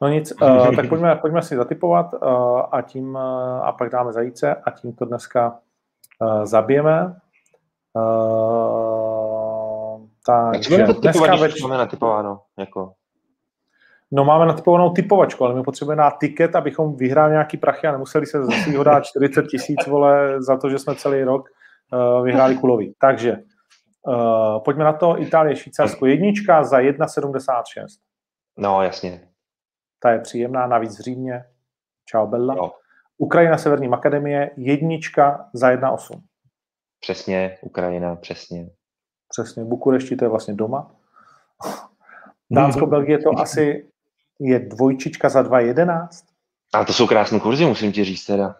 No 0.00 0.08
nic, 0.08 0.32
uh, 0.42 0.76
tak 0.76 0.88
pojďme, 0.88 1.16
pojďme 1.16 1.42
si 1.42 1.56
zatypovat 1.56 2.14
uh, 2.14 2.62
a 2.72 2.82
tím 2.82 3.14
uh, 3.14 3.20
a 3.66 3.72
pak 3.72 3.90
dáme 3.90 4.12
zajíce 4.12 4.54
a 4.54 4.70
tím 4.70 4.92
to 4.92 5.04
dneska 5.04 5.58
uh, 6.20 6.44
zabijeme. 6.44 7.16
Uh, 7.94 9.26
takže 10.26 10.84
dneska 10.84 11.36
več... 11.36 11.62
máme 11.62 11.78
natypováno? 11.78 12.42
Jako... 12.58 12.92
No 14.10 14.24
máme 14.24 14.46
natypovanou 14.46 14.90
typovačku, 14.90 15.44
ale 15.44 15.54
my 15.54 15.62
potřebujeme 15.62 16.02
na 16.02 16.10
tiket, 16.10 16.56
abychom 16.56 16.96
vyhráli 16.96 17.32
nějaký 17.32 17.56
prachy 17.56 17.86
a 17.86 17.92
nemuseli 17.92 18.26
se 18.26 18.44
ze 18.44 18.52
svého 18.52 18.84
dát 18.84 19.04
40 19.04 19.46
tisíc, 19.46 19.86
vole, 19.86 20.42
za 20.42 20.56
to, 20.56 20.70
že 20.70 20.78
jsme 20.78 20.94
celý 20.94 21.24
rok 21.24 21.48
vyhráli 22.24 22.56
kulový. 22.60 22.94
Takže 22.98 23.36
uh, 24.06 24.62
pojďme 24.64 24.84
na 24.84 24.92
to. 24.92 25.22
Itálie, 25.22 25.56
Švýcarsko, 25.56 26.06
jednička 26.06 26.64
za 26.64 26.78
1,76. 26.80 27.86
No, 28.58 28.82
jasně. 28.82 29.28
Ta 30.02 30.10
je 30.10 30.20
příjemná, 30.20 30.66
navíc 30.66 30.98
v 30.98 31.02
Římě. 31.02 31.44
Čau, 32.04 32.26
Bella. 32.26 32.54
No. 32.54 32.72
Ukrajina, 33.18 33.58
Severní 33.58 33.88
Akademie, 33.88 34.50
jednička 34.56 35.48
za 35.52 35.70
1,8. 35.70 36.20
Přesně, 37.00 37.58
Ukrajina, 37.62 38.16
přesně. 38.16 38.68
Přesně, 39.28 39.64
Bukurešti 39.64 40.16
to 40.16 40.24
je 40.24 40.28
vlastně 40.28 40.54
doma. 40.54 40.90
Dánsko, 42.50 42.86
Belgie 42.86 43.18
to 43.18 43.30
asi 43.38 43.90
je 44.40 44.58
dvojčička 44.58 45.28
za 45.28 45.42
2,11. 45.42 46.08
A 46.74 46.84
to 46.84 46.92
jsou 46.92 47.06
krásné 47.06 47.40
kurzy, 47.40 47.66
musím 47.66 47.92
ti 47.92 48.04
říct 48.04 48.24
teda. 48.24 48.54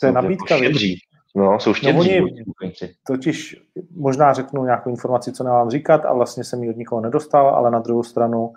To 0.00 0.06
je 0.06 0.12
nabídka, 0.12 0.54
jako 0.54 0.64
štědří. 0.64 0.98
No, 1.36 1.60
jsou 1.60 1.74
štědří. 1.74 2.20
no. 2.20 2.26
Totiž 3.06 3.56
možná 3.96 4.32
řeknu 4.32 4.64
nějakou 4.64 4.90
informaci, 4.90 5.32
co 5.32 5.44
nemám 5.44 5.70
říkat 5.70 6.04
a 6.04 6.12
vlastně 6.12 6.44
jsem 6.44 6.62
ji 6.62 6.70
od 6.70 6.76
nikoho 6.76 7.00
nedostal, 7.00 7.48
ale 7.48 7.70
na 7.70 7.78
druhou 7.78 8.02
stranu 8.02 8.52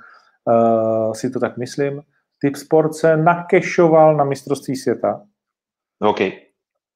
uh, 0.45 1.13
si 1.13 1.29
to 1.29 1.39
tak 1.39 1.57
myslím. 1.57 2.01
Typ 2.41 2.55
Sport 2.55 2.95
se 2.95 3.17
nakešoval 3.17 4.15
na 4.15 4.23
mistrovství 4.23 4.75
světa 4.75 5.21
OK. 5.99 6.19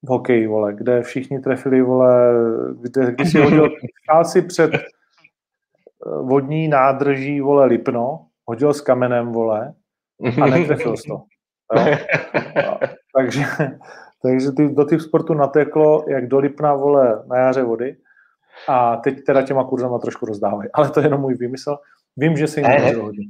v 0.02 0.08
hokeji, 0.08 0.46
vole, 0.46 0.74
kde 0.74 1.02
všichni 1.02 1.40
trefili, 1.40 1.82
vole, 1.82 2.32
kde, 2.80 3.12
když 3.12 3.32
si 3.32 3.38
hodil, 3.38 3.68
stál 4.04 4.24
si 4.24 4.42
před 4.42 4.74
eh, 4.74 4.80
vodní 6.22 6.68
nádrží, 6.68 7.40
vole, 7.40 7.66
Lipno, 7.66 8.26
hodil 8.46 8.74
s 8.74 8.80
kamenem, 8.80 9.32
vole, 9.32 9.74
a 10.42 10.46
netrefil 10.46 10.94
to. 10.96 11.12
Jo? 11.12 11.22
A, 11.76 12.78
takže, 13.16 13.42
takže 14.22 14.52
ty, 14.52 14.68
do 14.68 14.84
typ 14.84 15.00
sportu 15.00 15.34
nateklo, 15.34 16.04
jak 16.08 16.28
do 16.28 16.38
Lipna, 16.38 16.74
vole, 16.74 17.22
na 17.26 17.36
jaře 17.36 17.62
vody. 17.62 17.96
A 18.68 18.96
teď 18.96 19.24
teda 19.26 19.42
těma 19.42 19.64
kurzama 19.64 19.98
trošku 19.98 20.26
rozdávají. 20.26 20.70
Ale 20.74 20.90
to 20.90 21.00
je 21.00 21.06
jenom 21.06 21.20
můj 21.20 21.34
výmysl. 21.34 21.76
Vím, 22.16 22.36
že 22.36 22.46
se 22.46 22.60
jim 22.60 22.68
Ne, 22.68 22.92
hodně. 22.92 23.24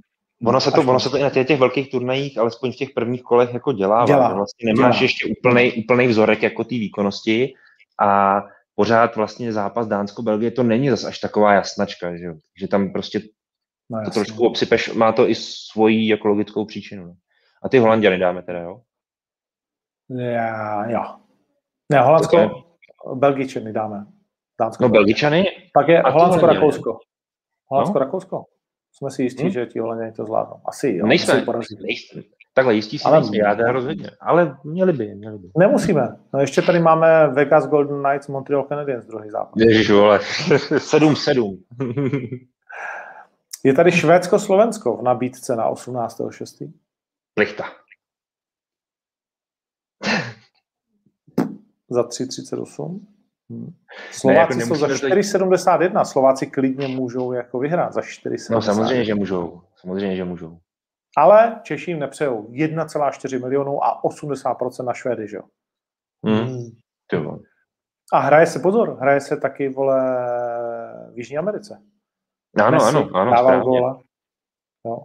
Ono 0.47 0.60
se, 0.60 0.70
to, 0.70 0.81
ono 0.81 1.01
se 1.01 1.10
to 1.10 1.16
i 1.16 1.23
na 1.23 1.31
těch, 1.31 1.47
těch 1.47 1.60
velkých 1.60 1.90
turnajích, 1.90 2.39
alespoň 2.39 2.73
v 2.73 2.77
těch 2.77 2.90
prvních 2.90 3.23
kolech, 3.23 3.55
jako 3.55 3.73
dělá. 3.73 4.05
Dělá, 4.06 4.35
Vlastně 4.35 4.73
nemáš 4.73 4.94
dělá. 4.97 5.02
ještě 5.02 5.35
úplný, 5.39 5.73
úplný 5.73 6.06
vzorek 6.06 6.43
jako 6.43 6.65
té 6.65 6.74
výkonnosti 6.74 7.55
a 8.01 8.43
pořád 8.74 9.16
vlastně 9.16 9.52
zápas 9.52 9.86
Dánsko-Belgie 9.86 10.51
to 10.51 10.62
není 10.62 10.90
zas 10.90 11.05
až 11.05 11.19
taková 11.19 11.52
jasnačka, 11.52 12.16
že, 12.16 12.27
že 12.60 12.69
tam 12.69 12.93
prostě 12.93 13.20
No, 13.90 14.05
to 14.05 14.10
trošku 14.10 14.47
obsypeš, 14.47 14.93
má 14.94 15.12
to 15.12 15.28
i 15.31 15.35
svoji 15.35 16.09
jako 16.09 16.28
logickou 16.28 16.65
příčinu. 16.65 17.06
no. 17.06 17.15
A 17.62 17.69
ty 17.69 17.78
Holanděny 17.78 18.19
dáme 18.19 18.43
teda, 18.43 18.60
jo? 18.60 18.81
Já, 20.10 20.90
jo. 20.90 21.02
Ne, 21.93 22.01
Holandsko, 22.01 22.36
To 22.36 22.43
je- 22.43 22.51
Belgičany 23.14 23.72
dáme. 23.72 24.06
Dánsko. 24.60 24.82
No 24.82 24.89
Belgičany, 24.89 25.44
Pak 25.74 25.89
je 25.89 26.02
Holandsko. 26.10 26.47
Rakousko. 26.47 26.98
Holandsko, 27.68 27.98
Rakousko. 27.98 28.44
Jsme 28.93 29.10
si 29.10 29.22
jistí, 29.22 29.44
Hm? 29.47 29.51
že 29.51 29.66
ti 29.66 29.78
Holanděni 29.78 30.12
to 30.12 30.24
zvládnou. 30.24 30.56
Asi 30.64 30.90
jo. 30.97 31.06
nejsme, 31.06 31.44
nejsme. 31.82 32.22
Takhle 32.55 32.74
jistí 32.74 32.98
si 32.98 33.05
Ale- 33.05 33.20
nejsme, 33.20 33.36
já 33.39 33.55
teda 33.55 33.72
rozhodně. 33.72 34.10
Ale 34.20 34.56
měli 34.64 34.93
by, 34.93 35.14
měli 35.14 35.39
by. 35.39 35.48
Nemusíme. 35.59 36.09
No 36.35 36.40
ještě 36.40 36.62
tady 36.62 36.80
máme 36.80 37.28
Vegas 37.28 37.66
Golden 37.66 38.02
Knights, 38.02 38.28
Montreal 38.28 38.62
Canadiens, 38.62 39.06
druhý 39.06 39.30
zápas. 39.30 39.52
Ježiš, 39.56 39.90
vole, 39.90 40.18
7-7. 40.78 41.59
Je 43.64 43.74
tady 43.74 43.93
Švédsko-Slovensko 43.93 44.97
v 44.97 45.02
nabídce 45.02 45.56
na 45.56 45.70
18.6. 45.70 46.72
Plichta. 47.35 47.64
Za 51.90 52.02
3,38. 52.02 53.01
Hm. 53.52 53.62
jako 53.62 53.73
Slováci 54.12 54.60
jsou 54.60 54.74
za 54.74 54.86
nemusíme 54.86 55.09
to- 55.09 55.15
4,71. 55.16 56.05
Slováci 56.05 56.47
klidně 56.47 56.89
můžou 56.89 57.32
jako 57.32 57.59
vyhrát 57.59 57.93
za 57.93 58.01
4,70. 58.01 58.55
No 58.55 58.62
samozřejmě, 58.62 59.05
že 59.05 59.15
můžou. 59.15 59.60
Samozřejmě, 59.77 60.16
že 60.16 60.24
můžou. 60.24 60.59
Ale 61.16 61.60
Češi 61.62 61.90
jim 61.90 62.01
nepřejou 62.01 62.43
1,4 62.51 63.40
milionů 63.40 63.85
a 63.85 64.05
80% 64.05 64.85
na 64.85 64.94
Švédy, 64.94 65.28
že 65.28 65.36
jo? 65.36 65.43
Hm. 66.27 66.70
Ty 67.10 67.16
vole. 67.16 67.39
A 68.12 68.19
hraje 68.19 68.47
se, 68.47 68.59
pozor, 68.59 68.97
hraje 69.01 69.20
se 69.20 69.36
taky, 69.36 69.69
vole, 69.69 70.01
v 71.15 71.19
Jižní 71.19 71.39
Americe. 71.39 71.82
Ano, 72.59 72.70
Messi 72.70 72.97
ano, 72.97 73.10
ano, 73.15 73.31
dával 73.31 73.60
góla. 73.65 74.02
Jo. 74.86 74.98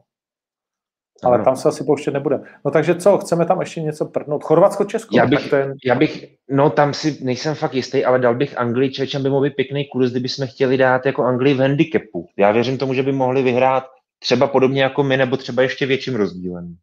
Ale 1.23 1.35
Ano. 1.35 1.43
tam 1.45 1.55
se 1.55 1.69
asi 1.69 1.83
pouštět 1.83 2.11
nebudeme. 2.11 2.43
No 2.65 2.71
takže 2.71 2.95
co, 2.95 3.17
chceme 3.17 3.45
tam 3.45 3.59
ještě 3.59 3.81
něco 3.81 4.05
prdnout? 4.05 4.43
Chorvatsko, 4.43 4.85
Česko? 4.85 5.17
Já 5.17 5.25
bych- 5.25 5.49
ten, 5.49 5.73
Já 5.85 5.95
bych, 5.95 6.25
no 6.49 6.69
tam 6.69 6.93
si 6.93 7.17
nejsem 7.23 7.55
fakt 7.55 7.73
jistý, 7.73 8.05
ale 8.05 8.19
dal 8.19 8.35
bych 8.35 8.57
Anglii 8.57 8.91
Čečem 8.91 9.23
by 9.23 9.29
mohl 9.29 9.43
být 9.43 9.55
pěkný 9.55 9.85
kurz, 9.89 10.11
kdyby 10.11 10.29
jsme 10.29 10.47
chtěli 10.47 10.77
dát 10.77 11.05
jako 11.05 11.23
Anglii 11.23 11.53
v 11.55 11.59
handicapu. 11.59 12.27
Já 12.37 12.51
věřím 12.51 12.77
tomu, 12.77 12.93
že 12.93 13.03
by 13.03 13.11
mohli 13.11 13.43
vyhrát 13.43 13.83
třeba 14.19 14.47
podobně 14.47 14.83
jako 14.83 15.03
my, 15.03 15.17
nebo 15.17 15.37
třeba 15.37 15.61
ještě 15.61 15.85
větším 15.85 16.15
rozdílem. 16.15 16.75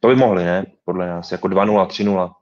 To 0.00 0.08
by 0.08 0.14
mohli, 0.16 0.44
ne? 0.44 0.66
Podle 0.84 1.06
nás, 1.06 1.32
jako 1.32 1.48
2-0, 1.48 1.86
3-0. 1.86 2.32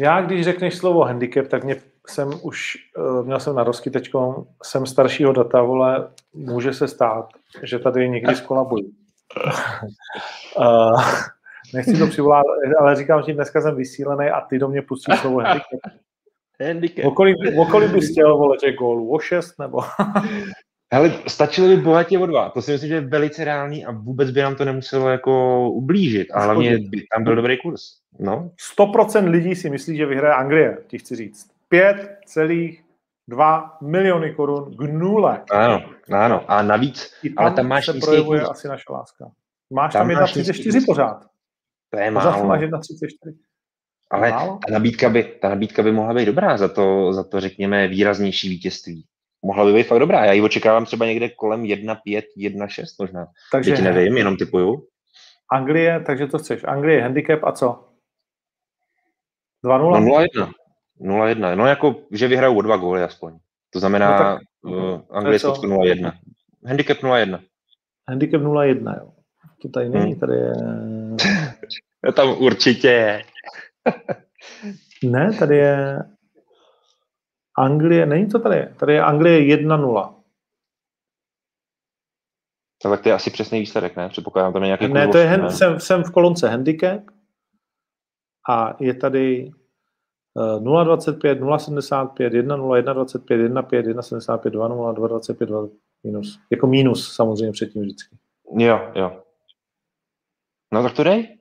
Já, 0.00 0.20
když 0.20 0.44
řekneš 0.44 0.74
slovo 0.74 1.04
handicap, 1.04 1.46
tak 1.48 1.64
mě 1.64 1.76
jsem 2.10 2.30
už, 2.42 2.76
eh, 2.98 3.22
měl 3.22 3.40
jsem 3.40 3.56
na 3.56 3.64
rozky 3.64 3.90
teďko, 3.90 4.46
jsem 4.62 4.86
staršího 4.86 5.32
data, 5.32 5.62
vole, 5.62 6.08
může 6.34 6.72
se 6.72 6.88
stát, 6.88 7.28
že 7.62 7.78
tady 7.78 8.08
někdy 8.08 8.36
skolabuju. 8.36 8.90
uh, 10.58 11.02
nechci 11.74 11.98
to 11.98 12.06
přivolat, 12.06 12.44
ale 12.80 12.96
říkám, 12.96 13.22
že 13.22 13.32
dneska 13.32 13.60
jsem 13.60 13.76
vysílený 13.76 14.30
a 14.30 14.40
ty 14.40 14.58
do 14.58 14.68
mě 14.68 14.82
pustíš 14.82 15.20
slovo 15.20 15.40
handicap. 15.40 15.80
Handicap. 16.66 17.04
Okolí, 17.04 17.34
okolí 17.58 17.88
bys 17.88 18.10
chtěl, 18.10 18.36
vole, 18.36 18.56
těch 18.56 18.76
gólů? 18.76 19.12
O 19.12 19.18
šest 19.18 19.58
nebo? 19.58 19.80
Hele, 20.92 21.12
stačilo 21.28 21.68
by 21.68 21.76
bohatě 21.76 22.18
o 22.18 22.26
dva. 22.26 22.50
To 22.50 22.62
si 22.62 22.72
myslím, 22.72 22.88
že 22.88 22.94
je 22.94 23.00
velice 23.00 23.44
reálný 23.44 23.84
a 23.84 23.90
vůbec 23.92 24.30
by 24.30 24.42
nám 24.42 24.56
to 24.56 24.64
nemuselo 24.64 25.08
jako 25.08 25.60
ublížit. 25.70 26.28
A 26.34 26.40
hlavně 26.40 26.78
by 26.78 27.02
tam 27.14 27.24
byl 27.24 27.36
dobrý 27.36 27.58
kurz. 27.58 27.82
No, 28.18 28.50
100% 28.78 29.30
lidí 29.30 29.54
si 29.54 29.70
myslí, 29.70 29.96
že 29.96 30.06
vyhraje 30.06 30.34
Anglie, 30.34 30.78
ti 30.86 30.98
chci 30.98 31.16
říct. 31.16 31.55
5,2 31.72 33.70
miliony 33.82 34.34
korun 34.34 34.76
k 34.76 34.80
nule. 34.80 35.44
ano, 35.50 35.80
ano. 36.12 36.44
A 36.50 36.62
navíc, 36.62 37.14
I 37.22 37.34
ale 37.34 37.50
tam 37.50 37.66
máš 37.68 37.86
se 37.86 37.92
projevuje 37.92 38.40
kurz. 38.40 38.50
asi 38.50 38.68
naše 38.68 38.84
láska. 38.92 39.24
Máš 39.72 39.92
Tam 39.92 40.08
tam, 40.08 40.16
máš 40.20 40.36
1,34 40.36 40.64
nízký 40.64 40.86
pořád. 40.86 41.26
to 41.90 41.98
je 41.98 42.12
Pořád 42.12 42.30
málo. 42.30 42.44
máš 42.48 42.60
1,34. 42.60 43.36
Ale 44.10 44.30
Málo? 44.30 44.58
ta 44.66 44.72
nabídka, 44.72 45.08
by, 45.08 45.24
ta 45.24 45.48
nabídka 45.48 45.82
by 45.82 45.92
mohla 45.92 46.14
být 46.14 46.24
dobrá 46.24 46.56
za 46.56 46.68
to, 46.68 47.12
za 47.12 47.24
to, 47.24 47.40
řekněme, 47.40 47.88
výraznější 47.88 48.48
vítězství. 48.48 49.04
Mohla 49.42 49.64
by 49.64 49.72
být 49.72 49.82
fakt 49.86 49.98
dobrá. 49.98 50.24
Já 50.24 50.32
ji 50.32 50.40
očekávám 50.42 50.84
třeba 50.84 51.06
někde 51.06 51.28
kolem 51.28 51.62
1,5, 51.62 52.22
1,6 52.38 52.84
možná. 53.00 53.26
Takže 53.52 53.70
Teď 53.74 53.84
nevím, 53.84 54.16
jenom 54.16 54.36
typuju. 54.36 54.86
Anglie, 55.52 56.00
takže 56.06 56.26
to 56.26 56.38
chceš. 56.38 56.64
Anglie, 56.64 57.02
handicap 57.02 57.44
a 57.44 57.52
co? 57.52 57.88
2-0? 59.64 60.00
No 60.00 60.18
0,1. 60.18 60.52
0,1. 61.00 61.56
No 61.56 61.66
jako, 61.66 61.94
že 62.10 62.28
vyhrajou 62.28 62.58
o 62.58 62.62
dva 62.62 62.76
góly 62.76 63.02
aspoň. 63.02 63.38
To 63.70 63.80
znamená 63.80 64.10
No 64.10 64.18
tak- 64.18 64.42
uh, 64.62 65.00
Anglie 65.10 65.40
co? 65.40 65.46
Skotsko 65.46 65.66
0,1. 65.66 66.12
Handicap 66.66 66.98
0,1. 66.98 67.40
Handicap 68.08 68.40
0-1, 68.42 68.98
jo. 69.00 69.12
To 69.62 69.68
tady 69.68 69.88
není, 69.88 70.10
Hmm. 70.12 70.20
tady 70.20 70.32
je... 70.36 70.52
Tam 72.12 72.28
určitě 72.42 72.88
je. 72.88 73.24
Ne, 75.04 75.32
tady 75.38 75.56
je 75.56 75.98
Anglie, 77.58 78.06
není 78.06 78.26
to 78.28 78.38
tady, 78.38 78.74
tady 78.76 78.92
je 78.94 79.02
Anglie 79.02 79.56
1-0. 79.56 80.14
Tak 82.82 83.02
to 83.02 83.08
je 83.08 83.14
asi 83.14 83.30
přesný 83.30 83.60
výsledek, 83.60 83.96
ne? 83.96 84.08
Předpokládám, 84.08 84.52
tam 84.52 84.62
je 84.62 84.66
nějaký 84.66 84.88
Ne, 84.88 85.04
kurz, 85.04 85.12
to 85.12 85.18
je, 85.18 85.26
hen, 85.26 85.50
jsem, 85.50 85.80
jsem 85.80 86.04
v 86.04 86.10
kolonce 86.10 86.48
handicap 86.48 87.00
a 88.50 88.76
je 88.80 88.94
tady 88.94 89.50
0,25, 90.36 91.40
0,75, 91.40 92.30
1,0, 92.30 92.82
1,25, 92.82 93.48
1,5, 93.48 93.82
1,75, 93.82 94.50
2,0, 94.50 94.94
2,25, 94.94 95.46
2 95.46 95.68
minus. 96.04 96.38
Jako 96.50 96.66
minus 96.66 97.14
samozřejmě 97.14 97.52
předtím 97.52 97.82
vždycky. 97.82 98.16
Jo, 98.58 98.80
jo. 98.94 99.22
No 100.72 100.82
tak 100.82 100.92
to 100.92 101.04
dej. 101.04 101.38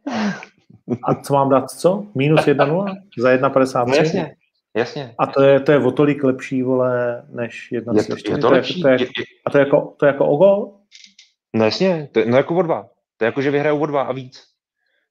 A 1.04 1.16
co 1.16 1.34
mám 1.34 1.50
dát, 1.50 1.72
co? 1.72 2.06
Minus 2.16 2.46
1,0 2.46 2.94
za 3.18 3.30
1,53? 3.30 3.88
No 3.88 3.96
jasně, 3.96 4.36
jasně. 4.78 5.16
A 5.18 5.26
to 5.28 5.44
je, 5.44 5.60
to 5.60 5.72
je 5.72 5.78
o 5.86 5.92
tolik 5.92 6.24
lepší, 6.24 6.64
vole, 6.64 7.26
než 7.30 7.72
Je 7.72 7.82
to, 7.82 7.92
1,4. 7.92 8.32
je 8.32 8.38
to 8.38 8.52
lepší? 8.52 8.82
To 8.82 8.88
je, 8.88 8.98
to 8.98 9.04
je, 9.04 9.10
a 9.46 9.50
to 9.50 9.58
je, 9.58 9.66
jako, 9.66 9.96
to 9.98 10.06
je 10.06 10.12
jako 10.12 10.26
o 10.28 10.38
gol? 10.38 10.80
no 11.54 11.66
jasně, 11.66 12.10
to 12.12 12.20
je, 12.20 12.26
no 12.26 12.38
jako 12.38 12.56
o 12.56 12.62
dva. 12.62 12.90
To 13.18 13.26
je 13.26 13.28
jako, 13.28 13.42
že 13.42 13.52
vyhrajou 13.52 13.80
o 13.80 13.86
dva 13.86 14.02
a 14.02 14.12
víc. 14.12 14.55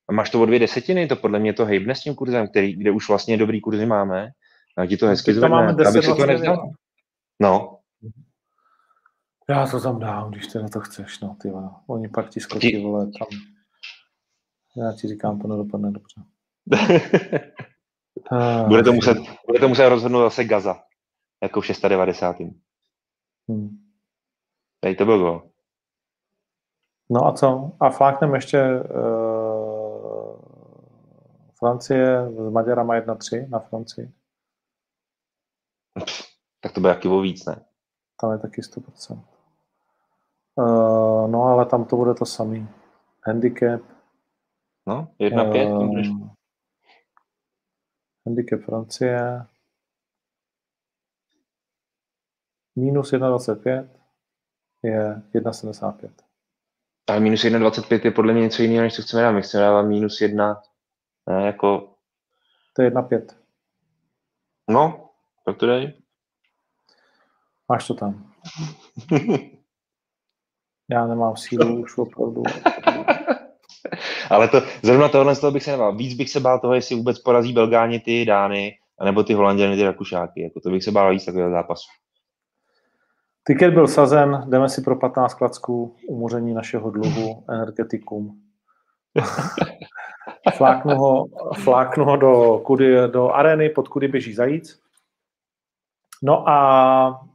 A 0.08 0.12
máš 0.12 0.30
to 0.30 0.42
o 0.42 0.46
dvě 0.46 0.58
desetiny, 0.58 1.06
to 1.06 1.16
podle 1.16 1.38
mě 1.38 1.52
to 1.52 1.64
hejbne 1.64 1.94
s 1.94 2.00
tím 2.00 2.14
kurzem, 2.14 2.48
který, 2.48 2.76
kde 2.76 2.90
už 2.90 3.08
vlastně 3.08 3.36
dobrý 3.36 3.60
kurzy 3.60 3.86
máme. 3.86 4.28
A 4.76 4.86
ti 4.86 4.96
to 4.96 5.06
hezky 5.06 5.32
Teď 5.32 5.40
tam 5.40 5.50
máme 5.50 5.72
zvedne. 5.72 5.84
Já 5.84 5.92
bych 5.92 6.04
si 6.04 6.10
to 6.10 6.16
10,29. 6.16 6.26
nevzal. 6.26 6.70
No, 7.40 7.78
Já 9.48 9.66
to 9.66 9.80
tam 9.80 9.98
dám, 9.98 10.30
když 10.30 10.46
teda 10.46 10.68
to 10.68 10.80
chceš, 10.80 11.20
no, 11.20 11.36
ty 11.42 11.50
vole. 11.50 11.70
Oni 11.86 12.08
pak 12.08 12.26
ti 12.28 12.32
Ti- 12.32 12.40
skočí, 12.40 12.82
vole, 12.82 13.04
tam. 13.18 13.28
Já 14.76 14.92
ti 14.92 15.08
říkám, 15.08 15.40
to 15.40 15.48
nedopadne 15.48 15.90
dobře. 15.90 16.20
Ah, 18.30 18.64
bude, 18.68 18.82
to 18.82 18.92
muset, 18.92 19.18
bude 19.46 19.60
to 19.60 19.68
muset 19.68 19.88
rozhodnout 19.88 20.22
zase 20.22 20.44
Gaza. 20.44 20.82
Jako 21.42 21.60
v 21.60 21.66
690. 21.66 22.36
hm. 23.50 23.78
Tady 24.80 24.94
to 24.94 25.04
byl 25.04 25.18
gol. 25.18 25.50
No 27.10 27.26
a 27.26 27.32
co? 27.32 27.72
A 27.80 27.90
flákneme 27.90 28.36
ještě 28.36 28.62
uh, 28.62 29.33
Francie 31.64 32.28
s 32.30 32.52
Maďarama 32.52 33.00
1-3 33.00 33.48
na 33.48 33.58
Francii. 33.58 34.12
Tak 36.60 36.72
to 36.72 36.80
bude 36.80 36.92
jaký 36.92 37.08
o 37.08 37.20
víc, 37.20 37.44
ne? 37.44 37.64
Tam 38.20 38.32
je 38.32 38.38
taky 38.38 38.60
100%. 38.60 39.12
Uh, 39.12 39.20
Uh, 40.56 41.30
no, 41.30 41.42
ale 41.42 41.66
tam 41.66 41.84
to 41.84 41.96
bude 41.96 42.14
to 42.14 42.26
samý. 42.26 42.68
Handicap. 43.26 43.80
No, 44.86 45.14
jedna 45.18 45.44
pět. 45.44 45.68
to 45.68 45.80
můžeš. 45.80 46.08
Uh, 46.08 46.28
handicap 48.26 48.60
Francie. 48.60 49.46
Minus 52.76 53.12
1,25 53.12 53.88
je 54.82 55.22
1,75. 55.34 56.10
Ale 57.08 57.20
minus 57.20 57.44
1,25 57.44 58.04
je 58.04 58.10
podle 58.10 58.32
mě 58.32 58.42
něco 58.42 58.62
jiného, 58.62 58.82
než 58.82 58.96
co 58.96 59.02
chceme 59.02 59.22
dát. 59.22 59.32
My 59.32 59.42
chceme 59.42 59.62
dávat 59.64 59.82
minus 59.82 60.20
1, 60.20 60.62
ne, 61.30 61.46
jako, 61.46 61.94
To 62.76 62.82
je 62.82 62.90
1,5. 62.90 63.26
no, 64.70 65.10
tak 65.46 65.56
to 65.56 65.66
dej. 65.66 66.02
Máš 67.68 67.86
to 67.86 67.94
tam. 67.94 68.32
Já 70.90 71.06
nemám 71.06 71.36
sílu 71.36 71.82
už 71.82 71.98
opravdu. 71.98 72.42
Ale 74.30 74.48
to, 74.48 74.60
zrovna 74.82 75.08
tohle 75.08 75.34
z 75.34 75.40
toho 75.40 75.52
bych 75.52 75.62
se 75.62 75.70
nebál. 75.70 75.96
Víc 75.96 76.14
bych 76.14 76.30
se 76.30 76.40
bál 76.40 76.60
toho, 76.60 76.74
jestli 76.74 76.96
vůbec 76.96 77.18
porazí 77.18 77.52
Belgáni 77.52 78.00
ty 78.00 78.24
Dány, 78.24 78.78
anebo 78.98 79.24
ty 79.24 79.34
Holanděny 79.34 79.76
ty 79.76 79.82
Rakušáky. 79.82 80.42
Jako 80.42 80.60
to 80.60 80.70
bych 80.70 80.84
se 80.84 80.90
bál 80.90 81.10
víc 81.10 81.24
takového 81.24 81.50
zápasu. 81.50 81.88
Tiket 83.46 83.74
byl 83.74 83.88
sazen, 83.88 84.44
jdeme 84.48 84.68
si 84.68 84.82
pro 84.82 84.96
15 84.96 85.34
klacků, 85.34 85.96
umoření 86.08 86.54
našeho 86.54 86.90
dluhu, 86.90 87.44
energetikum. 87.48 88.43
fláknu, 90.56 90.96
ho, 90.96 91.26
fláknu 91.62 92.04
ho 92.04 92.16
do, 92.16 92.58
kudy, 92.58 92.96
do 93.08 93.30
areny, 93.30 93.70
pod 93.70 93.88
kudy 93.88 94.08
běží 94.08 94.34
zajíc. 94.34 94.80
No 96.22 96.48
a 96.48 97.26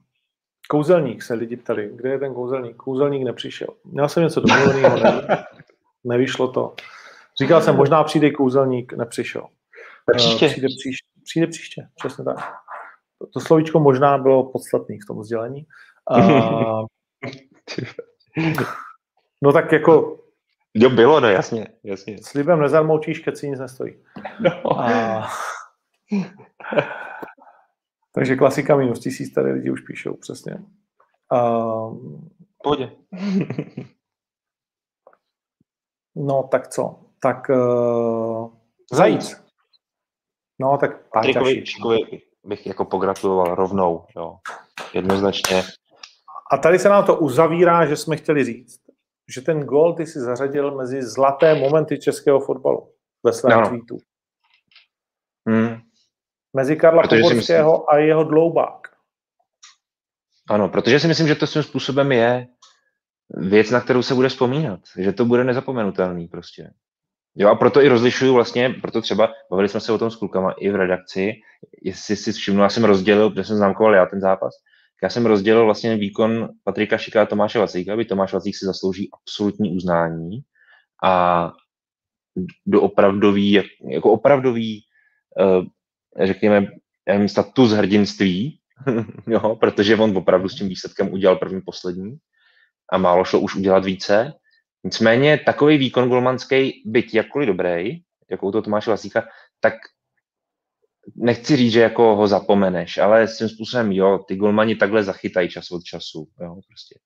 kouzelník 0.70 1.24
se 1.24 1.34
lidi 1.34 1.58
ptali, 1.58 1.92
kde 1.96 2.10
je 2.10 2.20
ten 2.20 2.34
kouzelník? 2.34 2.76
Kouzelník 2.76 3.24
nepřišel. 3.24 3.68
Měl 3.86 4.10
jsem 4.10 4.24
něco 4.24 4.42
domluveného, 4.42 4.98
ne, 4.98 5.46
nevyšlo 6.04 6.48
to. 6.48 6.76
Říkal 7.42 7.62
jsem, 7.62 7.76
možná 7.76 8.04
přijde 8.04 8.32
kouzelník, 8.32 8.94
nepřišel. 8.94 9.48
Příště. 10.16 10.46
Eh, 10.46 10.50
Přijde 10.50 10.68
příště, 10.68 11.08
přijde 11.24 11.48
příště, 11.48 11.88
přesně 11.96 12.24
tak. 12.24 12.38
To, 13.18 13.28
to 13.28 13.40
slovíčko 13.40 13.80
možná 13.80 14.18
bylo 14.18 14.52
podstatný 14.52 15.00
v 15.00 15.06
tom 15.06 15.24
sdělení. 15.24 15.66
Uh, 16.12 16.86
no 19.42 19.54
tak 19.54 19.72
jako 19.72 20.20
Jo, 20.74 20.90
bylo, 20.90 21.20
no 21.20 21.28
jasně, 21.30 21.68
jasně. 21.84 22.18
slibem 22.24 22.60
nezarmoučíš, 22.60 23.20
keď 23.20 23.38
si 23.38 23.50
nic 23.50 23.60
nestojí. 23.60 23.94
No. 24.40 24.80
A... 24.80 25.28
Takže 28.12 28.36
klasika 28.36 28.76
minus 28.76 29.00
tisíc, 29.00 29.34
tady 29.34 29.52
lidi 29.52 29.72
už 29.72 29.82
píšou, 29.82 30.14
přesně. 30.14 30.58
A... 31.32 31.60
Pohodě. 32.64 32.92
No 36.16 36.44
tak 36.52 36.68
co? 36.68 37.00
Tak 37.22 37.50
uh... 37.50 38.54
zajíc. 38.92 39.44
No 40.60 40.78
tak 40.78 41.10
Páťa 41.10 41.40
Patrikovi 41.40 42.22
bych 42.44 42.68
jako 42.68 42.86
pogratuloval 42.86 43.56
rovnou, 43.56 44.06
jo. 44.16 44.38
Jednoznačně. 44.94 45.64
A 46.52 46.58
tady 46.58 46.80
se 46.80 46.90
nám 46.90 47.06
to 47.06 47.16
uzavírá, 47.16 47.86
že 47.86 47.96
jsme 47.96 48.18
chtěli 48.18 48.44
říct, 48.44 48.82
že 49.30 49.42
ten 49.42 49.64
gol 49.64 49.94
ty 49.94 50.06
si 50.06 50.20
zařadil 50.20 50.76
mezi 50.76 51.04
zlaté 51.04 51.56
momenty 51.56 52.00
českého 52.00 52.40
fotbalu 52.40 52.94
ve 53.24 53.34
svém 53.34 53.58
Ano. 53.58 53.70
tweetu. 53.70 53.98
Hmm. 55.48 55.78
Mezi 56.56 56.76
Karla 56.76 57.04
Protože 57.04 57.58
a 57.88 57.98
jeho 57.98 58.24
dloubák. 58.24 58.88
Ano, 60.50 60.70
protože 60.70 61.00
si 61.00 61.08
myslím, 61.08 61.28
že 61.28 61.36
to 61.36 61.48
svým 61.48 61.64
způsobem 61.64 62.12
je 62.12 62.48
věc, 63.38 63.72
na 63.72 63.82
kterou 63.82 64.02
se 64.02 64.16
bude 64.16 64.30
vzpomínat. 64.30 64.80
Že 64.98 65.14
to 65.14 65.26
bude 65.26 65.44
nezapomenutelný 65.44 66.28
prostě. 66.28 66.70
Jo, 67.36 67.50
a 67.50 67.56
proto 67.56 67.82
i 67.82 67.88
rozlišuju 67.88 68.34
vlastně, 68.34 68.70
proto 68.82 69.02
třeba 69.02 69.30
bavili 69.52 69.70
jsme 69.70 69.80
se 69.80 69.92
o 69.92 69.98
tom 69.98 70.12
s 70.12 70.16
klukama 70.16 70.52
i 70.52 70.70
v 70.70 70.76
redakci, 70.76 71.34
jestli 71.82 72.16
si 72.16 72.32
všimnu, 72.32 72.64
já 72.64 72.70
jsem 72.70 72.84
rozdělil, 72.84 73.30
protože 73.30 73.44
jsem 73.44 73.58
známkoval 73.58 73.96
já 73.96 74.06
ten 74.06 74.22
zápas, 74.22 74.54
já 75.04 75.10
jsem 75.10 75.26
rozdělil 75.26 75.66
vlastně 75.66 75.96
výkon 75.96 76.50
Patrika 76.64 76.98
Šika 76.98 77.22
a 77.22 77.26
Tomáše 77.26 77.60
Vacíka, 77.60 77.94
aby 77.94 78.06
Tomáš 78.06 78.34
Vacík 78.34 78.56
si 78.56 78.66
zaslouží 78.66 79.10
absolutní 79.14 79.76
uznání 79.76 80.40
a 81.04 81.52
do 82.66 82.82
opravdový, 82.82 83.52
jako 83.92 84.12
opravdový, 84.12 84.82
eh, 85.40 86.26
řekněme, 86.26 86.68
status 87.28 87.72
hrdinství, 87.72 88.60
jo, 89.28 89.56
protože 89.56 89.96
on 89.96 90.18
opravdu 90.18 90.50
s 90.50 90.56
tím 90.56 90.68
výsledkem 90.68 91.14
udělal 91.14 91.36
první, 91.36 91.62
poslední 91.62 92.18
a 92.92 92.98
málo 92.98 93.26
šlo 93.26 93.40
už 93.40 93.56
udělat 93.56 93.86
více. 93.86 94.34
Nicméně 94.84 95.38
takový 95.38 95.78
výkon 95.78 96.10
golmanský, 96.10 96.84
byť 96.86 97.14
jakkoliv 97.14 97.48
dobrý, 97.48 98.02
jako 98.32 98.48
u 98.48 98.52
toho 98.52 98.62
Tomáše 98.62 98.92
Vacíka, 98.92 99.28
tak 99.60 99.74
nechci 101.16 101.56
říct, 101.56 101.74
že 101.74 101.82
jako 101.82 102.16
ho 102.16 102.28
zapomeneš, 102.28 102.98
ale 102.98 103.28
s 103.28 103.38
tím 103.38 103.50
způsobem, 103.50 103.92
jo, 103.92 104.20
ty 104.28 104.36
golmani 104.36 104.76
takhle 104.76 105.04
zachytají 105.04 105.50
čas 105.50 105.72
od 105.72 105.84
času, 105.84 106.28
jo, 106.42 106.56
prostě. 106.68 107.00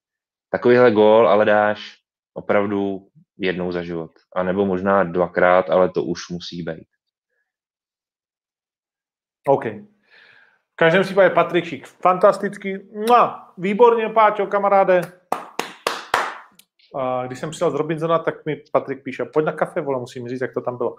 Takovýhle 0.49 0.91
gól 0.91 1.29
ale 1.29 1.45
dáš 1.45 1.97
opravdu 2.33 3.07
jednou 3.37 3.71
za 3.71 3.83
život. 3.83 4.11
A 4.35 4.43
nebo 4.43 4.65
možná 4.65 5.03
dvakrát, 5.03 5.69
ale 5.69 5.89
to 5.89 6.03
už 6.03 6.29
musí 6.29 6.63
být. 6.63 6.87
OK. 9.47 9.65
V 10.73 10.75
každém 10.75 11.03
případě 11.03 11.29
Patrik 11.29 11.65
Šík. 11.65 11.87
Fantastický. 11.87 12.77
Mua, 13.07 13.53
výborně, 13.57 14.09
Páťo, 14.09 14.47
kamaráde. 14.47 15.01
A 16.95 17.27
když 17.27 17.39
jsem 17.39 17.49
přijel 17.49 17.71
z 17.71 17.73
Robinsona, 17.73 18.19
tak 18.19 18.45
mi 18.45 18.63
Patrik 18.71 19.03
píše, 19.03 19.25
pojď 19.25 19.45
na 19.45 19.51
kafe, 19.51 19.81
vole, 19.81 19.99
musím 19.99 20.29
říct, 20.29 20.41
jak 20.41 20.53
to 20.53 20.61
tam 20.61 20.77
bylo. 20.77 20.95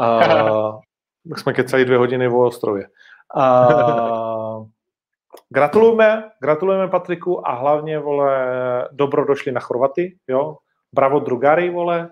A, 0.00 0.20
jsme 1.36 1.52
kecali 1.52 1.84
dvě 1.84 1.98
hodiny 1.98 2.28
o 2.28 2.46
ostrově. 2.46 2.88
A, 3.36 3.68
gratulujeme, 5.48 6.30
gratulujeme 6.42 6.88
Patriku 6.88 7.48
a 7.48 7.54
hlavně, 7.54 7.98
vole, 7.98 8.88
dobro 8.92 9.24
došli 9.24 9.52
na 9.52 9.60
Chorvaty, 9.60 10.16
jo. 10.28 10.56
Bravo 10.92 11.20
Drugary, 11.20 11.70
vole. 11.70 12.10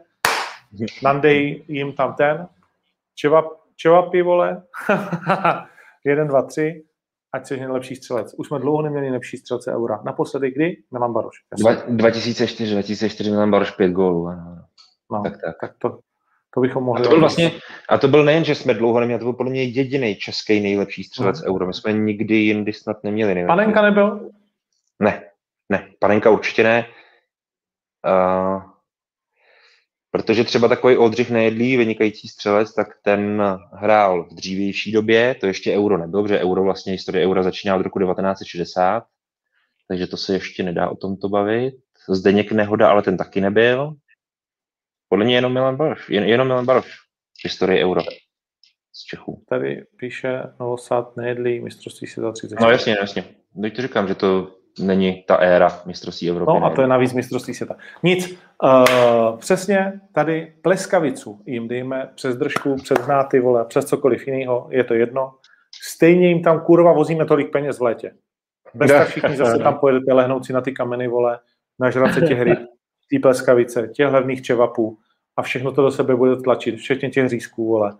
Nandej 1.03 1.65
jim 1.69 1.93
tam 1.93 2.15
ten. 2.15 2.49
Čevapy, 3.77 4.23
vole. 4.23 4.63
Jeden, 6.05 6.29
dva, 6.29 6.43
tři. 6.43 6.85
Ať 7.33 7.47
jsi 7.47 7.57
nejlepší 7.57 7.97
střelec. 7.97 8.35
Už 8.39 8.47
jsme 8.47 8.59
dlouho 8.59 8.83
neměli 8.83 9.11
lepší 9.11 9.37
střelce 9.37 9.73
eura. 9.73 10.03
Naposledy 10.05 10.51
kdy? 10.51 10.77
Milan 10.93 11.13
Baroš. 11.13 11.37
Dva- 11.61 11.97
2004, 11.97 12.73
2004 12.73 13.31
Milan 13.31 13.51
Baroš 13.51 13.71
pět 13.71 13.91
gólů. 13.91 14.31
No, 15.13 15.23
Tak, 15.23 15.33
tak. 15.45 15.57
tak 15.61 15.73
to, 15.79 15.99
to 16.57 16.61
bychom 16.61 16.83
A 16.83 16.87
mohli... 16.87 17.03
to 17.03 17.09
byl 17.09 17.21
vlastně, 17.21 17.53
a 17.89 17.99
to 17.99 18.09
byl 18.09 18.25
nejen, 18.25 18.45
že 18.45 18.55
jsme 18.55 18.75
dlouho 18.75 19.01
neměli, 19.01 19.19
to 19.19 19.25
byl 19.25 19.33
podle 19.33 19.53
mě 19.53 19.63
jediný 19.65 20.17
český 20.17 20.61
nejlepší 20.61 21.05
střelec 21.05 21.41
Hmm. 21.41 21.55
euro. 21.55 21.67
My 21.67 21.75
jsme 21.75 21.93
nikdy 21.93 22.35
jindy 22.35 22.73
snad 22.73 23.05
neměli 23.05 23.35
nejlepší. 23.35 23.57
Panenka 23.57 23.83
nebyl? 23.83 24.31
Ne, 25.01 25.23
ne, 25.69 25.89
Panenka 25.99 26.31
určitě 26.31 26.63
ne. 26.63 26.87
Uh, 28.07 28.63
protože 30.11 30.45
třeba 30.45 30.69
takový 30.69 30.97
Oldřich 30.97 31.31
Nejedlý, 31.31 31.77
vynikající 31.77 32.29
střelec, 32.29 32.75
tak 32.75 32.89
ten 33.03 33.43
hrál 33.73 34.25
v 34.25 34.35
dřívější 34.35 34.93
době, 34.93 35.35
to 35.41 35.47
ještě 35.47 35.77
euro 35.77 35.99
nebylo, 35.99 36.23
protože 36.23 36.41
euro 36.41 36.63
vlastně 36.63 36.93
historie 36.93 37.27
eura 37.27 37.43
začíná 37.43 37.77
od 37.77 37.83
roku 37.83 37.99
1960, 37.99 39.05
takže 39.89 40.07
to 40.07 40.17
se 40.17 40.33
ještě 40.35 40.63
nedá 40.63 40.89
o 40.89 40.97
tomto 40.97 41.29
bavit. 41.29 41.75
Zdeněk 42.09 42.53
Nehoda, 42.53 42.91
ale 42.91 43.03
ten 43.03 43.17
taky 43.17 43.41
nebyl. 43.41 43.95
Podle 45.09 45.25
mě 45.25 45.35
jenom 45.35 45.53
Milan 45.53 45.77
Baroš, 45.77 46.11
jen, 46.11 46.25
jenom 46.25 46.47
Milan 46.49 46.67
Baroš 46.67 46.87
v 47.41 47.45
historii 47.45 47.85
euro 47.85 48.01
z 48.93 49.05
Čechů. 49.05 49.45
Tady 49.49 49.85
píše 49.97 50.43
Novosad 50.61 51.17
nejedlý 51.17 51.61
mistrovství 51.61 52.07
světa 52.07 52.33
30. 52.33 52.61
No 52.61 52.71
jasně, 52.71 52.97
jasně. 53.01 53.25
Teď 53.63 53.77
to 53.77 53.83
říkám, 53.83 54.09
že 54.09 54.15
to 54.15 54.57
není 54.79 55.25
ta 55.27 55.37
éra 55.37 55.83
mistrovství 55.87 56.31
Evropy. 56.31 56.53
No 56.61 56.67
a 56.67 56.71
to 56.71 56.81
je 56.81 56.87
navíc 56.87 57.13
mistrovství 57.13 57.55
světa. 57.55 57.77
Nic, 58.03 58.39
uh, 58.63 59.39
přesně 59.39 60.01
tady 60.15 60.55
pleskavicu 60.63 61.43
jim 61.47 61.69
dejme 61.69 62.11
přes 62.15 62.37
držku, 62.37 62.77
přes 62.77 62.99
znáty, 62.99 63.41
vole, 63.41 63.65
přes 63.65 63.85
cokoliv 63.85 64.27
jiného, 64.27 64.69
je 64.71 64.85
to 64.85 64.95
jedno. 64.95 65.35
Stejně 65.83 66.29
jim 66.29 66.43
tam 66.43 66.61
kurva 66.61 66.93
vozíme 66.93 67.25
tolik 67.25 67.53
peněz 67.53 67.79
v 67.79 67.83
létě. 67.83 68.13
Bez 68.75 68.91
tak 68.93 69.09
všichni 69.09 69.37
zase 69.37 69.59
tam 69.59 69.79
pojedete 69.79 70.13
lehnout 70.13 70.47
si 70.47 70.53
na 70.53 70.61
ty 70.61 70.73
kameny, 70.73 71.09
vole, 71.09 71.39
nažrat 71.79 72.15
se 72.15 72.21
těch 72.21 72.43
ryb, 72.43 72.59
té 73.11 73.19
pleskavice, 73.23 73.89
těch 73.89 74.13
levných 74.13 74.43
čevapů 74.43 74.99
a 75.37 75.43
všechno 75.43 75.73
to 75.73 75.83
do 75.83 75.91
sebe 75.91 76.17
bude 76.17 76.37
tlačit, 76.37 76.77
včetně 76.77 77.11
těch 77.11 77.29
řízků, 77.29 77.69
vole. 77.69 77.93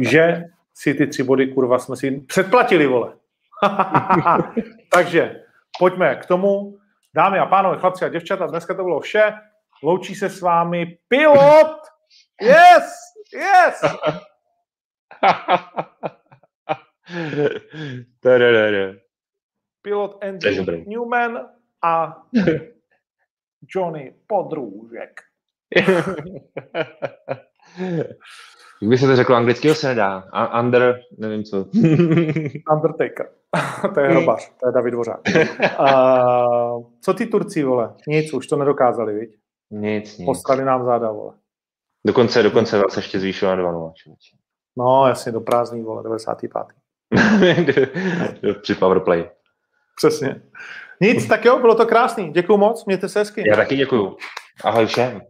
Že 0.00 0.44
si 0.74 0.94
ty 0.94 1.06
tři 1.06 1.22
body, 1.22 1.46
kurva, 1.46 1.78
jsme 1.78 1.96
si 1.96 2.20
předplatili, 2.20 2.86
vole. 2.86 3.12
Takže 4.92 5.42
pojďme 5.78 6.16
k 6.16 6.26
tomu. 6.26 6.78
Dámy 7.14 7.38
a 7.38 7.46
pánové, 7.46 7.78
chlapci 7.78 8.04
a 8.04 8.08
děvčata, 8.08 8.46
dneska 8.46 8.74
to 8.74 8.84
bylo 8.84 9.00
vše. 9.00 9.32
Loučí 9.82 10.14
se 10.14 10.28
s 10.28 10.40
vámi 10.40 10.98
pilot! 11.08 11.76
Yes! 12.42 12.92
Yes! 13.34 13.82
Pilot 19.82 20.24
Andrew. 20.24 20.84
Newman 20.86 21.48
a 21.82 22.22
Johnny 23.74 24.14
Podrůžek. 24.26 25.20
Jak 28.82 28.88
by 28.88 28.98
se 28.98 29.06
to 29.06 29.16
řeklo, 29.16 29.36
anglického 29.36 29.74
se 29.74 29.88
nedá. 29.88 30.24
A 30.32 30.60
under, 30.60 31.00
nevím 31.18 31.44
co. 31.44 31.56
Undertaker. 32.72 33.30
to 33.94 34.00
je 34.00 34.08
hrobař, 34.08 34.52
to 34.60 34.68
je 34.68 34.72
David 34.72 34.92
Dvořák. 34.92 35.20
Uh, 35.80 36.86
co 37.00 37.14
ty 37.14 37.26
Turci, 37.26 37.64
vole? 37.64 37.94
Nic, 38.08 38.32
už 38.32 38.46
to 38.46 38.56
nedokázali, 38.56 39.14
viď? 39.14 39.36
Nic, 39.70 40.18
nic. 40.18 40.26
Poslali 40.26 40.64
nám 40.64 40.84
záda, 40.84 41.12
vole. 41.12 41.34
Dokonce, 42.06 42.42
dokonce 42.42 42.82
se 42.88 42.98
ještě 42.98 43.20
zvýšilo 43.20 43.56
na 43.56 43.62
2 43.62 43.92
No, 44.78 45.08
jasně, 45.08 45.32
do 45.32 45.40
prázdný, 45.40 45.82
vole, 45.82 46.02
95. 46.02 46.52
Při 48.62 48.74
powerplay. 48.74 49.30
Přesně. 49.96 50.42
Nic, 51.00 51.28
tak 51.28 51.44
jo, 51.44 51.58
bylo 51.58 51.74
to 51.74 51.86
krásný. 51.86 52.32
Děkuju 52.32 52.58
moc, 52.58 52.84
mějte 52.84 53.08
se 53.08 53.18
hezky. 53.18 53.48
Já 53.48 53.56
taky 53.56 53.76
děkuju. 53.76 54.16
Ahoj 54.64 54.86
všem. 54.86 55.20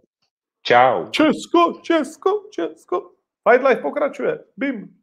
Čau. 0.62 1.06
Česko, 1.10 1.80
Česko, 1.82 2.30
Česko. 2.50 3.10
Fight 3.50 3.68
Life 3.68 3.82
pokračuje. 3.82 4.38
Bim. 4.56 4.97